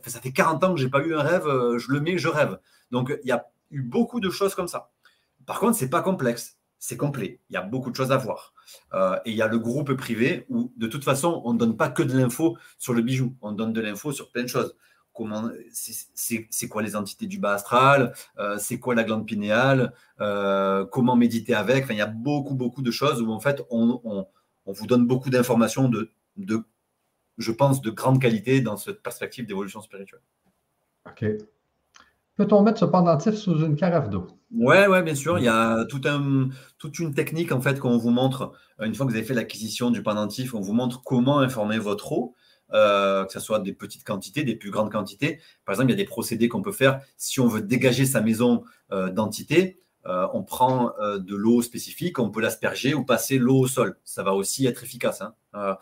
ça 0.06 0.20
fait 0.20 0.32
40 0.32 0.64
ans 0.64 0.74
que 0.74 0.80
je 0.80 0.86
n'ai 0.86 0.92
pas 0.92 1.02
eu 1.02 1.16
un 1.16 1.22
rêve. 1.22 1.46
je 1.78 1.92
le 1.92 2.00
mets, 2.00 2.18
je 2.18 2.28
rêve. 2.28 2.60
Donc, 2.92 3.18
il 3.24 3.28
y 3.28 3.32
a 3.32 3.46
eu 3.72 3.82
beaucoup 3.82 4.20
de 4.20 4.30
choses 4.30 4.54
comme 4.56 4.68
ça. 4.68 4.92
Par 5.46 5.60
contre, 5.60 5.78
c'est 5.78 5.90
pas 5.90 6.02
complexe 6.02 6.59
c'est 6.80 6.98
complet. 6.98 7.40
Il 7.50 7.54
y 7.54 7.58
a 7.58 7.62
beaucoup 7.62 7.92
de 7.92 7.96
choses 7.96 8.12
à 8.12 8.18
voir. 8.18 8.54
Euh, 8.94 9.18
et 9.26 9.32
il 9.32 9.36
y 9.36 9.42
a 9.42 9.48
le 9.48 9.60
groupe 9.60 9.94
privé 9.94 10.46
où, 10.50 10.72
de 10.78 10.88
toute 10.88 11.04
façon, 11.04 11.42
on 11.44 11.54
ne 11.54 11.60
donne 11.60 11.76
pas 11.76 11.90
que 11.90 12.02
de 12.02 12.18
l'info 12.18 12.58
sur 12.78 12.94
le 12.94 13.02
bijou. 13.02 13.36
On 13.42 13.52
donne 13.52 13.74
de 13.74 13.82
l'info 13.82 14.12
sur 14.12 14.32
plein 14.32 14.44
de 14.44 14.48
choses. 14.48 14.76
Comment, 15.14 15.50
c'est 15.74 16.68
quoi 16.70 16.82
les 16.82 16.96
entités 16.96 17.28
du 17.28 17.40
bas 17.40 17.54
astral? 17.54 18.14
Euh, 18.38 18.58
C'est 18.58 18.80
quoi 18.80 18.96
la 18.96 19.04
glande 19.04 19.26
pinéale? 19.26 19.94
Euh, 20.22 20.86
Comment 20.86 21.18
méditer 21.18 21.54
avec? 21.54 21.88
Il 21.90 21.98
y 21.98 22.02
a 22.02 22.06
beaucoup, 22.06 22.56
beaucoup 22.56 22.82
de 22.82 22.92
choses 22.92 23.22
où, 23.22 23.30
en 23.30 23.42
fait, 23.42 23.62
on, 23.70 24.26
vous 24.66 24.88
donne 24.88 25.06
beaucoup 25.06 25.30
d'informations 25.30 25.90
de, 25.90 26.12
de, 26.38 26.64
je 27.38 27.52
pense, 27.52 27.82
de 27.82 27.90
grande 27.90 28.22
qualité 28.22 28.62
dans 28.62 28.78
cette 28.78 29.04
perspective 29.04 29.46
d'évolution 29.46 29.82
spirituelle. 29.82 30.22
OK. 31.06 31.26
Peut-on 32.40 32.62
mettre 32.62 32.80
ce 32.80 32.86
pendentif 32.86 33.34
sous 33.34 33.66
une 33.66 33.76
carafe 33.76 34.10
d'eau? 34.10 34.28
Oui, 34.54 34.78
ouais, 34.88 35.04
bien 35.04 35.14
sûr. 35.14 35.40
Il 35.40 35.44
y 35.44 35.50
a 35.50 35.84
tout 35.84 36.00
un, 36.06 36.48
toute 36.78 36.98
une 36.98 37.14
technique 37.14 37.52
en 37.52 37.60
fait 37.60 37.82
qu'on 37.82 37.98
vous 37.98 38.12
montre. 38.12 38.54
Euh, 38.80 38.86
une 38.86 38.96
fois 38.96 39.06
que 39.06 39.12
vous 39.12 39.18
avez 39.18 39.26
fait 39.26 39.34
l'acquisition 39.34 39.92
du 39.92 40.02
pendentif, 40.02 40.54
on 40.54 40.62
vous 40.62 40.72
montre 40.72 41.04
comment 41.04 41.40
informer 41.40 41.80
votre 41.80 42.14
eau, 42.14 42.36
euh, 42.72 43.26
que 43.26 43.34
ce 43.34 43.42
soit 43.42 43.60
des 43.60 43.74
petites 43.74 44.06
quantités, 44.06 44.46
des 44.46 44.56
plus 44.56 44.72
grandes 44.72 44.90
quantités. 44.90 45.42
Par 45.66 45.74
exemple, 45.74 45.90
il 45.90 45.92
y 45.92 46.00
a 46.00 46.02
des 46.02 46.08
procédés 46.08 46.48
qu'on 46.48 46.62
peut 46.62 46.72
faire 46.72 47.02
si 47.18 47.42
on 47.42 47.48
veut 47.48 47.62
dégager 47.62 48.06
sa 48.06 48.22
maison 48.22 48.64
euh, 48.94 49.10
d'entité. 49.10 49.82
on 50.06 50.44
prend 50.44 50.94
de 51.02 51.36
l'eau 51.36 51.62
spécifique, 51.62 52.20
on 52.20 52.30
peut 52.32 52.40
l'asperger 52.40 52.94
ou 52.94 53.04
passer 53.04 53.38
l'eau 53.38 53.60
au 53.60 53.68
sol. 53.68 53.98
Ça 54.06 54.24
va 54.24 54.34
aussi 54.34 54.66
être 54.66 54.82
efficace. 54.86 55.22
Hein. 55.22 55.76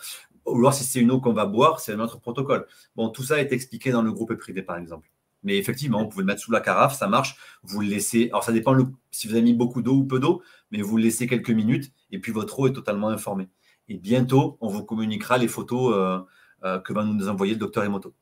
ou 0.47 0.57
alors 0.57 0.73
si 0.73 0.83
c'est 0.83 0.99
une 0.99 1.11
eau 1.11 1.21
qu'on 1.21 1.33
va 1.33 1.45
boire, 1.45 1.79
c'est 1.79 1.95
notre 1.95 2.19
protocole. 2.19 2.65
Bon, 2.95 3.09
tout 3.09 3.21
ça 3.21 3.39
est 3.39 3.51
expliqué 3.53 3.91
dans 3.91 4.01
le 4.01 4.11
groupe 4.11 4.33
privé, 4.33 4.63
par 4.63 4.77
exemple. 4.77 5.07
Mais 5.47 5.57
effectivement, 5.57 6.03
vous 6.03 6.09
pouvez 6.09 6.23
le 6.23 6.27
mettre 6.27 6.41
sous 6.41 6.51
la 6.51 6.59
carafe, 6.59 6.93
ça 6.93 7.07
marche. 7.07 7.37
Vous 7.63 7.79
le 7.79 7.87
laissez. 7.87 8.27
Alors, 8.31 8.43
ça 8.43 8.51
dépend 8.51 8.75
si 9.11 9.29
vous 9.29 9.33
avez 9.33 9.43
mis 9.43 9.53
beaucoup 9.53 9.81
d'eau 9.81 9.93
ou 9.93 10.03
peu 10.03 10.19
d'eau, 10.19 10.41
mais 10.71 10.81
vous 10.81 10.97
le 10.97 11.03
laissez 11.03 11.25
quelques 11.25 11.51
minutes 11.51 11.89
et 12.11 12.19
puis 12.19 12.33
votre 12.33 12.59
eau 12.59 12.67
est 12.67 12.73
totalement 12.73 13.07
informée. 13.07 13.47
Et 13.87 13.97
bientôt, 13.97 14.57
on 14.59 14.67
vous 14.67 14.83
communiquera 14.83 15.37
les 15.37 15.47
photos 15.47 15.95
euh, 15.95 16.19
euh, 16.65 16.79
que 16.79 16.91
va 16.91 17.05
nous 17.05 17.29
envoyer 17.29 17.53
le 17.53 17.59
docteur 17.59 17.85
Emoto. 17.85 18.13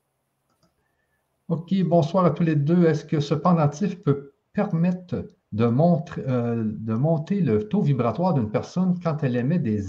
OK, 1.48 1.74
bonsoir 1.82 2.24
à 2.26 2.30
tous 2.30 2.44
les 2.44 2.54
deux. 2.54 2.84
Est-ce 2.84 3.04
que 3.04 3.18
ce 3.18 3.34
pendentif 3.34 4.00
peut 4.04 4.34
permettre 4.52 5.26
de, 5.50 5.64
de 5.66 6.94
monter 6.94 7.40
le 7.40 7.68
taux 7.68 7.82
vibratoire 7.82 8.34
d'une 8.34 8.52
personne 8.52 9.00
quand 9.02 9.24
elle 9.24 9.34
émet 9.34 9.58
des, 9.58 9.82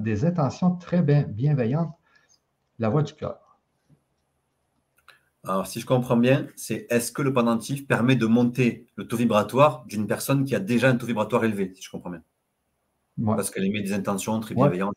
des 0.00 0.24
intentions 0.26 0.76
très 0.76 1.00
bienveillantes, 1.00 1.94
la 2.78 2.90
voix 2.90 3.02
du 3.02 3.14
cœur. 3.14 3.43
Alors, 5.46 5.66
si 5.66 5.80
je 5.80 5.86
comprends 5.86 6.16
bien, 6.16 6.46
c'est 6.56 6.86
est-ce 6.90 7.12
que 7.12 7.22
le 7.22 7.32
pendentif 7.32 7.86
permet 7.86 8.16
de 8.16 8.26
monter 8.26 8.86
le 8.96 9.06
taux 9.06 9.16
vibratoire 9.16 9.84
d'une 9.86 10.06
personne 10.06 10.44
qui 10.44 10.54
a 10.54 10.60
déjà 10.60 10.88
un 10.88 10.96
taux 10.96 11.06
vibratoire 11.06 11.44
élevé, 11.44 11.72
si 11.74 11.82
je 11.82 11.90
comprends 11.90 12.10
bien? 12.10 12.22
Parce 13.36 13.50
qu'elle 13.50 13.64
émet 13.64 13.82
des 13.82 13.92
intentions 13.92 14.40
très 14.40 14.54
bienveillantes. 14.54 14.96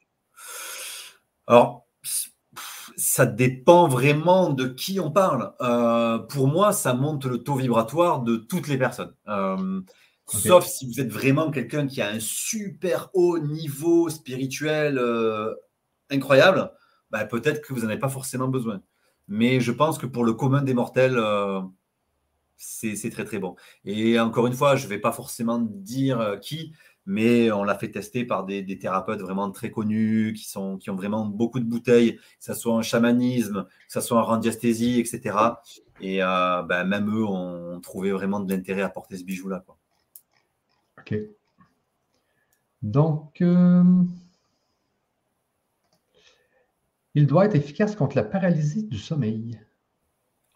Alors, 1.47 1.87
ça 2.97 3.25
dépend 3.25 3.87
vraiment 3.87 4.49
de 4.49 4.67
qui 4.67 4.99
on 4.99 5.11
parle. 5.11 5.53
Euh, 5.61 6.17
pour 6.17 6.47
moi, 6.47 6.73
ça 6.73 6.93
monte 6.93 7.25
le 7.25 7.43
taux 7.43 7.55
vibratoire 7.55 8.21
de 8.21 8.37
toutes 8.37 8.67
les 8.67 8.77
personnes. 8.77 9.13
Euh, 9.27 9.81
sauf 10.27 10.65
si 10.65 10.87
vous 10.87 10.99
êtes 10.99 11.11
vraiment 11.11 11.51
quelqu'un 11.51 11.87
qui 11.87 12.01
a 12.01 12.09
un 12.09 12.19
super 12.19 13.09
haut 13.13 13.37
niveau 13.37 14.09
spirituel 14.09 14.97
euh, 14.97 15.53
incroyable, 16.09 16.71
bah, 17.11 17.25
peut-être 17.25 17.61
que 17.61 17.73
vous 17.73 17.81
n'en 17.81 17.89
avez 17.89 17.99
pas 17.99 18.09
forcément 18.09 18.47
besoin. 18.47 18.81
Mais 19.27 19.59
je 19.59 19.71
pense 19.71 19.97
que 19.97 20.05
pour 20.05 20.23
le 20.23 20.33
commun 20.33 20.61
des 20.61 20.73
mortels, 20.73 21.19
c'est 22.57 23.09
très 23.11 23.25
très 23.25 23.39
bon. 23.39 23.55
Et 23.85 24.19
encore 24.19 24.47
une 24.47 24.53
fois, 24.53 24.75
je 24.75 24.85
ne 24.85 24.89
vais 24.89 24.99
pas 24.99 25.11
forcément 25.11 25.59
dire 25.59 26.37
qui, 26.41 26.73
mais 27.07 27.51
on 27.53 27.63
l'a 27.63 27.75
fait 27.75 27.89
tester 27.89 28.25
par 28.25 28.45
des, 28.45 28.77
thérapeutes 28.77 29.21
vraiment 29.21 29.49
très 29.49 29.71
connus, 29.71 30.33
qui, 30.33 30.43
sont, 30.43 30.77
qui 30.77 30.89
ont 30.89 30.95
vraiment 30.95 31.25
beaucoup 31.25 31.61
de 31.61 31.65
bouteilles, 31.65 32.17
que 32.17 32.21
ce 32.39 32.53
soit 32.53 32.73
en 32.73 32.81
chamanisme, 32.81 33.63
que 33.63 33.93
ce 33.93 34.01
soit 34.01 34.19
en 34.19 34.25
randiesthésie, 34.25 34.99
etc. 34.99 35.37
Et 36.01 36.21
euh, 36.21 36.63
ben, 36.63 36.83
même 36.83 37.09
eux 37.09 37.25
ont 37.25 37.79
trouvé 37.79 38.11
vraiment 38.11 38.41
de 38.41 38.53
l'intérêt 38.53 38.81
à 38.81 38.89
porter 38.89 39.17
ce 39.17 39.23
bijou-là. 39.23 39.63
Ok. 40.99 41.15
Donc, 42.81 43.41
euh, 43.41 43.83
il 47.17 47.25
doit 47.25 47.45
être 47.45 47.55
efficace 47.55 47.95
contre 47.95 48.15
la 48.15 48.23
paralysie 48.23 48.83
du 48.83 48.99
sommeil. 48.99 49.59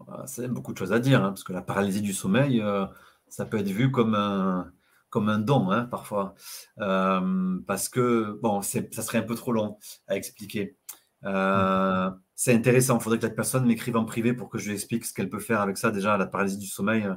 Ah, 0.07 0.25
c'est 0.27 0.47
beaucoup 0.47 0.73
de 0.73 0.77
choses 0.77 0.93
à 0.93 0.99
dire, 0.99 1.23
hein, 1.23 1.29
parce 1.29 1.43
que 1.43 1.53
la 1.53 1.63
paralysie 1.63 2.03
du 2.03 2.13
sommeil, 2.13 2.61
euh, 2.61 2.85
ça 3.29 3.45
peut 3.45 3.57
être 3.57 3.71
vu 3.71 3.89
comme 3.89 4.13
un 4.13 4.71
comme 5.09 5.43
don 5.43 5.71
hein, 5.71 5.85
parfois, 5.85 6.35
euh, 6.77 7.59
parce 7.65 7.89
que 7.89 8.39
bon, 8.43 8.61
ça 8.61 9.01
serait 9.01 9.17
un 9.17 9.23
peu 9.23 9.33
trop 9.33 9.51
long 9.51 9.79
à 10.07 10.15
expliquer. 10.15 10.77
Euh, 11.23 12.11
c'est 12.35 12.53
intéressant. 12.53 12.99
Il 12.99 13.01
faudrait 13.01 13.17
que 13.17 13.25
la 13.25 13.33
personne 13.33 13.65
m'écrive 13.65 13.97
en 13.97 14.05
privé 14.05 14.33
pour 14.33 14.47
que 14.47 14.59
je 14.59 14.67
lui 14.67 14.75
explique 14.75 15.05
ce 15.05 15.13
qu'elle 15.15 15.29
peut 15.29 15.39
faire 15.39 15.61
avec 15.61 15.79
ça. 15.79 15.89
Déjà, 15.89 16.15
la 16.15 16.27
paralysie 16.27 16.59
du 16.59 16.67
sommeil, 16.67 17.09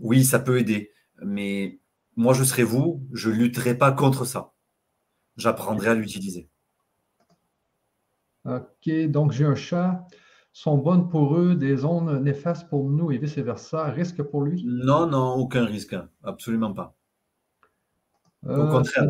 oui, 0.00 0.24
ça 0.24 0.40
peut 0.40 0.58
aider, 0.58 0.92
mais 1.22 1.80
moi, 2.16 2.34
je 2.34 2.42
serais 2.42 2.64
vous, 2.64 3.06
je 3.12 3.30
lutterai 3.30 3.78
pas 3.78 3.92
contre 3.92 4.24
ça. 4.24 4.52
J'apprendrai 5.36 5.90
à 5.90 5.94
l'utiliser. 5.94 6.49
Ok, 8.44 8.90
donc 9.08 9.32
j'ai 9.32 9.44
un 9.44 9.54
chat 9.54 10.06
sont 10.52 10.78
bonnes 10.78 11.08
pour 11.08 11.36
eux, 11.36 11.54
des 11.54 11.84
ondes 11.84 12.22
néfastes 12.22 12.68
pour 12.68 12.88
nous 12.90 13.12
et 13.12 13.18
vice-versa. 13.18 13.84
Risque 13.90 14.22
pour 14.22 14.42
lui? 14.42 14.64
Non, 14.66 15.06
non, 15.06 15.34
aucun 15.34 15.64
risque. 15.64 15.96
Absolument 16.22 16.72
pas. 16.72 16.96
Au 18.44 18.50
euh, 18.50 18.70
contraire. 18.70 19.08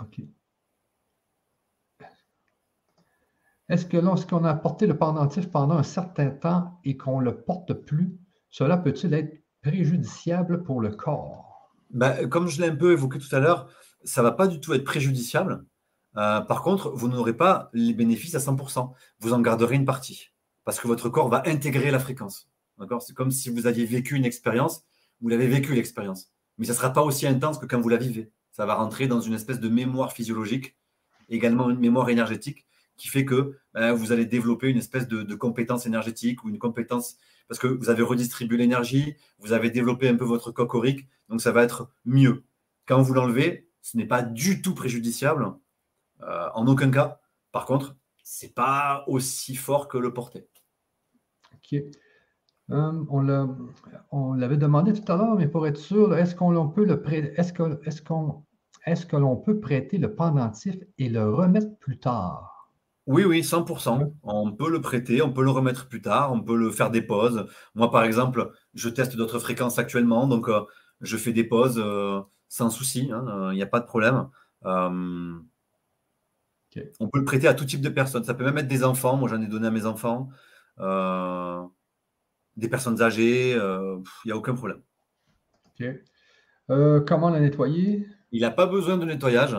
OK. 0.00 0.20
Est-ce 3.68 3.86
que 3.86 3.96
lorsqu'on 3.96 4.44
a 4.44 4.54
porté 4.54 4.86
le 4.86 4.96
pendentif 4.96 5.50
pendant 5.50 5.76
un 5.76 5.82
certain 5.82 6.30
temps 6.30 6.80
et 6.84 6.96
qu'on 6.96 7.20
ne 7.20 7.24
le 7.24 7.42
porte 7.42 7.72
plus, 7.72 8.18
cela 8.50 8.76
peut-il 8.76 9.14
être 9.14 9.42
préjudiciable 9.62 10.62
pour 10.62 10.80
le 10.80 10.90
corps? 10.90 11.72
Ben, 11.90 12.28
comme 12.28 12.48
je 12.48 12.60
l'ai 12.60 12.68
un 12.68 12.76
peu 12.76 12.92
évoqué 12.92 13.18
tout 13.18 13.34
à 13.34 13.40
l'heure, 13.40 13.68
ça 14.04 14.20
ne 14.20 14.26
va 14.26 14.32
pas 14.32 14.46
du 14.46 14.60
tout 14.60 14.74
être 14.74 14.84
préjudiciable. 14.84 15.64
Euh, 16.16 16.40
par 16.40 16.62
contre, 16.62 16.90
vous 16.90 17.08
n'aurez 17.08 17.36
pas 17.36 17.70
les 17.72 17.92
bénéfices 17.92 18.34
à 18.34 18.38
100%. 18.38 18.92
Vous 19.20 19.32
en 19.32 19.40
garderez 19.40 19.74
une 19.74 19.84
partie 19.84 20.30
parce 20.64 20.80
que 20.80 20.88
votre 20.88 21.08
corps 21.08 21.28
va 21.28 21.42
intégrer 21.46 21.90
la 21.90 21.98
fréquence. 21.98 22.50
C'est 23.00 23.14
comme 23.14 23.30
si 23.30 23.50
vous 23.50 23.66
aviez 23.66 23.84
vécu 23.84 24.16
une 24.16 24.24
expérience, 24.24 24.84
vous 25.20 25.28
l'avez 25.28 25.46
vécu 25.46 25.74
l'expérience. 25.74 26.32
Mais 26.58 26.66
ça 26.66 26.72
ne 26.72 26.78
sera 26.78 26.92
pas 26.92 27.02
aussi 27.02 27.26
intense 27.26 27.58
que 27.58 27.66
quand 27.66 27.80
vous 27.80 27.88
la 27.88 27.96
vivez. 27.96 28.32
Ça 28.50 28.66
va 28.66 28.74
rentrer 28.74 29.06
dans 29.06 29.20
une 29.20 29.34
espèce 29.34 29.60
de 29.60 29.68
mémoire 29.68 30.12
physiologique, 30.12 30.76
également 31.28 31.70
une 31.70 31.78
mémoire 31.78 32.08
énergétique, 32.08 32.66
qui 32.96 33.08
fait 33.08 33.24
que 33.24 33.56
ben, 33.74 33.92
vous 33.92 34.12
allez 34.12 34.26
développer 34.26 34.68
une 34.68 34.78
espèce 34.78 35.08
de, 35.08 35.34
compétence 35.34 35.86
énergétique 35.86 36.44
ou 36.44 36.48
une 36.48 36.58
compétence, 36.58 37.16
parce 37.48 37.58
que 37.58 37.66
vous 37.66 37.90
avez 37.90 38.02
redistribué 38.02 38.56
l'énergie, 38.56 39.16
vous 39.38 39.52
avez 39.52 39.70
développé 39.70 40.08
un 40.08 40.16
peu 40.16 40.24
votre 40.24 40.52
cocorique, 40.52 41.08
donc 41.28 41.40
ça 41.40 41.52
va 41.52 41.64
être 41.64 41.90
mieux. 42.04 42.44
Quand 42.86 43.02
vous 43.02 43.14
l'enlevez, 43.14 43.68
ce 43.82 43.96
n'est 43.96 44.06
pas 44.06 44.22
du 44.22 44.62
tout 44.62 44.74
préjudiciable, 44.74 45.52
euh, 46.24 46.48
en 46.54 46.66
aucun 46.66 46.90
cas. 46.90 47.20
Par 47.52 47.66
contre, 47.66 47.96
c'est 48.22 48.54
pas 48.54 49.04
aussi 49.06 49.54
fort 49.54 49.88
que 49.88 49.98
le 49.98 50.12
porter. 50.12 50.48
OK. 51.54 51.80
Euh, 52.70 53.04
on 54.10 54.32
l'avait 54.32 54.56
demandé 54.56 54.92
tout 54.92 55.12
à 55.12 55.16
l'heure, 55.16 55.36
mais 55.36 55.46
pour 55.46 55.66
être 55.66 55.76
sûr, 55.76 56.16
est-ce 56.16 56.34
qu'on 56.34 56.68
peut 56.68 56.84
le 56.84 57.02
est-ce 57.38 57.52
que, 57.52 57.78
est-ce 57.84 58.00
qu'on, 58.00 58.44
est-ce 58.86 59.04
que 59.04 59.16
l'on 59.16 59.36
peut 59.36 59.60
prêter 59.60 59.98
le 59.98 60.14
pendentif 60.14 60.76
et 60.98 61.10
le 61.10 61.28
remettre 61.28 61.76
plus 61.78 61.98
tard? 61.98 62.70
Oui, 63.06 63.24
oui, 63.24 63.42
100%. 63.42 64.14
On 64.22 64.52
peut 64.52 64.70
le 64.70 64.80
prêter, 64.80 65.20
on 65.20 65.30
peut 65.30 65.44
le 65.44 65.50
remettre 65.50 65.88
plus 65.88 66.00
tard, 66.00 66.32
on 66.32 66.40
peut 66.40 66.56
le 66.56 66.70
faire 66.70 66.90
des 66.90 67.02
pauses. 67.02 67.46
Moi, 67.74 67.90
par 67.90 68.04
exemple, 68.04 68.50
je 68.72 68.88
teste 68.88 69.14
d'autres 69.14 69.38
fréquences 69.38 69.78
actuellement, 69.78 70.26
donc 70.26 70.48
euh, 70.48 70.62
je 71.02 71.18
fais 71.18 71.34
des 71.34 71.44
pauses 71.44 71.78
euh, 71.78 72.22
sans 72.48 72.70
souci, 72.70 73.10
hein, 73.12 73.50
il 73.52 73.56
n'y 73.56 73.62
a 73.62 73.66
pas 73.66 73.80
de 73.80 73.86
problème. 73.86 74.28
On 77.00 77.08
peut 77.08 77.18
le 77.18 77.24
prêter 77.24 77.48
à 77.48 77.54
tout 77.54 77.64
type 77.64 77.80
de 77.80 77.88
personnes. 77.88 78.24
Ça 78.24 78.34
peut 78.34 78.44
même 78.44 78.58
être 78.58 78.68
des 78.68 78.84
enfants. 78.84 79.16
Moi, 79.16 79.28
j'en 79.28 79.40
ai 79.40 79.46
donné 79.46 79.66
à 79.66 79.70
mes 79.70 79.86
enfants. 79.86 80.28
Euh, 80.80 81.62
des 82.56 82.68
personnes 82.68 83.02
âgées. 83.02 83.52
Il 83.52 83.58
euh, 83.58 83.98
n'y 84.24 84.32
a 84.32 84.36
aucun 84.36 84.54
problème. 84.54 84.82
Euh, 86.70 87.00
comment 87.00 87.30
la 87.30 87.40
nettoyer? 87.40 88.06
Il 88.32 88.40
n'a 88.40 88.50
pas 88.50 88.66
besoin 88.66 88.96
de 88.96 89.04
nettoyage. 89.04 89.56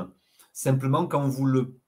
Simplement, 0.53 1.07
quand 1.07 1.27
vous 1.27 1.45
le, 1.45 1.79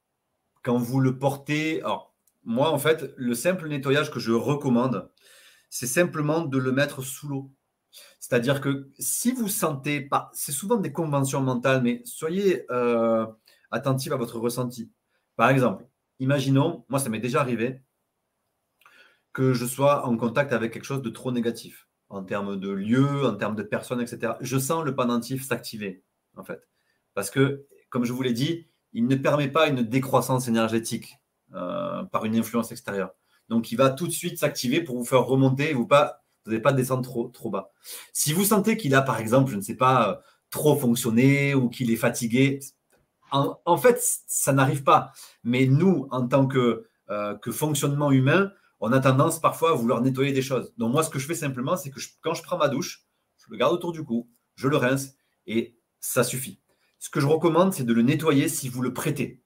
quand 0.64 0.78
vous 0.78 1.00
le 1.00 1.18
portez. 1.18 1.82
Alors, 1.82 2.16
moi, 2.44 2.72
en 2.72 2.78
fait, 2.78 3.14
le 3.18 3.34
simple 3.34 3.68
nettoyage 3.68 4.12
que 4.12 4.20
je 4.20 4.32
recommande, 4.32 5.10
c'est 5.70 5.88
simplement 5.88 6.42
de 6.42 6.58
le 6.58 6.72
mettre 6.72 7.02
sous 7.02 7.28
l'eau. 7.28 7.52
C'est-à-dire 8.20 8.62
que 8.62 8.90
si 9.00 9.32
vous 9.32 9.48
sentez 9.48 10.02
pas, 10.02 10.30
c'est 10.34 10.52
souvent 10.52 10.78
des 10.78 10.92
conventions 10.92 11.42
mentales, 11.42 11.82
mais 11.82 12.02
soyez 12.06 12.66
attentif 13.72 14.12
à 14.12 14.18
votre 14.18 14.40
ressenti. 14.40 14.92
Par 15.38 15.50
exemple, 15.50 15.86
imaginons, 16.20 16.84
moi 16.90 17.00
ça 17.00 17.10
m'est 17.10 17.20
déjà 17.20 17.40
arrivé, 17.40 17.82
que 19.32 19.54
je 19.54 19.66
sois 19.66 20.06
en 20.08 20.18
contact 20.18 20.52
avec 20.52 20.74
quelque 20.74 20.84
chose 20.84 21.04
de 21.04 21.12
trop 21.12 21.32
négatif, 21.32 21.88
en 22.10 22.24
termes 22.24 22.60
de 22.60 22.72
lieu, 22.72 23.24
en 23.26 23.36
termes 23.36 23.56
de 23.56 23.62
personnes, 23.62 24.02
etc. 24.02 24.34
Je 24.42 24.58
sens 24.58 24.84
le 24.84 24.96
pendentif 24.96 25.46
s'activer, 25.46 26.04
en 26.36 26.44
fait. 26.44 26.68
Parce 27.14 27.30
que, 27.30 27.68
comme 27.90 28.04
je 28.04 28.14
vous 28.14 28.24
l'ai 28.24 28.34
dit, 28.34 28.68
il 28.94 29.06
ne 29.06 29.16
permet 29.16 29.48
pas 29.48 29.68
une 29.68 29.84
décroissance 29.84 30.48
énergétique 30.48 31.18
euh, 31.54 32.04
par 32.06 32.26
une 32.26 32.36
influence 32.36 32.72
extérieure. 32.72 33.12
Donc, 33.48 33.72
il 33.72 33.76
va 33.76 33.92
tout 33.92 34.08
de 34.08 34.12
suite 34.12 34.40
s'activer 34.40 34.82
pour 34.82 34.98
vous 34.98 35.06
faire 35.06 35.24
remonter 35.24 35.70
et 35.70 35.74
vous 35.74 35.86
pas, 35.86 36.24
vous 36.48 36.60
pas 36.60 36.74
descendre 36.74 37.04
trop, 37.04 37.28
trop 37.28 37.52
bas. 37.52 37.72
Si 38.14 38.34
vous 38.34 38.44
sentez 38.44 38.76
qu'il 38.76 38.96
a, 38.96 39.04
par 39.04 39.20
exemple, 39.20 39.52
je 39.52 39.56
ne 39.56 39.62
sais 39.62 39.78
pas, 39.78 40.10
euh, 40.10 40.16
trop 40.50 40.76
fonctionné 40.78 41.54
ou 41.54 41.70
qu'il 41.70 41.92
est 41.92 41.96
fatigué, 41.98 42.60
en, 43.32 43.78
fait, 43.78 44.00
ça 44.28 44.54
n'arrive 44.54 44.84
pas. 44.84 45.12
Mais 45.44 45.66
nous, 45.66 46.08
en 46.12 46.28
tant 46.28 46.48
euh, 46.56 47.36
que, 47.36 47.52
fonctionnement 47.52 48.12
humain, 48.12 48.52
on 48.80 48.92
a 48.92 49.00
tendance 49.00 49.40
parfois 49.40 49.72
à 49.72 49.74
vouloir 49.74 50.02
nettoyer 50.02 50.32
des 50.32 50.42
choses. 50.42 50.74
Donc 50.78 50.92
moi, 50.92 51.04
ce 51.04 51.10
que 51.10 51.20
je 51.20 51.28
fais 51.28 51.36
simplement, 51.36 51.78
c'est 51.78 51.90
que 51.90 52.00
quand 52.22 52.34
je 52.34 52.44
prends 52.44 52.58
ma 52.58 52.70
douche, 52.70 53.06
je 53.38 53.46
le 53.50 53.58
garde 53.58 53.74
autour 53.74 53.92
du 53.92 54.04
cou, 54.04 54.30
je 54.56 54.68
le 54.68 54.78
rince 54.78 55.16
et 55.46 55.78
ça 56.00 56.24
suffit. 56.24 56.60
Ce 57.00 57.10
que 57.10 57.20
je 57.20 57.28
recommande, 57.28 57.74
c'est 57.74 57.84
de 57.84 57.94
le 57.94 58.02
nettoyer 58.02 58.50
si 58.50 58.70
vous 58.70 58.82
le 58.82 58.94
prêtez. 58.94 59.44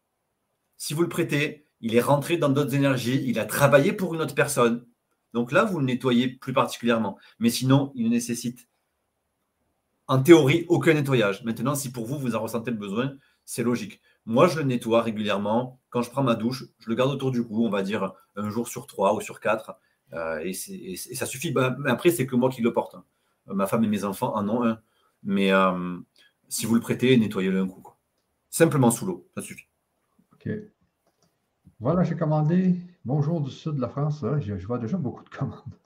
Si 0.78 0.94
vous 0.94 1.02
le 1.02 1.10
prêtez, 1.10 1.68
il 1.80 1.96
est 1.96 2.02
rentré 2.02 2.38
dans 2.38 2.50
d'autres 2.50 2.76
énergies, 2.76 3.24
il 3.26 3.40
a 3.40 3.46
travaillé 3.46 3.94
pour 3.94 4.14
une 4.14 4.22
autre 4.22 4.36
personne. 4.36 4.86
Donc 5.34 5.52
là, 5.52 5.64
vous 5.64 5.80
le 5.80 5.86
nettoyez 5.86 6.28
plus 6.28 6.54
particulièrement. 6.54 7.18
Mais 7.40 7.50
sinon, 7.50 7.92
il 7.96 8.10
nécessite 8.10 8.68
en 10.08 10.22
théorie 10.22 10.66
aucun 10.68 10.94
nettoyage. 10.94 11.44
Maintenant, 11.44 11.76
si 11.76 11.92
pour 11.92 12.06
vous, 12.06 12.20
vous 12.20 12.36
en 12.36 12.42
ressentez 12.42 12.72
le 12.72 12.78
besoin, 12.78 13.16
c'est 13.46 13.64
logique. 13.64 14.02
Moi, 14.26 14.48
je 14.48 14.58
le 14.58 14.64
nettoie 14.64 15.02
régulièrement. 15.02 15.80
Quand 15.90 16.02
je 16.02 16.10
prends 16.10 16.24
ma 16.24 16.36
douche, 16.36 16.66
je 16.80 16.90
le 16.90 16.96
garde 16.96 17.12
autour 17.12 17.32
du 17.32 17.44
cou, 17.44 17.66
on 17.66 17.70
va 17.70 17.82
dire 17.82 18.14
un 18.36 18.50
jour 18.50 18.68
sur 18.68 18.88
trois 18.88 19.14
ou 19.16 19.22
sur 19.22 19.40
quatre. 19.40 19.76
Euh, 20.14 20.40
et, 20.44 20.54
ça 20.96 21.26
suffit. 21.26 21.52
Bah, 21.52 21.76
après, 21.86 22.12
c'est 22.12 22.26
que 22.26 22.36
moi 22.36 22.50
qui 22.50 22.62
le 22.62 22.74
porte. 22.74 22.96
Hein. 22.96 23.04
Ma 23.48 23.68
femme 23.68 23.84
et 23.84 23.88
mes 23.88 24.04
enfants 24.04 24.36
en 24.36 24.48
ont 24.50 24.64
un. 24.64 24.80
Mais 25.24 25.52
euh, 25.52 25.98
si 26.50 26.66
vous 26.66 26.76
le 26.76 26.82
prêtez, 26.82 27.18
nettoyez-le 27.18 27.62
un 27.62 27.68
coup. 27.68 27.88
Simplement 28.50 28.92
sous 28.92 29.06
l'eau, 29.06 29.30
ça 29.36 29.42
suffit. 29.42 29.68
OK. 30.34 30.50
Voilà, 31.80 32.04
j'ai 32.04 32.16
commandé. 32.16 32.76
Bonjour 33.06 33.42
du 33.42 33.50
sud 33.50 33.74
de 33.74 33.82
la 33.82 33.90
France. 33.90 34.24
Je, 34.40 34.54
vois 34.68 34.78
déjà 34.78 34.98
beaucoup 34.98 35.24
de 35.24 35.30
commandes. 35.30 35.80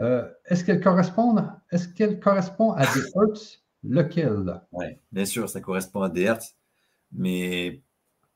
Euh, 0.00 0.28
est-ce 0.46 0.64
qu'elle 0.64 0.80
correspond, 0.80 1.36
est-ce 1.70 1.88
qu'elle 1.88 2.20
correspond 2.20 2.72
à 2.72 2.84
des 2.86 3.00
hertz? 3.14 3.62
Lequel? 3.84 4.60
Oui, 4.72 4.86
bien 5.12 5.24
sûr, 5.24 5.48
ça 5.48 5.60
correspond 5.60 6.02
à 6.02 6.08
des 6.08 6.22
hertz, 6.22 6.56
mais 7.12 7.82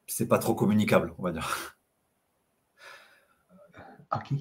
c'est 0.06 0.28
pas 0.28 0.38
trop 0.38 0.54
communicable, 0.54 1.14
on 1.18 1.22
va 1.22 1.32
dire. 1.32 1.76
OK. 4.14 4.38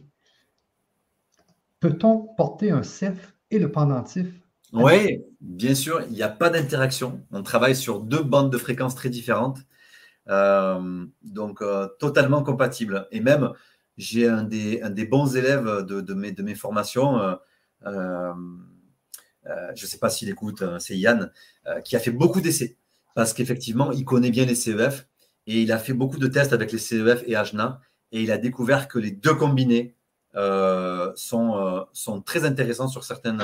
Peut-on 1.80 2.20
porter 2.36 2.72
un 2.72 2.84
CEF 2.84 3.34
et 3.52 3.60
le 3.60 3.72
pendentif 3.72 4.28
Oui, 4.74 5.24
bien 5.40 5.76
sûr, 5.76 6.02
il 6.08 6.14
n'y 6.14 6.24
a 6.24 6.30
pas 6.30 6.50
d'interaction. 6.50 7.26
On 7.32 7.44
travaille 7.44 7.76
sur 7.76 8.02
deux 8.02 8.24
bandes 8.24 8.52
de 8.52 8.58
fréquences 8.58 8.96
très 8.96 9.10
différentes, 9.10 9.60
euh, 10.28 11.06
donc 11.22 11.62
euh, 11.62 11.88
totalement 12.00 12.44
compatibles. 12.44 13.08
Et 13.12 13.22
même, 13.22 13.52
j'ai 13.98 14.28
un 14.28 14.44
des, 14.44 14.82
des, 14.90 15.06
bons 15.06 15.36
élèves 15.36 15.86
de, 15.86 16.14
mes, 16.14 16.32
de 16.32 16.44
mes, 16.44 16.56
formations, 16.56 17.38
euh, 17.86 18.34
je 19.76 19.84
ne 19.84 19.88
sais 19.88 19.98
pas 19.98 20.10
s'il 20.10 20.30
écoute, 20.30 20.64
c'est 20.80 20.98
Yann, 20.98 21.32
qui 21.84 21.96
a 21.96 22.00
fait 22.00 22.12
beaucoup 22.12 22.42
d'essais, 22.42 22.78
parce 23.16 23.34
qu'effectivement, 23.34 23.92
il 23.92 24.06
connaît 24.06 24.32
bien 24.32 24.46
les 24.46 24.56
CEF, 24.56 25.08
et 25.48 25.62
il 25.62 25.72
a 25.72 25.80
fait 25.80 25.94
beaucoup 25.94 26.18
de 26.18 26.28
tests 26.28 26.54
avec 26.54 26.72
les 26.72 26.78
CEF 26.78 27.24
et 27.26 27.34
HNA, 27.34 27.82
et 28.12 28.22
il 28.24 28.32
a 28.32 28.38
découvert 28.38 28.88
que 28.88 29.00
les 29.00 29.12
deux 29.12 29.36
combinés 29.36 29.96
euh, 30.36 31.12
sont, 31.16 31.58
euh, 31.58 31.82
sont 31.92 32.22
très 32.22 32.46
intéressants 32.46 32.88
sur 32.88 33.04
certaines, 33.04 33.44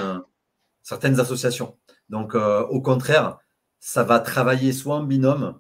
certaines 0.84 1.20
associations. 1.20 1.78
Donc, 2.10 2.36
euh, 2.36 2.62
au 2.68 2.82
contraire, 2.82 3.40
ça 3.80 4.04
va 4.04 4.20
travailler 4.20 4.72
soit 4.72 4.98
en 4.98 5.04
binôme, 5.04 5.60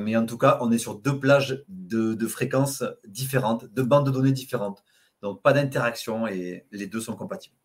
mais 0.00 0.16
en 0.16 0.24
tout 0.24 0.38
cas, 0.38 0.56
on 0.62 0.72
est 0.72 0.78
sur 0.78 0.98
deux 0.98 1.20
plages 1.20 1.62
de, 1.68 2.26
fréquences 2.26 2.82
différentes, 3.06 3.66
de 3.66 3.82
bandes 3.82 4.06
de 4.06 4.10
données 4.10 4.32
différentes. 4.32 4.82
Donc, 5.20 5.42
pas 5.42 5.52
d'interaction 5.52 6.26
et 6.26 6.66
les 6.72 6.86
deux 6.86 7.00
sont 7.00 7.14
compatibles. 7.14 7.56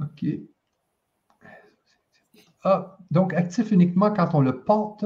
OK. 0.00 0.24
Ah, 2.68 2.98
donc, 3.12 3.32
actif 3.32 3.70
uniquement 3.70 4.12
quand 4.12 4.34
on 4.34 4.40
le 4.40 4.64
porte. 4.64 5.04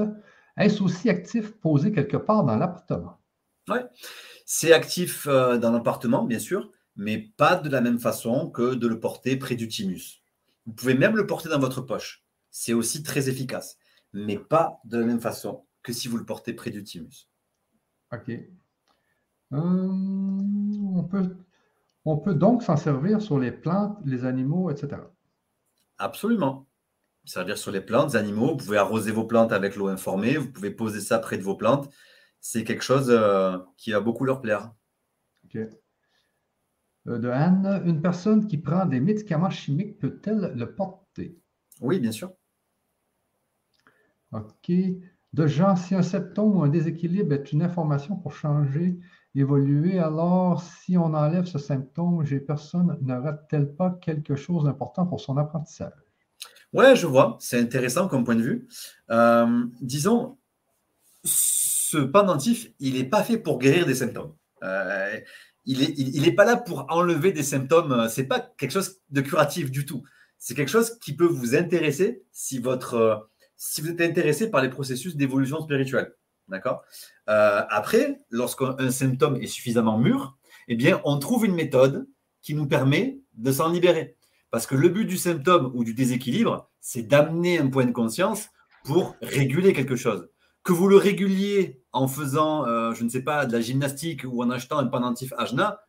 Est-ce 0.57 0.81
aussi 0.81 1.11
actif 1.11 1.51
posé 1.59 1.91
quelque 1.91 2.17
part 2.17 2.43
dans 2.43 2.55
l'appartement? 2.55 3.19
Oui. 3.69 3.77
C'est 4.47 4.73
actif 4.73 5.27
euh, 5.27 5.59
dans 5.59 5.71
l'appartement, 5.71 6.23
bien 6.23 6.39
sûr, 6.39 6.71
mais 6.95 7.19
pas 7.37 7.55
de 7.55 7.69
la 7.69 7.79
même 7.79 7.99
façon 7.99 8.49
que 8.49 8.73
de 8.73 8.87
le 8.87 8.99
porter 8.99 9.37
près 9.37 9.53
du 9.53 9.67
thymus. 9.67 10.23
Vous 10.65 10.73
pouvez 10.73 10.95
même 10.95 11.15
le 11.15 11.27
porter 11.27 11.49
dans 11.49 11.59
votre 11.59 11.81
poche. 11.81 12.25
C'est 12.49 12.73
aussi 12.73 13.03
très 13.03 13.29
efficace, 13.29 13.77
mais 14.11 14.39
pas 14.39 14.79
de 14.85 14.97
la 14.97 15.05
même 15.05 15.21
façon 15.21 15.63
que 15.83 15.93
si 15.93 16.07
vous 16.07 16.17
le 16.17 16.25
portez 16.25 16.53
près 16.53 16.71
du 16.71 16.83
thymus. 16.83 17.29
OK. 18.11 18.31
On, 19.51 21.03
peut, 21.03 21.37
on 22.05 22.17
peut 22.17 22.33
donc 22.33 22.63
s'en 22.63 22.75
servir 22.75 23.21
sur 23.21 23.37
les 23.37 23.51
plantes, 23.51 23.99
les 24.03 24.25
animaux, 24.25 24.71
etc. 24.71 25.03
Absolument. 25.99 26.65
Servir 27.25 27.57
sur 27.57 27.71
les 27.71 27.81
plantes, 27.81 28.13
les 28.13 28.15
animaux. 28.17 28.51
Vous 28.51 28.57
pouvez 28.57 28.77
arroser 28.77 29.11
vos 29.11 29.25
plantes 29.25 29.51
avec 29.51 29.75
l'eau 29.75 29.87
informée. 29.87 30.37
Vous 30.37 30.51
pouvez 30.51 30.71
poser 30.71 31.01
ça 31.01 31.19
près 31.19 31.37
de 31.37 31.43
vos 31.43 31.55
plantes 31.55 31.89
c'est 32.41 32.63
quelque 32.63 32.83
chose 32.83 33.09
euh, 33.09 33.57
qui 33.77 33.91
va 33.91 33.99
beaucoup 34.01 34.25
leur 34.25 34.41
plaire. 34.41 34.73
OK. 35.45 35.57
Euh, 37.07 37.17
de 37.17 37.29
Anne, 37.29 37.83
une 37.85 38.01
personne 38.01 38.47
qui 38.47 38.57
prend 38.57 38.85
des 38.85 38.99
médicaments 38.99 39.49
chimiques 39.49 39.99
peut-elle 39.99 40.51
le 40.55 40.75
porter? 40.75 41.39
Oui, 41.79 41.99
bien 41.99 42.11
sûr. 42.11 42.33
OK. 44.33 44.71
De 45.33 45.47
Jean, 45.47 45.75
si 45.75 45.95
un 45.95 46.01
symptôme 46.01 46.57
ou 46.57 46.63
un 46.63 46.69
déséquilibre 46.69 47.33
est 47.33 47.53
une 47.53 47.63
information 47.63 48.17
pour 48.17 48.33
changer, 48.33 48.99
évoluer, 49.33 49.97
alors 49.97 50.61
si 50.61 50.97
on 50.97 51.13
enlève 51.13 51.45
ce 51.45 51.57
symptôme, 51.57 52.25
j'ai 52.25 52.39
personne 52.39 52.97
ne 53.01 53.13
rate-t-elle 53.13 53.73
pas 53.73 53.91
quelque 54.01 54.35
chose 54.35 54.65
d'important 54.65 55.05
pour 55.05 55.21
son 55.21 55.37
apprentissage? 55.37 55.93
Ouais, 56.73 56.95
je 56.95 57.05
vois. 57.05 57.37
C'est 57.39 57.59
intéressant 57.59 58.07
comme 58.07 58.23
point 58.23 58.35
de 58.35 58.41
vue. 58.41 58.67
Euh, 59.09 59.65
disons, 59.81 60.37
ce 61.23 61.97
pendentif, 61.97 62.69
il 62.79 62.93
n'est 62.93 63.09
pas 63.09 63.23
fait 63.23 63.37
pour 63.37 63.59
guérir 63.59 63.85
des 63.85 63.95
symptômes. 63.95 64.33
Euh, 64.63 65.19
il 65.65 65.79
n'est 65.79 65.93
il, 65.95 66.35
pas 66.35 66.45
là 66.45 66.57
pour 66.57 66.85
enlever 66.89 67.31
des 67.31 67.43
symptômes. 67.43 68.07
Ce 68.09 68.21
n'est 68.21 68.27
pas 68.27 68.39
quelque 68.39 68.71
chose 68.71 68.99
de 69.09 69.21
curatif 69.21 69.69
du 69.69 69.85
tout. 69.85 70.03
C'est 70.37 70.55
quelque 70.55 70.71
chose 70.71 70.97
qui 70.99 71.15
peut 71.15 71.27
vous 71.27 71.55
intéresser 71.55 72.23
si, 72.31 72.59
votre, 72.59 73.29
si 73.57 73.81
vous 73.81 73.89
êtes 73.89 74.01
intéressé 74.01 74.49
par 74.49 74.61
les 74.61 74.69
processus 74.69 75.15
d'évolution 75.15 75.61
spirituelle. 75.61 76.15
D'accord? 76.47 76.83
Euh, 77.29 77.61
Après, 77.69 78.17
lorsqu'un 78.29 78.91
symptôme 78.91 79.35
est 79.35 79.47
suffisamment 79.47 79.97
mûr, 79.97 80.37
eh 80.67 80.75
bien, 80.75 81.01
on 81.03 81.19
trouve 81.19 81.45
une 81.45 81.53
méthode 81.53 82.07
qui 82.41 82.55
nous 82.55 82.65
permet 82.65 83.19
de 83.33 83.51
s'en 83.51 83.69
libérer. 83.69 84.15
Parce 84.51 84.67
que 84.67 84.75
le 84.75 84.89
but 84.89 85.05
du 85.05 85.17
symptôme 85.17 85.71
ou 85.73 85.83
du 85.83 85.93
déséquilibre, 85.93 86.69
c'est 86.81 87.03
d'amener 87.03 87.57
un 87.57 87.67
point 87.67 87.85
de 87.85 87.91
conscience 87.91 88.49
pour 88.83 89.15
réguler 89.21 89.73
quelque 89.73 89.95
chose. 89.95 90.29
Que 90.63 90.73
vous 90.73 90.87
le 90.87 90.97
réguliez 90.97 91.81
en 91.93 92.07
faisant, 92.07 92.67
euh, 92.67 92.93
je 92.93 93.03
ne 93.03 93.09
sais 93.09 93.23
pas, 93.23 93.45
de 93.45 93.53
la 93.53 93.61
gymnastique 93.61 94.23
ou 94.25 94.43
en 94.43 94.49
achetant 94.49 94.77
un 94.77 94.87
pendentif 94.87 95.33
Ajna, 95.37 95.81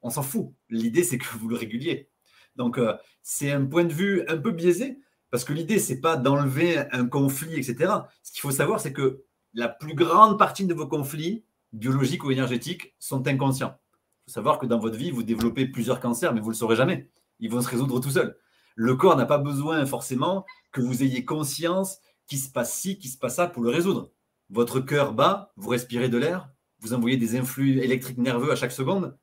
on 0.00 0.10
s'en 0.10 0.22
fout. 0.22 0.52
L'idée, 0.70 1.04
c'est 1.04 1.18
que 1.18 1.26
vous 1.38 1.48
le 1.48 1.56
réguliez. 1.56 2.10
Donc, 2.56 2.78
euh, 2.78 2.94
c'est 3.22 3.52
un 3.52 3.64
point 3.64 3.84
de 3.84 3.92
vue 3.92 4.24
un 4.26 4.38
peu 4.38 4.50
biaisé, 4.50 4.98
parce 5.30 5.44
que 5.44 5.52
l'idée, 5.52 5.78
c'est 5.78 6.00
pas 6.00 6.16
d'enlever 6.16 6.78
un 6.92 7.06
conflit, 7.06 7.54
etc. 7.54 7.92
Ce 8.22 8.32
qu'il 8.32 8.40
faut 8.40 8.50
savoir, 8.50 8.80
c'est 8.80 8.92
que 8.92 9.22
la 9.54 9.68
plus 9.68 9.94
grande 9.94 10.38
partie 10.38 10.66
de 10.66 10.74
vos 10.74 10.86
conflits, 10.86 11.44
biologiques 11.72 12.24
ou 12.24 12.30
énergétiques, 12.30 12.94
sont 12.98 13.26
inconscients. 13.28 13.78
Il 14.26 14.30
faut 14.30 14.34
savoir 14.34 14.58
que 14.58 14.66
dans 14.66 14.78
votre 14.78 14.96
vie, 14.96 15.10
vous 15.10 15.22
développez 15.22 15.66
plusieurs 15.66 16.00
cancers, 16.00 16.34
mais 16.34 16.40
vous 16.40 16.48
ne 16.48 16.52
le 16.52 16.58
saurez 16.58 16.76
jamais. 16.76 17.08
Ils 17.42 17.50
vont 17.50 17.60
se 17.60 17.68
résoudre 17.68 17.98
tout 18.00 18.10
seuls. 18.10 18.36
Le 18.76 18.94
corps 18.94 19.16
n'a 19.16 19.26
pas 19.26 19.36
besoin 19.36 19.84
forcément 19.84 20.46
que 20.70 20.80
vous 20.80 21.02
ayez 21.02 21.24
conscience 21.24 21.98
qui 22.26 22.38
se 22.38 22.50
passe 22.50 22.72
ci, 22.72 22.98
qui 22.98 23.08
se 23.08 23.18
passe 23.18 23.34
ça 23.34 23.48
pour 23.48 23.64
le 23.64 23.68
résoudre. 23.68 24.12
Votre 24.48 24.78
cœur 24.78 25.12
bat, 25.12 25.52
vous 25.56 25.68
respirez 25.68 26.08
de 26.08 26.16
l'air, 26.16 26.48
vous 26.78 26.94
envoyez 26.94 27.16
des 27.16 27.36
influx 27.36 27.80
électriques 27.80 28.18
nerveux 28.18 28.52
à 28.52 28.56
chaque 28.56 28.70
seconde, 28.70 29.18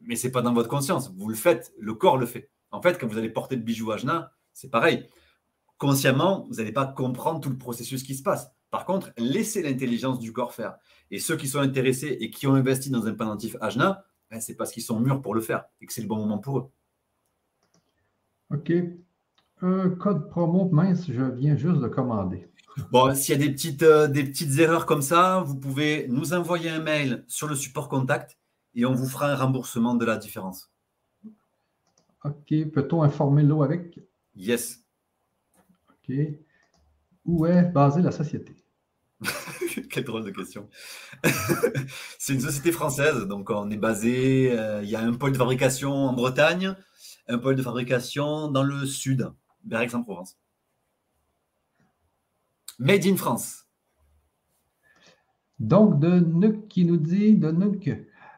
mais 0.00 0.14
ce 0.14 0.26
n'est 0.26 0.32
pas 0.32 0.40
dans 0.40 0.54
votre 0.54 0.68
conscience. 0.68 1.12
Vous 1.16 1.28
le 1.28 1.34
faites, 1.34 1.74
le 1.78 1.94
corps 1.94 2.16
le 2.16 2.26
fait. 2.26 2.48
En 2.70 2.80
fait, 2.80 2.96
quand 2.96 3.08
vous 3.08 3.18
allez 3.18 3.28
porter 3.28 3.56
le 3.56 3.62
bijou 3.62 3.90
Ajna, 3.90 4.32
c'est 4.52 4.70
pareil. 4.70 5.08
Consciemment, 5.78 6.46
vous 6.48 6.56
n'allez 6.56 6.72
pas 6.72 6.86
comprendre 6.86 7.40
tout 7.40 7.50
le 7.50 7.58
processus 7.58 8.04
qui 8.04 8.14
se 8.14 8.22
passe. 8.22 8.52
Par 8.70 8.84
contre, 8.84 9.10
laissez 9.18 9.62
l'intelligence 9.62 10.20
du 10.20 10.32
corps 10.32 10.54
faire. 10.54 10.76
Et 11.10 11.18
ceux 11.18 11.36
qui 11.36 11.48
sont 11.48 11.58
intéressés 11.58 12.16
et 12.20 12.30
qui 12.30 12.46
ont 12.46 12.54
investi 12.54 12.88
dans 12.88 13.06
un 13.06 13.14
pendentif 13.14 13.56
Ajna, 13.60 14.04
ben, 14.30 14.40
c'est 14.40 14.54
parce 14.54 14.70
qu'ils 14.70 14.84
sont 14.84 15.00
mûrs 15.00 15.20
pour 15.20 15.34
le 15.34 15.40
faire 15.40 15.64
et 15.80 15.86
que 15.86 15.92
c'est 15.92 16.02
le 16.02 16.06
bon 16.06 16.18
moment 16.18 16.38
pour 16.38 16.58
eux. 16.58 16.70
OK 18.50 18.72
un 19.62 19.90
code 19.90 20.28
promo 20.30 20.68
mince, 20.70 21.10
je 21.10 21.22
viens 21.22 21.56
juste 21.56 21.80
de 21.80 21.88
commander. 21.88 22.48
Bon, 22.90 23.14
s'il 23.14 23.38
y 23.38 23.42
a 23.42 23.46
des 23.46 23.52
petites, 23.52 23.82
euh, 23.82 24.06
des 24.08 24.24
petites 24.24 24.58
erreurs 24.58 24.86
comme 24.86 25.02
ça, 25.02 25.42
vous 25.44 25.56
pouvez 25.56 26.06
nous 26.08 26.32
envoyer 26.32 26.70
un 26.70 26.80
mail 26.80 27.24
sur 27.26 27.46
le 27.46 27.54
support 27.54 27.88
contact 27.88 28.38
et 28.74 28.86
on 28.86 28.94
vous 28.94 29.06
fera 29.06 29.30
un 29.30 29.36
remboursement 29.36 29.94
de 29.94 30.04
la 30.04 30.16
différence. 30.16 30.70
OK. 32.24 32.70
Peut-on 32.72 33.02
informer 33.02 33.42
l'eau 33.42 33.62
avec? 33.62 33.98
Yes. 34.34 34.84
OK. 35.90 36.16
Où 37.26 37.46
est 37.46 37.64
basée 37.64 38.02
la 38.02 38.12
société? 38.12 38.54
Quelle 39.90 40.04
drôle 40.04 40.24
de 40.24 40.30
question. 40.30 40.68
C'est 42.18 42.32
une 42.32 42.40
société 42.40 42.72
française, 42.72 43.26
donc 43.26 43.50
on 43.50 43.70
est 43.70 43.76
basé, 43.76 44.52
euh, 44.52 44.82
il 44.82 44.88
y 44.88 44.96
a 44.96 45.00
un 45.00 45.12
pôle 45.12 45.32
de 45.32 45.36
fabrication 45.36 45.92
en 45.92 46.12
Bretagne, 46.14 46.74
un 47.28 47.38
pôle 47.38 47.56
de 47.56 47.62
fabrication 47.62 48.48
dans 48.48 48.62
le 48.62 48.86
sud, 48.86 49.30
vers 49.66 49.80
Aix-en-Provence. 49.80 50.38
Made 52.78 53.06
in 53.06 53.16
France. 53.16 53.66
Donc, 55.58 56.00
de 56.00 56.20
Nuc 56.20 56.68
qui 56.68 56.84
nous 56.84 56.96
dit, 56.96 57.36
de 57.36 57.50
Nuc, 57.50 57.90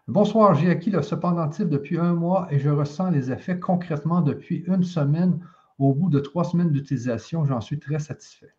bonsoir, 0.09 0.55
j'ai 0.55 0.71
acquis 0.71 0.91
le 0.91 1.01
pendentif 1.21 1.69
depuis 1.69 1.99
un 1.99 2.15
mois 2.15 2.49
et 2.51 2.59
je 2.59 2.69
ressens 2.69 3.11
les 3.11 3.31
effets 3.31 3.61
concrètement 3.61 4.21
depuis 4.21 4.65
une 4.67 4.83
semaine. 4.83 5.47
Au 5.79 5.95
bout 5.95 6.11
de 6.11 6.21
trois 6.21 6.45
semaines 6.45 6.71
d'utilisation, 6.71 7.45
j'en 7.45 7.61
suis 7.61 7.79
très 7.79 7.99
satisfait. 7.99 8.55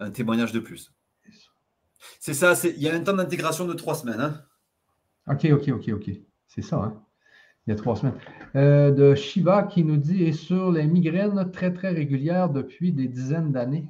Un 0.00 0.10
témoignage 0.10 0.52
de 0.52 0.60
plus. 0.60 0.92
C'est 2.18 2.34
ça, 2.34 2.54
il 2.64 2.82
y 2.82 2.88
a 2.88 2.94
un 2.94 3.00
temps 3.00 3.14
d'intégration 3.14 3.66
de 3.66 3.72
trois 3.74 3.94
semaines. 3.94 4.20
Hein. 4.20 4.42
OK, 5.28 5.46
OK, 5.52 5.68
OK, 5.68 5.88
OK. 5.94 6.10
C'est 6.46 6.62
ça. 6.62 6.76
Hein? 6.76 7.02
Il 7.66 7.70
y 7.70 7.72
a 7.72 7.76
trois 7.76 7.94
semaines, 7.96 8.18
euh, 8.56 8.90
de 8.90 9.14
Shiva 9.14 9.62
qui 9.62 9.84
nous 9.84 9.96
dit 9.96 10.24
est 10.24 10.32
sur 10.32 10.72
les 10.72 10.86
migraines 10.86 11.50
très 11.52 11.72
très 11.72 11.90
régulières 11.90 12.50
depuis 12.50 12.92
des 12.92 13.06
dizaines 13.06 13.52
d'années. 13.52 13.88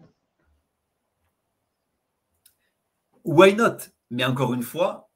Why 3.24 3.55
not? 3.55 3.89
Mais 4.11 4.24
encore 4.24 4.53
une 4.53 4.62
fois, 4.62 5.11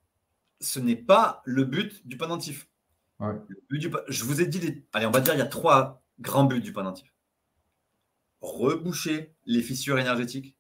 ce 0.61 0.81
n'est 0.81 0.97
pas 0.97 1.43
le 1.45 1.65
but 1.65 2.07
du 2.07 2.17
pendentif. 2.17 2.69
Je 3.21 4.25
vous 4.25 4.41
ai 4.41 4.47
dit, 4.47 4.85
allez, 4.93 5.07
on 5.07 5.11
va 5.11 5.21
dire, 5.21 5.35
il 5.35 5.39
y 5.39 5.43
a 5.43 5.47
trois 5.47 6.03
grands 6.21 6.45
buts 6.45 6.61
du 6.61 6.73
pendentif. 6.73 7.13
Reboucher 8.41 9.35
les 9.45 9.63
fissures 9.63 9.99
énergétiques, 9.99 10.57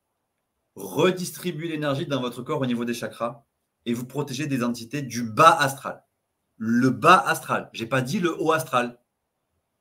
redistribuer 0.74 1.68
l'énergie 1.68 2.06
dans 2.06 2.20
votre 2.20 2.42
corps 2.42 2.60
au 2.60 2.66
niveau 2.66 2.84
des 2.84 2.94
chakras 2.94 3.46
et 3.86 3.94
vous 3.94 4.06
protéger 4.06 4.46
des 4.46 4.62
entités 4.62 5.02
du 5.02 5.22
bas 5.22 5.56
astral. 5.56 6.02
Le 6.56 6.90
bas 6.90 7.18
astral. 7.18 7.70
Je 7.72 7.82
n'ai 7.82 7.88
pas 7.88 8.02
dit 8.02 8.20
le 8.20 8.40
haut 8.40 8.52
astral. 8.52 8.98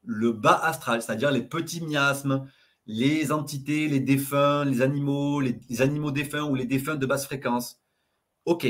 Le 0.04 0.32
bas 0.32 0.60
astral, 0.64 1.02
c'est-à-dire 1.02 1.32
les 1.32 1.42
petits 1.42 1.82
miasmes, 1.82 2.48
les 2.86 3.32
entités, 3.32 3.88
les 3.88 4.00
défunts, 4.00 4.66
les 4.66 4.82
animaux, 4.82 5.42
les, 5.42 5.82
animaux 5.82 6.12
défunts 6.12 6.44
ou 6.44 6.56
les 6.56 6.66
défunts 6.66 6.96
de 6.96 7.06
basse 7.06 7.26
fréquence. 7.26 7.82
OK. 8.46 8.68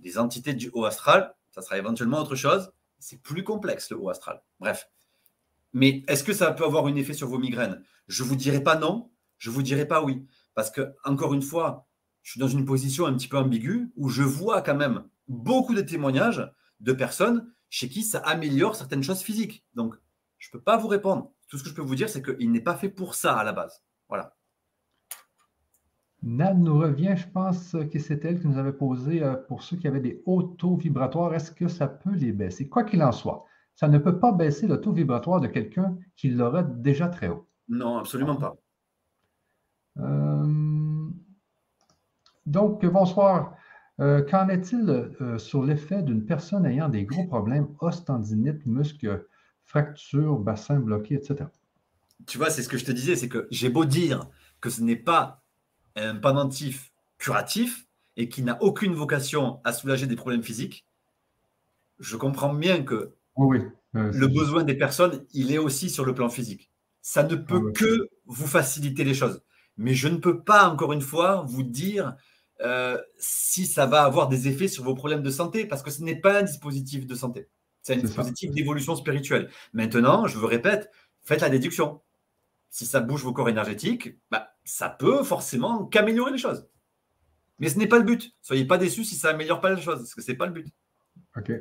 Les 0.00 0.18
entités 0.18 0.54
du 0.54 0.70
haut 0.72 0.84
astral, 0.84 1.34
ça 1.50 1.62
sera 1.62 1.78
éventuellement 1.78 2.20
autre 2.20 2.36
chose. 2.36 2.72
C'est 2.98 3.20
plus 3.20 3.42
complexe, 3.42 3.90
le 3.90 3.98
haut 3.98 4.10
astral. 4.10 4.42
Bref. 4.60 4.88
Mais 5.72 6.04
est-ce 6.06 6.22
que 6.22 6.32
ça 6.32 6.52
peut 6.52 6.64
avoir 6.64 6.86
un 6.86 6.94
effet 6.94 7.12
sur 7.12 7.28
vos 7.28 7.38
migraines? 7.38 7.82
Je 8.06 8.22
ne 8.22 8.28
vous 8.28 8.36
dirai 8.36 8.62
pas 8.62 8.76
non, 8.76 9.10
je 9.38 9.50
ne 9.50 9.54
vous 9.54 9.62
dirai 9.62 9.86
pas 9.86 10.02
oui. 10.02 10.24
Parce 10.54 10.70
que, 10.70 10.94
encore 11.04 11.34
une 11.34 11.42
fois, 11.42 11.88
je 12.22 12.32
suis 12.32 12.40
dans 12.40 12.48
une 12.48 12.64
position 12.64 13.06
un 13.06 13.14
petit 13.14 13.28
peu 13.28 13.36
ambiguë 13.36 13.90
où 13.96 14.08
je 14.08 14.22
vois 14.22 14.62
quand 14.62 14.76
même 14.76 15.04
beaucoup 15.28 15.74
de 15.74 15.82
témoignages 15.82 16.48
de 16.80 16.92
personnes 16.92 17.52
chez 17.68 17.88
qui 17.88 18.02
ça 18.02 18.18
améliore 18.20 18.76
certaines 18.76 19.02
choses 19.02 19.22
physiques. 19.22 19.64
Donc, 19.74 19.94
je 20.38 20.48
ne 20.48 20.52
peux 20.52 20.62
pas 20.62 20.76
vous 20.76 20.88
répondre. 20.88 21.32
Tout 21.48 21.58
ce 21.58 21.64
que 21.64 21.70
je 21.70 21.74
peux 21.74 21.82
vous 21.82 21.94
dire, 21.94 22.08
c'est 22.08 22.22
qu'il 22.22 22.50
n'est 22.50 22.60
pas 22.60 22.76
fait 22.76 22.88
pour 22.88 23.14
ça 23.14 23.36
à 23.36 23.44
la 23.44 23.52
base. 23.52 23.82
Voilà. 24.08 24.36
Nad 26.22 26.58
nous 26.58 26.78
revient, 26.78 27.14
je 27.16 27.28
pense 27.28 27.76
que 27.92 27.98
c'est 27.98 28.24
elle 28.24 28.40
qui 28.40 28.48
nous 28.48 28.58
avait 28.58 28.72
posé 28.72 29.22
euh, 29.22 29.36
pour 29.36 29.62
ceux 29.62 29.76
qui 29.76 29.86
avaient 29.86 30.00
des 30.00 30.22
hauts 30.26 30.42
taux 30.42 30.76
vibratoires, 30.76 31.34
est-ce 31.34 31.52
que 31.52 31.68
ça 31.68 31.86
peut 31.86 32.14
les 32.14 32.32
baisser? 32.32 32.68
Quoi 32.68 32.84
qu'il 32.84 33.02
en 33.02 33.12
soit, 33.12 33.44
ça 33.74 33.86
ne 33.86 33.98
peut 33.98 34.18
pas 34.18 34.32
baisser 34.32 34.66
le 34.66 34.80
taux 34.80 34.92
vibratoire 34.92 35.40
de 35.40 35.46
quelqu'un 35.46 35.96
qui 36.16 36.30
l'aurait 36.30 36.64
déjà 36.66 37.08
très 37.08 37.28
haut. 37.28 37.46
Non, 37.68 37.98
absolument 37.98 38.36
pas. 38.36 38.56
Euh, 39.98 41.08
donc, 42.46 42.84
bonsoir. 42.86 43.56
Euh, 43.98 44.22
qu'en 44.22 44.48
est-il 44.48 45.10
sur 45.38 45.64
l'effet 45.64 46.02
d'une 46.02 46.24
personne 46.24 46.66
ayant 46.66 46.88
des 46.88 47.04
gros 47.04 47.24
problèmes, 47.24 47.68
os, 47.80 48.04
tendinite, 48.04 48.66
muscles, 48.66 49.26
fractures, 49.64 50.38
bassin 50.38 50.78
bloqué, 50.78 51.14
etc. 51.14 51.46
Tu 52.26 52.36
vois, 52.36 52.50
c'est 52.50 52.62
ce 52.62 52.68
que 52.68 52.76
je 52.76 52.84
te 52.84 52.92
disais, 52.92 53.16
c'est 53.16 53.28
que 53.28 53.48
j'ai 53.50 53.70
beau 53.70 53.84
dire 53.84 54.28
que 54.60 54.68
ce 54.68 54.82
n'est 54.82 54.96
pas 54.96 55.42
un 55.96 56.16
pendentif 56.16 56.92
curatif 57.18 57.86
et 58.16 58.28
qui 58.28 58.42
n'a 58.42 58.62
aucune 58.62 58.94
vocation 58.94 59.60
à 59.64 59.72
soulager 59.72 60.06
des 60.06 60.16
problèmes 60.16 60.42
physiques, 60.42 60.86
je 61.98 62.16
comprends 62.16 62.54
bien 62.54 62.82
que 62.82 63.14
oui, 63.36 63.60
euh, 63.94 64.10
le 64.12 64.26
besoin 64.26 64.64
des 64.64 64.74
personnes, 64.74 65.24
il 65.32 65.52
est 65.52 65.58
aussi 65.58 65.90
sur 65.90 66.04
le 66.04 66.14
plan 66.14 66.28
physique. 66.28 66.70
Ça 67.02 67.22
ne 67.22 67.36
peut 67.36 67.62
ah 67.68 67.72
que 67.72 68.08
vous 68.26 68.46
faciliter 68.46 69.04
les 69.04 69.14
choses. 69.14 69.42
Mais 69.76 69.94
je 69.94 70.08
ne 70.08 70.16
peux 70.16 70.42
pas, 70.42 70.68
encore 70.68 70.92
une 70.92 71.02
fois, 71.02 71.44
vous 71.46 71.62
dire 71.62 72.16
euh, 72.62 72.98
si 73.18 73.66
ça 73.66 73.86
va 73.86 74.04
avoir 74.04 74.28
des 74.28 74.48
effets 74.48 74.68
sur 74.68 74.84
vos 74.84 74.94
problèmes 74.94 75.22
de 75.22 75.30
santé, 75.30 75.66
parce 75.66 75.82
que 75.82 75.90
ce 75.90 76.02
n'est 76.02 76.20
pas 76.20 76.40
un 76.40 76.42
dispositif 76.42 77.06
de 77.06 77.14
santé. 77.14 77.48
C'est 77.82 77.94
un 77.94 77.98
dispositif 77.98 78.50
d'évolution 78.50 78.96
spirituelle. 78.96 79.48
Maintenant, 79.72 80.26
je 80.26 80.38
vous 80.38 80.46
répète, 80.46 80.90
faites 81.22 81.40
la 81.40 81.50
déduction. 81.50 82.00
Si 82.68 82.84
ça 82.84 83.00
bouge 83.00 83.22
vos 83.22 83.32
corps 83.32 83.48
énergétiques, 83.48 84.18
bah, 84.30 84.54
ça 84.64 84.88
peut 84.88 85.22
forcément 85.22 85.84
qu'améliorer 85.84 86.32
les 86.32 86.38
choses. 86.38 86.66
Mais 87.58 87.68
ce 87.68 87.78
n'est 87.78 87.86
pas 87.86 87.98
le 87.98 88.04
but. 88.04 88.34
Soyez 88.42 88.64
pas 88.64 88.76
déçus 88.76 89.04
si 89.04 89.14
ça 89.14 89.30
améliore 89.30 89.60
pas 89.60 89.72
les 89.72 89.80
choses, 89.80 89.98
parce 89.98 90.14
que 90.14 90.22
ce 90.22 90.30
n'est 90.30 90.36
pas 90.36 90.46
le 90.46 90.52
but. 90.52 90.66
OK. 91.36 91.52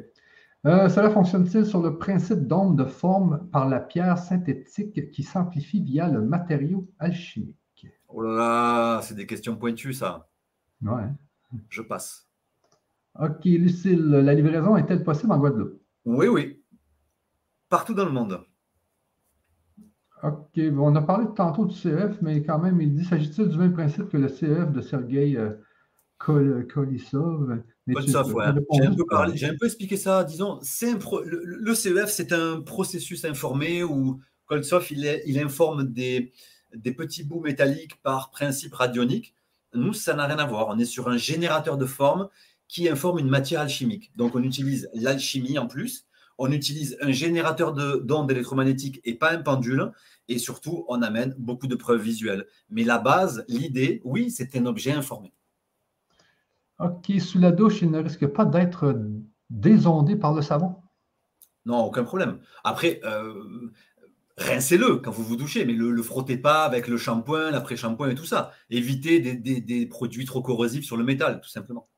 Euh, 0.65 0.89
cela 0.89 1.11
fonctionne-t-il 1.11 1.65
sur 1.65 1.81
le 1.81 1.99
principe 1.99 2.47
d'onde 2.47 2.75
de 2.75 2.85
forme 2.85 3.47
par 3.51 3.69
la 3.69 3.79
pierre 3.79 4.17
synthétique 4.17 5.11
qui 5.11 5.21
s'amplifie 5.21 5.83
via 5.83 6.07
le 6.09 6.21
matériau 6.21 6.89
alchimique? 6.97 7.87
Oh 8.07 8.21
là 8.21 8.35
là, 8.35 9.01
c'est 9.03 9.13
des 9.13 9.27
questions 9.27 9.55
pointues, 9.55 9.93
ça. 9.93 10.27
Ouais. 10.85 11.09
Je 11.69 11.81
passe. 11.81 12.27
OK, 13.19 13.45
Lucille, 13.45 14.09
la 14.09 14.33
livraison 14.33 14.75
est-elle 14.75 15.03
possible 15.03 15.31
en 15.31 15.39
Guadeloupe? 15.39 15.81
Oui, 16.05 16.27
oui. 16.27 16.61
Partout 17.69 17.93
dans 17.93 18.05
le 18.05 18.11
monde. 18.11 18.41
OK. 20.23 20.57
on 20.57 20.95
a 20.95 21.01
parlé 21.01 21.27
tantôt 21.35 21.65
du 21.65 21.75
CEF, 21.75 22.21
mais 22.21 22.43
quand 22.43 22.59
même, 22.59 22.81
il 22.81 22.93
dit 22.93 23.05
s'agit-il 23.05 23.47
du 23.47 23.57
même 23.57 23.73
principe 23.73 24.09
que 24.09 24.17
le 24.17 24.27
CEF 24.27 24.71
de 24.71 24.81
Sergei 24.81 25.37
euh, 25.37 25.53
Kolisov? 26.17 27.61
J'ai 27.87 29.47
un, 29.47 29.55
peu 29.59 29.65
expliqué 29.65 29.95
ça. 29.97 30.23
Disons, 30.23 30.59
le, 30.59 31.73
CEF, 31.73 32.09
c'est 32.09 32.33
un 32.33 32.61
processus 32.61 33.23
informé 33.25 33.83
où 33.83 34.19
Kolisov 34.47 34.87
il, 34.91 35.21
il 35.25 35.39
informe 35.39 35.83
des, 35.83 36.33
des 36.75 36.93
petits 36.93 37.23
bouts 37.23 37.41
métalliques 37.41 38.01
par 38.01 38.31
principe 38.31 38.73
radionique. 38.73 39.35
Nous, 39.75 39.93
ça 39.93 40.13
n'a 40.13 40.25
rien 40.25 40.37
à 40.37 40.45
voir. 40.45 40.67
On 40.69 40.79
est 40.79 40.85
sur 40.85 41.07
un 41.09 41.17
générateur 41.17 41.77
de 41.77 41.85
forme 41.85 42.29
qui 42.67 42.89
informe 42.89 43.19
une 43.19 43.29
matière 43.29 43.61
alchimique. 43.61 44.11
Donc, 44.15 44.35
on 44.35 44.43
utilise 44.43 44.89
l'alchimie 44.93 45.59
en 45.59 45.67
plus. 45.67 46.07
On 46.37 46.51
utilise 46.51 46.97
un 47.01 47.11
générateur 47.11 47.73
d'ondes 47.73 48.31
électromagnétiques 48.31 48.99
et 49.03 49.13
pas 49.13 49.31
un 49.31 49.41
pendule. 49.41 49.91
Et 50.27 50.39
surtout, 50.39 50.85
on 50.87 51.01
amène 51.01 51.35
beaucoup 51.37 51.67
de 51.67 51.75
preuves 51.75 52.01
visuelles. 52.01 52.45
Mais 52.69 52.83
la 52.83 52.97
base, 52.97 53.45
l'idée, 53.47 54.01
oui, 54.03 54.31
c'est 54.31 54.55
un 54.55 54.65
objet 54.65 54.91
informé. 54.91 55.31
OK. 56.79 57.11
Sous 57.19 57.39
la 57.39 57.51
douche, 57.51 57.81
il 57.81 57.91
ne 57.91 57.99
risque 57.99 58.27
pas 58.27 58.45
d'être 58.45 58.99
désondé 59.49 60.15
par 60.15 60.33
le 60.33 60.41
savon? 60.41 60.75
Non, 61.65 61.85
aucun 61.85 62.03
problème. 62.03 62.39
Après, 62.63 62.99
euh, 63.05 63.71
rincez-le 64.37 64.97
quand 64.97 65.11
vous 65.11 65.23
vous 65.23 65.35
douchez, 65.35 65.65
mais 65.65 65.73
le, 65.73 65.91
le 65.91 66.03
frottez 66.03 66.37
pas 66.37 66.63
avec 66.65 66.87
le 66.87 66.97
shampoing, 66.97 67.51
l'après-shampoing 67.51 68.09
et 68.09 68.15
tout 68.15 68.25
ça. 68.25 68.51
Évitez 68.69 69.19
des 69.19 69.85
produits 69.85 70.25
trop 70.25 70.41
corrosifs 70.41 70.85
sur 70.85 70.97
le 70.97 71.03
métal, 71.03 71.41
tout 71.41 71.49
simplement. 71.49 71.89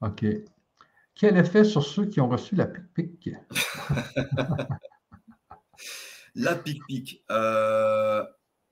OK. 0.00 0.24
Quel 1.14 1.36
effet 1.36 1.64
sur 1.64 1.84
ceux 1.84 2.06
qui 2.06 2.20
ont 2.20 2.28
reçu 2.28 2.56
la 2.56 2.66
pic-pic? 2.66 3.30
la 6.34 6.54
pic-pic. 6.54 7.22
Euh, 7.30 8.24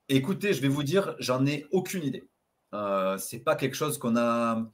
écoutez, 0.07 0.53
je 0.53 0.61
vais 0.61 0.67
vous 0.67 0.83
dire, 0.83 1.15
j'en 1.19 1.45
ai 1.45 1.67
aucune 1.71 2.03
idée. 2.03 2.27
Euh, 2.73 3.17
Ce 3.17 3.35
n'est 3.35 3.41
pas 3.43 3.55
quelque 3.55 3.75
chose 3.75 3.97
qu'on 3.97 4.15
a 4.17 4.71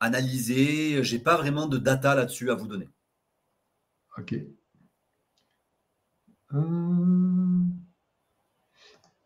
analysé. 0.00 1.02
Je 1.02 1.16
n'ai 1.16 1.22
pas 1.22 1.36
vraiment 1.36 1.66
de 1.66 1.78
data 1.78 2.14
là-dessus 2.14 2.50
à 2.50 2.54
vous 2.54 2.66
donner. 2.68 2.88
OK. 4.16 4.34
Euh, 6.52 7.64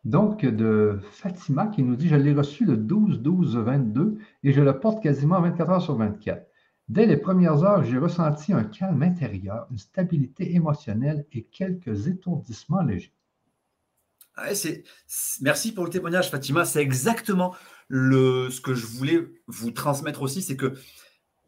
donc, 0.05 0.45
de 0.45 1.01
Fatima 1.11 1.66
qui 1.66 1.82
nous 1.82 1.97
dit 1.97 2.09
Je 2.09 2.16
l'ai 2.16 2.32
reçu 2.32 2.65
le 2.65 2.77
12-12-22 2.77 4.19
et 4.45 4.53
je 4.53 4.61
le 4.62 4.78
porte 4.78 5.03
quasiment 5.03 5.40
24 5.40 5.70
heures 5.70 5.82
sur 5.82 5.97
24. 5.97 6.47
Dès 6.89 7.05
les 7.05 7.19
premières 7.19 7.65
heures, 7.65 7.85
j'ai 7.85 7.99
ressenti 7.99 8.53
un 8.53 8.65
calme 8.65 9.03
intérieur, 9.03 9.66
une 9.70 9.78
stabilité 9.78 10.55
émotionnelle 10.55 11.27
et 11.32 11.43
quelques 11.45 12.07
étourdissements 12.07 12.82
légers. 12.82 13.12
Merci 15.43 15.73
pour 15.73 15.85
le 15.85 15.90
témoignage, 15.90 16.31
Fatima. 16.31 16.65
C'est 16.65 16.81
exactement 16.81 17.55
ce 17.90 18.61
que 18.61 18.74
je 18.74 18.86
voulais 18.86 19.27
vous 19.47 19.70
transmettre 19.70 20.23
aussi 20.23 20.43
c'est 20.43 20.57
que 20.57 20.74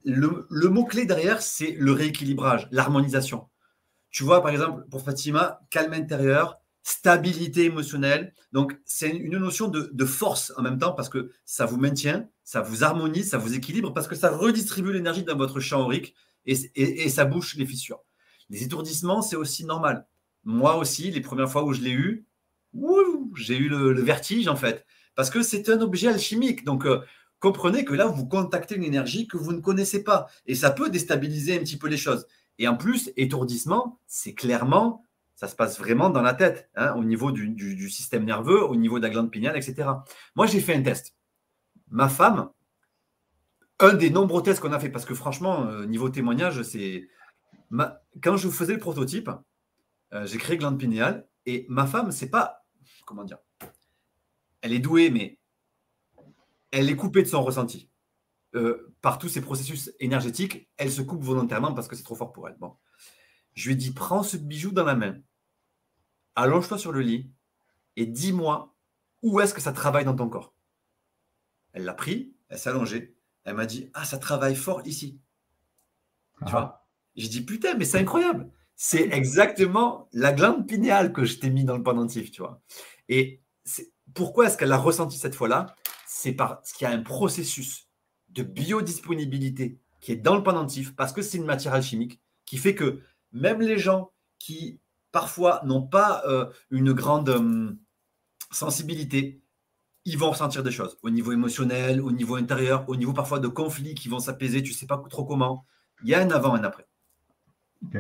le, 0.05 0.47
le 0.51 0.69
mot-clé 0.69 1.05
derrière, 1.05 1.43
c'est 1.43 1.73
le 1.73 1.93
rééquilibrage, 1.93 2.69
l'harmonisation. 2.71 3.49
Tu 4.11 4.25
vois, 4.25 4.43
par 4.43 4.51
exemple, 4.51 4.85
pour 4.91 5.03
Fatima, 5.03 5.61
calme 5.71 5.93
intérieur, 5.93 6.61
stabilité 6.83 7.65
émotionnelle. 7.65 8.35
Donc, 8.53 8.77
c'est 8.85 9.11
une 9.11 9.39
notion 9.39 9.69
de, 9.69 10.05
force 10.05 10.53
en 10.57 10.63
même 10.63 10.79
temps 10.79 10.93
parce 10.93 11.09
que 11.09 11.31
ça 11.45 11.67
vous 11.67 11.79
maintient, 11.79 12.29
ça 12.45 12.61
vous 12.61 12.85
harmonise, 12.85 13.31
ça 13.31 13.39
vous 13.39 13.55
équilibre 13.55 13.93
parce 13.93 14.09
que 14.09 14.15
ça 14.15 14.31
redistribue 14.31 14.93
l'énergie 14.93 15.25
dans 15.25 15.37
votre 15.37 15.61
champ 15.61 15.83
aurique 15.83 16.15
et, 16.47 17.09
ça 17.09 17.25
bouche 17.25 17.57
les 17.57 17.67
fissures. 17.67 18.01
Les 18.49 18.65
étourdissements, 18.65 19.23
c'est 19.23 19.37
aussi 19.37 19.65
normal. 19.65 20.07
Moi 20.45 20.77
aussi, 20.77 21.11
les 21.11 21.21
premières 21.21 21.51
fois 21.51 21.65
où 21.65 21.73
je 21.73 21.83
l'ai 21.83 21.93
eu, 21.93 22.27
j'ai 23.37 23.57
eu 23.57 23.69
le, 23.69 24.01
vertige 24.01 24.49
en 24.49 24.57
fait 24.57 24.87
parce 25.15 25.31
que 25.31 25.43
c'est 25.43 25.69
un 25.69 25.81
objet 25.81 26.09
alchimique. 26.09 26.65
Donc, 26.65 26.87
euh, 26.87 27.01
comprenez 27.41 27.85
que 27.85 27.93
là, 27.95 28.07
vous 28.07 28.27
contactez 28.27 28.75
une 28.75 28.85
énergie 28.85 29.29
que 29.29 29.37
vous 29.37 29.53
ne 29.53 29.61
connaissez 29.61 30.03
pas 30.03 30.27
et 30.47 30.55
ça 30.55 30.71
peut 30.71 30.89
déstabiliser 30.89 31.57
un 31.57 31.61
petit 31.61 31.77
peu 31.77 31.89
les 31.89 31.97
choses. 31.97 32.27
Et 32.61 32.69
en 32.69 32.77
plus, 32.77 33.11
étourdissement, 33.17 33.99
c'est 34.07 34.35
clairement 34.35 35.05
ça 35.41 35.49
se 35.49 35.57
passe 35.57 35.79
vraiment 35.79 36.11
dans 36.11 36.21
la 36.21 36.35
tête, 36.35 36.69
hein, 36.75 36.93
au 36.97 37.03
niveau 37.03 37.33
du, 37.33 37.89
système 37.89 38.27
nerveux, 38.27 38.63
au 38.63 38.77
niveau 38.77 38.99
de 38.99 39.05
la 39.05 39.09
glande 39.09 39.31
pinéale, 39.31 39.57
etc. 39.57 39.89
Moi, 40.37 40.45
j'ai 40.45 40.61
fait 40.61 40.75
un 40.75 40.83
test. 40.83 41.17
Ma 41.89 42.11
femme, 42.11 42.51
un 43.79 43.95
des 43.95 44.11
nombreux 44.11 44.43
tests 44.43 44.61
qu'on 44.61 44.75
a 44.75 44.79
fait, 44.79 44.91
parce 44.91 45.07
que 45.07 45.15
franchement, 45.15 45.65
euh, 45.65 45.87
niveau 45.87 46.11
témoignage, 46.11 46.63
c'est. 46.63 47.09
Quand 48.23 48.37
je 48.37 48.51
faisais 48.51 48.75
le 48.75 48.79
prototype, 48.79 49.31
euh, 50.13 50.27
j'ai 50.27 50.37
créé 50.37 50.59
glande 50.59 50.79
pinéale 50.79 51.27
et 51.47 51.65
ma 51.71 51.87
femme, 51.87 52.13
c'est 52.13 52.29
pas. 52.29 52.67
Comment 53.07 53.25
dire 53.25 53.39
Elle 54.61 54.75
est 54.75 54.79
douée, 54.79 55.09
mais 55.09 55.39
elle 56.71 56.91
est 56.91 56.97
coupée 56.97 57.23
de 57.23 57.29
son 57.29 57.43
ressenti. 57.43 57.90
Euh, 58.57 58.93
par 59.01 59.19
tous 59.19 59.29
ces 59.29 59.41
processus 59.41 59.93
énergétiques, 60.01 60.69
elle 60.77 60.91
se 60.91 61.03
coupe 61.03 61.23
volontairement 61.23 61.73
parce 61.73 61.87
que 61.87 61.95
c'est 61.95 62.03
trop 62.03 62.17
fort 62.17 62.33
pour 62.33 62.49
elle. 62.49 62.57
Bon. 62.59 62.77
Je 63.55 63.67
lui 63.67 63.75
ai 63.75 63.77
dit, 63.77 63.93
prends 63.93 64.23
ce 64.23 64.37
bijou 64.37 64.73
dans 64.73 64.85
la 64.85 64.97
main 64.97 65.21
allonge-toi 66.37 66.79
sur 66.79 66.93
le 66.93 67.01
lit 67.01 67.31
et 67.97 68.07
dis-moi 68.07 68.75
où 69.23 69.41
est-ce 69.41 69.55
que 69.55 69.61
ça 69.61 69.73
travaille 69.73 70.05
dans 70.05 70.17
ton 70.17 70.29
corps. 70.29 70.55
Elle 71.73 71.85
l'a 71.85 71.95
pris, 71.95 72.35
elle 72.49 72.59
s'est 72.59 72.71
allongée, 72.71 73.17
elle 73.45 73.55
m'a 73.55 73.67
dit 73.67 73.91
Ah, 73.95 74.05
ça 74.05 74.19
travaille 74.19 74.57
fort 74.57 74.83
ici. 74.87 75.21
Tu 76.47 76.51
vois? 76.51 76.87
Je 77.17 77.29
dis 77.29 77.43
putain, 77.43 77.75
mais 77.75 77.85
c'est 77.85 77.99
incroyable. 77.99 78.51
C'est 78.75 79.11
exactement 79.13 80.09
la 80.13 80.33
glande 80.33 80.67
pinéale 80.67 81.13
que 81.13 81.25
je 81.25 81.39
t'ai 81.39 81.51
mis 81.51 81.65
dans 81.65 81.77
le 81.77 81.83
pendentif, 81.83 82.31
tu 82.31 82.41
vois. 82.41 82.63
Et 83.11 83.43
pourquoi 84.15 84.47
est-ce 84.47 84.57
qu'elle 84.57 84.73
a 84.73 84.79
ressenti 84.79 85.19
cette 85.19 85.35
fois-là? 85.35 85.77
C'est 86.07 86.33
parce 86.33 86.73
qu'il 86.73 86.89
y 86.89 86.91
a 86.91 86.95
un 86.95 87.03
processus 87.03 87.90
de 88.31 88.43
biodisponibilité 88.43 89.79
qui 90.01 90.13
est 90.13 90.17
dans 90.17 90.37
le 90.37 90.43
pendentif, 90.43 90.95
parce 90.97 91.13
que 91.13 91.23
c'est 91.23 91.39
une 91.39 91.45
matière 91.45 91.75
alchimique, 91.75 92.21
qui 92.47 92.57
fait 92.57 92.75
que 92.75 93.01
même 93.33 93.61
les 93.61 93.79
gens 93.79 94.13
qui 94.39 94.81
parfois 95.13 95.61
n'ont 95.65 95.87
pas 95.87 96.23
euh, 96.27 96.47
une 96.71 96.93
grande 96.93 97.29
euh, 97.29 97.73
sensibilité, 98.51 99.43
ils 100.05 100.17
vont 100.17 100.31
ressentir 100.31 100.63
des 100.63 100.71
choses 100.71 100.99
au 101.03 101.11
niveau 101.11 101.33
émotionnel, 101.33 102.01
au 102.01 102.13
niveau 102.13 102.37
intérieur, 102.37 102.89
au 102.89 102.97
niveau 102.97 103.13
parfois 103.13 103.39
de 103.39 103.49
conflits 103.49 103.95
qui 103.95 104.09
vont 104.09 104.19
s'apaiser, 104.19 104.63
tu 104.63 104.73
ne 104.73 104.77
sais 104.77 104.87
pas 104.87 105.03
trop 105.11 105.25
comment. 105.25 105.67
Il 106.03 106.09
y 106.09 106.15
a 106.15 106.21
un 106.21 106.31
avant 106.31 106.55
un 106.55 106.65
après. 106.65 106.87
OK. 107.85 107.99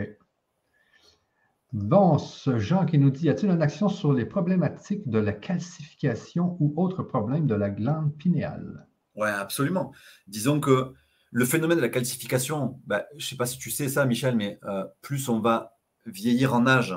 Bon, 1.72 2.18
ce 2.18 2.58
Jean 2.58 2.84
qui 2.84 2.98
nous 2.98 3.10
dit, 3.10 3.26
y 3.26 3.28
a-t-il 3.28 3.52
une 3.52 3.62
action 3.62 3.88
sur 3.88 4.12
les 4.12 4.24
problématiques 4.24 5.08
de 5.08 5.18
la 5.18 5.32
calcification 5.32 6.56
ou 6.58 6.74
autres 6.76 7.04
problèmes 7.04 7.46
de 7.46 7.54
la 7.54 7.70
glande 7.70 8.16
pinéale? 8.16 8.88
Oui, 9.20 9.28
absolument. 9.28 9.92
Disons 10.26 10.60
que 10.60 10.94
le 11.30 11.44
phénomène 11.44 11.76
de 11.76 11.82
la 11.82 11.90
calcification, 11.90 12.80
bah, 12.86 13.06
je 13.12 13.24
ne 13.24 13.28
sais 13.28 13.36
pas 13.36 13.46
si 13.46 13.58
tu 13.58 13.70
sais 13.70 13.88
ça, 13.88 14.06
Michel, 14.06 14.34
mais 14.34 14.58
euh, 14.64 14.84
plus 15.02 15.28
on 15.28 15.40
va 15.40 15.76
vieillir 16.06 16.54
en 16.54 16.66
âge, 16.66 16.96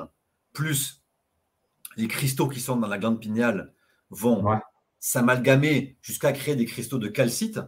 plus 0.54 1.04
les 1.96 2.08
cristaux 2.08 2.48
qui 2.48 2.60
sont 2.60 2.76
dans 2.76 2.88
la 2.88 2.98
glande 2.98 3.20
pinéale 3.20 3.72
vont 4.10 4.44
s'amalgamer 4.98 5.98
jusqu'à 6.00 6.32
créer 6.32 6.56
des 6.56 6.64
cristaux 6.64 6.98
de 6.98 7.08
calcite, 7.08 7.60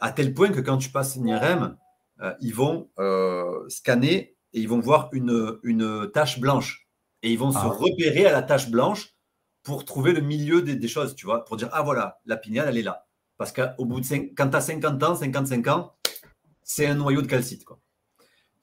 à 0.00 0.12
tel 0.12 0.32
point 0.32 0.50
que 0.50 0.60
quand 0.60 0.78
tu 0.78 0.90
passes 0.90 1.16
une 1.16 1.26
IRM, 1.26 1.76
euh, 2.20 2.34
ils 2.40 2.54
vont 2.54 2.88
euh, 3.00 3.68
scanner 3.68 4.36
et 4.52 4.60
ils 4.60 4.68
vont 4.68 4.80
voir 4.80 5.08
une, 5.12 5.58
une 5.64 6.08
tache 6.12 6.38
blanche. 6.38 6.88
Et 7.22 7.32
ils 7.32 7.38
vont 7.38 7.52
se 7.52 7.58
ah. 7.58 7.68
repérer 7.68 8.26
à 8.26 8.32
la 8.32 8.42
tache 8.42 8.70
blanche 8.70 9.14
pour 9.62 9.84
trouver 9.84 10.12
le 10.12 10.20
milieu 10.20 10.62
des, 10.62 10.88
choses, 10.88 11.14
tu 11.14 11.26
vois, 11.26 11.44
pour 11.44 11.56
dire, 11.56 11.68
ah 11.72 11.82
voilà, 11.82 12.20
la 12.26 12.36
pinéale, 12.36 12.68
elle 12.68 12.78
est 12.78 12.82
là. 12.82 13.06
Parce 13.42 13.50
qu'au 13.50 13.86
bout 13.86 13.98
de 13.98 14.04
5, 14.06 14.34
quand 14.36 14.50
tu 14.50 14.56
as 14.56 14.60
50 14.60 15.02
ans, 15.02 15.16
55 15.16 15.66
ans, 15.66 15.96
c'est 16.62 16.86
un 16.86 16.94
noyau 16.94 17.22
de 17.22 17.26
calcite. 17.26 17.64
Quoi. 17.64 17.80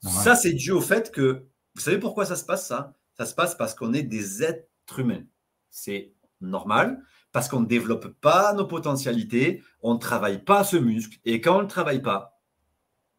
Ça, 0.00 0.34
c'est 0.34 0.54
dû 0.54 0.70
au 0.70 0.80
fait 0.80 1.12
que, 1.12 1.44
vous 1.74 1.82
savez 1.82 1.98
pourquoi 1.98 2.24
ça 2.24 2.34
se 2.34 2.46
passe, 2.46 2.66
ça? 2.66 2.94
Ça 3.14 3.26
se 3.26 3.34
passe 3.34 3.54
parce 3.54 3.74
qu'on 3.74 3.92
est 3.92 4.02
des 4.02 4.42
êtres 4.42 4.98
humains. 4.98 5.24
C'est 5.68 6.14
normal, 6.40 7.02
parce 7.30 7.46
qu'on 7.46 7.60
ne 7.60 7.66
développe 7.66 8.08
pas 8.22 8.54
nos 8.54 8.64
potentialités, 8.66 9.62
on 9.82 9.92
ne 9.92 9.98
travaille 9.98 10.42
pas 10.42 10.64
ce 10.64 10.78
muscle, 10.78 11.18
et 11.26 11.42
quand 11.42 11.58
on 11.58 11.62
ne 11.62 11.68
travaille 11.68 12.00
pas, 12.00 12.40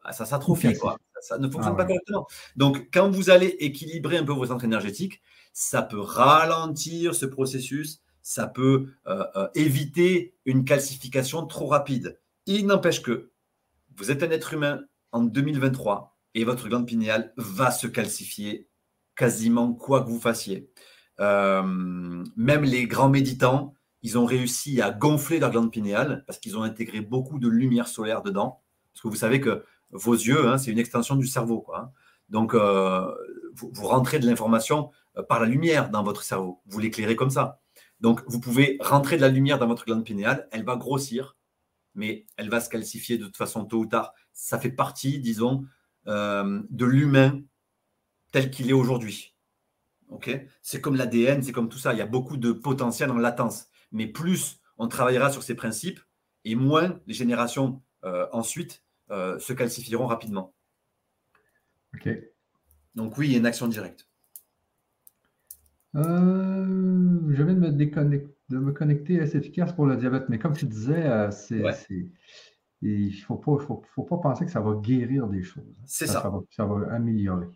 bah, 0.04 0.14
ça 0.14 0.26
s'atrophie, 0.26 0.76
quoi. 0.80 0.98
Ça, 1.22 1.38
ne 1.38 1.48
fonctionne 1.48 1.76
ah 1.76 1.78
pas 1.78 1.86
correctement. 1.86 2.26
Donc, 2.56 2.90
quand 2.92 3.12
vous 3.12 3.30
allez 3.30 3.56
équilibrer 3.60 4.18
un 4.18 4.24
peu 4.24 4.34
vos 4.34 4.48
centres 4.48 4.66
énergétiques, 4.66 5.22
ça 5.54 5.84
peut 5.84 6.02
ralentir 6.02 7.14
ce 7.14 7.28
processus, 7.28 8.02
ça 8.22 8.48
peut 8.48 8.88
euh, 9.07 9.23
euh, 9.35 9.48
éviter 9.56 10.35
une 10.45 10.65
calcification 10.65 11.45
trop 11.45 11.68
rapide. 11.68 12.19
Il 12.45 12.68
n'empêche 12.68 13.02
que 13.02 13.31
vous 13.95 14.11
êtes 14.11 14.23
un 14.23 14.31
être 14.31 14.53
humain 14.53 14.81
en 15.11 15.23
2023 15.23 16.18
et 16.35 16.43
votre 16.43 16.68
glande 16.68 16.88
pinéale 16.88 17.34
va 17.38 17.72
se 17.72 17.88
calcifier 17.88 18.69
quasiment 19.15 19.73
quoi 19.73 20.02
que 20.02 20.10
vous 20.10 20.19
fassiez. 20.19 20.69
Euh, 21.19 21.64
même 22.35 22.64
les 22.64 22.88
grands 22.88 23.10
méditants, 23.10 23.73
ils 24.02 24.18
ont 24.18 24.26
réussi 24.26 24.81
à 24.81 24.91
gonfler 24.91 25.39
leur 25.39 25.52
glande 25.52 25.72
pinéale 25.72 26.23
parce 26.26 26.39
qu'ils 26.39 26.57
ont 26.57 26.64
intégré 26.64 27.02
beaucoup 27.02 27.38
de 27.38 27.48
lumière 27.48 27.88
solaire 27.88 28.22
dedans. 28.22 28.61
Parce 28.93 29.03
que 29.03 29.07
vous 29.07 29.15
savez 29.15 29.39
que 29.39 29.64
vos 29.91 30.14
yeux, 30.14 30.48
hein, 30.48 30.57
c'est 30.57 30.72
une 30.72 30.80
extension 30.80 31.15
du 31.15 31.27
cerveau. 31.27 31.68
Hein. 31.76 31.91
Donc, 32.30 32.56
vous, 32.56 33.85
rentrez 33.85 34.19
de 34.19 34.26
l'information 34.26 34.89
par 35.27 35.41
la 35.41 35.45
lumière 35.45 35.89
dans 35.89 36.02
votre 36.02 36.23
cerveau. 36.23 36.61
Vous 36.65 36.80
l'éclairez 36.80 37.18
comme 37.18 37.30
ça. 37.30 37.61
Donc, 38.02 38.22
vous 38.28 38.40
pouvez 38.40 38.78
rentrer 38.82 39.15
de 39.15 39.22
la 39.22 39.30
lumière 39.30 39.60
dans 39.60 39.68
votre 39.68 39.86
glande 39.86 40.03
pinéale, 40.03 40.48
elle 40.52 40.64
va 40.64 40.76
grossir, 40.76 41.38
mais 41.95 42.26
elle 42.36 42.49
va 42.49 42.60
se 42.60 42.69
calcifier 42.69 43.18
de 43.18 43.26
toute 43.26 43.38
façon 43.38 43.65
tôt 43.65 43.80
ou 43.80 43.86
tard. 43.86 44.14
Ça 44.34 44.60
fait 44.60 44.72
partie, 44.72 45.19
disons, 45.19 45.65
euh, 46.07 46.61
de 46.69 46.86
l'humain 46.86 47.41
tel 48.32 48.49
qu'il 48.49 48.69
est 48.69 48.73
aujourd'hui. 48.73 49.36
Ok? 50.10 50.30
C'est 50.61 50.82
comme 50.82 50.95
l'ADN, 50.95 51.44
c'est 51.44 51.52
comme 51.52 51.69
tout 51.69 51.78
ça. 51.78 51.94
Il 51.94 51.99
y 51.99 52.02
a 52.02 52.07
beaucoup 52.07 52.38
de 52.38 52.52
potentiel 52.52 53.11
en 53.11 53.18
latence. 53.18 53.68
Mais 53.91 54.07
plus 54.07 54.60
on 54.78 54.88
travaillera 54.88 55.32
sur 55.32 55.44
ces 55.44 55.56
principes, 55.56 55.99
et 56.44 56.56
moins 56.56 56.99
les 57.06 57.14
générations 57.14 57.84
ensuite 58.32 58.84
euh, 59.11 59.38
se 59.40 59.52
calcifieront 59.52 60.07
rapidement. 60.07 60.53
OK. 61.94 62.10
Donc 62.95 63.18
oui, 63.18 63.28
il 63.28 63.32
y 63.34 63.36
a 63.36 63.40
une 63.40 63.45
action 63.45 63.68
directe. 63.68 64.07
Euh, 65.96 67.20
je 67.30 67.44
viens 67.44 67.54
de 67.54 67.60
me, 67.60 67.72
déconnecter, 67.72 68.34
de 68.50 68.58
me 68.58 68.72
connecter 68.72 69.20
à 69.20 69.24
efficace 69.24 69.74
pour 69.74 69.86
le 69.86 69.98
diabète, 69.98 70.30
mais 70.30 70.40
comme 70.40 70.54
tu 70.54 70.66
disais, 70.66 71.06
euh, 71.06 71.32
c'est, 71.32 71.62
il 72.82 73.08
ne 73.08 73.12
faut 73.26 73.36
pas, 73.36 73.58
faut, 73.60 74.04
pas 74.04 74.18
penser 74.18 74.46
que 74.46 74.52
ça 74.52 74.62
va 74.62 74.76
guérir 74.76 75.28
des 75.28 75.44
choses. 75.44 75.64
C'est 75.86 76.08
ça. 76.08 76.32
Ça, 76.50 76.66
va, 76.66 76.94
améliorer. 76.94 77.48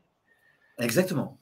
Exactement. 0.80 1.40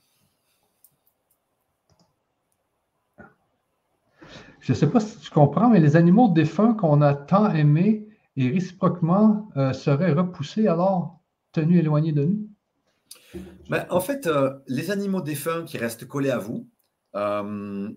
Je 4.60 4.72
ne 4.72 4.78
sais 4.78 4.90
pas 4.90 5.00
si 5.02 5.20
tu 5.20 5.30
comprends, 5.30 5.70
mais 5.70 5.80
les 5.80 5.98
animaux 5.98 6.30
défunts 6.30 6.74
qu'on 6.74 7.02
a 7.02 7.14
tant 7.14 7.54
aimés, 7.54 8.08
et 8.36 8.50
réciproquement 8.50 9.50
euh, 9.58 9.74
seraient 9.74 10.14
repoussés 10.14 10.68
alors 10.68 11.20
tenus 11.52 11.80
éloignés 11.80 12.14
de 12.14 12.26
nous? 12.26 12.50
Ben, 13.70 13.86
en 13.90 14.00
fait, 14.00 14.28
euh, 14.28 14.60
les 14.68 14.92
animaux 14.92 15.22
défunts 15.22 15.64
qui 15.66 15.78
restent 15.78 16.08
collés 16.08 16.32
à 16.32 16.38
vous, 16.38 16.68
euh, 17.16 17.90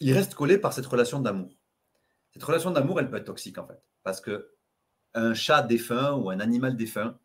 ils 0.00 0.12
restent 0.12 0.34
collés 0.34 0.58
par 0.58 0.72
cette 0.72 0.86
relation 0.86 1.20
d'amour. 1.20 1.50
Cette 2.32 2.42
relation 2.42 2.70
d'amour, 2.70 3.00
elle 3.00 3.10
peut 3.10 3.16
être 3.16 3.26
toxique 3.26 3.58
en 3.58 3.66
fait, 3.66 3.82
parce 4.02 4.20
que 4.20 4.50
un 5.14 5.34
chat 5.34 5.62
défunt 5.62 6.12
ou 6.14 6.30
un 6.30 6.40
animal 6.40 6.76
défunt, 6.76 7.18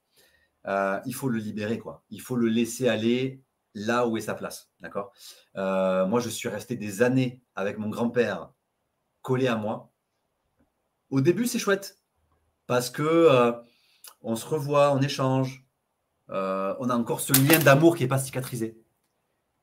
il 0.66 1.14
faut 1.14 1.30
le 1.30 1.38
libérer 1.40 1.80
quoi. 1.80 2.04
Il 2.10 2.22
faut 2.22 2.36
le 2.36 2.50
laisser 2.50 2.90
aller 2.90 3.42
là 3.74 4.06
où 4.06 4.18
est 4.18 4.22
sa 4.22 4.34
place, 4.34 4.70
d'accord? 4.82 5.14
Moi, 5.56 6.20
je 6.20 6.28
suis 6.28 6.50
resté 6.50 6.76
des 6.76 7.02
années 7.02 7.42
avec 7.56 7.78
mon 7.78 7.88
grand-père 7.88 8.52
collé 9.22 9.48
à 9.48 9.56
moi. 9.56 9.92
Au 11.10 11.22
début, 11.22 11.48
c'est 11.48 11.60
chouette 11.60 11.98
parce 12.68 12.90
que 12.90 13.04
euh, 13.04 13.52
on 14.22 14.36
se 14.36 14.46
revoit, 14.46 14.94
on 14.94 15.02
échange, 15.02 15.66
euh, 16.30 16.76
on 16.80 16.90
a 16.90 16.96
encore 16.96 17.22
ce 17.22 17.34
lien 17.34 17.60
d'amour 17.60 17.96
qui 17.96 18.04
n'est 18.04 18.10
pas 18.10 18.20
cicatrisé. 18.20 18.82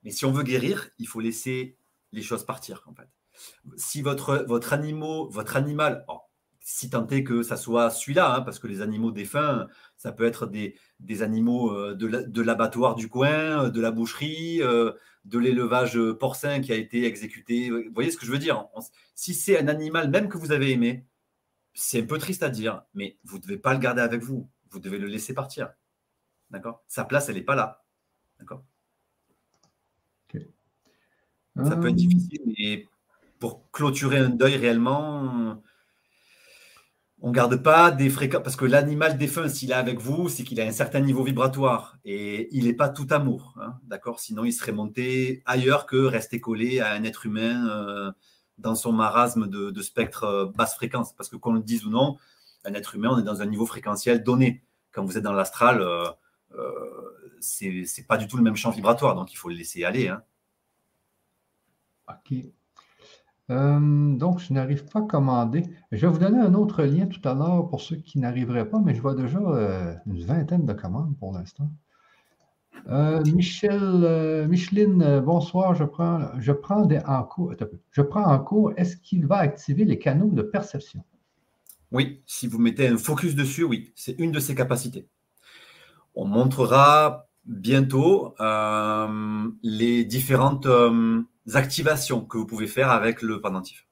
Mais 0.05 0.11
si 0.11 0.25
on 0.25 0.33
veut 0.33 0.43
guérir, 0.43 0.89
il 0.99 1.09
faut 1.09 1.21
laisser 1.21 1.77
les 2.13 2.23
choses 2.23 2.45
partir 2.45 2.83
en 2.87 2.95
fait. 2.95 3.09
Si 3.77 4.03
votre, 4.03 4.45
votre, 4.47 4.73
animal, 4.73 5.27
votre 5.31 5.57
animal, 5.57 6.07
si 6.61 6.89
tant 6.89 7.07
est 7.09 7.25
que 7.25 7.43
ça 7.43 7.57
soit 7.57 7.91
celui-là, 7.91 8.37
hein, 8.37 8.41
parce 8.43 8.61
que 8.61 8.69
les 8.69 8.81
animaux 8.81 9.11
défunts, 9.11 9.67
ça 9.97 10.13
peut 10.13 10.25
être 10.25 10.47
des, 10.47 10.77
des 11.01 11.23
animaux 11.23 11.73
euh, 11.73 11.95
de 11.95 12.43
l'abattoir 12.43 12.95
du 12.95 13.09
coin, 13.09 13.71
de 13.71 13.81
la 13.81 13.91
boucherie, 13.91 14.61
de 14.61 15.39
l'élevage 15.39 15.99
porcin 16.21 16.61
qui 16.61 16.73
a 16.73 16.77
été 16.77 17.07
exécuté. 17.07 17.71
Vous 17.71 17.93
voyez 17.93 18.11
ce 18.11 18.19
que 18.19 18.27
je 18.27 18.31
veux 18.31 18.39
dire? 18.39 18.67
Si 19.15 19.35
c'est 19.35 19.59
un 19.59 19.69
animal 19.69 20.11
même 20.11 20.29
que 20.29 20.39
vous 20.39 20.53
avez 20.53 20.71
aimé, 20.71 21.07
c'est 21.75 22.03
un 22.03 22.07
peu 22.07 22.19
triste 22.19 22.43
à 22.43 22.51
dire, 22.51 22.83
mais 22.95 23.19
vous 23.25 23.39
ne 23.39 23.43
devez 23.43 23.59
pas 23.59 23.75
le 23.75 23.81
garder 23.81 24.01
avec 24.01 24.23
vous. 24.23 24.49
Vous 24.71 24.79
devez 24.79 24.99
le 24.99 25.09
laisser 25.09 25.35
partir. 25.35 25.73
D'accord? 26.51 26.83
Sa 26.87 27.05
place, 27.05 27.29
elle 27.29 27.35
n'est 27.35 27.43
pas 27.43 27.57
là. 27.57 27.85
D'accord? 28.39 28.65
Ça 31.57 31.77
peut 31.77 31.89
être 31.89 31.95
euh. 31.95 31.97
difficile, 31.97 32.41
mais 32.59 32.89
pour 33.39 33.71
clôturer 33.71 34.19
un 34.19 34.31
deuil 34.31 34.57
réellement, 34.57 35.57
on 37.21 37.29
ne 37.29 37.33
garde 37.33 37.63
pas 37.63 37.91
des 37.91 38.11
fréquences. 38.11 38.43
Parce 38.43 38.57
que 38.57 38.65
l'animal 38.65 39.17
défunt, 39.17 39.49
s'il 39.49 39.71
est 39.71 39.75
avec 39.75 40.01
vous, 40.01 40.29
c'est 40.29 40.43
qu'il 40.43 40.61
a 40.61 40.65
un 40.65 40.73
certain 40.73 41.01
niveau 41.01 41.23
vibratoire 41.23 41.97
et 42.05 42.49
il 42.57 42.65
n'est 42.65 42.75
pas 42.75 42.89
tout 42.89 43.07
amour. 43.11 43.55
Hein, 43.61 43.79
d'accord? 43.85 44.19
Sinon, 44.19 44.45
il 44.45 44.53
serait 44.53 44.73
monté 44.73 45.43
ailleurs 45.47 45.87
que 45.87 45.97
rester 45.97 46.41
collé 46.41 46.81
à 46.81 46.93
un 46.93 47.05
être 47.05 47.27
humain. 47.27 47.69
Euh, 47.69 48.11
dans 48.59 48.75
son 48.75 48.93
marasme 48.93 49.49
de, 49.49 49.83
spectre 49.83 50.25
euh, 50.25 50.47
basse 50.47 50.75
fréquence. 50.75 51.13
Parce 51.15 51.29
que 51.29 51.37
qu'on 51.37 51.53
le 51.53 51.61
dise 51.61 51.85
ou 51.85 51.91
non, 51.91 52.17
un 52.65 52.75
être 52.75 52.95
humain, 52.95 53.11
on 53.13 53.19
est 53.19 53.25
dans 53.25 53.43
un 53.43 53.47
niveau 53.47 53.67
fréquentiel 53.67 54.23
donné. 54.23 54.63
Quand 54.93 55.05
vous 55.05 55.19
êtes 55.19 55.25
dans 55.25 55.33
l'astral, 55.33 55.81
euh, 55.81 56.05
euh, 56.57 57.37
c'est 57.41 58.07
pas 58.07 58.17
du 58.17 58.29
tout 58.29 58.37
le 58.37 58.43
même 58.43 58.57
champ 58.57 58.71
vibratoire, 58.71 59.15
donc 59.15 59.33
il 59.33 59.37
faut 59.37 59.49
le 59.49 59.57
laisser 59.57 59.85
aller. 59.85 60.09
Hein. 60.09 60.23
OK. 62.09 62.37
donc, 63.49 64.41
je 64.41 64.53
n'arrive 64.53 64.85
pas 64.87 65.01
à 65.01 65.03
commander. 65.03 65.63
Je 65.93 66.07
vais 66.07 66.13
vous 66.13 66.19
donner 66.19 66.39
un 66.39 66.55
autre 66.55 66.83
lien 66.85 67.07
tout 67.07 67.27
à 67.29 67.35
l'heure 67.35 67.69
pour 67.69 67.81
ceux 67.81 67.97
qui 67.97 68.19
n'arriveraient 68.19 68.69
pas, 68.69 68.81
mais 68.81 68.95
je 68.95 69.03
vois 69.03 69.15
déjà 69.15 69.39
une 70.07 70.25
vingtaine 70.25 70.67
de 70.67 70.73
commandes 70.73 71.17
pour 71.19 71.33
l'instant. 71.33 71.71
Euh, 72.89 73.23
Michel, 73.25 73.81
euh, 73.83 74.47
Micheline, 74.47 75.03
euh, 75.03 75.21
bonsoir. 75.21 75.75
Je 75.75 75.85
prends, 75.85 76.29
je 76.39 76.53
cours. 76.53 77.55
Je 77.91 78.03
prends 78.03 78.25
en 78.25 78.39
cours. 78.39 78.73
Est-ce 78.77 78.97
qu'il 78.97 79.27
va 79.27 79.39
activer 79.39 79.85
les 79.85 79.99
canaux 79.99 80.31
de 80.31 80.43
perception? 80.43 81.03
Oui, 81.93 82.23
si 82.27 82.47
vous 82.47 82.59
mettez 82.59 82.89
un 82.89 82.99
focus 82.99 83.35
dessus, 83.35 83.65
oui, 83.65 83.93
c'est 83.95 84.19
une 84.19 84.33
de 84.33 84.41
ses 84.41 84.55
capacités. 84.55 85.07
On 86.15 86.27
montrera 86.27 87.27
bientôt 87.47 88.35
euh, 88.41 89.49
les 89.63 90.05
différentes 90.05 90.67
activations 91.53 92.25
que 92.25 92.39
vous 92.39 92.47
pouvez 92.47 92.67
faire 92.67 92.91
avec 92.91 93.23
le 93.23 93.41
pendentif. 93.41 93.87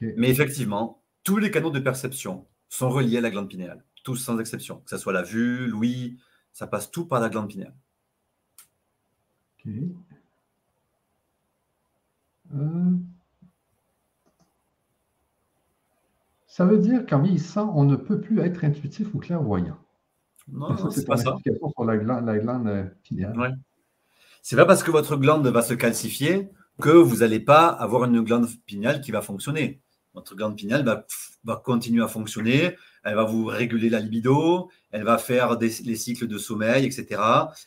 Mais 0.00 0.30
effectivement, 0.30 1.02
tous 1.22 1.38
les 1.38 1.50
canaux 1.50 1.70
de 1.70 1.78
perception 1.78 2.46
sont 2.68 2.90
reliés 2.90 3.18
à 3.18 3.20
la 3.20 3.30
glande 3.30 3.48
pinéale, 3.48 3.84
tous 4.02 4.16
sans 4.16 4.38
exception, 4.38 4.80
que 4.80 4.90
ce 4.90 4.98
soit 4.98 5.12
la 5.12 5.22
vue, 5.22 5.66
l'ouïe, 5.66 6.18
ça 6.52 6.66
passe 6.66 6.90
tout 6.90 7.06
par 7.06 7.20
la 7.20 7.28
glande 7.28 7.48
pinéale. 7.48 7.74
Euh, 12.54 12.90
ça 16.46 16.64
veut 16.64 16.78
dire 16.78 17.06
qu'en 17.06 17.22
vieillissant, 17.22 17.72
on 17.76 17.84
ne 17.84 17.96
peut 17.96 18.20
plus 18.20 18.40
être 18.40 18.64
intuitif 18.64 19.14
ou 19.14 19.18
clairvoyant. 19.18 19.78
Non, 20.48 20.90
c'est 20.90 21.06
pas 21.06 21.16
ça. 21.16 21.36
sur 21.44 21.84
la 21.84 21.96
glande, 21.96 22.26
la 22.26 22.38
glande 22.38 22.90
pinéale. 23.04 23.58
C'est 24.42 24.56
pas 24.56 24.66
parce 24.66 24.82
que 24.82 24.90
votre 24.90 25.16
glande 25.16 25.46
va 25.46 25.62
se 25.62 25.72
calcifier 25.72 26.50
que 26.80 26.90
vous 26.90 27.18
n'allez 27.18 27.38
pas 27.38 27.68
avoir 27.68 28.04
une 28.04 28.22
glande 28.22 28.48
pinéale 28.66 29.00
qui 29.00 29.12
va 29.12 29.22
fonctionner. 29.22 29.80
Votre 30.14 30.34
glande 30.34 30.56
pinéale 30.56 30.84
va, 31.44 31.56
continuer 31.56 32.02
à 32.02 32.08
fonctionner, 32.08 32.76
elle 33.04 33.14
va 33.14 33.22
vous 33.22 33.46
réguler 33.46 33.88
la 33.88 34.00
libido, 34.00 34.68
elle 34.90 35.04
va 35.04 35.16
faire 35.16 35.58
les 35.60 35.96
cycles 35.96 36.26
de 36.26 36.38
sommeil, 36.38 36.84
etc. 36.84 37.22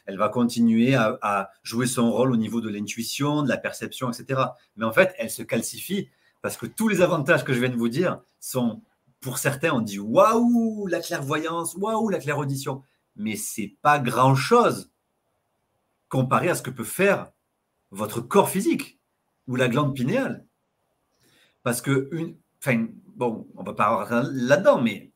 Elle 0.06 0.18
va 0.18 0.28
continuer 0.28 0.96
à, 0.96 1.18
à 1.22 1.50
jouer 1.64 1.88
son 1.88 2.12
rôle 2.12 2.34
au 2.34 2.38
niveau 2.38 2.60
de 2.60 2.70
l'intuition, 2.70 3.42
de 3.42 3.48
la 3.48 3.58
perception, 3.58 4.12
etc. 4.12 4.42
Mais 4.76 4.86
en 4.86 4.92
fait, 4.92 5.16
elle 5.18 5.30
se 5.30 5.44
calcifie 5.44 6.10
parce 6.42 6.58
que 6.58 6.66
tous 6.66 6.90
les 6.90 7.02
avantages 7.02 7.46
que 7.46 7.54
je 7.54 7.60
viens 7.60 7.70
de 7.70 7.78
vous 7.78 7.90
dire 7.90 8.20
sont, 8.42 8.82
pour 9.22 9.38
certains, 9.38 9.72
on 9.72 9.82
dit 9.82 10.00
waouh, 10.00 10.88
la 10.88 11.00
clairvoyance, 11.00 11.74
waouh, 11.76 12.10
la 12.10 12.20
clairaudition. 12.20 12.84
Mais 13.16 13.38
c'est 13.38 13.78
pas 13.82 13.98
grand 13.98 14.36
chose 14.36 14.92
comparé 16.10 16.50
à 16.50 16.56
ce 16.56 16.62
que 16.62 16.70
peut 16.70 16.84
faire 16.84 17.32
votre 17.92 18.22
corps 18.22 18.50
physique 18.50 19.00
ou 19.48 19.56
la 19.56 19.68
glande 19.68 19.96
pinéale. 19.96 20.46
Parce 21.64 21.82
que, 21.82 22.10
une, 22.12 22.36
enfin, 22.60 22.88
bon, 23.16 23.48
on 23.56 23.64
va 23.64 23.74
pas 23.74 23.88
rentrer 23.88 24.30
là-dedans, 24.34 24.82
mais 24.82 25.12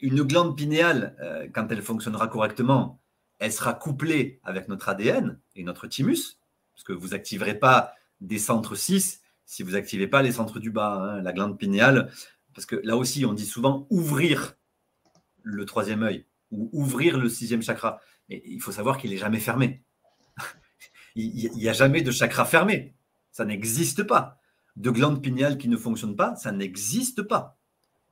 une 0.00 0.22
glande 0.22 0.56
pinéale, 0.56 1.16
euh, 1.20 1.48
quand 1.52 1.68
elle 1.70 1.82
fonctionnera 1.82 2.28
correctement, 2.28 3.00
elle 3.38 3.52
sera 3.52 3.74
couplée 3.74 4.40
avec 4.42 4.68
notre 4.68 4.88
ADN 4.88 5.38
et 5.54 5.64
notre 5.64 5.86
thymus, 5.86 6.38
parce 6.74 6.84
que 6.84 6.92
vous 6.92 7.08
n'activerez 7.08 7.58
pas 7.58 7.94
des 8.20 8.38
centres 8.38 8.74
6 8.74 9.22
si 9.48 9.62
vous 9.62 9.70
n'activez 9.70 10.06
pas 10.06 10.20
les 10.20 10.32
centres 10.32 10.60
du 10.60 10.70
bas, 10.70 10.92
hein, 10.92 11.22
la 11.22 11.32
glande 11.32 11.58
pinéale, 11.58 12.12
parce 12.54 12.66
que 12.66 12.76
là 12.84 12.96
aussi, 12.96 13.24
on 13.24 13.32
dit 13.32 13.46
souvent 13.46 13.86
ouvrir 13.88 14.56
le 15.42 15.64
troisième 15.64 16.02
œil 16.02 16.26
ou 16.50 16.68
ouvrir 16.72 17.18
le 17.18 17.30
sixième 17.30 17.62
chakra. 17.62 18.00
Mais 18.28 18.42
il 18.44 18.60
faut 18.60 18.72
savoir 18.72 18.98
qu'il 18.98 19.10
n'est 19.10 19.16
jamais 19.16 19.40
fermé. 19.40 19.82
Il 21.24 21.52
n'y 21.52 21.68
a 21.68 21.72
jamais 21.72 22.02
de 22.02 22.10
chakra 22.10 22.44
fermé. 22.44 22.94
Ça 23.30 23.44
n'existe 23.44 24.02
pas. 24.02 24.38
De 24.76 24.90
glande 24.90 25.22
pinéale 25.22 25.58
qui 25.58 25.68
ne 25.68 25.76
fonctionne 25.76 26.16
pas, 26.16 26.36
ça 26.36 26.52
n'existe 26.52 27.22
pas. 27.22 27.58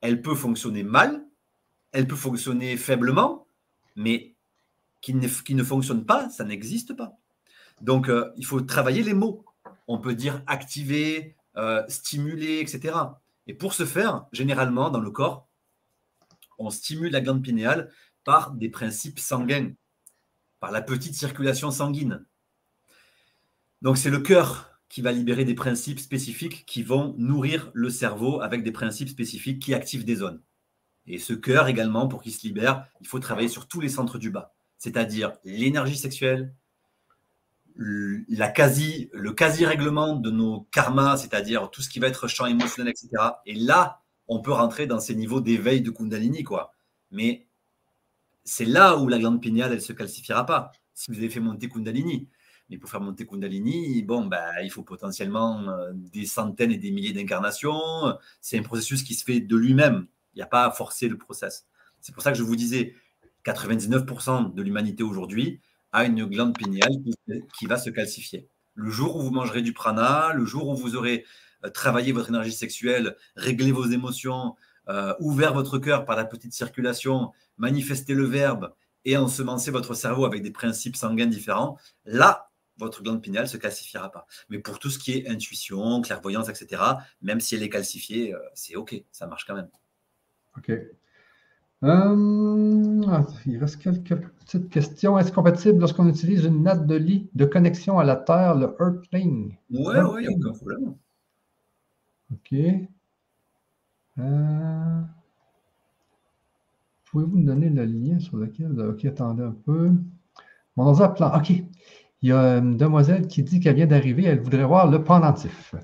Elle 0.01 0.23
peut 0.23 0.35
fonctionner 0.35 0.83
mal, 0.83 1.25
elle 1.93 2.07
peut 2.07 2.17
fonctionner 2.17 2.77
faiblement, 2.77 3.47
mais 3.95 4.35
qui 5.01 5.15
ne, 5.15 5.63
fonctionne 5.63 6.05
pas, 6.05 6.29
ça 6.31 6.45
n'existe 6.45 6.95
pas. 6.95 7.17
Donc, 7.81 8.09
euh, 8.09 8.33
il 8.37 8.45
faut 8.45 8.61
travailler 8.61 9.03
les 9.03 9.15
mots 9.15 9.47
on 9.89 9.99
peut 9.99 10.15
dire 10.15 10.43
activer, 10.47 11.37
euh, 11.57 11.85
stimuler, 11.89 12.61
etc. 12.61 12.97
Et 13.47 13.55
pour 13.55 13.75
ce 13.75 13.85
faire, 13.85 14.27
généralement, 14.33 14.91
dans 14.91 15.01
le 15.01 15.11
corps, 15.11 15.49
on 16.59 16.71
stimule 16.71 17.13
la 17.13 17.21
glande 17.21 17.43
pinéale 17.43 17.91
par 18.25 18.53
des 18.53 18.69
principes 18.69 19.21
sanguins, 19.21 19.73
par 20.59 20.73
la 20.73 20.83
petite 20.83 21.15
circulation 21.15 21.71
sanguine. 21.71 22.25
Donc 23.83 23.99
c'est 23.99 24.11
le 24.11 24.21
cœur 24.21 24.71
qui 24.89 25.03
va 25.03 25.13
libérer 25.13 25.45
des 25.45 25.55
principes 25.55 26.01
spécifiques 26.01 26.65
qui 26.67 26.83
vont 26.83 27.15
nourrir 27.19 27.71
le 27.75 27.91
cerveau 27.91 28.41
avec 28.41 28.63
des 28.63 28.73
principes 28.73 29.09
spécifiques 29.09 29.61
qui 29.61 29.75
activent 29.75 30.05
des 30.05 30.17
zones. 30.17 30.43
Et 31.07 31.19
ce 31.19 31.33
cœur 31.33 31.69
également, 31.69 32.09
pour 32.09 32.23
qu'il 32.23 32.33
se 32.33 32.47
libère, 32.47 32.87
il 33.01 33.07
faut 33.07 33.19
travailler 33.19 33.49
sur 33.49 33.69
tous 33.69 33.81
les 33.81 33.89
centres 33.89 34.19
du 34.19 34.31
bas, 34.31 34.55
c'est-à-dire 34.79 35.33
l'énergie 35.45 35.97
sexuelle, 35.97 36.55
la 37.77 38.49
quasi, 38.49 39.11
le 39.13 39.33
quasi-règlement 39.33 40.17
de 40.17 40.31
nos 40.31 40.63
karmas, 40.73 41.19
c'est-à-dire 41.19 41.71
tout 41.71 41.83
ce 41.83 41.89
qui 41.89 41.99
va 41.99 42.09
être 42.09 42.27
champ 42.27 42.47
émotionnel, 42.47 42.93
etc. 42.93 43.11
Et 43.45 43.55
là, 43.55 44.03
on 44.29 44.41
peut 44.41 44.53
rentrer 44.53 44.87
dans 44.87 44.99
ces 44.99 45.15
niveaux 45.15 45.41
d'éveil 45.41 45.83
de 45.83 45.91
Kundalini, 45.91 46.43
quoi. 46.43 46.73
Mais 47.11 47.47
c'est 48.45 48.65
là 48.65 48.97
où 48.97 49.09
la 49.09 49.19
glande 49.19 49.41
pinéale, 49.41 49.73
elle 49.73 49.83
se 49.83 49.93
calcifiera 49.93 50.47
pas. 50.47 50.73
Si 50.95 51.11
vous 51.11 51.19
avez 51.19 51.29
fait 51.29 51.41
monter 51.41 51.69
Kundalini. 51.69 52.29
Mais 52.71 52.79
pour 52.79 52.91
faire 52.91 53.01
monter 53.01 53.27
Kundalini, 53.27 54.03
bon, 54.03 54.27
bah, 54.27 54.63
il 54.63 54.71
faut 54.71 54.83
potentiellement 54.83 55.69
euh, 55.69 55.93
des 55.95 56.27
centaines 56.27 56.73
et 56.73 56.79
des 56.79 56.91
milliers 56.91 57.13
d'incarnations. 57.13 58.17
C'est 58.41 58.59
un 58.59 58.63
processus 58.63 59.03
qui 59.03 59.15
se 59.15 59.25
fait 59.25 59.41
de 59.41 59.57
lui-même. 59.57 60.07
Il 60.35 60.39
n'y 60.39 60.43
a 60.43 60.47
pas 60.47 60.65
à 60.65 60.71
forcer 60.71 61.09
le 61.09 61.17
process. 61.17 61.67
C'est 62.01 62.13
pour 62.13 62.23
ça 62.23 62.33
que 62.33 62.39
je 62.39 62.43
vous 62.43 62.57
disais, 62.57 62.95
99% 63.45 64.55
de 64.55 64.63
l'humanité 64.63 65.03
aujourd'hui, 65.03 65.61
à 65.93 66.05
une 66.05 66.25
glande 66.27 66.57
pinéale 66.57 66.93
qui, 67.59 67.67
va 67.67 67.79
se 67.79 67.91
calcifier. 67.91 68.49
Le 68.75 68.91
jour 68.91 69.17
où 69.17 69.23
vous 69.23 69.31
mangerez 69.31 69.63
du 69.63 69.73
prana, 69.73 70.33
le 70.35 70.45
jour 70.45 70.69
où 70.69 70.77
vous 70.77 70.97
aurez 70.97 71.25
euh, 71.65 71.71
travaillé 71.71 72.13
votre 72.13 72.29
énergie 72.29 72.53
sexuelle, 72.53 73.17
réglé 73.37 73.73
vos 73.73 73.87
émotions, 73.87 74.57
euh, 74.89 75.15
ouvert 75.21 75.55
votre 75.55 75.79
cœur 75.79 76.05
par 76.05 76.17
la 76.17 76.25
petite 76.25 76.53
circulation, 76.53 77.33
manifesté 77.57 78.15
le 78.15 78.25
verbe 78.25 78.75
et 79.05 79.17
ensemencé 79.17 79.71
votre 79.71 79.95
cerveau 79.95 80.27
avec 80.27 80.43
des 80.43 80.51
principes 80.51 80.97
sanguins 80.97 81.27
différents, 81.27 81.79
là, 82.05 82.51
votre 82.79 83.03
glande 83.03 83.23
pinéale 83.23 83.45
ne 83.45 83.49
se 83.49 83.57
calcifiera 83.57 84.11
pas. 84.11 84.27
Mais 84.49 84.59
pour 84.59 84.79
tout 84.79 84.91
ce 84.91 84.99
qui 84.99 85.13
est 85.13 85.29
intuition, 85.29 86.01
clairvoyance, 86.03 86.49
etc., 86.49 86.83
même 87.23 87.41
si 87.41 87.55
elle 87.55 87.63
est 87.63 87.69
calcifiée, 87.69 88.35
euh, 88.35 88.39
c'est 88.55 88.77
OK, 88.77 89.03
ça 89.13 89.27
marche 89.27 89.47
quand 89.47 89.55
même. 89.55 89.69
OK. 90.57 90.73
Euh, 91.85 93.21
il 93.45 93.59
reste 93.59 93.77
quelques 93.79 94.17
petites 94.17 94.71
questions. 94.71 95.19
Est-ce 95.19 95.31
compatible 95.31 95.81
lorsqu'on 95.81 96.09
utilise 96.09 96.45
une 96.45 96.63
natte 96.63 96.87
de 96.87 96.97
lit 96.97 97.29
de 97.35 97.45
connexion 97.45 97.99
à 97.99 98.05
la 98.05 98.17
Terre, 98.17 98.55
le 98.55 98.75
Earthling? 98.81 99.57
Oui, 99.71 99.95
oui, 100.11 100.25
il 100.25 100.29
n'y 100.29 100.35
a 100.35 100.37
aucun 100.37 100.53
problème. 100.57 100.95
OK. 102.33 102.55
Euh, 104.19 105.01
pouvez-vous 107.05 107.37
me 107.37 107.47
donner 107.47 107.69
le 107.69 107.85
lien 107.85 108.19
sur 108.19 108.39
lequel? 108.39 108.81
OK, 108.81 109.05
attendez 109.05 109.43
un 109.43 109.57
peu. 109.65 109.93
Mon 110.77 110.95
plan. 110.95 111.39
OK. 111.39 111.53
Il 112.27 112.31
y 112.31 112.33
a 112.33 112.57
une 112.57 112.77
demoiselle 112.77 113.29
qui 113.29 113.45
dit 113.45 113.61
qu'elle 113.61 113.77
vient 113.77 113.87
d'arriver. 113.87 114.25
Elle 114.25 114.41
voudrait 114.41 114.65
voir 114.65 114.91
le 114.91 115.05
pendentif. 115.05 115.77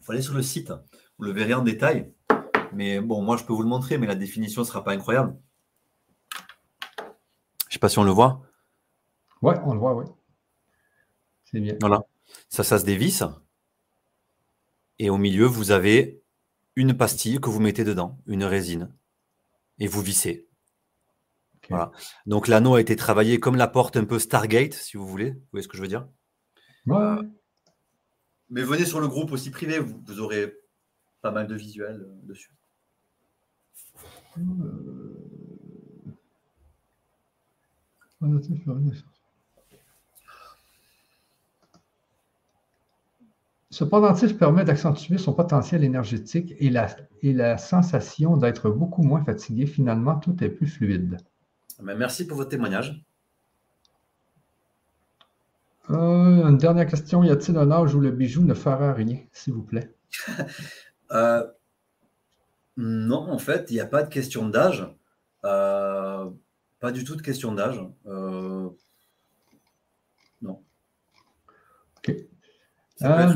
faut 0.00 0.12
aller 0.12 0.22
sur 0.22 0.32
le 0.32 0.40
site. 0.40 0.72
Vous 1.18 1.26
le 1.26 1.32
verrez 1.32 1.52
en 1.52 1.60
détail. 1.60 2.10
Mais 2.72 2.98
bon, 3.00 3.20
moi, 3.20 3.36
je 3.36 3.44
peux 3.44 3.52
vous 3.52 3.62
le 3.62 3.68
montrer, 3.68 3.98
mais 3.98 4.06
la 4.06 4.14
définition 4.14 4.62
ne 4.62 4.66
sera 4.66 4.82
pas 4.82 4.92
incroyable. 4.92 5.36
Je 6.32 7.66
ne 7.66 7.72
sais 7.72 7.78
pas 7.78 7.90
si 7.90 7.98
on 7.98 8.04
le 8.04 8.10
voit. 8.10 8.40
Ouais, 9.42 9.56
on 9.66 9.74
le 9.74 9.78
voit, 9.78 9.94
oui. 9.94 10.06
C'est 11.44 11.60
bien. 11.60 11.74
Voilà. 11.78 12.00
Ça, 12.48 12.64
ça 12.64 12.78
se 12.78 12.86
dévisse. 12.86 13.22
Et 14.98 15.10
au 15.10 15.18
milieu, 15.18 15.44
vous 15.44 15.72
avez 15.72 16.22
une 16.74 16.96
pastille 16.96 17.38
que 17.38 17.50
vous 17.50 17.60
mettez 17.60 17.84
dedans, 17.84 18.16
une 18.26 18.44
résine. 18.44 18.90
Et 19.78 19.88
vous 19.88 20.00
vissez. 20.00 20.48
Voilà. 21.68 21.90
Donc 22.26 22.48
l'anneau 22.48 22.74
a 22.74 22.80
été 22.80 22.96
travaillé 22.96 23.40
comme 23.40 23.56
la 23.56 23.68
porte 23.68 23.96
un 23.96 24.04
peu 24.04 24.18
Stargate, 24.18 24.74
si 24.74 24.96
vous 24.96 25.06
voulez. 25.06 25.30
Vous 25.30 25.40
voyez 25.52 25.62
ce 25.62 25.68
que 25.68 25.76
je 25.76 25.82
veux 25.82 25.88
dire? 25.88 26.06
Ouais. 26.86 27.16
Mais 28.50 28.62
venez 28.62 28.84
sur 28.84 29.00
le 29.00 29.08
groupe 29.08 29.32
aussi 29.32 29.50
privé, 29.50 29.78
vous 29.78 30.20
aurez 30.20 30.54
pas 31.22 31.30
mal 31.30 31.46
de 31.46 31.54
visuels 31.54 32.02
euh, 32.02 32.20
dessus. 32.24 32.54
Ce 43.70 43.82
pendentif 43.82 44.38
permet 44.38 44.64
d'accentuer 44.64 45.18
son 45.18 45.32
potentiel 45.32 45.82
énergétique 45.82 46.54
et 46.58 46.70
la, 46.70 46.94
et 47.22 47.32
la 47.32 47.58
sensation 47.58 48.36
d'être 48.36 48.70
beaucoup 48.70 49.02
moins 49.02 49.24
fatigué. 49.24 49.66
Finalement, 49.66 50.16
tout 50.18 50.44
est 50.44 50.48
plus 50.48 50.68
fluide. 50.68 51.16
Ben, 51.80 51.96
merci 51.96 52.26
pour 52.26 52.36
votre 52.36 52.50
témoignage. 52.50 53.04
Euh, 55.90 56.48
une 56.48 56.58
dernière 56.58 56.86
question. 56.86 57.22
Y 57.24 57.30
a-t-il 57.30 57.58
un 57.58 57.70
âge 57.70 57.94
où 57.94 58.00
le 58.00 58.10
bijou 58.10 58.42
ne 58.42 58.54
fera 58.54 58.92
rien, 58.92 59.18
s'il 59.32 59.54
vous 59.54 59.64
plaît? 59.64 59.94
Euh, 61.12 61.46
non, 62.78 63.30
en 63.30 63.38
fait, 63.38 63.70
il 63.70 63.74
n'y 63.74 63.80
a 63.80 63.86
pas 63.86 64.02
de 64.02 64.08
question 64.08 64.48
d'âge. 64.48 64.88
Euh, 65.44 66.28
pas 66.80 66.90
du 66.90 67.04
tout 67.04 67.14
de 67.14 67.22
question 67.22 67.52
d'âge. 67.52 67.80
Non. 68.06 68.76
OK. 71.98 72.16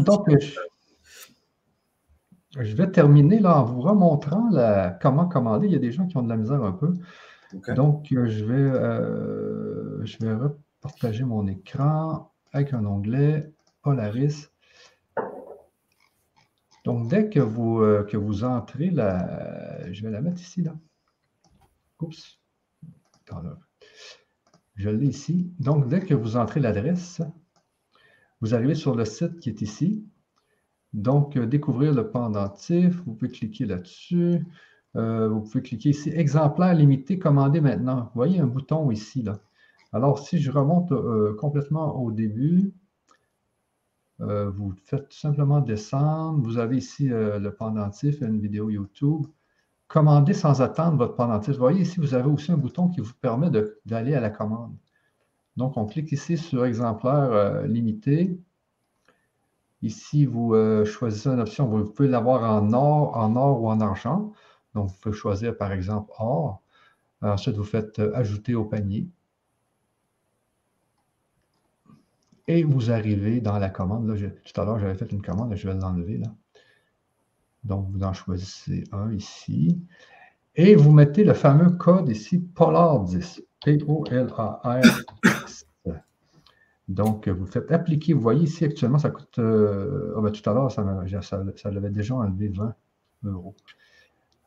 Donc, 0.01 0.29
je, 2.57 2.75
vais 2.75 2.91
terminer 2.91 3.39
là 3.39 3.59
en 3.59 3.65
vous 3.65 3.83
remontrant 3.83 4.49
comment 5.01 5.29
commander. 5.29 5.67
Il 5.67 5.73
y 5.75 5.77
a 5.77 5.81
des 5.81 5.93
gens 5.93 6.07
qui 6.07 6.17
ont 6.17 6.23
de 6.23 6.31
la 6.31 6.37
misère 6.37 6.65
un 6.65 6.73
peu. 6.73 6.95
Donc, 7.75 8.07
je 8.11 8.45
vais, 8.45 10.07
je 10.07 10.19
vais 10.19 10.35
repartager 10.35 11.25
mon 11.25 11.47
écran 11.47 12.33
avec 12.53 12.73
un 12.73 12.85
onglet 12.85 13.53
Polaris. 13.83 14.49
Donc, 16.85 17.09
dès 17.09 17.29
que 17.29 17.41
vous, 17.41 17.81
que 18.09 18.17
vous 18.17 18.45
entrez, 18.45 18.91
la, 18.91 19.91
je 19.93 20.03
vais 20.03 20.11
la 20.11 20.21
mettre 20.21 20.41
ici, 20.41 20.63
là. 20.63 20.75
Oups. 22.01 22.39
Je 24.77 24.91
l'ai 24.91 25.07
ici. 25.07 25.53
Donc, 25.59 25.89
dès 25.89 26.01
que 26.01 26.15
vous 26.15 26.37
entrez 26.37 26.61
l'adresse, 26.61 27.21
vous 28.41 28.55
arrivez 28.55 28.75
sur 28.75 28.95
le 28.95 29.05
site 29.05 29.41
qui 29.41 29.49
est 29.49 29.61
ici. 29.61 30.07
Donc, 30.93 31.37
euh, 31.37 31.47
découvrir 31.47 31.93
le 31.93 32.11
pendentif, 32.11 32.95
vous 33.05 33.15
pouvez 33.15 33.31
cliquer 33.31 33.67
là-dessus. 33.67 34.47
Euh, 34.99 35.29
vous 35.29 35.41
pouvez 35.41 35.63
cliquer 35.63 35.91
ici, 35.91 36.11
exemplaire 36.11 36.75
limité, 36.75 37.19
commander 37.19 37.61
maintenant. 37.61 38.03
Vous 38.03 38.11
voyez 38.15 38.41
un 38.41 38.47
bouton 38.47 38.91
ici. 38.91 39.23
Là. 39.23 39.39
Alors, 39.93 40.19
si 40.19 40.39
je 40.39 40.51
remonte 40.51 40.93
euh, 40.93 41.35
complètement 41.37 41.97
au 42.01 42.11
début, 42.13 42.73
vous 44.21 44.75
faites 44.85 45.09
tout 45.11 45.17
simplement 45.17 45.61
descendre. 45.61 46.43
Vous 46.43 46.59
avez 46.59 46.77
ici 46.77 47.07
le 47.09 47.49
pendentif, 47.51 48.21
une 48.21 48.41
vidéo 48.41 48.69
YouTube. 48.69 49.27
Commander 49.87 50.35
sans 50.35 50.61
attendre 50.61 50.99
votre 50.99 51.15
pendentif. 51.15 51.55
Vous 51.55 51.61
voyez 51.61 51.83
ici, 51.83 52.01
vous 52.01 52.15
avez 52.15 52.29
aussi 52.29 52.51
un 52.51 52.57
bouton 52.57 52.89
qui 52.89 53.01
vous 53.01 53.13
permet 53.21 53.49
d'aller 53.87 54.15
à 54.15 54.21
la 54.21 54.31
commande. 54.31 54.75
Donc, 55.57 55.77
on 55.77 55.87
clique 55.87 56.11
ici 56.11 56.37
sur 56.37 56.65
exemplaire 56.65 57.63
limité. 57.69 58.41
Ici, 59.83 60.27
vous 60.27 60.55
euh, 60.55 60.85
choisissez 60.85 61.29
une 61.29 61.41
option, 61.41 61.67
vous 61.67 61.85
pouvez 61.85 62.09
l'avoir 62.09 62.43
en 62.43 62.73
or, 62.73 63.17
en 63.17 63.37
or 63.37 63.63
ou 63.63 63.71
en 63.71 63.81
argent. 63.81 64.33
Donc, 64.75 64.89
vous 64.89 64.97
pouvez 65.01 65.15
choisir 65.15 65.57
par 65.57 65.73
exemple 65.73 66.13
or. 66.19 66.63
Ensuite, 67.21 67.57
vous 67.57 67.65
faites 67.65 67.99
euh, 67.99 68.13
ajouter 68.15 68.55
au 68.55 68.65
panier. 68.65 69.09
Et 72.47 72.63
vous 72.63 72.91
arrivez 72.91 73.41
dans 73.41 73.59
la 73.59 73.69
commande. 73.69 74.17
Tout 74.17 74.61
à 74.61 74.65
l'heure, 74.65 74.79
j'avais 74.79 74.95
fait 74.95 75.11
une 75.13 75.21
commande, 75.23 75.55
je 75.55 75.69
vais 75.69 75.75
l'enlever. 75.75 76.23
Donc, 77.65 77.89
vous 77.91 78.03
en 78.03 78.13
choisissez 78.13 78.85
un 78.93 79.13
ici. 79.13 79.79
Et 80.55 80.75
vous 80.75 80.93
mettez 80.93 81.25
le 81.25 81.35
fameux 81.35 81.71
code 81.71 82.09
ici, 82.09 82.39
Polar10. 82.55 83.43
P-O-L-A-R 83.65 84.83
donc, 86.89 87.29
vous 87.29 87.47
faites 87.47 87.71
appliquer. 87.71 88.15
Vous 88.15 88.21
voyez 88.21 88.45
ici, 88.45 88.65
actuellement, 88.65 88.99
ça 88.99 89.11
coûte. 89.11 89.39
Euh, 89.39 90.15
oh, 90.17 90.23
ben, 90.23 90.33
tout 90.33 90.49
à 90.49 90.55
l'heure, 90.55 90.73
ça, 90.73 90.83
ça, 91.23 91.71
l'avait 91.71 91.91
déjà 91.91 92.15
enlevé 92.15 92.49
20 92.49 92.75
euros. 93.25 93.55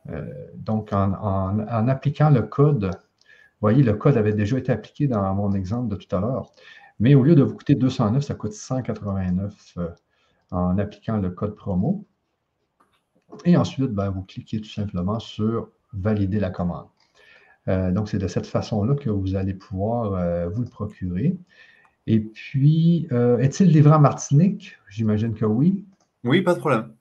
Euh, 0.10 0.26
donc, 0.56 0.92
en, 0.94 1.60
appliquant 1.88 2.30
le 2.30 2.42
code, 2.42 2.86
vous 2.86 3.68
voyez, 3.68 3.84
le 3.84 3.94
code 3.94 4.18
avait 4.18 4.34
déjà 4.34 4.58
été 4.58 4.72
appliqué 4.72 5.08
dans 5.08 5.34
mon 5.36 5.54
exemple 5.54 5.90
de 5.90 5.96
tout 5.96 6.16
à 6.16 6.20
l'heure. 6.20 6.52
Mais 7.00 7.16
au 7.16 7.24
lieu 7.24 7.36
de 7.36 7.44
vous 7.44 7.56
coûter 7.56 7.76
209, 7.76 8.24
ça 8.24 8.36
coûte 8.36 8.54
189 8.54 9.74
euh, 9.78 9.90
en 10.52 10.78
appliquant 10.78 11.18
le 11.18 11.30
code 11.30 11.56
promo. 11.56 12.06
Et 13.46 13.56
ensuite, 13.56 13.92
ben, 13.92 14.10
vous 14.10 14.24
cliquez 14.24 14.60
tout 14.60 14.70
simplement 14.70 15.20
sur 15.20 15.70
valider 15.94 16.40
la 16.40 16.50
commande. 16.50 16.88
donc, 17.68 18.10
c'est 18.10 18.18
de 18.18 18.28
cette 18.28 18.46
façon-là 18.46 18.96
que 18.96 19.10
vous 19.10 19.36
allez 19.36 19.54
pouvoir 19.54 20.50
vous 20.50 20.62
le 20.62 20.70
procurer. 20.70 21.38
Et 22.08 22.20
puis, 22.20 23.08
euh, 23.12 23.38
est-il 23.38 23.70
livré 23.70 23.94
en 23.94 24.00
Martinique? 24.00 24.78
J'imagine 24.90 25.34
que 25.34 25.46
oui. 25.46 25.86
Oui, 26.24 26.42
pas 26.42 26.54
de 26.54 26.60
problème. 26.60 26.94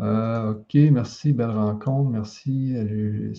Euh, 0.00 0.52
OK, 0.52 0.74
merci, 0.74 1.32
belle 1.32 1.50
rencontre. 1.50 2.10
Merci 2.10 2.74
euh, 2.76 3.32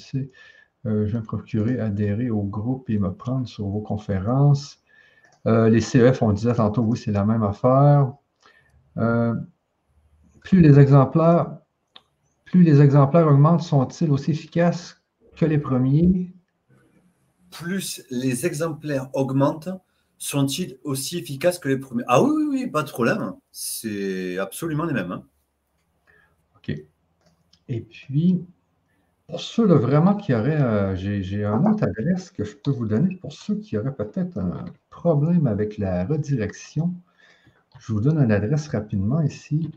je 0.84 1.11
vais 1.11 1.19
me 1.19 1.23
procurer, 1.23 1.80
adhérer 1.80 2.30
au 2.30 2.44
groupe 2.44 2.90
et 2.90 2.99
me 2.99 3.11
prendre 3.11 3.48
sur 3.48 3.68
vos 3.68 3.82
conférences. 3.82 4.84
les 5.45 5.82
CEF, 5.82 6.22
on 6.22 6.32
disait 6.32 6.53
tantôt, 6.53 6.84
oui, 6.84 6.98
c'est 6.98 7.11
la 7.11 7.26
même 7.26 7.44
affaire. 7.44 8.14
plus 10.44 10.61
les 10.61 10.80
exemplaires, 10.80 11.57
plus 12.45 12.64
les 12.64 12.82
exemplaires 12.82 13.27
augmentent, 13.27 13.64
sont-ils 13.64 14.11
aussi 14.11 14.32
efficaces 14.32 15.02
que 15.36 15.45
les 15.45 15.57
premiers? 15.57 16.34
Plus 17.52 18.03
les 18.10 18.45
exemplaires 18.45 19.10
augmentent, 19.14 19.69
sont-ils 20.18 20.77
aussi 20.84 21.18
efficaces 21.18 21.60
que 21.60 21.68
les 21.68 21.77
premiers? 21.77 22.03
Ah 22.07 22.22
oui, 22.22 22.32
oui, 22.38 22.45
oui, 22.49 22.68
pas 22.68 22.84
de 22.84 22.90
problème. 22.90 23.34
C'est 23.52 24.38
absolument 24.38 24.86
les 24.86 24.94
mêmes. 24.94 25.11
Hein. 25.11 25.23
OK. 26.67 26.75
Et 27.67 27.81
puis, 27.81 28.45
pour 29.27 29.39
ceux 29.39 29.65
là, 29.67 29.75
vraiment 29.75 30.15
qui 30.15 30.33
auraient, 30.33 30.61
euh, 30.61 30.95
j'ai 30.95 31.45
un 31.45 31.63
autre 31.65 31.83
adresse 31.83 32.31
que 32.31 32.43
je 32.43 32.55
peux 32.55 32.71
vous 32.71 32.85
donner 32.85 33.15
pour 33.17 33.33
ceux 33.33 33.55
qui 33.55 33.77
auraient 33.77 33.95
peut-être 33.95 34.37
un 34.37 34.65
problème 34.89 35.47
avec 35.47 35.77
la 35.77 36.05
redirection. 36.05 36.93
Je 37.79 37.93
vous 37.93 38.01
donne 38.01 38.19
une 38.19 38.31
adresse 38.31 38.67
rapidement 38.67 39.21
ici. 39.21 39.71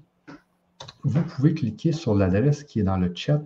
Vous 1.02 1.22
pouvez 1.22 1.54
cliquer 1.54 1.92
sur 1.92 2.14
l'adresse 2.14 2.64
qui 2.64 2.80
est 2.80 2.84
dans 2.84 2.98
le 2.98 3.12
chat 3.14 3.42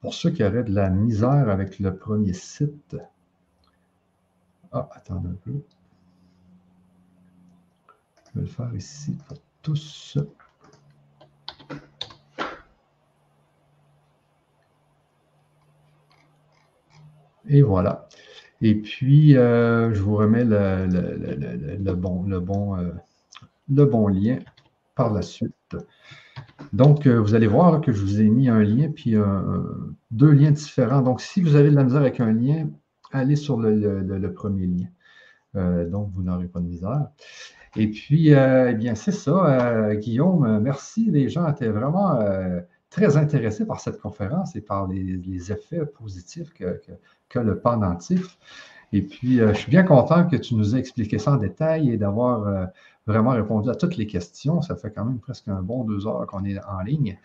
pour 0.00 0.14
ceux 0.14 0.30
qui 0.30 0.44
auraient 0.44 0.64
de 0.64 0.74
la 0.74 0.90
misère 0.90 1.48
avec 1.48 1.78
le 1.78 1.96
premier 1.96 2.32
site. 2.32 2.96
Ah, 4.72 4.88
attendez 4.92 5.28
un 5.28 5.36
peu. 5.44 5.62
Je 8.26 8.40
vais 8.40 8.40
le 8.42 8.46
faire 8.46 8.74
ici 8.74 9.16
pour 9.26 9.38
tous. 9.62 10.18
Et 17.46 17.62
voilà. 17.62 18.08
Et 18.60 18.74
puis, 18.74 19.36
euh, 19.36 19.94
je 19.94 20.00
vous 20.02 20.16
remets 20.16 20.44
le, 20.44 21.94
bon, 21.94 22.76
euh, 22.76 24.10
lien 24.10 24.38
par 24.94 25.12
la 25.12 25.22
suite. 25.22 25.76
Donc, 26.72 27.06
euh, 27.06 27.20
vous 27.20 27.34
allez 27.34 27.46
voir 27.46 27.80
que 27.80 27.92
je 27.92 28.00
vous 28.00 28.20
ai 28.20 28.28
mis 28.28 28.48
un 28.48 28.62
lien, 28.62 28.90
puis 28.90 29.14
deux 30.10 30.32
liens 30.32 30.50
différents. 30.50 31.02
Donc, 31.02 31.20
si 31.20 31.40
vous 31.40 31.54
avez 31.54 31.70
de 31.70 31.76
la 31.76 31.84
misère 31.84 32.00
avec 32.00 32.20
un 32.20 32.32
lien, 32.32 32.68
allez 33.12 33.36
sur 33.36 33.58
le, 33.58 34.32
premier 34.32 34.66
lien. 34.66 35.84
donc, 35.84 36.10
vous 36.12 36.22
n'aurez 36.22 36.48
pas 36.48 36.60
de 36.60 36.66
misère. 36.66 37.08
Et 37.76 37.88
puis, 37.88 38.34
euh, 38.34 38.70
eh 38.70 38.74
bien, 38.74 38.94
c'est 38.94 39.12
ça, 39.12 39.90
euh, 39.90 39.94
Guillaume. 39.94 40.60
Merci. 40.60 41.10
Les 41.10 41.28
gens 41.28 41.48
étaient 41.48 41.68
vraiment 41.68 42.18
euh, 42.20 42.60
très 42.90 43.16
intéressés 43.16 43.66
par 43.66 43.80
cette 43.80 44.00
conférence 44.00 44.56
et 44.56 44.60
par 44.60 44.86
les, 44.88 45.52
effets 45.52 45.84
positifs 45.86 46.52
que, 46.54 47.38
le 47.38 47.58
pendentif. 47.58 48.38
Et 48.92 49.02
puis, 49.02 49.38
je 49.38 49.52
suis 49.52 49.70
bien 49.70 49.82
content 49.82 50.26
que 50.26 50.36
tu 50.36 50.54
nous 50.54 50.74
aies 50.74 50.78
expliqué 50.78 51.18
ça 51.18 51.32
en 51.32 51.36
détail 51.36 51.90
et 51.90 51.96
d'avoir 51.98 52.68
vraiment 53.06 53.30
répondu 53.30 53.68
à 53.70 53.74
toutes 53.74 53.96
les 53.96 54.06
questions. 54.06 54.62
Ça 54.62 54.76
fait 54.76 54.90
quand 54.90 55.04
même 55.04 55.18
presque 55.18 55.48
un 55.48 55.62
bon 55.62 55.84
deux 55.84 56.06
heures 56.06 56.26
qu'on 56.26 56.44
est 56.44 56.58
en 56.64 56.80
ligne. 56.80 57.18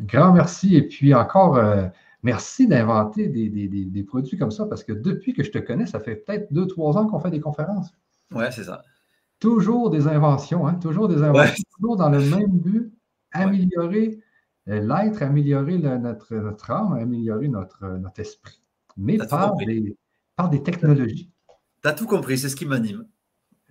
grand 0.00 0.32
merci. 0.32 0.76
Et 0.76 0.82
puis 0.82 1.14
encore, 1.14 1.58
merci 2.22 2.66
d'inventer 2.66 3.28
des, 3.28 3.48
des, 3.48 4.02
produits 4.02 4.38
comme 4.38 4.50
ça 4.50 4.66
parce 4.66 4.84
que 4.84 4.92
depuis 4.92 5.34
que 5.34 5.42
je 5.42 5.50
te 5.50 5.58
connais, 5.58 5.86
ça 5.86 6.00
fait 6.00 6.16
peut-être 6.16 6.52
deux, 6.52 6.66
trois 6.66 6.96
ans 6.96 7.06
qu'on 7.06 7.20
fait 7.20 7.30
des 7.30 7.40
conférences. 7.40 7.92
Ouais, 8.32 8.50
c'est 8.50 8.64
ça. 8.64 8.82
Toujours 9.38 9.90
des 9.90 10.06
inventions, 10.06 10.66
hein? 10.66 10.74
toujours 10.74 11.08
des 11.08 11.22
inventions, 11.22 11.64
toujours 11.74 11.96
dans 11.96 12.08
le 12.08 12.20
même 12.20 12.58
but, 12.58 12.92
améliorer 13.32 14.20
euh, 14.68 14.80
l'être, 14.80 15.22
améliorer 15.22 15.78
notre, 15.78 16.34
notre 16.34 16.70
âme, 16.70 16.92
améliorer 16.92 17.48
notre, 17.48 17.86
notre 17.86 18.20
esprit, 18.20 18.62
mais 18.96 19.18
par 19.18 19.56
des, 19.56 19.96
par 20.36 20.48
des 20.50 20.62
technologies. 20.62 21.30
Tu 21.82 21.88
as 21.88 21.92
tout 21.92 22.06
compris, 22.06 22.38
c'est 22.38 22.48
ce 22.48 22.56
qui 22.56 22.66
m'anime. 22.66 23.06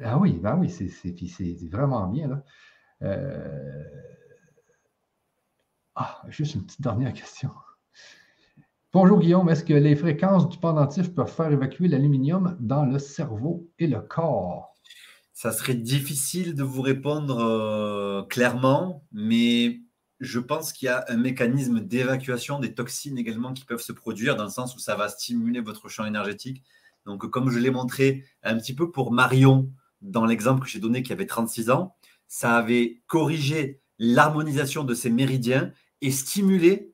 Ah 0.04 0.18
oui, 0.18 0.40
ben 0.42 0.58
oui, 0.58 0.70
c'est 0.70 1.70
vraiment 1.70 2.08
bien. 2.08 2.28
Là. 2.28 2.44
Euh, 3.04 3.84
ah, 5.96 6.22
juste 6.28 6.56
une 6.56 6.66
petite 6.66 6.82
dernière 6.82 7.14
question. 7.14 7.52
Bonjour 8.94 9.20
Guillaume, 9.20 9.48
est-ce 9.50 9.64
que 9.64 9.74
les 9.74 9.96
fréquences 9.96 10.50
du 10.50 10.58
pendentif 10.58 11.16
peuvent 11.16 11.32
faire 11.32 11.52
évacuer 11.52 11.88
l'aluminium 11.88 12.58
dans 12.60 12.86
le 12.86 13.00
cerveau 13.00 13.70
et 13.80 13.88
le 13.88 14.02
corps? 14.02 14.71
Ça 15.42 15.52
serait 15.52 15.74
difficile 15.74 16.54
de 16.54 16.62
vous 16.62 16.84
répondre 16.84 17.40
euh, 17.40 18.22
clairement, 18.22 19.04
mais 19.12 19.82
je 20.20 20.38
pense 20.38 20.72
qu'il 20.72 20.86
y 20.86 20.90
a 20.90 21.04
un 21.08 21.18
mécanisme 21.18 21.80
d'évacuation 21.80 22.60
des 22.60 22.76
toxines 22.76 23.18
également 23.18 23.52
qui 23.52 23.66
peuvent 23.66 23.82
se 23.82 23.92
produire, 23.92 24.36
dans 24.36 24.44
le 24.44 24.52
sens 24.52 24.76
où 24.76 24.78
ça 24.78 24.96
va 24.96 25.10
stimuler 25.10 25.60
votre 25.60 25.90
champ 25.90 26.06
énergétique. 26.06 26.62
Donc, 27.08 27.28
comme 27.32 27.50
je 27.50 27.58
l'ai 27.58 27.72
montré 27.72 28.24
un 28.44 28.56
petit 28.56 28.76
peu 28.76 28.92
pour 28.92 29.12
Marion, 29.12 29.72
dans 30.02 30.26
l'exemple 30.26 30.62
que 30.62 30.70
j'ai 30.70 30.78
donné 30.78 31.02
qui 31.02 31.12
avait 31.12 31.26
36 31.26 31.72
ans, 31.72 31.96
ça 32.28 32.56
avait 32.56 33.02
corrigé 33.08 33.82
l'harmonisation 33.98 34.84
de 34.84 34.94
ses 34.94 35.10
méridiens 35.10 35.74
et 36.02 36.12
stimulé 36.12 36.94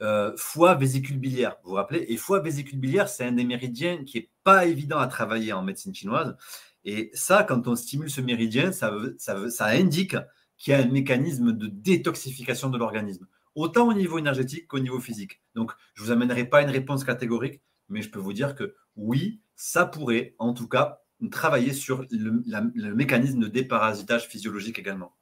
euh, 0.00 0.32
foie 0.36 0.76
vésicule 0.76 1.18
biliaire. 1.18 1.56
Vous 1.64 1.70
vous 1.70 1.76
rappelez? 1.76 2.06
Et 2.08 2.16
foie 2.16 2.38
vésicule 2.38 2.78
biliaire, 2.78 3.08
c'est 3.08 3.24
un 3.24 3.32
des 3.32 3.44
méridiens 3.44 4.04
qui 4.04 4.18
n'est 4.18 4.30
pas 4.44 4.66
évident 4.66 4.98
à 4.98 5.08
travailler 5.08 5.52
en 5.52 5.64
médecine 5.64 5.92
chinoise. 5.92 6.36
Et 6.84 7.10
ça, 7.14 7.44
quand 7.44 7.66
on 7.68 7.76
stimule 7.76 8.10
ce 8.10 8.20
méridien, 8.20 8.72
ça, 8.72 8.92
ça, 9.18 9.66
indique 9.66 10.16
qu'il 10.56 10.72
y 10.72 10.74
a 10.74 10.80
un 10.80 10.88
mécanisme 10.88 11.52
de 11.52 11.66
détoxification 11.66 12.70
de 12.70 12.78
l'organisme, 12.78 13.26
autant 13.54 13.88
au 13.88 13.94
niveau 13.94 14.18
énergétique 14.18 14.66
qu'au 14.66 14.78
niveau 14.78 15.00
physique. 15.00 15.42
Donc, 15.54 15.72
je 15.94 16.02
ne 16.02 16.06
vous 16.06 16.12
amènerai 16.12 16.44
pas 16.44 16.62
une 16.62 16.70
réponse 16.70 17.04
catégorique. 17.04 17.60
mais 17.88 18.02
je 18.02 18.10
peux 18.10 18.18
vous 18.18 18.32
dire 18.32 18.54
que 18.54 18.74
oui, 18.96 19.40
ça 19.56 19.84
pourrait 19.84 20.34
en 20.38 20.54
tout 20.54 20.68
cas 20.68 21.00
travailler 21.30 21.72
sur 21.72 22.06
le, 22.10 22.94
mécanisme 22.94 23.40
de 23.40 23.48
déparasitage 23.48 24.26
physiologique 24.26 24.78
également. 24.78 25.12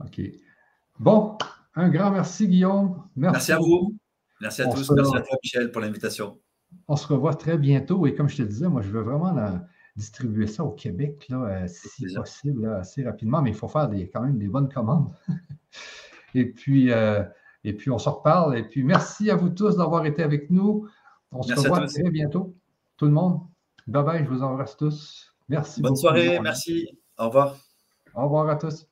OK. 0.00 0.20
Bon, 1.00 1.36
un 1.74 1.88
grand 1.88 2.10
merci 2.10 2.46
Guillaume. 2.46 3.02
Merci, 3.16 3.52
à 3.52 3.58
vous. 3.58 3.96
Merci 4.40 4.62
à 4.62 4.66
tous. 4.66 4.90
Merci 4.90 5.16
à 5.16 5.20
toi 5.20 5.36
Michel 5.42 5.72
pour 5.72 5.80
l'invitation. 5.80 6.38
On 6.86 6.96
se 6.96 7.06
revoit 7.06 7.34
très 7.34 7.58
bientôt 7.58 8.06
et 8.06 8.14
comme 8.14 8.28
je 8.28 8.36
te 8.36 8.42
disais, 8.42 8.68
moi 8.68 8.82
je 8.82 8.90
veux 8.90 9.02
vraiment 9.02 9.34
distribuer 9.96 10.46
ça 10.46 10.64
au 10.64 10.70
Québec 10.70 11.26
là, 11.28 11.36
euh, 11.36 11.66
si 11.66 12.06
possible, 12.14 12.68
assez 12.74 13.04
rapidement, 13.04 13.42
mais 13.42 13.50
il 13.50 13.56
faut 13.56 13.68
faire 13.68 13.88
des, 13.88 14.08
quand 14.08 14.22
même 14.22 14.38
des 14.38 14.48
bonnes 14.48 14.68
commandes. 14.68 15.12
et, 16.34 16.46
puis, 16.46 16.90
euh, 16.90 17.22
et 17.64 17.74
puis 17.74 17.90
on 17.90 17.98
se 17.98 18.08
reparle. 18.08 18.56
Et 18.56 18.64
puis 18.64 18.82
merci 18.84 19.30
à 19.30 19.36
vous 19.36 19.50
tous 19.50 19.76
d'avoir 19.76 20.06
été 20.06 20.22
avec 20.22 20.50
nous. 20.50 20.88
On 21.30 21.42
se 21.42 21.54
revoit 21.54 21.86
très 21.86 22.10
bientôt. 22.10 22.54
Tout 22.96 23.06
le 23.06 23.12
monde. 23.12 23.40
Bye 23.86 24.04
bye, 24.04 24.24
je 24.24 24.30
vous 24.30 24.42
embrasse 24.42 24.76
tous. 24.76 25.34
Merci. 25.48 25.82
Bonne 25.82 25.96
soirée, 25.96 26.38
merci. 26.40 26.88
Au 27.18 27.26
revoir. 27.26 27.56
Au 28.14 28.24
revoir 28.24 28.48
à 28.48 28.56
tous. 28.56 28.86